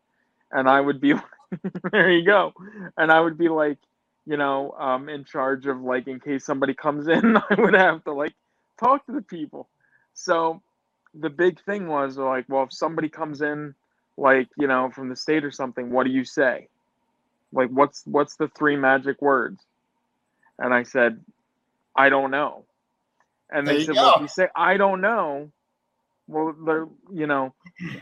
and 0.52 0.70
I 0.70 0.80
would 0.82 1.02
be 1.02 1.14
there 1.92 2.12
you 2.12 2.26
go, 2.26 2.54
and 2.98 3.12
I 3.12 3.20
would 3.20 3.38
be 3.38 3.50
like, 3.50 3.78
you 4.26 4.38
know, 4.38 4.72
um, 4.80 5.10
in 5.10 5.26
charge 5.26 5.68
of 5.68 5.82
like 5.82 6.08
in 6.08 6.20
case 6.20 6.46
somebody 6.46 6.74
comes 6.74 7.08
in, 7.10 7.38
I 7.38 7.56
would 7.58 7.76
have 7.76 8.04
to 8.06 8.14
like 8.14 8.34
talk 8.80 9.06
to 9.08 9.12
the 9.14 9.22
people. 9.22 9.70
So 10.14 10.62
the 11.14 11.30
big 11.30 11.62
thing 11.64 11.88
was 11.88 12.18
like, 12.18 12.46
well, 12.50 12.64
if 12.64 12.74
somebody 12.74 13.10
comes 13.10 13.42
in, 13.42 13.76
like 14.18 14.50
you 14.58 14.68
know, 14.68 14.92
from 14.92 15.10
the 15.10 15.16
state 15.16 15.46
or 15.46 15.52
something, 15.52 15.92
what 15.92 16.06
do 16.06 16.12
you 16.12 16.26
say? 16.26 16.68
Like, 17.54 17.70
what's 17.70 18.04
what's 18.06 18.36
the 18.38 18.50
three 18.50 18.76
magic 18.78 19.22
words? 19.22 19.64
And 20.60 20.74
I 20.74 20.84
said, 20.84 21.22
I 21.96 22.10
don't 22.10 22.32
know. 22.32 22.66
And 23.52 23.68
There 23.68 23.76
they 23.76 23.80
said, 23.80 23.98
well, 23.98 24.10
if 24.16 24.20
you 24.20 24.28
say 24.28 24.48
I 24.56 24.78
don't 24.78 25.02
know, 25.02 25.52
well, 26.28 26.92
you 27.12 27.28
know, 27.28 27.54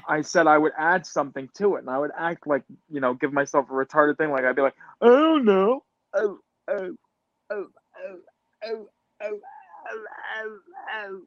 I 0.07 0.21
said 0.21 0.47
I 0.47 0.57
would 0.57 0.73
add 0.77 1.05
something 1.05 1.49
to 1.55 1.75
it, 1.75 1.79
and 1.79 1.89
I 1.89 1.97
would 1.97 2.11
act 2.17 2.47
like, 2.47 2.63
you 2.89 2.99
know, 3.01 3.13
give 3.13 3.33
myself 3.33 3.69
a 3.69 3.73
retarded 3.73 4.17
thing. 4.17 4.31
Like 4.31 4.45
I'd 4.45 4.55
be 4.55 4.61
like. 4.61 4.75
Oh, 5.01 5.39
oh, 5.47 5.83
oh, 6.15 6.39
oh, 6.69 6.97
oh, 7.51 7.67
oh, 8.63 8.87
oh, 9.21 9.39
oh, 9.91 10.59
oh. 10.95 11.21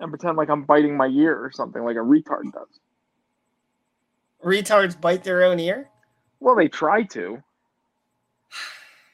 And 0.00 0.10
pretend 0.10 0.36
like 0.36 0.50
I'm 0.50 0.64
biting 0.64 0.96
my 0.96 1.06
ear 1.06 1.36
or 1.36 1.52
something, 1.52 1.82
like 1.84 1.96
a 1.96 2.00
retard 2.00 2.52
does. 2.52 2.80
Retards 4.44 5.00
bite 5.00 5.24
their 5.24 5.44
own 5.44 5.60
ear. 5.60 5.88
Well, 6.40 6.56
they 6.56 6.68
try 6.68 7.04
to. 7.04 7.42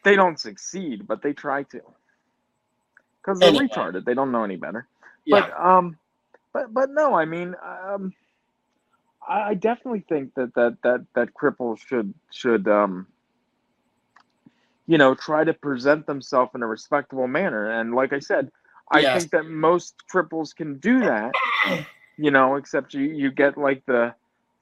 They 0.04 0.16
don't 0.16 0.40
succeed, 0.40 1.06
but 1.06 1.22
they 1.22 1.32
try 1.32 1.64
to. 1.64 1.80
Because 3.22 3.38
they're 3.38 3.50
Anyway. 3.50 3.68
retarded. 3.68 4.04
They 4.04 4.14
don't 4.14 4.32
know 4.32 4.44
any 4.44 4.56
better. 4.56 4.88
Yeah. 5.26 5.40
But 5.40 5.60
um, 5.60 5.98
but 6.52 6.72
but 6.72 6.90
no, 6.90 7.14
I 7.14 7.24
mean, 7.24 7.54
um, 7.62 8.12
I, 9.28 9.50
I 9.50 9.54
definitely 9.54 10.04
think 10.08 10.34
that 10.36 10.54
that 10.54 10.78
that 10.82 11.06
that 11.14 11.28
cripples 11.34 11.78
should 11.86 12.14
should 12.32 12.68
um, 12.68 13.06
you 14.86 14.98
know, 14.98 15.14
try 15.14 15.44
to 15.44 15.54
present 15.54 16.06
themselves 16.06 16.50
in 16.54 16.62
a 16.62 16.66
respectable 16.66 17.28
manner. 17.28 17.70
And 17.70 17.94
like 17.94 18.12
I 18.12 18.18
said, 18.18 18.50
I 18.90 19.04
Yes. 19.04 19.12
think 19.12 19.30
that 19.32 19.46
most 19.46 19.94
cripples 20.12 20.54
can 20.54 20.78
do 20.78 21.04
that. 21.04 21.36
You 22.16 22.30
know, 22.30 22.56
except 22.56 22.94
you 22.94 23.02
you 23.02 23.30
get 23.30 23.56
like 23.56 23.82
the 23.86 24.14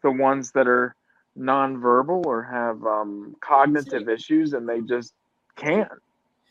the 0.02 0.10
ones 0.10 0.52
that 0.52 0.68
are 0.68 0.94
nonverbal 1.38 2.24
or 2.24 2.42
have 2.44 2.84
um, 2.84 3.34
cognitive 3.40 4.08
issues, 4.08 4.52
and 4.52 4.68
they 4.68 4.80
just 4.80 5.14
can't. 5.56 5.88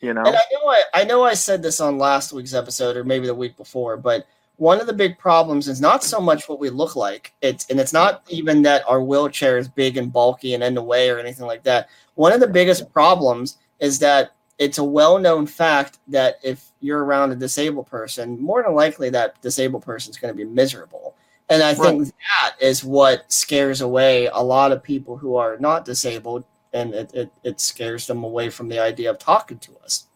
You 0.00 0.14
know. 0.14 0.24
And 0.24 0.36
I 0.36 0.40
know 0.52 0.68
I, 0.68 0.82
I 0.94 1.04
know 1.04 1.22
I 1.24 1.34
said 1.34 1.62
this 1.62 1.80
on 1.80 1.98
last 1.98 2.32
week's 2.32 2.54
episode 2.54 2.96
or 2.96 3.04
maybe 3.04 3.26
the 3.26 3.34
week 3.34 3.56
before, 3.56 3.96
but 3.96 4.26
one 4.58 4.80
of 4.80 4.86
the 4.86 4.92
big 4.92 5.18
problems 5.18 5.68
is 5.68 5.80
not 5.80 6.04
so 6.04 6.20
much 6.20 6.48
what 6.48 6.58
we 6.58 6.68
look 6.68 6.96
like. 6.96 7.32
It's 7.40 7.68
and 7.70 7.80
it's 7.80 7.92
not 7.92 8.22
even 8.28 8.62
that 8.62 8.82
our 8.88 9.02
wheelchair 9.02 9.56
is 9.56 9.68
big 9.68 9.96
and 9.96 10.12
bulky 10.12 10.54
and 10.54 10.62
in 10.62 10.74
the 10.74 10.82
way 10.82 11.10
or 11.10 11.18
anything 11.18 11.46
like 11.46 11.62
that. 11.62 11.88
One 12.14 12.32
of 12.32 12.40
the 12.40 12.48
biggest 12.48 12.92
problems 12.92 13.58
is 13.78 14.00
that 14.00 14.32
it's 14.58 14.78
a 14.78 14.84
well-known 14.84 15.46
fact 15.46 16.00
that 16.08 16.40
if 16.42 16.72
you're 16.80 17.04
around 17.04 17.30
a 17.30 17.36
disabled 17.36 17.86
person, 17.86 18.40
more 18.40 18.64
than 18.64 18.74
likely 18.74 19.08
that 19.10 19.40
disabled 19.40 19.84
person 19.84 20.10
is 20.10 20.18
going 20.18 20.34
to 20.34 20.36
be 20.36 20.44
miserable. 20.44 21.14
And 21.48 21.62
I 21.62 21.72
think 21.72 22.08
that 22.08 22.56
is 22.60 22.84
what 22.84 23.32
scares 23.32 23.80
away 23.80 24.26
a 24.26 24.42
lot 24.42 24.72
of 24.72 24.82
people 24.82 25.16
who 25.16 25.36
are 25.36 25.56
not 25.58 25.84
disabled 25.84 26.44
and 26.72 26.92
it, 26.92 27.14
it, 27.14 27.32
it 27.44 27.60
scares 27.60 28.06
them 28.06 28.24
away 28.24 28.50
from 28.50 28.68
the 28.68 28.80
idea 28.80 29.10
of 29.10 29.18
talking 29.18 29.58
to 29.60 29.72
us. 29.84 30.08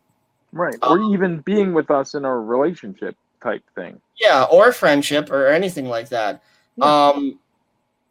Right. 0.51 0.77
Or 0.83 0.99
um, 0.99 1.15
even 1.15 1.39
being 1.41 1.73
with 1.73 1.91
us 1.91 2.15
in 2.15 2.25
a 2.25 2.37
relationship 2.37 3.17
type 3.43 3.63
thing. 3.75 4.01
Yeah, 4.23 4.45
or 4.45 4.73
friendship 4.73 5.31
or 5.31 5.49
anything 5.49 5.87
like 5.89 6.09
that. 6.11 6.43
Um, 6.81 7.41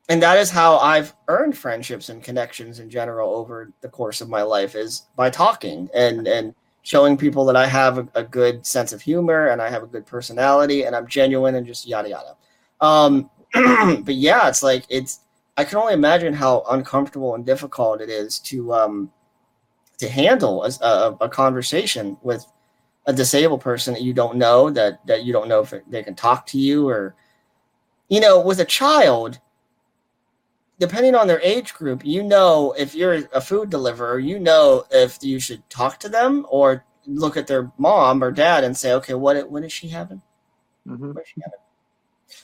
and 0.10 0.22
that 0.24 0.38
is 0.38 0.52
how 0.52 0.78
I've 0.78 1.16
earned 1.28 1.58
friendships 1.58 2.10
and 2.10 2.24
connections 2.24 2.80
in 2.80 2.90
general 2.90 3.34
over 3.36 3.72
the 3.82 3.90
course 3.90 4.22
of 4.22 4.30
my 4.30 4.44
life 4.44 4.76
is 4.76 5.04
by 5.16 5.30
talking 5.30 5.90
and 5.96 6.28
and 6.28 6.56
showing 6.84 7.18
people 7.18 7.46
that 7.46 7.56
I 7.58 7.68
have 7.68 8.00
a, 8.00 8.08
a 8.16 8.24
good 8.24 8.66
sense 8.66 8.94
of 8.94 9.02
humor 9.02 9.48
and 9.50 9.62
I 9.62 9.70
have 9.70 9.84
a 9.84 9.88
good 9.88 10.06
personality 10.06 10.84
and 10.86 10.96
I'm 10.96 11.08
genuine 11.08 11.56
and 11.56 11.68
just 11.68 11.88
yada 11.88 12.10
yada. 12.10 12.36
Um, 12.82 13.32
but 14.06 14.16
yeah, 14.16 14.50
it's 14.50 14.64
like 14.64 14.86
it's 14.90 15.22
I 15.58 15.66
can 15.66 15.78
only 15.80 15.94
imagine 15.94 16.34
how 16.34 16.64
uncomfortable 16.72 17.36
and 17.36 17.46
difficult 17.46 18.02
it 18.02 18.10
is 18.10 18.40
to 18.42 18.74
um 18.74 19.12
to 20.00 20.10
handle 20.10 20.64
a, 20.66 20.72
a, 20.86 21.18
a 21.22 21.30
conversation 21.30 22.18
with 22.24 22.46
a 23.06 23.14
disabled 23.14 23.61
person 23.61 23.94
that 23.94 24.03
you 24.03 24.14
don't 24.14 24.38
know 24.38 24.69
that 24.69 25.06
that 25.07 25.23
you 25.23 25.34
don't 25.34 25.48
know 25.48 25.61
if 25.61 25.73
they 25.88 26.03
can 26.03 26.15
talk 26.15 26.45
to 26.45 26.60
you 26.60 26.88
or 26.88 27.15
you 28.10 28.19
know 28.19 28.40
with 28.40 28.60
a 28.60 28.65
child 28.65 29.40
depending 30.80 31.15
on 31.15 31.28
their 31.28 31.41
age 31.41 31.73
group 31.73 32.06
you 32.06 32.23
know 32.23 32.73
if 32.78 32.94
you're 32.94 33.23
a 33.34 33.41
food 33.41 33.69
deliverer 33.69 34.19
you 34.19 34.40
know 34.40 34.84
if 34.91 35.18
you 35.22 35.40
should 35.40 35.68
talk 35.69 35.99
to 35.99 36.10
them 36.10 36.45
or 36.49 36.86
look 37.07 37.38
at 37.38 37.48
their 37.48 37.72
mom 37.78 38.23
or 38.23 38.32
dad 38.32 38.64
and 38.64 38.76
say 38.76 38.94
okay 38.94 39.14
what 39.14 39.49
what 39.49 39.64
is 39.64 39.73
she 39.73 39.88
having? 39.88 40.22
Mhm. 40.88 41.14
what 41.14 41.23
is 41.23 41.28
she 41.28 41.41
having? 41.41 41.60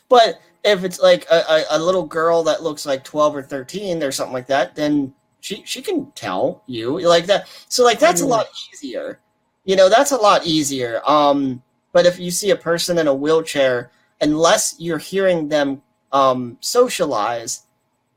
But 0.10 0.42
if 0.64 0.84
it's 0.84 1.00
like 1.00 1.26
a, 1.30 1.44
a, 1.50 1.78
a 1.78 1.80
little 1.80 2.06
girl 2.06 2.44
that 2.44 2.64
looks 2.64 2.86
like 2.86 3.04
12 3.04 3.36
or 3.36 3.44
13 3.44 4.02
or 4.02 4.12
something 4.12 4.34
like 4.34 4.48
that 4.48 4.76
then 4.76 5.14
she 5.40 5.62
she 5.66 5.82
can 5.82 6.12
tell 6.14 6.64
you 6.66 7.00
like 7.08 7.28
that. 7.28 7.48
So 7.70 7.84
like 7.84 8.00
that's 8.00 8.22
a 8.22 8.26
lot 8.26 8.48
easier 8.74 9.20
you 9.68 9.76
know 9.76 9.90
that's 9.90 10.12
a 10.12 10.18
lot 10.18 10.44
easier. 10.48 11.02
Um 11.06 11.62
but 11.94 12.08
if 12.08 12.20
you 12.20 12.32
see 12.32 12.50
a 12.50 12.56
person 12.56 12.98
in 12.98 13.08
a 13.08 13.14
wheelchair 13.14 13.92
unless 14.22 14.76
you're 14.80 14.98
hearing 14.98 15.48
them 15.48 15.84
um 16.12 16.58
socialize 16.62 17.68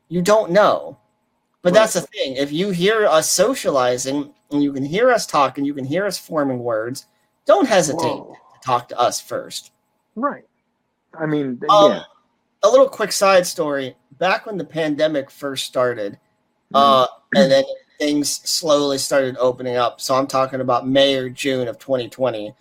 you 0.08 0.22
don't 0.22 0.50
know. 0.50 0.96
But 1.62 1.74
that's 1.74 1.92
the 1.92 2.00
thing. 2.00 2.36
If 2.36 2.52
you 2.52 2.70
hear 2.70 3.06
us 3.06 3.30
socializing 3.30 4.32
and 4.50 4.62
you 4.62 4.72
can 4.72 4.84
hear 4.84 5.10
us 5.10 5.26
talk 5.26 5.58
and 5.58 5.66
you 5.66 5.74
can 5.74 5.84
hear 5.84 6.06
us 6.06 6.18
forming 6.18 6.60
words 6.60 7.06
don't 7.44 7.66
hesitate 7.66 8.00
Whoa. 8.00 8.36
to 8.54 8.66
talk 8.66 8.88
to 8.88 8.98
us 8.98 9.20
first. 9.20 9.72
Right. 10.14 10.44
I 11.18 11.26
mean, 11.26 11.60
um, 11.68 11.92
yeah. 11.92 12.02
a 12.62 12.68
little 12.68 12.88
quick 12.88 13.12
side 13.12 13.46
story. 13.46 13.96
Back 14.18 14.46
when 14.46 14.56
the 14.56 14.64
pandemic 14.64 15.30
first 15.30 15.66
started 15.66 16.18
uh, 16.74 17.06
and 17.34 17.50
then 17.50 17.64
things 18.00 18.40
slowly 18.48 18.96
started 18.96 19.36
opening 19.38 19.76
up. 19.76 20.00
So 20.00 20.14
I'm 20.14 20.26
talking 20.26 20.62
about 20.62 20.88
May 20.88 21.16
or 21.16 21.28
June 21.28 21.68
of 21.68 21.78
2020. 21.78 22.54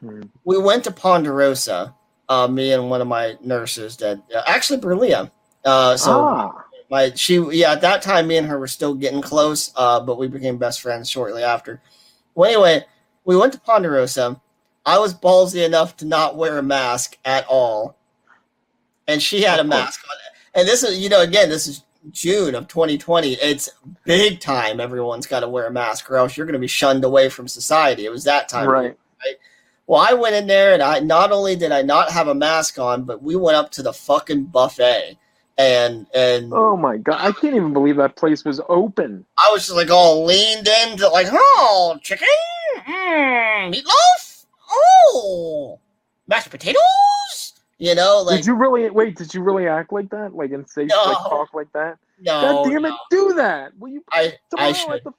Hmm. 0.00 0.22
We 0.44 0.58
went 0.58 0.84
to 0.84 0.92
Ponderosa, 0.92 1.94
uh, 2.28 2.46
me 2.46 2.72
and 2.72 2.90
one 2.90 3.00
of 3.00 3.08
my 3.08 3.36
nurses 3.42 3.96
that 3.96 4.18
uh, 4.34 4.42
actually 4.46 4.78
Berlia. 4.78 5.30
Uh, 5.64 5.96
so 5.96 6.20
ah, 6.24 6.64
my 6.90 7.12
she 7.14 7.38
yeah 7.52 7.72
at 7.72 7.80
that 7.80 8.02
time 8.02 8.26
me 8.26 8.36
and 8.36 8.46
her 8.46 8.58
were 8.58 8.68
still 8.68 8.94
getting 8.94 9.22
close, 9.22 9.72
uh, 9.76 9.98
but 10.00 10.18
we 10.18 10.28
became 10.28 10.58
best 10.58 10.80
friends 10.82 11.08
shortly 11.08 11.42
after. 11.42 11.80
Well, 12.34 12.50
anyway, 12.50 12.84
we 13.24 13.36
went 13.36 13.52
to 13.54 13.60
Ponderosa. 13.60 14.40
I 14.86 14.98
was 14.98 15.14
ballsy 15.14 15.64
enough 15.64 15.96
to 15.98 16.06
not 16.06 16.36
wear 16.36 16.58
a 16.58 16.62
mask 16.62 17.18
at 17.24 17.46
all, 17.46 17.96
and 19.08 19.22
she 19.22 19.42
had 19.42 19.58
a 19.58 19.64
mask 19.64 20.00
on. 20.08 20.16
And 20.54 20.68
this 20.68 20.82
is 20.82 20.98
you 20.98 21.08
know 21.08 21.22
again 21.22 21.48
this 21.48 21.66
is 21.66 21.84
June 22.10 22.54
of 22.54 22.68
2020. 22.68 23.34
It's 23.34 23.68
big 24.04 24.40
time. 24.40 24.80
Everyone's 24.80 25.26
got 25.26 25.40
to 25.40 25.48
wear 25.48 25.66
a 25.66 25.72
mask, 25.72 26.10
or 26.10 26.16
else 26.16 26.36
you're 26.36 26.46
going 26.46 26.54
to 26.54 26.58
be 26.58 26.66
shunned 26.66 27.04
away 27.04 27.28
from 27.28 27.48
society. 27.48 28.06
It 28.06 28.10
was 28.10 28.24
that 28.24 28.48
time. 28.48 28.66
of 28.66 28.72
right. 28.72 28.96
well, 29.86 30.00
I 30.00 30.14
went 30.14 30.34
in 30.34 30.46
there 30.46 30.72
and 30.72 30.82
I 30.82 31.00
not 31.00 31.32
only 31.32 31.56
did 31.56 31.72
I 31.72 31.82
not 31.82 32.10
have 32.10 32.28
a 32.28 32.34
mask 32.34 32.78
on, 32.78 33.04
but 33.04 33.22
we 33.22 33.36
went 33.36 33.56
up 33.56 33.70
to 33.72 33.82
the 33.82 33.92
fucking 33.92 34.44
buffet 34.44 35.18
and 35.60 36.06
and 36.14 36.52
Oh 36.54 36.76
my 36.76 36.96
god, 36.96 37.18
I 37.20 37.32
can't 37.32 37.54
even 37.54 37.72
believe 37.72 37.96
that 37.96 38.16
place 38.16 38.44
was 38.44 38.60
open. 38.68 39.26
I 39.36 39.50
was 39.52 39.66
just 39.66 39.76
like 39.76 39.90
all 39.90 40.24
leaned 40.24 40.68
into 40.68 41.08
like, 41.08 41.26
oh, 41.30 41.98
chicken, 42.02 42.26
mm, 42.78 43.74
meatloaf, 43.74 44.46
oh, 44.70 45.78
mashed 46.26 46.50
potatoes. 46.50 47.49
You 47.80 47.94
know, 47.94 48.22
like 48.26 48.36
did 48.36 48.46
you 48.46 48.54
really 48.56 48.90
wait? 48.90 49.16
Did 49.16 49.32
you 49.32 49.42
really 49.42 49.66
act 49.66 49.90
like 49.90 50.10
that? 50.10 50.34
Like 50.34 50.52
and 50.52 50.68
say 50.68 50.84
No. 50.84 51.02
like 51.06 51.16
talk 51.16 51.54
like 51.54 51.72
that? 51.72 51.96
no, 52.20 52.40
God 52.42 52.68
damn 52.68 52.84
it, 52.84 52.90
no. 52.90 52.96
do 53.10 53.32
that! 53.34 53.72
Will 53.78 53.88
you 53.88 54.04
I 54.12 54.34
I 54.58 54.72
should. 54.72 54.90
at 54.92 55.04
the 55.04 55.12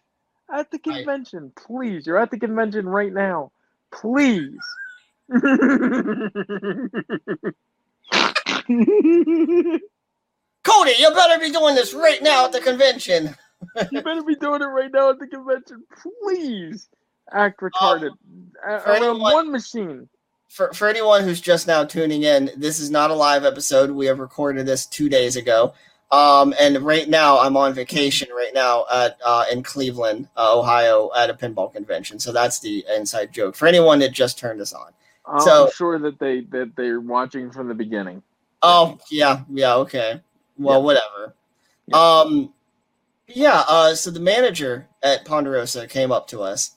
at 0.53 0.69
the 0.69 0.77
convention, 0.77 1.51
please? 1.57 2.05
You're 2.05 2.19
at 2.19 2.29
the 2.29 2.37
convention 2.37 2.87
right 2.87 3.11
now, 3.11 3.51
please. 3.91 4.59
Cody, 10.63 10.93
you 10.99 11.09
better 11.11 11.39
be 11.39 11.51
doing 11.51 11.75
this 11.75 11.93
right 11.93 12.21
now 12.21 12.45
at 12.45 12.51
the 12.51 12.59
convention. 12.61 13.35
you 13.91 14.01
better 14.01 14.23
be 14.23 14.35
doing 14.35 14.61
it 14.61 14.65
right 14.65 14.91
now 14.91 15.09
at 15.09 15.19
the 15.19 15.27
convention, 15.27 15.83
please. 16.23 16.87
Act 17.31 17.59
oh, 17.63 17.69
retarded 17.69 18.11
A- 18.67 18.79
for 18.81 18.89
around 18.91 19.03
anyone- 19.03 19.33
one 19.33 19.51
machine. 19.51 20.07
For, 20.51 20.73
for 20.73 20.87
anyone 20.87 21.23
who's 21.23 21.39
just 21.39 21.65
now 21.65 21.83
tuning 21.85 22.23
in, 22.23 22.51
this 22.57 22.79
is 22.79 22.91
not 22.91 23.09
a 23.09 23.15
live 23.15 23.45
episode. 23.45 23.89
We 23.89 24.05
have 24.07 24.19
recorded 24.19 24.65
this 24.65 24.85
two 24.85 25.07
days 25.07 25.37
ago. 25.37 25.73
Um, 26.11 26.53
and 26.59 26.77
right 26.81 27.07
now, 27.07 27.39
I'm 27.39 27.55
on 27.55 27.73
vacation 27.73 28.27
right 28.35 28.53
now 28.53 28.83
at 28.93 29.17
uh, 29.25 29.45
in 29.49 29.63
Cleveland, 29.63 30.27
uh, 30.35 30.59
Ohio, 30.59 31.09
at 31.17 31.29
a 31.29 31.33
pinball 31.33 31.71
convention. 31.71 32.19
So 32.19 32.33
that's 32.33 32.59
the 32.59 32.83
inside 32.93 33.31
joke 33.31 33.55
for 33.55 33.65
anyone 33.65 33.99
that 33.99 34.11
just 34.11 34.37
turned 34.37 34.59
us 34.59 34.73
on. 34.73 34.91
I'm 35.25 35.39
So- 35.39 35.69
sure 35.73 35.97
that 35.99 36.19
they 36.19 36.41
that 36.51 36.73
they're 36.75 36.99
watching 36.99 37.49
from 37.49 37.69
the 37.69 37.73
beginning. 37.73 38.23
Oh 38.61 38.99
yeah, 39.09 39.43
yeah, 39.49 39.75
okay. 39.75 40.19
Well, 40.57 40.79
Yeah. 40.79 40.83
whatever. 40.85 41.35
Yeah. 41.87 41.97
Um, 41.97 42.53
yeah. 43.27 43.63
Uh, 43.69 43.95
so 43.95 44.11
the 44.11 44.19
manager 44.19 44.89
at 45.01 45.23
Ponderosa 45.23 45.87
came 45.87 46.11
up 46.11 46.27
to 46.27 46.41
us, 46.41 46.75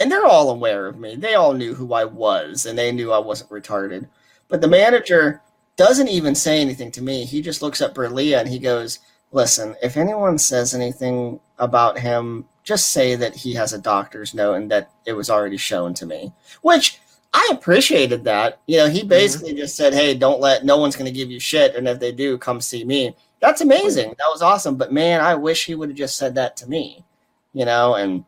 and 0.00 0.10
they're 0.10 0.26
all 0.26 0.50
aware 0.50 0.86
of 0.86 0.98
me. 0.98 1.16
They 1.16 1.34
all 1.34 1.52
knew 1.52 1.74
who 1.74 1.92
I 1.94 2.04
was, 2.04 2.66
and 2.66 2.78
they 2.78 2.92
knew 2.92 3.12
I 3.12 3.18
wasn't 3.18 3.50
retarded. 3.50 4.08
But 4.48 4.60
the 4.60 4.68
manager 4.68 5.42
doesn't 5.76 6.08
even 6.08 6.34
say 6.34 6.60
anything 6.60 6.90
to 6.92 7.02
me. 7.02 7.24
He 7.24 7.42
just 7.42 7.62
looks 7.62 7.80
at 7.80 7.94
Berlia 7.94 8.40
and 8.40 8.48
he 8.48 8.58
goes, 8.58 9.00
"Listen, 9.32 9.74
if 9.82 9.96
anyone 9.96 10.38
says 10.38 10.74
anything 10.74 11.40
about 11.58 11.98
him, 11.98 12.44
just 12.62 12.88
say 12.88 13.14
that 13.16 13.34
he 13.34 13.54
has 13.54 13.72
a 13.72 13.78
doctor's 13.78 14.34
note 14.34 14.54
and 14.54 14.70
that 14.70 14.90
it 15.06 15.12
was 15.12 15.30
already 15.30 15.56
shown 15.56 15.94
to 15.94 16.06
me." 16.06 16.32
Which 16.62 17.00
I 17.32 17.48
appreciated 17.52 18.24
that. 18.24 18.60
You 18.66 18.78
know, 18.78 18.88
he 18.88 19.00
mm-hmm. 19.00 19.08
basically 19.08 19.54
just 19.54 19.76
said, 19.76 19.94
"Hey, 19.94 20.14
don't 20.14 20.40
let 20.40 20.64
no 20.64 20.76
one's 20.76 20.96
going 20.96 21.12
to 21.12 21.18
give 21.18 21.30
you 21.30 21.40
shit, 21.40 21.76
and 21.76 21.88
if 21.88 22.00
they 22.00 22.12
do, 22.12 22.38
come 22.38 22.60
see 22.60 22.84
me." 22.84 23.16
That's 23.40 23.60
amazing. 23.60 24.10
That 24.10 24.30
was 24.32 24.42
awesome. 24.42 24.76
But 24.76 24.92
man, 24.92 25.20
I 25.20 25.34
wish 25.34 25.66
he 25.66 25.74
would 25.74 25.90
have 25.90 25.98
just 25.98 26.16
said 26.16 26.34
that 26.36 26.56
to 26.58 26.68
me. 26.68 27.04
You 27.52 27.64
know, 27.64 27.94
and 27.94 28.24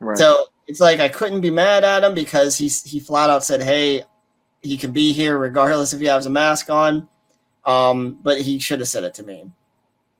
Right. 0.00 0.18
so 0.18 0.46
it's 0.68 0.80
like 0.80 1.00
I 1.00 1.08
couldn't 1.08 1.40
be 1.40 1.50
mad 1.50 1.82
at 1.82 2.04
him 2.04 2.14
because 2.14 2.56
he 2.56 2.68
he 2.68 3.00
flat 3.00 3.30
out 3.30 3.42
said, 3.42 3.62
"Hey, 3.62 4.04
he 4.62 4.76
can 4.76 4.92
be 4.92 5.12
here 5.12 5.38
regardless 5.38 5.94
if 5.94 6.00
he 6.00 6.06
has 6.06 6.26
a 6.26 6.30
mask 6.30 6.70
on." 6.70 7.08
Um, 7.64 8.18
but 8.22 8.40
he 8.40 8.58
should 8.58 8.80
have 8.80 8.88
said 8.88 9.04
it 9.04 9.14
to 9.14 9.22
me. 9.22 9.50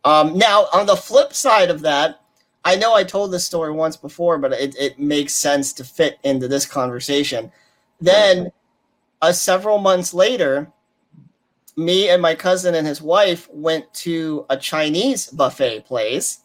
Um, 0.04 0.36
now 0.36 0.66
on 0.72 0.86
the 0.86 0.96
flip 0.96 1.34
side 1.34 1.70
of 1.70 1.82
that, 1.82 2.22
I 2.64 2.76
know 2.76 2.94
I 2.94 3.04
told 3.04 3.30
this 3.30 3.44
story 3.44 3.72
once 3.72 3.96
before, 3.96 4.38
but 4.38 4.52
it, 4.52 4.74
it 4.78 4.98
makes 4.98 5.34
sense 5.34 5.72
to 5.74 5.84
fit 5.84 6.18
into 6.24 6.48
this 6.48 6.66
conversation. 6.66 7.52
Then, 8.00 8.50
uh, 9.22 9.32
several 9.32 9.78
months 9.78 10.14
later, 10.14 10.70
me 11.76 12.08
and 12.08 12.20
my 12.20 12.34
cousin 12.34 12.74
and 12.74 12.86
his 12.86 13.00
wife 13.00 13.48
went 13.50 13.92
to 13.94 14.46
a 14.50 14.56
Chinese 14.56 15.28
buffet 15.28 15.86
place. 15.86 16.40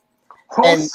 and-! 0.57 0.89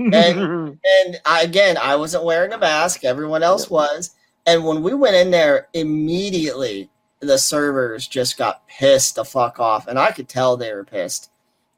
And- 0.00 0.78
And 1.04 1.20
I, 1.26 1.42
again, 1.42 1.76
I 1.76 1.96
wasn't 1.96 2.24
wearing 2.24 2.52
a 2.52 2.58
mask. 2.58 3.04
Everyone 3.04 3.42
else 3.42 3.64
Yep. 3.64 3.70
was. 3.70 4.10
And 4.46 4.64
when 4.64 4.82
we 4.82 4.94
went 4.94 5.16
in 5.16 5.30
there, 5.30 5.68
immediately 5.74 6.90
the 7.20 7.36
servers 7.38 8.08
just 8.08 8.38
got 8.38 8.66
pissed 8.66 9.14
the 9.16 9.24
fuck 9.24 9.60
off, 9.60 9.86
and 9.86 9.98
I 9.98 10.10
could 10.12 10.28
tell 10.28 10.56
they 10.56 10.72
were 10.74 10.84
pissed. 10.84 11.30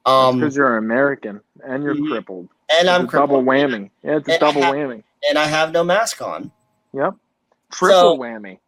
Um, 0.05 0.39
because 0.39 0.55
you're 0.55 0.77
American 0.77 1.41
and 1.65 1.83
you're 1.83 1.95
crippled. 1.95 2.49
and 2.71 2.87
It's 2.87 2.89
I'm 2.89 3.05
a 3.05 3.07
double 3.11 3.43
crippled, 3.43 3.45
whammy. 3.45 3.89
Yeah, 4.03 4.17
it's 4.17 4.27
a 4.27 4.31
And 4.33 4.39
double 4.39 4.61
have- 4.61 4.73
whammy. 4.75 5.03
and 5.29 5.37
I 5.37 5.45
have 5.45 5.71
no 5.73 5.83
mask 5.83 6.21
on. 6.21 6.51
Yep. 6.93 7.15
Triple 7.71 7.99
So- 7.99 8.17
whammy. 8.17 8.59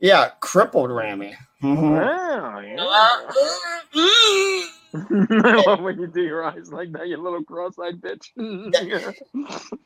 Yeah, 0.00 0.30
crippled 0.40 0.90
Rammy. 0.90 1.34
Mhm. 1.62 1.92
Wow, 1.92 2.58
yeah. 3.94 4.66
I 5.44 5.62
love 5.66 5.80
when 5.80 5.98
you 6.00 6.06
do 6.06 6.22
your 6.22 6.44
eyes 6.44 6.72
like 6.72 6.92
that, 6.92 7.08
you 7.08 7.16
little 7.16 7.44
cross-eyed 7.44 8.00
bitch. 8.00 8.30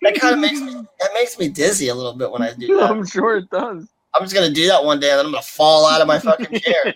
That 0.03 0.15
kind 0.21 0.35
of 0.35 0.41
makes 0.41 0.61
me 0.61 0.73
that 0.75 1.11
makes 1.15 1.39
me 1.39 1.49
dizzy 1.49 1.89
a 1.89 1.95
little 1.95 2.15
bit 2.15 2.31
when 2.31 2.43
I 2.43 2.53
do 2.55 2.77
that. 2.79 2.91
I'm 2.91 3.07
sure 3.07 3.37
it 3.39 3.51
does. 3.51 3.89
I'm 4.15 4.23
just 4.23 4.35
gonna 4.35 4.51
do 4.51 4.67
that 4.67 4.85
one 4.85 4.99
day, 5.01 5.11
and 5.11 5.19
then 5.19 5.27
I'm 5.27 5.33
gonna 5.33 5.43
fall 5.43 5.87
out 5.87 6.01
of 6.01 6.09
my 6.09 6.19
fucking 6.19 6.61
chair. 6.61 6.95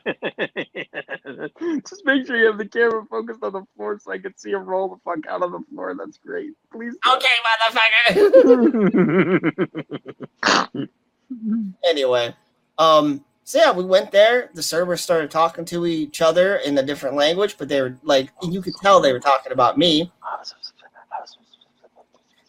Just 1.88 2.04
make 2.04 2.26
sure 2.26 2.36
you 2.36 2.46
have 2.46 2.58
the 2.58 2.66
camera 2.66 3.04
focused 3.08 3.42
on 3.42 3.52
the 3.52 3.62
floor 3.76 3.98
so 4.00 4.10
I 4.12 4.18
can 4.18 4.36
see 4.36 4.50
him 4.50 4.64
roll 4.64 4.88
the 4.88 4.96
fuck 5.04 5.24
out 5.28 5.42
of 5.42 5.52
the 5.52 5.60
floor. 5.72 5.94
That's 5.96 6.18
great. 6.18 6.52
Please. 6.72 6.94
do. 7.02 7.12
Okay, 7.12 7.28
motherfucker. 10.52 10.88
anyway, 11.84 12.34
um, 12.78 13.24
so 13.44 13.58
yeah, 13.58 13.70
we 13.72 13.84
went 13.84 14.10
there. 14.10 14.50
The 14.54 14.62
servers 14.62 15.02
started 15.02 15.30
talking 15.30 15.64
to 15.66 15.86
each 15.86 16.22
other 16.22 16.56
in 16.56 16.76
a 16.78 16.82
different 16.82 17.14
language, 17.16 17.56
but 17.58 17.68
they 17.68 17.80
were 17.82 17.96
like, 18.02 18.30
you 18.42 18.62
could 18.62 18.74
tell 18.80 19.00
they 19.00 19.12
were 19.12 19.20
talking 19.20 19.52
about 19.52 19.76
me. 19.78 20.10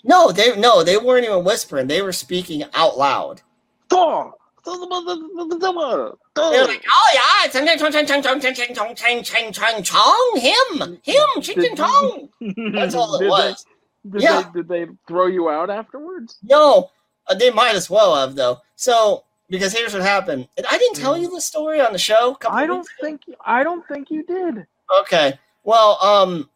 No, 0.04 0.32
they 0.32 0.56
no, 0.58 0.84
they 0.84 0.98
weren't 0.98 1.26
even 1.26 1.44
whispering. 1.44 1.88
They 1.88 2.02
were 2.02 2.14
speaking 2.14 2.64
out 2.74 2.98
loud. 2.98 3.42
Thor! 3.90 4.34
They 4.66 4.72
were 4.72 6.68
like, 6.68 6.84
oh 6.90 7.12
yeah, 7.14 7.52
chong 7.52 7.68
ching 7.68 8.06
chong 8.08 8.24
chong 8.24 8.40
ching 8.40 8.54
ching 8.56 8.76
chong 8.76 8.96
ching 8.96 9.24
ching 9.24 9.52
chong 9.52 9.84
chong 9.84 10.32
him 10.38 11.00
him 11.04 11.42
ching 11.42 11.62
ching 11.62 11.76
chong. 11.76 12.30
That's 12.74 12.96
all 12.96 13.16
it 13.20 13.28
was. 13.28 13.66
Did, 14.10 14.22
Yeah. 14.22 14.42
they, 14.54 14.62
did 14.62 14.68
they 14.68 14.88
throw 15.08 15.28
you 15.28 15.50
out 15.50 15.70
afterwards? 15.70 16.38
No, 16.44 16.90
uh, 17.28 17.36
they 17.36 17.52
might 17.52 17.76
as 17.76 17.90
well 17.90 18.16
have 18.16 18.36
though. 18.36 18.62
So 18.76 19.25
because 19.50 19.74
here's 19.74 19.94
what 19.94 20.02
happened. 20.04 20.48
I 20.70 20.78
didn't 20.78 20.96
tell 20.96 21.18
you 21.18 21.30
the 21.30 21.42
story 21.42 21.80
on 21.82 21.94
the 21.94 22.00
show. 22.00 22.38
I 22.50 22.66
don't 22.66 22.80
weeks 22.80 22.90
ago? 23.00 23.08
think 23.08 23.22
I 23.46 23.64
don't 23.64 23.86
think 23.88 24.10
you 24.12 24.24
did. 24.24 24.66
Okay. 25.02 25.38
Well, 25.64 25.98
um, 26.04 26.50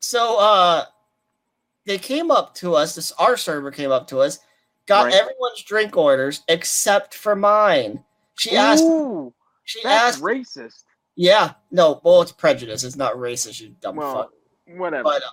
so 0.00 0.38
uh, 0.38 0.84
they 1.86 1.98
came 1.98 2.30
up 2.30 2.54
to 2.56 2.74
us. 2.74 2.94
This 2.94 3.12
our 3.12 3.36
server 3.36 3.70
came 3.70 3.90
up 3.90 4.06
to 4.08 4.18
us, 4.20 4.40
got 4.86 5.04
Right. 5.06 5.14
everyone's 5.14 5.62
drink 5.62 5.96
orders 5.96 6.42
except 6.48 7.14
for 7.14 7.34
mine. 7.36 8.02
She 8.36 8.56
asked. 8.56 8.82
Ooh, 8.84 9.32
She 9.64 9.80
that's 9.82 10.14
asked. 10.16 10.22
racist. 10.22 10.84
Yeah. 11.16 11.54
No. 11.70 12.00
Well, 12.04 12.22
it's 12.22 12.32
prejudice. 12.32 12.84
It's 12.84 12.96
not 12.96 13.14
racist. 13.14 13.60
You 13.60 13.74
dumb 13.80 13.96
Well, 13.96 14.14
fuck. 14.14 14.30
whatever. 14.76 15.02
But 15.04 15.22
uh, 15.22 15.30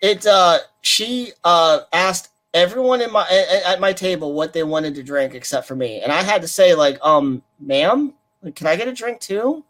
it. 0.00 0.26
Uh, 0.26 0.58
she 0.82 1.32
uh 1.42 1.80
asked 1.92 2.30
everyone 2.54 3.02
in 3.02 3.12
my 3.12 3.22
at, 3.28 3.62
at 3.74 3.80
my 3.80 3.92
table 3.92 4.32
what 4.32 4.52
they 4.52 4.62
wanted 4.62 4.94
to 4.94 5.02
drink 5.02 5.34
except 5.34 5.66
for 5.68 5.76
me, 5.76 6.00
and 6.00 6.10
I 6.12 6.22
had 6.22 6.40
to 6.42 6.48
say 6.48 6.74
like, 6.74 6.98
um, 7.04 7.42
ma'am, 7.60 8.14
can 8.54 8.66
I 8.66 8.76
get 8.76 8.88
a 8.88 8.92
drink 8.92 9.20
too? 9.20 9.64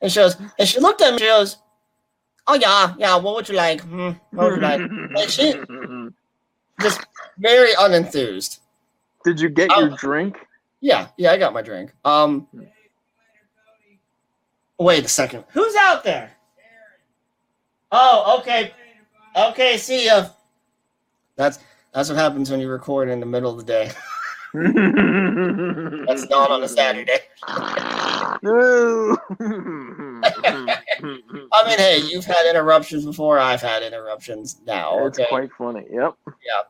And 0.00 0.12
she 0.12 0.20
goes, 0.20 0.36
and 0.58 0.68
she 0.68 0.78
looked 0.78 1.00
at 1.00 1.12
me. 1.14 1.18
She 1.18 1.24
goes, 1.26 1.56
"Oh 2.46 2.54
yeah, 2.54 2.94
yeah. 2.98 3.16
What 3.16 3.34
would 3.34 3.48
you 3.48 3.56
like? 3.56 3.80
Hmm, 3.80 4.10
what 4.30 4.50
would 4.52 4.56
you 4.56 4.62
like?" 4.62 4.80
Like, 5.12 5.28
she 5.28 5.52
just 6.80 7.00
very 7.38 7.72
unenthused. 7.72 8.60
Did 9.24 9.40
you 9.40 9.48
get 9.48 9.70
Oh. 9.72 9.80
your 9.80 9.96
drink? 9.96 10.36
Yeah, 10.80 11.08
yeah. 11.16 11.32
I 11.32 11.36
got 11.38 11.52
my 11.52 11.62
drink. 11.62 11.92
Um, 12.04 12.46
wait 14.78 15.04
a 15.04 15.08
second. 15.08 15.44
Who's 15.50 15.74
out 15.74 16.04
there? 16.04 16.30
Oh, 17.90 18.38
okay, 18.40 18.72
okay. 19.34 19.76
See 19.78 20.06
ya. 20.06 20.28
That's 21.38 21.58
that's 21.94 22.10
what 22.10 22.18
happens 22.18 22.50
when 22.50 22.60
you 22.60 22.68
record 22.68 23.08
in 23.08 23.20
the 23.20 23.26
middle 23.26 23.50
of 23.52 23.56
the 23.56 23.62
day. 23.64 23.90
That's 24.52 26.28
not 26.28 26.50
on 26.50 26.62
a 26.64 26.68
Saturday. 26.68 27.18
No. 28.42 29.16
I 29.40 29.44
mean, 31.66 31.78
hey, 31.78 32.00
you've 32.10 32.24
had 32.24 32.46
interruptions 32.48 33.04
before. 33.04 33.38
I've 33.38 33.60
had 33.62 33.82
interruptions 33.82 34.58
now. 34.66 35.06
It's 35.06 35.18
Okay. 35.18 35.28
quite 35.28 35.50
funny. 35.56 35.84
Yep. 35.90 36.14
Yeah. 36.26 36.62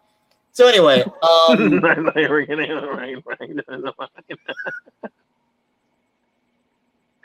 So 0.53 0.66
anyway, 0.66 1.03
um, 1.03 1.85
I 1.85 1.95
thought 1.95 2.16
you 2.16 2.28
were 2.28 2.43
getting 2.45 2.70
it 2.70 2.74
right. 2.74 3.16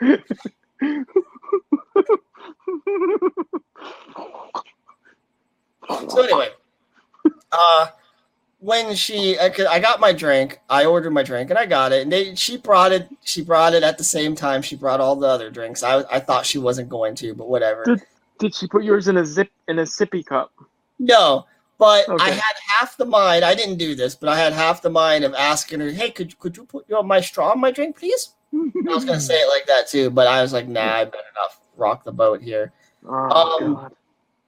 so 6.08 6.22
anyway, 6.22 6.48
uh, 7.56 7.86
when 8.60 8.94
she, 8.94 9.38
I 9.38 9.48
could- 9.50 9.66
I 9.66 9.78
got 9.78 10.00
my 10.00 10.12
drink, 10.12 10.60
I 10.70 10.84
ordered 10.86 11.10
my 11.12 11.22
drink, 11.22 11.50
and 11.50 11.58
I 11.58 11.66
got 11.66 11.92
it. 11.92 12.02
And 12.02 12.12
they, 12.12 12.34
she 12.34 12.56
brought 12.56 12.92
it. 12.92 13.08
She 13.22 13.42
brought 13.42 13.74
it 13.74 13.82
at 13.82 13.98
the 13.98 14.04
same 14.04 14.34
time. 14.34 14.62
She 14.62 14.76
brought 14.76 15.00
all 15.00 15.16
the 15.16 15.26
other 15.28 15.50
drinks. 15.50 15.82
I, 15.82 16.04
I 16.10 16.20
thought 16.20 16.46
she 16.46 16.58
wasn't 16.58 16.88
going 16.88 17.14
to, 17.16 17.34
but 17.34 17.48
whatever. 17.48 17.84
Did- 17.84 18.02
Did 18.38 18.54
she 18.54 18.66
put 18.66 18.82
yours 18.84 19.08
in 19.08 19.16
a 19.16 19.24
zip 19.24 19.50
in 19.68 19.78
a 19.78 19.82
sippy 19.82 20.24
cup? 20.24 20.52
No, 20.98 21.46
but 21.78 22.08
I 22.20 22.30
had 22.30 22.56
half 22.78 22.96
the 22.96 23.04
mind. 23.04 23.44
I 23.44 23.54
didn't 23.54 23.76
do 23.76 23.94
this, 23.94 24.14
but 24.14 24.28
I 24.28 24.36
had 24.38 24.52
half 24.52 24.80
the 24.82 24.90
mind 24.90 25.24
of 25.24 25.34
asking 25.34 25.80
her, 25.80 25.90
"Hey, 25.90 26.10
could 26.10 26.38
could 26.38 26.56
you 26.56 26.64
put 26.64 26.88
your 26.88 27.02
my 27.02 27.20
straw 27.20 27.52
in 27.52 27.60
my 27.60 27.70
drink, 27.70 27.98
please?" 27.98 28.30
I 28.54 28.94
was 28.94 29.04
gonna 29.04 29.20
say 29.30 29.34
it 29.34 29.48
like 29.48 29.66
that 29.66 29.88
too, 29.88 30.10
but 30.10 30.26
I 30.28 30.40
was 30.42 30.52
like, 30.52 30.68
"Nah, 30.68 30.80
I 31.00 31.04
better 31.04 31.32
not 31.34 31.50
rock 31.76 32.04
the 32.04 32.12
boat 32.12 32.40
here." 32.40 32.72
Oh 33.08 33.58
Um, 33.60 33.74
God. 33.74 33.92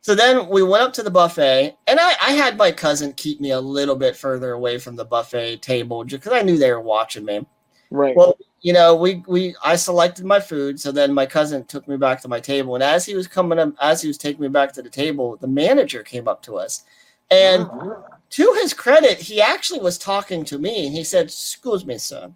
So 0.07 0.15
then 0.15 0.49
we 0.49 0.63
went 0.63 0.85
up 0.85 0.93
to 0.93 1.03
the 1.03 1.11
buffet, 1.11 1.77
and 1.89 1.99
I, 1.99 2.15
I 2.23 2.31
had 2.31 2.57
my 2.57 2.71
cousin 2.71 3.13
keep 3.15 3.41
me 3.41 3.51
a 3.51 3.61
little 3.61 3.97
bit 3.97 4.15
further 4.15 4.53
away 4.53 4.79
from 4.79 4.95
the 4.95 5.05
buffet 5.05 5.63
table 5.63 6.05
just 6.05 6.23
because 6.23 6.39
I 6.39 6.43
knew 6.43 6.57
they 6.57 6.71
were 6.71 6.81
watching 6.81 7.25
me. 7.25 7.45
Right. 7.91 8.15
Well, 8.15 8.39
you 8.61 8.73
know, 8.73 8.95
we 8.95 9.25
we 9.27 9.57
I 9.65 9.75
selected 9.75 10.25
my 10.25 10.39
food, 10.39 10.79
so 10.79 10.93
then 10.93 11.13
my 11.13 11.27
cousin 11.27 11.65
took 11.65 11.89
me 11.89 11.97
back 11.97 12.21
to 12.23 12.29
my 12.29 12.39
table, 12.39 12.77
and 12.77 12.85
as 12.85 13.05
he 13.05 13.17
was 13.17 13.27
coming 13.27 13.59
up, 13.59 13.73
as 13.83 14.01
he 14.01 14.07
was 14.07 14.17
taking 14.17 14.43
me 14.43 14.47
back 14.47 14.73
to 14.75 14.83
the 14.83 14.89
table, 14.89 15.39
the 15.39 15.49
manager 15.49 16.05
came 16.05 16.29
up 16.29 16.41
to 16.43 16.57
us, 16.57 16.85
and 17.33 17.63
uh-huh. 17.65 17.97
to 18.31 18.59
his 18.63 18.73
credit, 18.73 19.19
he 19.19 19.43
actually 19.43 19.81
was 19.81 19.99
talking 19.99 20.45
to 20.45 20.57
me, 20.57 20.87
and 20.87 20.95
he 20.95 21.03
said, 21.03 21.25
"Excuse 21.25 21.85
me, 21.85 21.99
sir. 21.99 22.31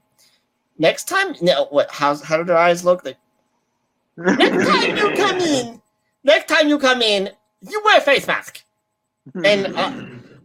Next 0.77 1.05
time, 1.05 1.37
no, 1.41 1.67
what? 1.67 1.89
How 1.93 2.17
how 2.17 2.37
did 2.37 2.49
their 2.49 2.59
eyes 2.59 2.85
look? 2.85 3.05
Like 3.05 3.19
next 4.17 4.67
time 4.67 4.97
you 4.97 5.15
come 5.15 5.39
in, 5.39 5.81
next 6.25 6.49
time 6.49 6.69
you 6.69 6.77
come 6.77 7.01
in, 7.01 7.31
you 7.61 7.83
wear 7.85 7.99
a 7.99 8.01
face 8.01 8.27
mask." 8.27 8.63
And 9.45 9.77
uh, 9.77 9.93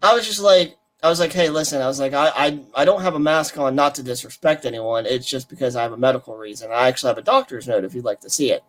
I 0.02 0.14
was 0.14 0.26
just 0.28 0.42
like, 0.42 0.78
I 1.02 1.10
was 1.10 1.20
like, 1.20 1.34
hey, 1.34 1.50
listen, 1.50 1.82
I 1.82 1.88
was 1.88 2.00
like, 2.00 2.14
I, 2.14 2.30
I 2.36 2.60
I 2.76 2.86
don't 2.86 3.02
have 3.02 3.16
a 3.16 3.20
mask 3.20 3.58
on, 3.58 3.76
not 3.76 3.96
to 3.96 4.04
disrespect 4.04 4.66
anyone. 4.66 5.06
It's 5.06 5.30
just 5.30 5.50
because 5.50 5.76
I 5.76 5.84
have 5.84 5.92
a 5.92 5.98
medical 5.98 6.36
reason. 6.36 6.72
I 6.72 6.88
actually 6.88 7.10
have 7.10 7.18
a 7.18 7.24
doctor's 7.24 7.68
note 7.68 7.84
if 7.84 7.94
you'd 7.94 8.06
like 8.06 8.22
to 8.22 8.30
see 8.30 8.52
it. 8.52 8.64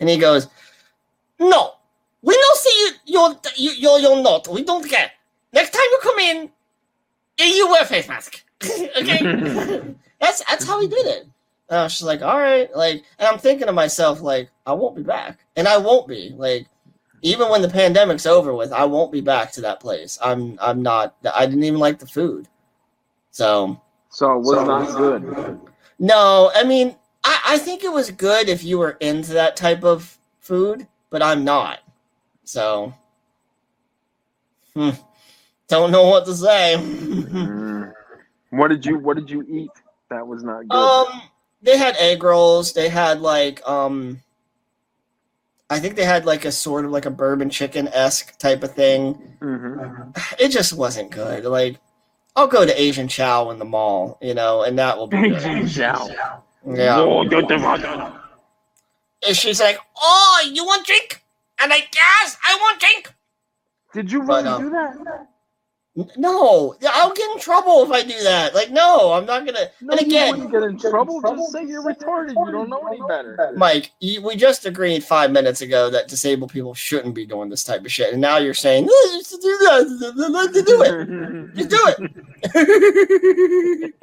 And 0.00 0.08
he 0.08 0.18
goes, 0.18 0.48
no, 1.38 1.74
we 2.22 2.34
don't 2.34 2.58
see 2.58 2.90
your 3.06 3.30
your 3.56 3.74
your, 3.74 3.98
your 4.00 4.22
note. 4.22 4.48
We 4.48 4.64
don't 4.64 4.88
care. 4.88 5.10
Next 5.52 5.70
time 5.70 5.82
you 5.90 5.98
come 6.02 6.18
in, 6.18 6.50
you 7.38 7.68
wear 7.68 7.82
a 7.82 7.86
face 7.86 8.08
mask. 8.08 8.42
okay, 8.64 9.18
that's 10.20 10.42
that's 10.44 10.66
how 10.66 10.80
he 10.80 10.88
did 10.88 11.06
it. 11.06 11.22
And 11.70 11.78
I 11.78 11.82
was 11.84 11.92
just 11.92 12.02
like, 12.02 12.22
all 12.22 12.38
right, 12.38 12.74
like, 12.74 13.04
and 13.18 13.28
I'm 13.28 13.38
thinking 13.38 13.66
to 13.66 13.72
myself, 13.72 14.22
like, 14.22 14.50
I 14.66 14.72
won't 14.72 14.96
be 14.96 15.02
back, 15.02 15.38
and 15.54 15.68
I 15.68 15.76
won't 15.76 16.08
be 16.08 16.32
like 16.36 16.66
even 17.22 17.48
when 17.48 17.62
the 17.62 17.68
pandemic's 17.68 18.26
over 18.26 18.54
with, 18.54 18.72
I 18.72 18.84
won't 18.84 19.12
be 19.12 19.20
back 19.20 19.52
to 19.52 19.60
that 19.62 19.80
place. 19.80 20.18
I'm 20.22 20.58
I'm 20.60 20.82
not 20.82 21.16
I 21.34 21.46
didn't 21.46 21.64
even 21.64 21.80
like 21.80 21.98
the 21.98 22.06
food. 22.06 22.48
So 23.30 23.80
So 24.10 24.32
it 24.36 24.40
was 24.40 24.66
not 24.66 24.96
good. 24.96 25.60
no, 25.98 26.50
I 26.54 26.64
mean 26.64 26.96
I, 27.24 27.40
I 27.46 27.58
think 27.58 27.84
it 27.84 27.92
was 27.92 28.10
good 28.10 28.48
if 28.48 28.62
you 28.64 28.78
were 28.78 28.92
into 29.00 29.32
that 29.34 29.56
type 29.56 29.84
of 29.84 30.16
food, 30.40 30.86
but 31.10 31.22
I'm 31.22 31.44
not. 31.44 31.80
So 32.44 32.94
hmm, 34.74 34.90
don't 35.68 35.90
know 35.90 36.06
what 36.06 36.24
to 36.26 36.34
say. 36.34 36.76
Mm. 36.78 37.92
What 38.50 38.68
did 38.68 38.86
you 38.86 38.98
What 38.98 39.16
did 39.16 39.28
you 39.30 39.42
eat? 39.42 39.70
That 40.10 40.26
was 40.26 40.42
not 40.42 40.68
good. 40.68 40.76
um 40.78 41.22
they 41.60 41.76
had 41.76 41.96
egg 41.98 42.22
rolls, 42.22 42.72
they 42.72 42.88
had 42.88 43.20
like 43.20 43.66
um 43.68 44.22
I 45.70 45.78
think 45.80 45.96
they 45.96 46.04
had 46.04 46.24
like 46.24 46.44
a 46.44 46.52
sort 46.52 46.84
of 46.84 46.90
like 46.90 47.04
a 47.04 47.10
bourbon 47.10 47.50
chicken 47.50 47.88
esque 47.88 48.38
type 48.38 48.62
of 48.62 48.72
thing. 48.74 49.14
hmm 49.40 50.10
it 50.38 50.48
just 50.48 50.72
wasn't 50.72 51.10
good. 51.10 51.44
Like, 51.44 51.78
I'll 52.34 52.46
go 52.46 52.64
to 52.64 52.80
Asian 52.80 53.08
Chow 53.08 53.50
in 53.50 53.58
the 53.58 53.64
mall, 53.64 54.16
you 54.22 54.32
know, 54.34 54.62
and 54.62 54.78
that 54.78 54.96
will 54.96 55.06
be 55.08 55.28
good. 55.30 55.68
Chow. 55.68 56.08
Yeah. 56.66 57.24
Get 57.28 57.48
the 57.48 57.58
fuck 57.58 57.84
out. 57.84 58.14
And 59.26 59.36
she's 59.36 59.60
like, 59.60 59.78
"Oh, 60.00 60.50
you 60.52 60.64
want 60.64 60.86
drink?" 60.86 61.22
And 61.60 61.72
I 61.72 61.80
guess 61.80 62.36
I 62.44 62.54
want 62.60 62.80
drink. 62.80 63.12
Did 63.92 64.12
you 64.12 64.22
But, 64.22 64.46
um, 64.46 64.62
do 64.62 64.70
that? 64.70 65.26
N- 65.98 66.10
No, 66.16 66.76
I'll 66.88 67.12
get 67.12 67.28
in 67.32 67.40
trouble 67.40 67.82
if 67.82 67.90
I 67.90 68.02
do 68.04 68.22
that. 68.22 68.54
Like, 68.54 68.70
no, 68.70 69.12
I'm 69.12 69.26
not 69.26 69.44
gonna. 69.44 69.66
No, 69.80 69.96
and 69.96 70.00
you 70.02 70.06
again, 70.06 70.30
wouldn't 70.32 70.52
get 70.52 70.62
in 70.62 70.78
trouble. 70.78 71.20
Just 71.20 71.52
say 71.52 71.64
you're 71.64 71.82
retarded. 71.82 72.30
You 72.46 72.52
don't 72.52 72.70
know 72.70 72.86
any 72.86 73.00
better. 73.08 73.52
Mike, 73.56 73.90
you, 74.00 74.22
we 74.22 74.36
just 74.36 74.64
agreed 74.64 75.02
five 75.02 75.32
minutes 75.32 75.60
ago 75.60 75.90
that 75.90 76.06
disabled 76.08 76.52
people 76.52 76.72
shouldn't 76.74 77.14
be 77.16 77.26
doing 77.26 77.48
this 77.48 77.64
type 77.64 77.84
of 77.84 77.90
shit, 77.90 78.12
and 78.12 78.22
now 78.22 78.36
you're 78.38 78.54
saying, 78.54 78.86
"No, 78.86 78.92
you 79.12 79.24
should 79.24 79.40
do 79.40 79.58
that. 79.58 80.14
Let's 80.16 80.62
do 80.62 80.82
it. 80.84 81.08
Just 81.56 81.70
do 81.70 81.80
it." 83.84 83.94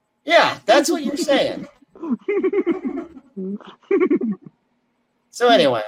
yeah, 0.24 0.58
that's 0.66 0.88
what 0.90 1.04
you're 1.04 1.16
saying. 1.16 1.66
So 5.32 5.48
anyway, 5.48 5.82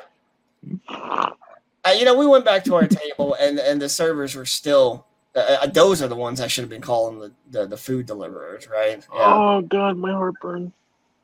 uh, 1.86 1.90
you 1.90 2.04
know, 2.04 2.16
we 2.16 2.26
went 2.26 2.44
back 2.44 2.64
to 2.64 2.74
our 2.74 2.86
table, 2.86 3.34
and 3.40 3.58
and 3.58 3.80
the 3.80 3.88
servers 3.88 4.34
were 4.34 4.46
still. 4.46 5.06
Uh, 5.34 5.58
uh, 5.62 5.66
those 5.66 6.02
are 6.02 6.08
the 6.08 6.14
ones 6.16 6.40
I 6.42 6.46
should 6.46 6.60
have 6.62 6.68
been 6.68 6.82
calling 6.82 7.18
the, 7.18 7.32
the, 7.50 7.66
the 7.66 7.76
food 7.76 8.04
deliverers, 8.04 8.68
right? 8.68 9.02
Oh 9.10 9.62
God, 9.62 9.96
my 9.96 10.12
heartburn. 10.12 10.72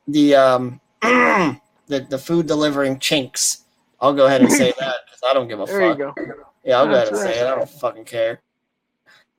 The 0.08 0.34
um 0.34 0.80
the 1.02 1.60
the 2.08 2.18
food 2.18 2.46
delivering 2.46 2.98
chinks. 3.00 3.64
I'll 4.00 4.14
go 4.14 4.26
ahead 4.26 4.40
and 4.40 4.50
say 4.50 4.72
that 4.78 4.94
because 5.04 5.20
I 5.28 5.34
don't 5.34 5.46
give 5.48 5.60
a 5.60 5.66
There 5.66 5.82
you 5.82 5.88
fuck. 5.90 6.16
go. 6.16 6.24
Yeah, 6.64 6.78
I'll 6.78 6.86
go 6.86 6.92
ahead 6.94 7.08
and 7.08 7.16
That's 7.16 7.26
say 7.34 7.40
it. 7.40 7.46
I 7.46 7.54
don't 7.54 7.68
fucking 7.68 8.04
care. 8.06 8.40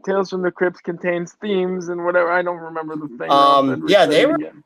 Tales 0.06 0.30
from 0.30 0.42
the 0.44 0.52
Crips 0.52 0.80
contains 0.80 1.34
themes 1.34 1.90
and 1.90 2.06
whatever. 2.06 2.32
I 2.32 2.42
don't 2.42 2.58
remember 2.58 2.96
the 2.96 3.08
thing. 3.18 3.30
Um, 3.30 3.86
yeah, 3.88 4.06
they 4.06 4.26
were- 4.26 4.36
Again. 4.36 4.64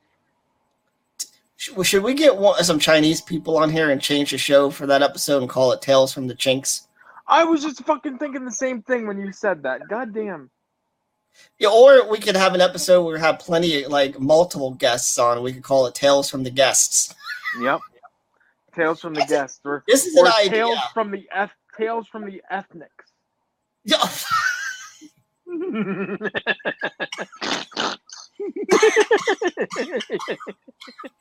Should, 1.82 2.02
we 2.02 2.14
get 2.14 2.36
one, 2.36 2.62
some 2.62 2.78
Chinese 2.78 3.20
people 3.20 3.56
on 3.56 3.70
here 3.70 3.90
and 3.90 4.00
change 4.00 4.32
the 4.32 4.38
show 4.38 4.70
for 4.70 4.86
that 4.86 5.02
episode 5.02 5.40
and 5.40 5.48
call 5.48 5.72
it 5.72 5.80
Tales 5.80 6.12
from 6.12 6.26
the 6.26 6.34
Chinks? 6.34 6.88
I 7.26 7.44
was 7.44 7.62
just 7.62 7.82
fucking 7.84 8.18
thinking 8.18 8.44
the 8.44 8.52
same 8.52 8.82
thing 8.82 9.06
when 9.06 9.18
you 9.18 9.32
said 9.32 9.62
that. 9.62 9.88
God 9.88 10.12
damn. 10.12 10.50
Yeah, 11.58 11.70
or 11.70 12.08
we 12.08 12.18
could 12.18 12.36
have 12.36 12.54
an 12.54 12.60
episode 12.60 13.02
where 13.02 13.14
we 13.14 13.20
have 13.20 13.38
plenty, 13.38 13.86
like 13.86 14.20
multiple 14.20 14.72
guests 14.74 15.18
on. 15.18 15.42
We 15.42 15.52
could 15.52 15.62
call 15.62 15.86
it 15.86 15.94
Tales 15.94 16.30
from 16.30 16.44
the 16.44 16.50
Guests. 16.50 17.14
Yep. 17.60 17.80
Tales 18.74 19.00
from 19.00 19.14
the 19.14 19.20
That's 19.20 19.32
a- 19.32 19.34
guests, 19.34 19.60
or, 19.64 19.84
This 19.88 20.06
is 20.06 20.16
or 20.16 20.26
an 20.26 20.32
idea. 20.38 20.50
tales 20.66 20.78
from 20.92 21.10
the 21.12 21.26
eth- 21.32 21.50
tales 21.78 22.06
from 22.08 22.26
the 22.26 22.42
ethnics. 22.50 23.12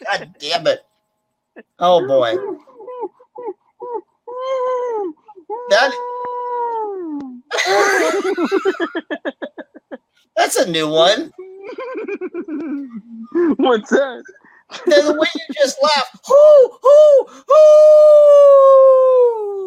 God 0.06 0.36
damn 0.40 0.68
it. 0.68 0.82
Oh 1.80 2.02
boy. 2.02 2.42
That 5.68 5.94
that's 10.38 10.58
a 10.58 10.72
new 10.72 10.90
one. 10.90 11.34
What's 13.58 13.92
that? 13.92 14.26
The, 14.86 15.02
the 15.04 15.14
way 15.14 15.28
you 15.36 15.42
just 15.62 15.78
laughed. 15.84 16.20
Hoo, 16.28 16.80
hoo, 16.84 17.28
hoo. 17.48 17.56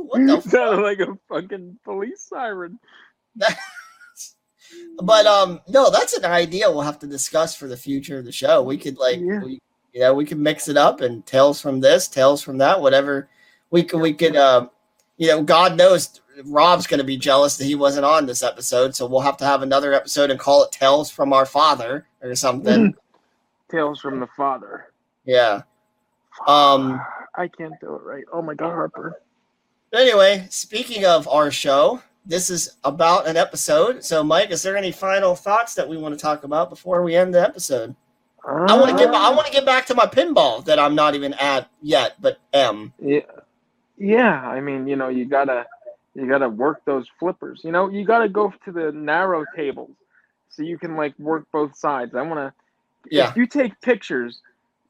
What 0.09 0.27
the 0.27 0.39
You 0.39 0.41
fuck? 0.41 0.43
sounded 0.43 0.83
like 0.83 1.01
a 1.01 1.17
fucking 1.29 1.79
police 1.85 2.23
siren. 2.29 2.81
But 5.03 5.27
um, 5.27 5.61
no, 5.69 5.91
that's 5.91 6.15
an 6.17 6.25
idea 6.25 6.71
we'll 6.71 6.81
have 6.83 6.99
to 7.01 7.07
discuss 7.07 7.55
for 7.55 7.69
the 7.69 7.77
future 7.77 8.19
of 8.19 8.25
the 8.25 8.33
show. 8.33 8.63
We 8.63 8.79
could 8.79 8.99
like, 8.99 9.19
Yeah. 9.21 9.43
we, 9.45 9.61
you 9.93 10.01
know, 10.01 10.15
we 10.15 10.25
could 10.25 10.39
mix 10.39 10.69
it 10.69 10.77
up 10.77 11.01
and 11.01 11.25
tales 11.27 11.61
from 11.61 11.81
this, 11.81 12.09
tales 12.09 12.43
from 12.43 12.59
that, 12.59 12.81
whatever. 12.81 13.29
We 13.71 13.83
could, 13.83 14.01
we 14.01 14.13
could, 14.15 14.37
um, 14.37 14.71
you 15.19 15.29
know, 15.29 15.43
God 15.43 15.77
knows 15.77 16.21
Rob's 16.45 16.87
going 16.87 16.99
to 16.99 17.05
be 17.05 17.17
jealous 17.17 17.57
that 17.57 17.65
he 17.65 17.75
wasn't 17.75 18.05
on 18.05 18.27
this 18.27 18.43
episode, 18.43 18.95
so 18.95 19.07
we'll 19.07 19.21
have 19.21 19.37
to 19.39 19.45
have 19.47 19.63
another 19.63 19.93
episode 19.95 20.31
and 20.31 20.39
call 20.39 20.63
it 20.65 20.71
"Tales 20.73 21.11
from 21.11 21.33
Our 21.33 21.47
Father" 21.47 22.07
or 22.23 22.35
something. 22.35 22.95
Tales 23.71 24.01
from 24.01 24.21
the 24.21 24.27
father. 24.37 24.93
yeah. 25.25 25.63
Um. 26.47 27.01
I 27.35 27.49
can't 27.49 27.75
do 27.81 27.95
it 27.95 28.03
right. 28.03 28.25
Oh 28.33 28.43
my 28.43 28.55
god, 28.55 28.71
Harper. 28.73 29.21
Anyway, 29.93 30.47
speaking 30.51 31.05
of 31.05 31.27
our 31.29 31.51
show, 31.51 32.03
this 32.27 32.51
is 32.51 32.77
about 32.85 33.27
an 33.27 33.37
episode. 33.37 34.05
So, 34.05 34.25
Mike, 34.25 34.51
is 34.51 34.63
there 34.63 34.77
any 34.77 34.93
final 34.93 35.35
thoughts 35.35 35.75
that 35.75 35.89
we 35.89 35.97
want 35.97 36.19
to 36.19 36.21
talk 36.21 36.45
about 36.45 36.69
before 36.69 37.03
we 37.03 37.15
end 37.15 37.35
the 37.35 37.41
episode? 37.41 37.95
I 38.45 38.79
want 38.79 38.91
to 38.91 38.97
get 38.97 39.13
I 39.13 39.31
want 39.31 39.47
to 39.47 39.53
get 39.53 39.65
back 39.65 39.87
to 39.87 39.95
my 39.95 40.07
pinball 40.07 40.65
that 40.67 40.79
I'm 40.79 40.95
not 40.95 41.15
even 41.15 41.35
at 41.35 41.69
yet, 41.83 42.21
but 42.21 42.39
am. 42.53 42.93
Yeah, 43.01 43.21
yeah. 43.97 44.41
I 44.41 44.61
mean, 44.61 44.87
you 44.87 44.95
know, 44.95 45.09
you 45.09 45.25
gotta 45.25 45.67
you 46.15 46.29
gotta 46.29 46.49
work 46.49 46.85
those 46.85 47.07
flippers. 47.19 47.63
You 47.65 47.73
know, 47.73 47.89
you 47.89 48.05
gotta 48.05 48.29
go 48.29 48.53
to 48.65 48.73
the 48.73 48.93
narrow 48.93 49.45
tables 49.57 49.91
so 50.49 50.63
you 50.63 50.79
can 50.79 50.97
like 50.97 51.19
work 51.19 51.47
both 51.53 51.77
sides. 51.77 52.15
I 52.15 52.23
want 52.23 52.39
to. 52.39 52.53
Yeah. 53.11 53.31
If 53.31 53.37
you 53.37 53.47
take 53.47 53.81
pictures, 53.81 54.41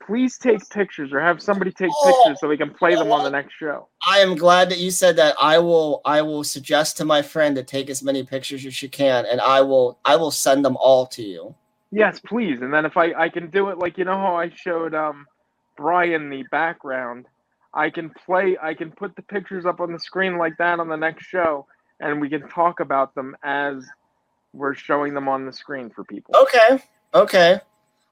please 0.05 0.39
take 0.39 0.69
pictures 0.71 1.13
or 1.13 1.21
have 1.21 1.43
somebody 1.43 1.71
take 1.73 1.91
Oh, 1.93 2.23
pictures 2.25 2.41
so 2.41 2.49
we 2.49 2.57
can 2.57 2.73
play 2.73 2.95
them 2.95 3.13
on 3.13 3.25
the 3.25 3.31
next 3.31 3.55
show. 3.55 3.89
I 4.07 4.19
am 4.19 4.37
glad 4.37 4.71
that 4.71 4.79
you 4.79 4.91
said 4.91 5.17
that. 5.17 5.37
I 5.41 5.59
will 5.59 6.01
I 6.05 6.23
will 6.23 6.45
suggest 6.45 6.97
to 6.99 7.05
my 7.05 7.23
friend 7.23 7.57
to 7.57 7.63
take 7.63 7.91
as 7.91 8.03
many 8.03 8.23
pictures 8.25 8.65
as 8.67 8.75
she 8.75 8.89
can, 8.89 9.27
and 9.27 9.41
I 9.41 9.61
will 9.61 9.99
I 10.05 10.17
will 10.17 10.31
send 10.31 10.65
them 10.65 10.77
all 10.77 11.07
to 11.09 11.23
you. 11.23 11.55
Yes, 11.91 12.21
please. 12.21 12.61
And 12.61 12.73
then 12.73 12.85
if 12.85 12.97
I 12.97 13.13
I 13.15 13.29
can 13.29 13.51
do 13.51 13.69
it 13.71 13.79
like 13.79 13.99
you 13.99 14.05
know 14.05 14.17
how 14.17 14.37
I 14.37 14.51
showed 14.51 14.95
um 14.95 15.27
Brian 15.77 16.31
the 16.31 16.45
background, 16.51 17.27
I 17.75 17.91
can 17.91 18.11
play 18.11 18.57
I 18.63 18.75
can 18.75 18.91
put 18.91 19.17
the 19.17 19.23
pictures 19.23 19.67
up 19.67 19.81
on 19.81 19.93
the 19.93 20.01
screen 20.01 20.39
like 20.39 20.57
that 20.59 20.81
on 20.81 20.89
the 20.89 20.97
next 20.97 21.27
show 21.27 21.67
and 22.01 22.21
we 22.21 22.29
can 22.29 22.49
talk 22.49 22.81
about 22.81 23.15
them 23.15 23.37
as 23.43 23.87
we're 24.53 24.75
showing 24.75 25.15
them 25.15 25.29
on 25.29 25.47
the 25.47 25.53
screen 25.53 25.91
for 25.91 26.05
people. 26.05 26.35
Okay, 26.43 26.83
okay. 27.15 27.61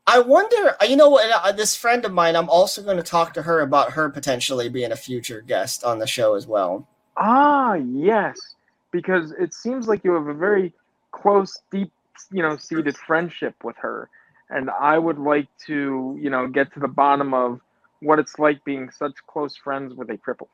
I 0.07 0.19
wonder. 0.21 0.77
You 0.87 0.97
know 0.97 1.09
what? 1.11 1.31
uh, 1.31 1.53
This 1.53 1.77
friend 1.77 2.05
of 2.05 2.13
mine. 2.13 2.37
I'm 2.37 2.49
also 2.51 2.83
going 2.83 2.97
to 2.97 3.03
talk 3.03 3.35
to 3.35 3.43
her 3.43 3.61
about 3.61 3.93
her 3.93 4.09
potentially 4.11 4.69
being 4.69 4.93
a 4.93 4.97
future 4.97 5.41
guest 5.43 5.85
on 5.85 5.99
the 5.99 6.07
show 6.07 6.35
as 6.35 6.47
well. 6.47 6.89
Ah, 7.17 7.75
yes. 7.75 8.55
Because 8.93 9.33
it 9.33 9.55
seems 9.55 9.89
like 9.89 10.05
you 10.05 10.13
have 10.15 10.27
a 10.29 10.35
very 10.35 10.73
close, 11.13 11.61
deep, 11.71 11.93
you 12.31 12.43
know, 12.43 12.57
seated 12.57 12.97
friendship 12.97 13.55
with 13.65 13.77
her. 13.79 14.09
And 14.51 14.71
I 14.71 14.99
would 14.99 15.19
like 15.19 15.49
to, 15.67 16.19
you 16.21 16.31
know, 16.31 16.47
get 16.49 16.73
to 16.75 16.81
the 16.81 16.89
bottom 16.89 17.35
of 17.35 17.61
what 18.01 18.19
it's 18.19 18.39
like 18.39 18.63
being 18.65 18.91
such 18.91 19.15
close 19.27 19.57
friends 19.57 19.95
with 19.95 20.11
a 20.11 20.19
cripple. 20.19 20.49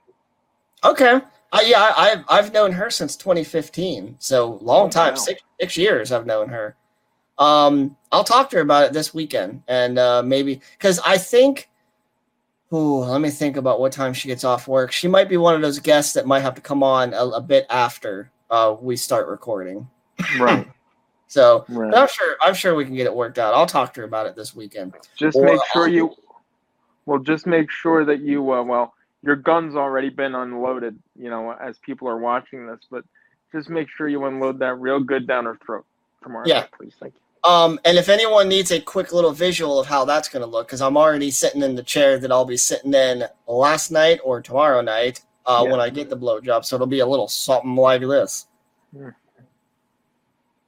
Okay. 0.84 1.20
Uh, 1.52 1.60
yeah, 1.64 1.80
I, 1.96 2.12
I've 2.12 2.24
I've 2.28 2.52
known 2.52 2.72
her 2.72 2.90
since 2.90 3.16
2015, 3.16 4.16
so 4.18 4.58
long 4.62 4.88
Oh, 4.88 4.90
time, 4.90 5.14
wow. 5.14 5.16
six 5.16 5.42
six 5.60 5.76
years. 5.76 6.12
I've 6.12 6.26
known 6.26 6.48
her. 6.50 6.76
Um, 7.40 7.96
I'll 8.12 8.22
talk 8.24 8.50
to 8.50 8.56
her 8.56 8.62
about 8.62 8.84
it 8.84 8.92
this 8.92 9.12
weekend, 9.12 9.62
and 9.66 9.98
uh, 9.98 10.22
maybe 10.22 10.60
because 10.78 11.00
I 11.00 11.18
think. 11.18 11.68
Ooh, 12.72 12.98
let 13.00 13.20
me 13.20 13.30
think 13.30 13.56
about 13.56 13.80
what 13.80 13.90
time 13.90 14.12
she 14.12 14.28
gets 14.28 14.44
off 14.44 14.68
work. 14.68 14.92
She 14.92 15.08
might 15.08 15.28
be 15.28 15.36
one 15.36 15.56
of 15.56 15.60
those 15.60 15.80
guests 15.80 16.12
that 16.12 16.24
might 16.24 16.38
have 16.38 16.54
to 16.54 16.60
come 16.60 16.84
on 16.84 17.12
a, 17.14 17.24
a 17.26 17.40
bit 17.40 17.66
after 17.68 18.30
uh, 18.48 18.76
we 18.80 18.94
start 18.94 19.26
recording. 19.26 19.88
Right. 20.38 20.68
So 21.26 21.64
Right. 21.68 21.94
I'm 21.94 22.08
sure 22.08 22.36
I'm 22.42 22.54
sure 22.54 22.74
we 22.74 22.84
can 22.84 22.96
get 22.96 23.06
it 23.06 23.14
worked 23.14 23.38
out. 23.38 23.54
I'll 23.54 23.64
talk 23.64 23.94
to 23.94 24.00
her 24.00 24.04
about 24.04 24.26
it 24.26 24.34
this 24.34 24.52
weekend. 24.52 24.94
Just 25.16 25.36
Or 25.36 25.44
make 25.44 25.60
sure 25.72 25.84
I'll- 25.84 25.88
you. 25.88 26.12
Well, 27.06 27.20
just 27.20 27.46
make 27.46 27.70
sure 27.70 28.04
that 28.04 28.18
you. 28.20 28.52
Uh, 28.52 28.64
well, 28.64 28.94
your 29.22 29.36
gun's 29.36 29.76
already 29.76 30.08
been 30.08 30.34
unloaded. 30.34 30.98
You 31.16 31.30
know, 31.30 31.52
as 31.52 31.78
people 31.78 32.08
are 32.08 32.18
watching 32.18 32.66
this, 32.66 32.80
but 32.90 33.04
just 33.52 33.70
make 33.70 33.88
sure 33.88 34.08
you 34.08 34.24
unload 34.24 34.58
that 34.58 34.80
real 34.80 34.98
good 34.98 35.28
down 35.28 35.44
her 35.44 35.56
throat 35.64 35.84
tomorrow. 36.20 36.46
Yeah. 36.48 36.60
night, 36.62 36.72
please. 36.76 36.94
Thank 36.98 37.14
you. 37.14 37.20
Um, 37.44 37.78
and 37.84 37.96
if 37.98 38.08
anyone 38.08 38.48
needs 38.48 38.70
a 38.70 38.80
quick 38.80 39.12
little 39.12 39.32
visual 39.32 39.78
of 39.80 39.86
how 39.86 40.04
that's 40.04 40.28
going 40.28 40.42
to 40.42 40.46
look, 40.46 40.66
because 40.68 40.80
I'm 40.82 40.96
already 40.96 41.30
sitting 41.30 41.62
in 41.62 41.74
the 41.74 41.82
chair 41.82 42.18
that 42.18 42.30
I'll 42.32 42.44
be 42.44 42.56
sitting 42.58 42.92
in 42.94 43.24
last 43.46 43.90
night 43.90 44.20
or 44.24 44.40
tomorrow 44.42 44.80
night 44.82 45.22
uh, 45.46 45.62
Yeah. 45.64 45.70
when 45.70 45.80
I 45.80 45.88
get 45.90 46.10
the 46.10 46.16
blowjob, 46.16 46.64
so 46.64 46.76
it'll 46.76 46.86
be 46.86 47.00
a 47.00 47.06
little 47.06 47.28
something 47.28 47.76
like 47.76 48.02
this. 48.02 48.46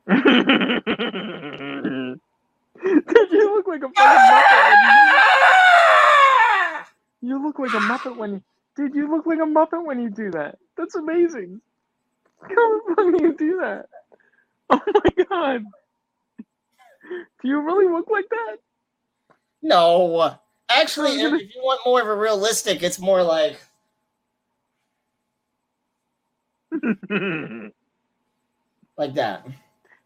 Did 0.06 0.16
you 3.32 3.56
look 3.56 3.68
like 3.68 3.84
a 3.84 3.90
fucking 3.90 4.30
muppet. 4.30 4.68
When 4.68 4.80
you, 4.90 6.86
you 7.22 7.42
look 7.46 7.58
like 7.58 7.74
a 7.74 7.80
muppet 7.80 8.16
when 8.16 8.32
you. 8.34 8.42
Dude, 8.76 8.94
you 8.94 9.08
look 9.10 9.26
like 9.26 9.38
a 9.38 9.42
muppet 9.42 9.84
when 9.86 10.00
you 10.00 10.10
do 10.10 10.30
that. 10.32 10.58
That's 10.76 10.94
amazing. 10.96 11.60
How 12.42 12.48
the 12.48 12.82
fuck 12.96 13.18
do 13.18 13.24
you 13.26 13.36
do 13.36 13.58
that? 13.62 13.86
Oh 14.70 14.80
my 14.86 15.24
god. 15.24 15.64
Do 17.42 17.48
you 17.48 17.60
really 17.60 17.88
look 17.92 18.10
like 18.10 18.28
that? 18.30 18.56
No, 19.62 20.36
actually, 20.68 21.20
if 21.20 21.22
gonna- 21.30 21.36
if 21.42 21.54
you 21.54 21.62
want 21.62 21.80
more 21.86 22.00
of 22.00 22.08
a 22.08 22.14
realistic, 22.16 22.82
it's 22.82 22.98
more 22.98 23.22
like 23.22 23.58
like 28.96 29.14
that. 29.14 29.46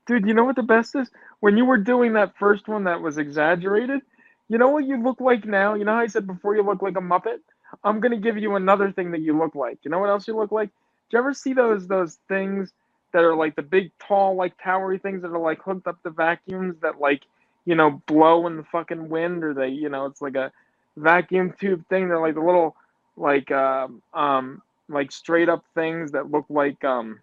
Dude, 0.07 0.27
you 0.27 0.35
know 0.35 0.45
what 0.45 0.57
the 0.57 0.63
best 0.63 0.95
is? 0.95 1.11
When 1.41 1.57
you 1.57 1.65
were 1.65 1.79
doing 1.79 2.13
that 2.15 2.37
first 2.39 2.69
one 2.69 2.85
that 2.85 3.01
was 3.01 3.19
exaggerated, 3.19 4.01
you 4.49 4.59
know 4.59 4.69
what 4.69 4.85
you 4.85 5.03
look 5.03 5.21
like 5.21 5.45
now? 5.45 5.75
You 5.75 5.85
know 5.85 5.93
how 5.95 6.01
I 6.01 6.07
said 6.07 6.27
before 6.27 6.55
you 6.57 6.63
look 6.63 6.83
like 6.83 6.97
a 6.97 7.01
Muppet? 7.01 7.41
I'm 7.85 8.01
gonna 8.01 8.17
give 8.19 8.37
you 8.39 8.57
another 8.57 8.93
thing 8.93 9.11
that 9.13 9.21
you 9.21 9.37
look 9.37 9.55
like. 9.55 9.79
You 9.83 9.91
know 9.91 9.99
what 9.99 10.09
else 10.11 10.27
you 10.29 10.37
look 10.37 10.53
like? 10.53 10.69
Do 10.69 11.17
you 11.17 11.19
ever 11.19 11.35
see 11.35 11.53
those 11.53 11.87
those 11.89 12.19
things 12.29 12.73
that 13.13 13.25
are 13.25 13.37
like 13.37 13.57
the 13.57 13.63
big 13.63 13.91
tall, 13.99 14.37
like 14.37 14.55
towery 14.63 14.99
things 14.99 15.23
that 15.23 15.31
are 15.31 15.39
like 15.39 15.63
hooked 15.63 15.87
up 15.87 16.03
to 16.03 16.11
vacuums 16.11 16.77
that 16.83 17.01
like, 17.01 17.23
you 17.65 17.75
know, 17.75 18.03
blow 18.07 18.47
in 18.47 18.57
the 18.57 18.65
fucking 18.65 19.09
wind 19.09 19.43
or 19.45 19.55
they, 19.55 19.69
you 19.69 19.89
know, 19.89 20.07
it's 20.07 20.21
like 20.21 20.37
a 20.37 20.53
vacuum 20.97 21.55
tube 21.59 21.85
thing. 21.89 22.09
They're 22.09 22.21
like 22.21 22.35
the 22.35 22.41
little 22.41 22.77
like 23.17 23.51
um 23.51 24.03
um 24.15 24.63
like 24.89 25.11
straight 25.11 25.49
up 25.49 25.65
things 25.75 26.13
that 26.13 26.31
look 26.31 26.47
like 26.49 26.85
um 26.85 27.21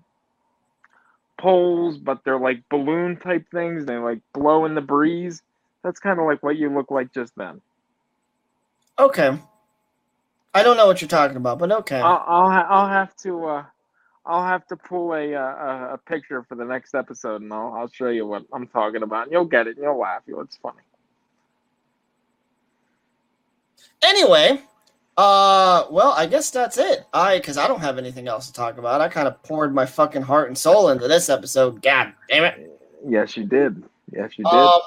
poles, 1.39 1.97
but 1.97 2.23
they're 2.23 2.39
like 2.39 2.67
balloon 2.69 3.17
type 3.17 3.45
things. 3.51 3.85
They 3.85 3.97
like 3.97 4.19
blow 4.33 4.65
in 4.65 4.75
the 4.75 4.81
breeze. 4.81 5.41
That's 5.83 5.99
kind 5.99 6.19
of 6.19 6.25
like 6.25 6.41
what 6.41 6.57
you 6.57 6.73
look 6.73 6.91
like 6.91 7.13
just 7.13 7.33
then. 7.35 7.61
Okay, 8.97 9.37
I 10.53 10.63
don't 10.63 10.77
know 10.77 10.85
what 10.85 11.01
you're 11.01 11.07
talking 11.09 11.37
about, 11.37 11.59
but 11.59 11.71
okay. 11.71 11.99
I'll 11.99 12.23
I'll, 12.27 12.49
ha- 12.49 12.67
I'll 12.69 12.87
have 12.87 13.15
to 13.17 13.45
uh, 13.45 13.65
I'll 14.25 14.45
have 14.45 14.65
to 14.67 14.77
pull 14.77 15.13
a, 15.13 15.33
uh, 15.33 15.39
a 15.39 15.93
a 15.93 15.97
picture 15.97 16.43
for 16.43 16.55
the 16.55 16.63
next 16.63 16.95
episode, 16.95 17.41
and 17.41 17.51
I'll 17.51 17.73
I'll 17.73 17.89
show 17.89 18.07
you 18.07 18.25
what 18.25 18.45
I'm 18.53 18.67
talking 18.67 19.03
about. 19.03 19.23
And 19.23 19.31
you'll 19.31 19.45
get 19.45 19.67
it. 19.67 19.75
And 19.75 19.83
you'll 19.83 19.99
laugh. 19.99 20.21
You'll, 20.25 20.41
it's 20.41 20.57
funny. 20.57 20.79
Anyway, 24.01 24.61
uh, 25.17 25.85
well, 25.91 26.13
I 26.13 26.25
guess 26.25 26.49
that's 26.51 26.77
it. 26.77 27.05
I 27.13 27.37
because 27.37 27.57
I 27.57 27.67
don't 27.67 27.81
have 27.81 27.97
anything 27.97 28.27
else 28.27 28.47
to 28.47 28.53
talk 28.53 28.77
about. 28.77 29.01
I 29.01 29.09
kind 29.09 29.27
of 29.27 29.41
poured 29.43 29.73
my 29.73 29.85
fucking 29.85 30.23
heart 30.23 30.47
and 30.47 30.57
soul 30.57 30.89
into 30.89 31.07
this 31.07 31.29
episode. 31.29 31.81
God 31.81 32.13
damn 32.29 32.45
it. 32.45 32.79
Yes, 33.07 33.35
you 33.35 33.45
did. 33.45 33.83
Yes, 34.11 34.31
you 34.37 34.45
did. 34.45 34.53
Um, 34.53 34.81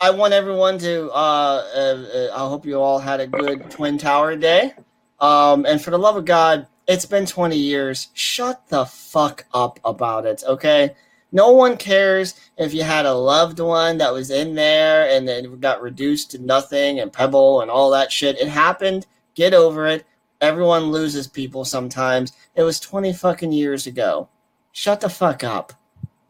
I 0.00 0.10
want 0.10 0.34
everyone 0.34 0.78
to. 0.78 1.10
Uh, 1.10 1.64
uh, 1.74 2.06
uh, 2.14 2.34
I 2.34 2.48
hope 2.48 2.66
you 2.66 2.80
all 2.80 2.98
had 2.98 3.20
a 3.20 3.26
good 3.26 3.70
Twin 3.70 3.96
Tower 3.96 4.36
day. 4.36 4.74
Um, 5.20 5.64
and 5.64 5.80
for 5.80 5.90
the 5.90 5.98
love 5.98 6.16
of 6.16 6.24
God, 6.26 6.66
it's 6.86 7.06
been 7.06 7.26
20 7.26 7.56
years. 7.56 8.08
Shut 8.14 8.68
the 8.68 8.86
fuck 8.86 9.46
up 9.52 9.80
about 9.84 10.26
it, 10.26 10.44
okay? 10.46 10.94
No 11.32 11.50
one 11.50 11.76
cares 11.76 12.34
if 12.56 12.72
you 12.72 12.82
had 12.82 13.06
a 13.06 13.14
loved 13.14 13.58
one 13.58 13.98
that 13.98 14.12
was 14.12 14.30
in 14.30 14.54
there 14.54 15.10
and 15.10 15.26
then 15.26 15.58
got 15.58 15.82
reduced 15.82 16.30
to 16.30 16.38
nothing 16.38 17.00
and 17.00 17.12
pebble 17.12 17.60
and 17.60 17.70
all 17.70 17.90
that 17.90 18.12
shit. 18.12 18.40
It 18.40 18.48
happened. 18.48 19.06
Get 19.34 19.52
over 19.52 19.86
it. 19.86 20.06
Everyone 20.40 20.92
loses 20.92 21.26
people 21.26 21.64
sometimes. 21.64 22.32
It 22.54 22.62
was 22.62 22.78
20 22.78 23.12
fucking 23.12 23.52
years 23.52 23.86
ago. 23.86 24.28
Shut 24.72 25.00
the 25.00 25.08
fuck 25.08 25.42
up. 25.42 25.72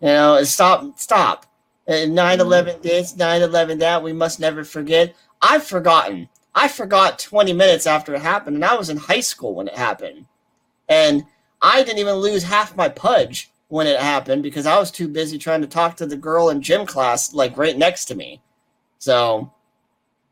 You 0.01 0.09
know, 0.09 0.43
stop, 0.45 0.99
stop. 0.99 1.47
Uh, 1.89 2.07
9 2.07 2.15
mm-hmm. 2.15 2.41
11 2.41 2.83
this, 2.83 3.17
9 3.17 3.43
11 3.43 3.79
that, 3.79 4.03
we 4.03 4.13
must 4.13 4.41
never 4.41 4.65
forget. 4.65 5.15
I've 5.43 5.65
forgotten. 5.65 6.29
I 6.55 6.69
forgot 6.69 7.19
20 7.19 7.53
minutes 7.53 7.87
after 7.87 8.15
it 8.15 8.23
happened, 8.23 8.57
and 8.57 8.65
I 8.65 8.75
was 8.75 8.89
in 8.89 8.97
high 8.97 9.21
school 9.21 9.55
when 9.55 9.69
it 9.69 9.77
happened. 9.77 10.27
And 10.89 11.25
I 11.63 11.83
didn't 11.83 11.99
even 11.99 12.15
lose 12.15 12.43
half 12.43 12.77
my 12.77 12.89
pudge 12.89 13.51
when 13.69 13.87
it 13.87 14.01
happened 14.01 14.43
because 14.43 14.67
I 14.67 14.79
was 14.79 14.91
too 14.91 15.09
busy 15.09 15.39
trying 15.39 15.61
to 15.63 15.67
talk 15.67 15.97
to 15.97 16.07
the 16.07 16.17
girl 16.17 16.51
in 16.51 16.63
gym 16.63 16.87
class, 16.87 17.33
like 17.33 17.57
right 17.57 17.77
next 17.77 18.05
to 18.07 18.15
me. 18.15 18.41
So, 18.99 19.53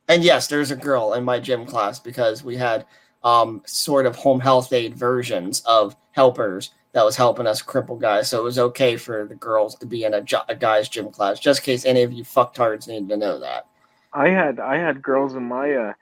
and 0.09 0.23
yes, 0.23 0.47
there's 0.47 0.71
a 0.71 0.77
girl 0.77 1.15
in 1.15 1.25
my 1.25 1.41
gym 1.41 1.67
class 1.67 1.99
because 1.99 2.45
we 2.45 2.57
had 2.57 2.87
um, 3.25 3.63
sort 3.67 4.07
of 4.07 4.17
home 4.17 4.41
health 4.41 4.73
aid 4.73 4.95
versions 4.95 5.63
of 5.67 5.97
helpers 6.13 6.71
that 6.93 7.05
was 7.05 7.17
helping 7.17 7.47
us 7.47 7.63
cripple 7.63 8.01
guys. 8.01 8.29
So 8.29 8.39
it 8.39 8.45
was 8.45 8.59
okay 8.59 8.97
for 8.97 9.27
the 9.27 9.35
girls 9.35 9.75
to 9.77 9.87
be 9.87 10.05
in 10.05 10.15
a, 10.15 10.25
a 10.49 10.55
guy's 10.55 10.89
gym 10.89 11.11
class, 11.11 11.41
just 11.41 11.61
in 11.61 11.65
case 11.65 11.85
any 11.85 12.03
of 12.03 12.13
you 12.13 12.23
fucktards 12.23 12.87
needed 12.87 13.09
to 13.09 13.17
know 13.17 13.41
that. 13.41 13.67
I 14.13 14.29
had 14.29 14.61
I 14.61 14.77
had 14.77 15.03
girls 15.03 15.35
in 15.35 15.43
my 15.43 15.73
uh, 15.73 15.93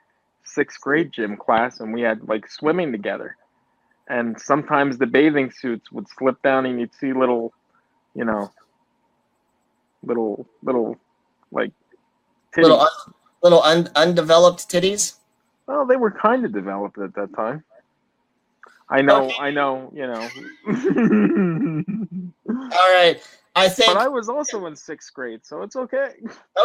sixth 0.43 0.79
grade 0.79 1.11
gym 1.11 1.35
class, 1.35 1.79
and 1.79 1.91
we 1.91 2.01
had 2.01 2.27
like 2.27 2.47
swimming 2.47 2.91
together. 2.91 3.37
And 4.09 4.39
sometimes 4.39 4.97
the 4.97 5.05
bathing 5.07 5.49
suits 5.51 5.91
would 5.91 6.07
slip 6.09 6.41
down, 6.41 6.65
and 6.65 6.79
you'd 6.79 6.93
see 6.93 7.13
little, 7.13 7.53
you 8.15 8.25
know, 8.25 8.51
little 10.03 10.45
little 10.61 10.97
like 11.51 11.71
titties. 12.55 12.63
Little, 12.63 12.81
un- 12.81 13.13
little 13.41 13.63
un- 13.63 13.89
undeveloped 13.95 14.67
titties. 14.69 15.15
well, 15.67 15.85
they 15.85 15.95
were 15.95 16.11
kind 16.11 16.43
of 16.45 16.51
developed 16.51 16.97
at 16.99 17.13
that 17.15 17.33
time. 17.35 17.63
I 18.89 19.01
know, 19.01 19.25
Okay. 19.27 19.35
I 19.39 19.49
know, 19.51 19.91
you 19.95 20.05
know. 20.05 20.29
All 22.49 22.93
right. 22.93 23.21
I 23.55 23.69
think. 23.69 23.93
but 23.93 24.01
I 24.01 24.07
was 24.07 24.29
also 24.29 24.65
in 24.65 24.75
sixth 24.75 25.13
grade, 25.13 25.41
so 25.45 25.61
it's 25.61 25.75
okay. 25.75 26.09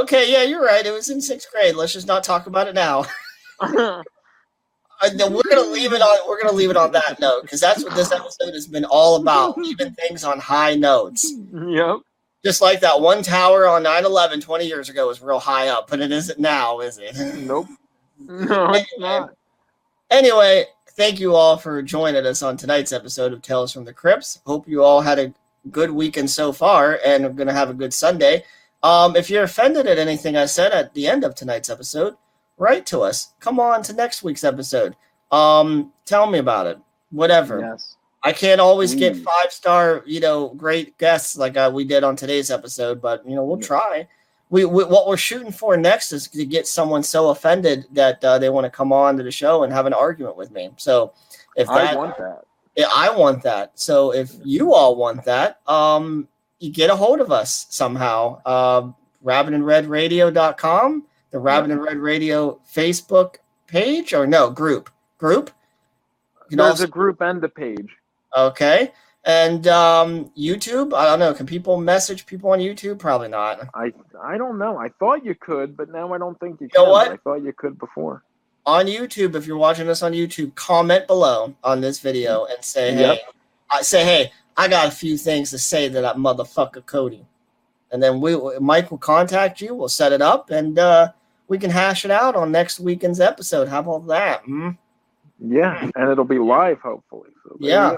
Okay, 0.03 0.31
yeah, 0.33 0.43
you're 0.43 0.65
right. 0.65 0.85
It 0.85 0.91
was 0.91 1.09
in 1.11 1.21
sixth 1.21 1.51
grade. 1.53 1.77
Let's 1.77 1.93
just 1.93 2.07
not 2.07 2.25
talk 2.25 2.47
about 2.47 2.67
it 2.67 2.75
now. 2.75 3.05
No, 5.15 5.29
we're 5.31 5.43
gonna 5.49 5.69
leave 5.71 5.93
it 5.93 6.03
on. 6.03 6.29
We're 6.29 6.41
gonna 6.43 6.57
leave 6.57 6.71
it 6.71 6.77
on 6.77 6.93
that 6.93 7.21
note 7.21 7.43
because 7.43 7.61
that's 7.61 7.85
what 7.85 7.95
this 7.95 8.13
episode 8.13 8.53
has 8.55 8.67
been 8.67 8.85
all 8.85 9.17
about. 9.17 9.57
Leaving 9.59 9.93
things 9.93 10.25
on 10.25 10.39
high 10.39 10.75
notes. 10.75 11.33
yep. 11.53 11.99
Just 12.45 12.61
like 12.61 12.81
that 12.81 13.01
one 13.01 13.23
tower 13.23 13.67
on 13.67 13.83
9/11 13.85 14.41
20 14.43 14.67
years 14.67 14.89
ago 14.89 15.09
was 15.09 15.21
real 15.23 15.39
high 15.41 15.69
up, 15.69 15.89
but 15.91 16.01
it 16.01 16.11
isn't 16.13 16.39
now, 16.39 16.81
is 16.81 16.99
it? 16.99 17.17
Nope. 17.39 17.67
No, 18.21 18.73
it's 18.73 18.93
not. 18.99 19.31
Anyway, 20.11 20.65
thank 20.97 21.21
you 21.21 21.37
all 21.37 21.57
for 21.57 21.83
joining 21.83 22.27
us 22.27 22.43
on 22.43 22.57
tonight's 22.57 22.93
episode 22.93 23.33
of 23.33 23.43
Tales 23.43 23.73
from 23.73 23.85
the 23.85 23.93
Crips. 23.93 24.41
Hope 24.45 24.67
you 24.67 24.83
all 24.83 25.01
had 25.01 25.21
a 25.21 25.33
good 25.71 25.91
weekend 25.93 26.29
so 26.29 26.53
far 26.53 26.99
and 27.05 27.25
are 27.25 27.31
going 27.31 27.47
to 27.47 27.53
have 27.53 27.71
a 27.71 27.75
good 27.75 27.95
Sunday. 27.95 28.43
Um, 28.83 29.15
if 29.15 29.31
you're 29.31 29.45
offended 29.45 29.87
at 29.87 29.99
anything 29.99 30.37
I 30.37 30.47
said 30.47 30.73
at 30.73 30.93
the 30.95 31.07
end 31.07 31.23
of 31.23 31.37
tonight's 31.37 31.71
episode, 31.71 32.17
write 32.59 32.87
to 32.87 33.01
us. 33.01 33.33
Come 33.41 33.59
on 33.59 33.83
to 33.85 33.93
next 33.93 34.23
week's 34.23 34.45
episode. 34.45 34.97
Um, 35.31 35.93
tell 36.05 36.31
me 36.31 36.39
about 36.39 36.67
it. 36.67 36.79
Whatever. 37.11 37.61
Yes. 37.61 37.97
I 38.23 38.33
can't 38.33 38.61
always 38.61 38.95
get 38.95 39.17
five 39.17 39.53
star, 39.53 40.03
you 40.05 40.21
know, 40.21 40.49
great 40.51 40.99
guests 40.99 41.37
like 41.37 41.57
uh, 41.57 41.71
we 41.73 41.85
did 41.85 42.03
on 42.03 42.17
today's 42.17 42.51
episode, 42.51 43.01
but 43.01 43.27
you 43.27 43.35
know, 43.35 43.45
we'll 43.45 43.61
try. 43.61 44.09
We, 44.51 44.65
we 44.65 44.85
what 44.85 45.07
we're 45.07 45.17
shooting 45.17 45.53
for 45.53 45.77
next 45.77 46.13
is 46.13 46.27
to 46.29 46.45
get 46.45 46.67
someone 46.67 47.03
so 47.03 47.31
offended 47.31 47.87
that 47.93 48.23
uh, 48.25 48.39
they 48.39 48.51
want 48.51 48.65
to 48.65 48.71
come 48.71 48.93
on 48.93 49.17
to 49.19 49.23
the 49.23 49.31
show 49.31 49.63
and 49.63 49.73
have 49.73 49.87
an 49.87 49.93
argument 49.93 50.37
with 50.37 50.51
me. 50.51 50.71
So 50.79 51.13
if 51.57 51.69
I 51.69 51.95
want 51.95 52.17
that. 52.19 52.45
I 52.95 53.11
want 53.11 53.43
that. 53.43 53.79
So 53.79 54.13
if 54.13 54.33
you 54.45 54.75
all 54.75 54.97
want 54.97 55.25
that, 55.25 55.61
um, 55.69 56.29
you 56.59 56.71
get 56.71 56.91
a 56.91 56.97
hold 56.97 57.21
of 57.21 57.31
us 57.31 57.67
somehow. 57.71 58.41
Um, 58.47 58.95
rabbitinredradio.com, 59.25 61.05
the 61.31 61.39
Rabbit 61.39 61.71
In 61.71 61.81
Red 61.81 61.99
Radio 61.99 62.61
Facebook 62.73 63.37
page, 63.67 64.13
or 64.15 64.27
no 64.27 64.51
group 64.51 64.91
group. 65.19 65.51
You 66.51 66.57
There's 66.57 66.71
also- 66.71 66.85
a 66.85 66.89
group 66.89 67.21
and 67.21 67.43
a 67.45 67.49
page. 67.49 67.97
Okay. 68.37 68.93
And 69.25 69.67
um, 69.69 70.31
YouTube, 70.39 70.95
I 70.95 71.05
don't 71.05 71.19
know. 71.19 71.35
Can 71.35 71.45
people 71.45 71.79
message 71.79 72.25
people 72.25 72.51
on 72.51 72.61
YouTube? 72.61 72.99
Probably 72.99 73.29
not. 73.29 73.69
I 73.75 73.93
I 74.23 74.39
don't 74.39 74.59
know. 74.59 74.79
I 74.79 74.89
thought 74.99 75.25
you 75.25 75.35
could, 75.35 75.77
but 75.77 75.91
now 75.91 76.15
I 76.15 76.19
don't 76.19 76.39
think 76.41 76.61
you 76.61 76.69
know 76.75 76.85
can. 76.85 76.91
what? 76.91 77.13
I 77.13 77.17
thought 77.19 77.43
you 77.43 77.53
could 77.53 77.79
before. 77.79 78.23
On 78.65 78.87
YouTube, 78.87 79.35
if 79.35 79.47
you're 79.47 79.59
watching 79.59 79.87
this 79.87 80.03
on 80.03 80.13
YouTube, 80.13 80.55
comment 80.55 81.07
below 81.07 81.55
on 81.65 81.81
this 81.81 81.99
video 82.01 82.47
and 82.47 82.63
say, 82.65 82.95
Yep. 82.95 83.17
hey, 83.17 83.21
I 83.71 83.83
say, 83.83 84.05
hey, 84.05 84.33
I 84.57 84.69
got 84.69 84.89
a 84.89 84.91
few 84.91 85.19
things 85.19 85.51
to 85.51 85.59
say 85.59 85.89
to 85.89 86.01
that 86.01 86.17
motherfucker 86.17 86.85
Cody. 86.87 87.27
And 87.91 88.03
then 88.03 88.21
we 88.21 88.37
Mike 88.61 88.91
will 88.91 88.99
contact 88.99 89.61
you. 89.61 89.75
We'll 89.75 89.89
set 89.89 90.13
it 90.13 90.23
up, 90.23 90.51
and 90.51 90.79
uh, 90.79 91.13
we 91.49 91.59
can 91.59 91.71
hash 91.71 92.05
it 92.05 92.11
out 92.11 92.37
on 92.37 92.53
next 92.53 92.79
weekend's 92.79 93.21
episode. 93.21 93.69
How 93.69 93.81
about 93.81 94.07
that? 94.09 94.43
Hmm? 94.45 94.71
Yeah, 95.41 95.91
and 95.95 96.11
it'll 96.11 96.25
be 96.25 96.39
live 96.39 96.81
hopefully. 96.81 97.31
So 97.45 97.57
Yeah. 97.59 97.97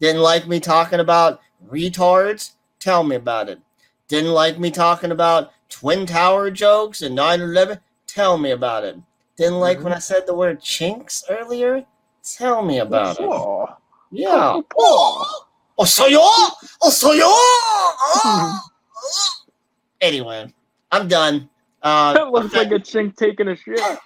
Didn't 0.00 0.22
like 0.22 0.46
me 0.46 0.60
talking 0.60 1.00
about 1.00 1.40
retards? 1.70 2.52
Tell 2.80 3.04
me 3.04 3.16
about 3.16 3.48
it. 3.48 3.60
Didn't 4.08 4.32
like 4.32 4.58
me 4.58 4.70
talking 4.70 5.12
about 5.12 5.52
Twin 5.70 6.04
Tower 6.04 6.50
jokes 6.50 7.00
and 7.00 7.14
9 7.14 7.40
11? 7.40 7.80
Tell 8.06 8.36
me 8.36 8.50
about 8.50 8.84
it. 8.84 8.96
Didn't 9.36 9.60
like 9.60 9.82
when 9.82 9.92
I 9.92 9.98
said 9.98 10.26
the 10.26 10.34
word 10.34 10.60
chinks 10.60 11.24
earlier? 11.28 11.84
Tell 12.22 12.62
me 12.62 12.78
about 12.78 13.18
it. 13.18 13.24
Oh, 13.24 13.68
Yeah. 14.10 14.60
Oh, 14.76 15.46
oh, 15.78 15.84
so 15.84 16.06
you 16.06 16.18
Oh, 16.20 16.90
so 16.90 17.12
you 17.12 17.22
Oh. 17.26 18.60
Anyway, 20.00 20.52
I'm 20.92 21.08
done. 21.08 21.48
Uh, 21.84 22.14
that 22.14 22.32
looks 22.32 22.54
like 22.54 22.68
a 22.70 22.78
chink 22.80 23.14
taking 23.14 23.48
a 23.48 23.56
shit. 23.56 23.78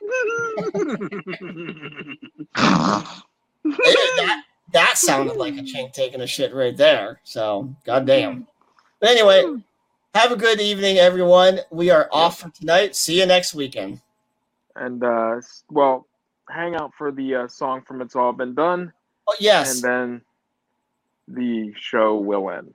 that, 3.65 4.43
that 4.73 4.99
sounded 4.99 5.37
like 5.37 5.55
a 5.55 5.63
chink 5.63 5.93
taking 5.93 6.21
a 6.21 6.27
shit 6.27 6.53
right 6.55 6.77
there. 6.77 7.21
So, 7.25 7.75
goddamn. 7.85 8.47
But 9.01 9.11
anyway, 9.11 9.45
have 10.15 10.33
a 10.33 10.37
good 10.37 10.61
evening, 10.61 10.99
everyone. 10.99 11.61
We 11.71 11.91
are 11.91 12.09
off 12.13 12.41
for 12.41 12.51
tonight. 12.51 12.97
See 12.97 13.21
you 13.21 13.27
next 13.27 13.55
weekend. 13.55 14.01
and 14.77 15.03
uh, 15.05 15.41
well, 15.71 16.07
hang 16.51 16.75
out 16.75 16.93
for 16.99 17.13
the 17.13 17.35
uh, 17.35 17.49
song 17.49 17.83
from 17.87 18.01
"It's 18.03 18.17
All 18.17 18.33
Been 18.33 18.55
Done," 18.55 18.93
Oh, 19.29 19.35
yes. 19.39 19.75
and 19.75 19.83
then 19.85 20.21
the 21.29 21.73
show 21.79 22.17
will 22.17 22.51
end. 22.51 22.75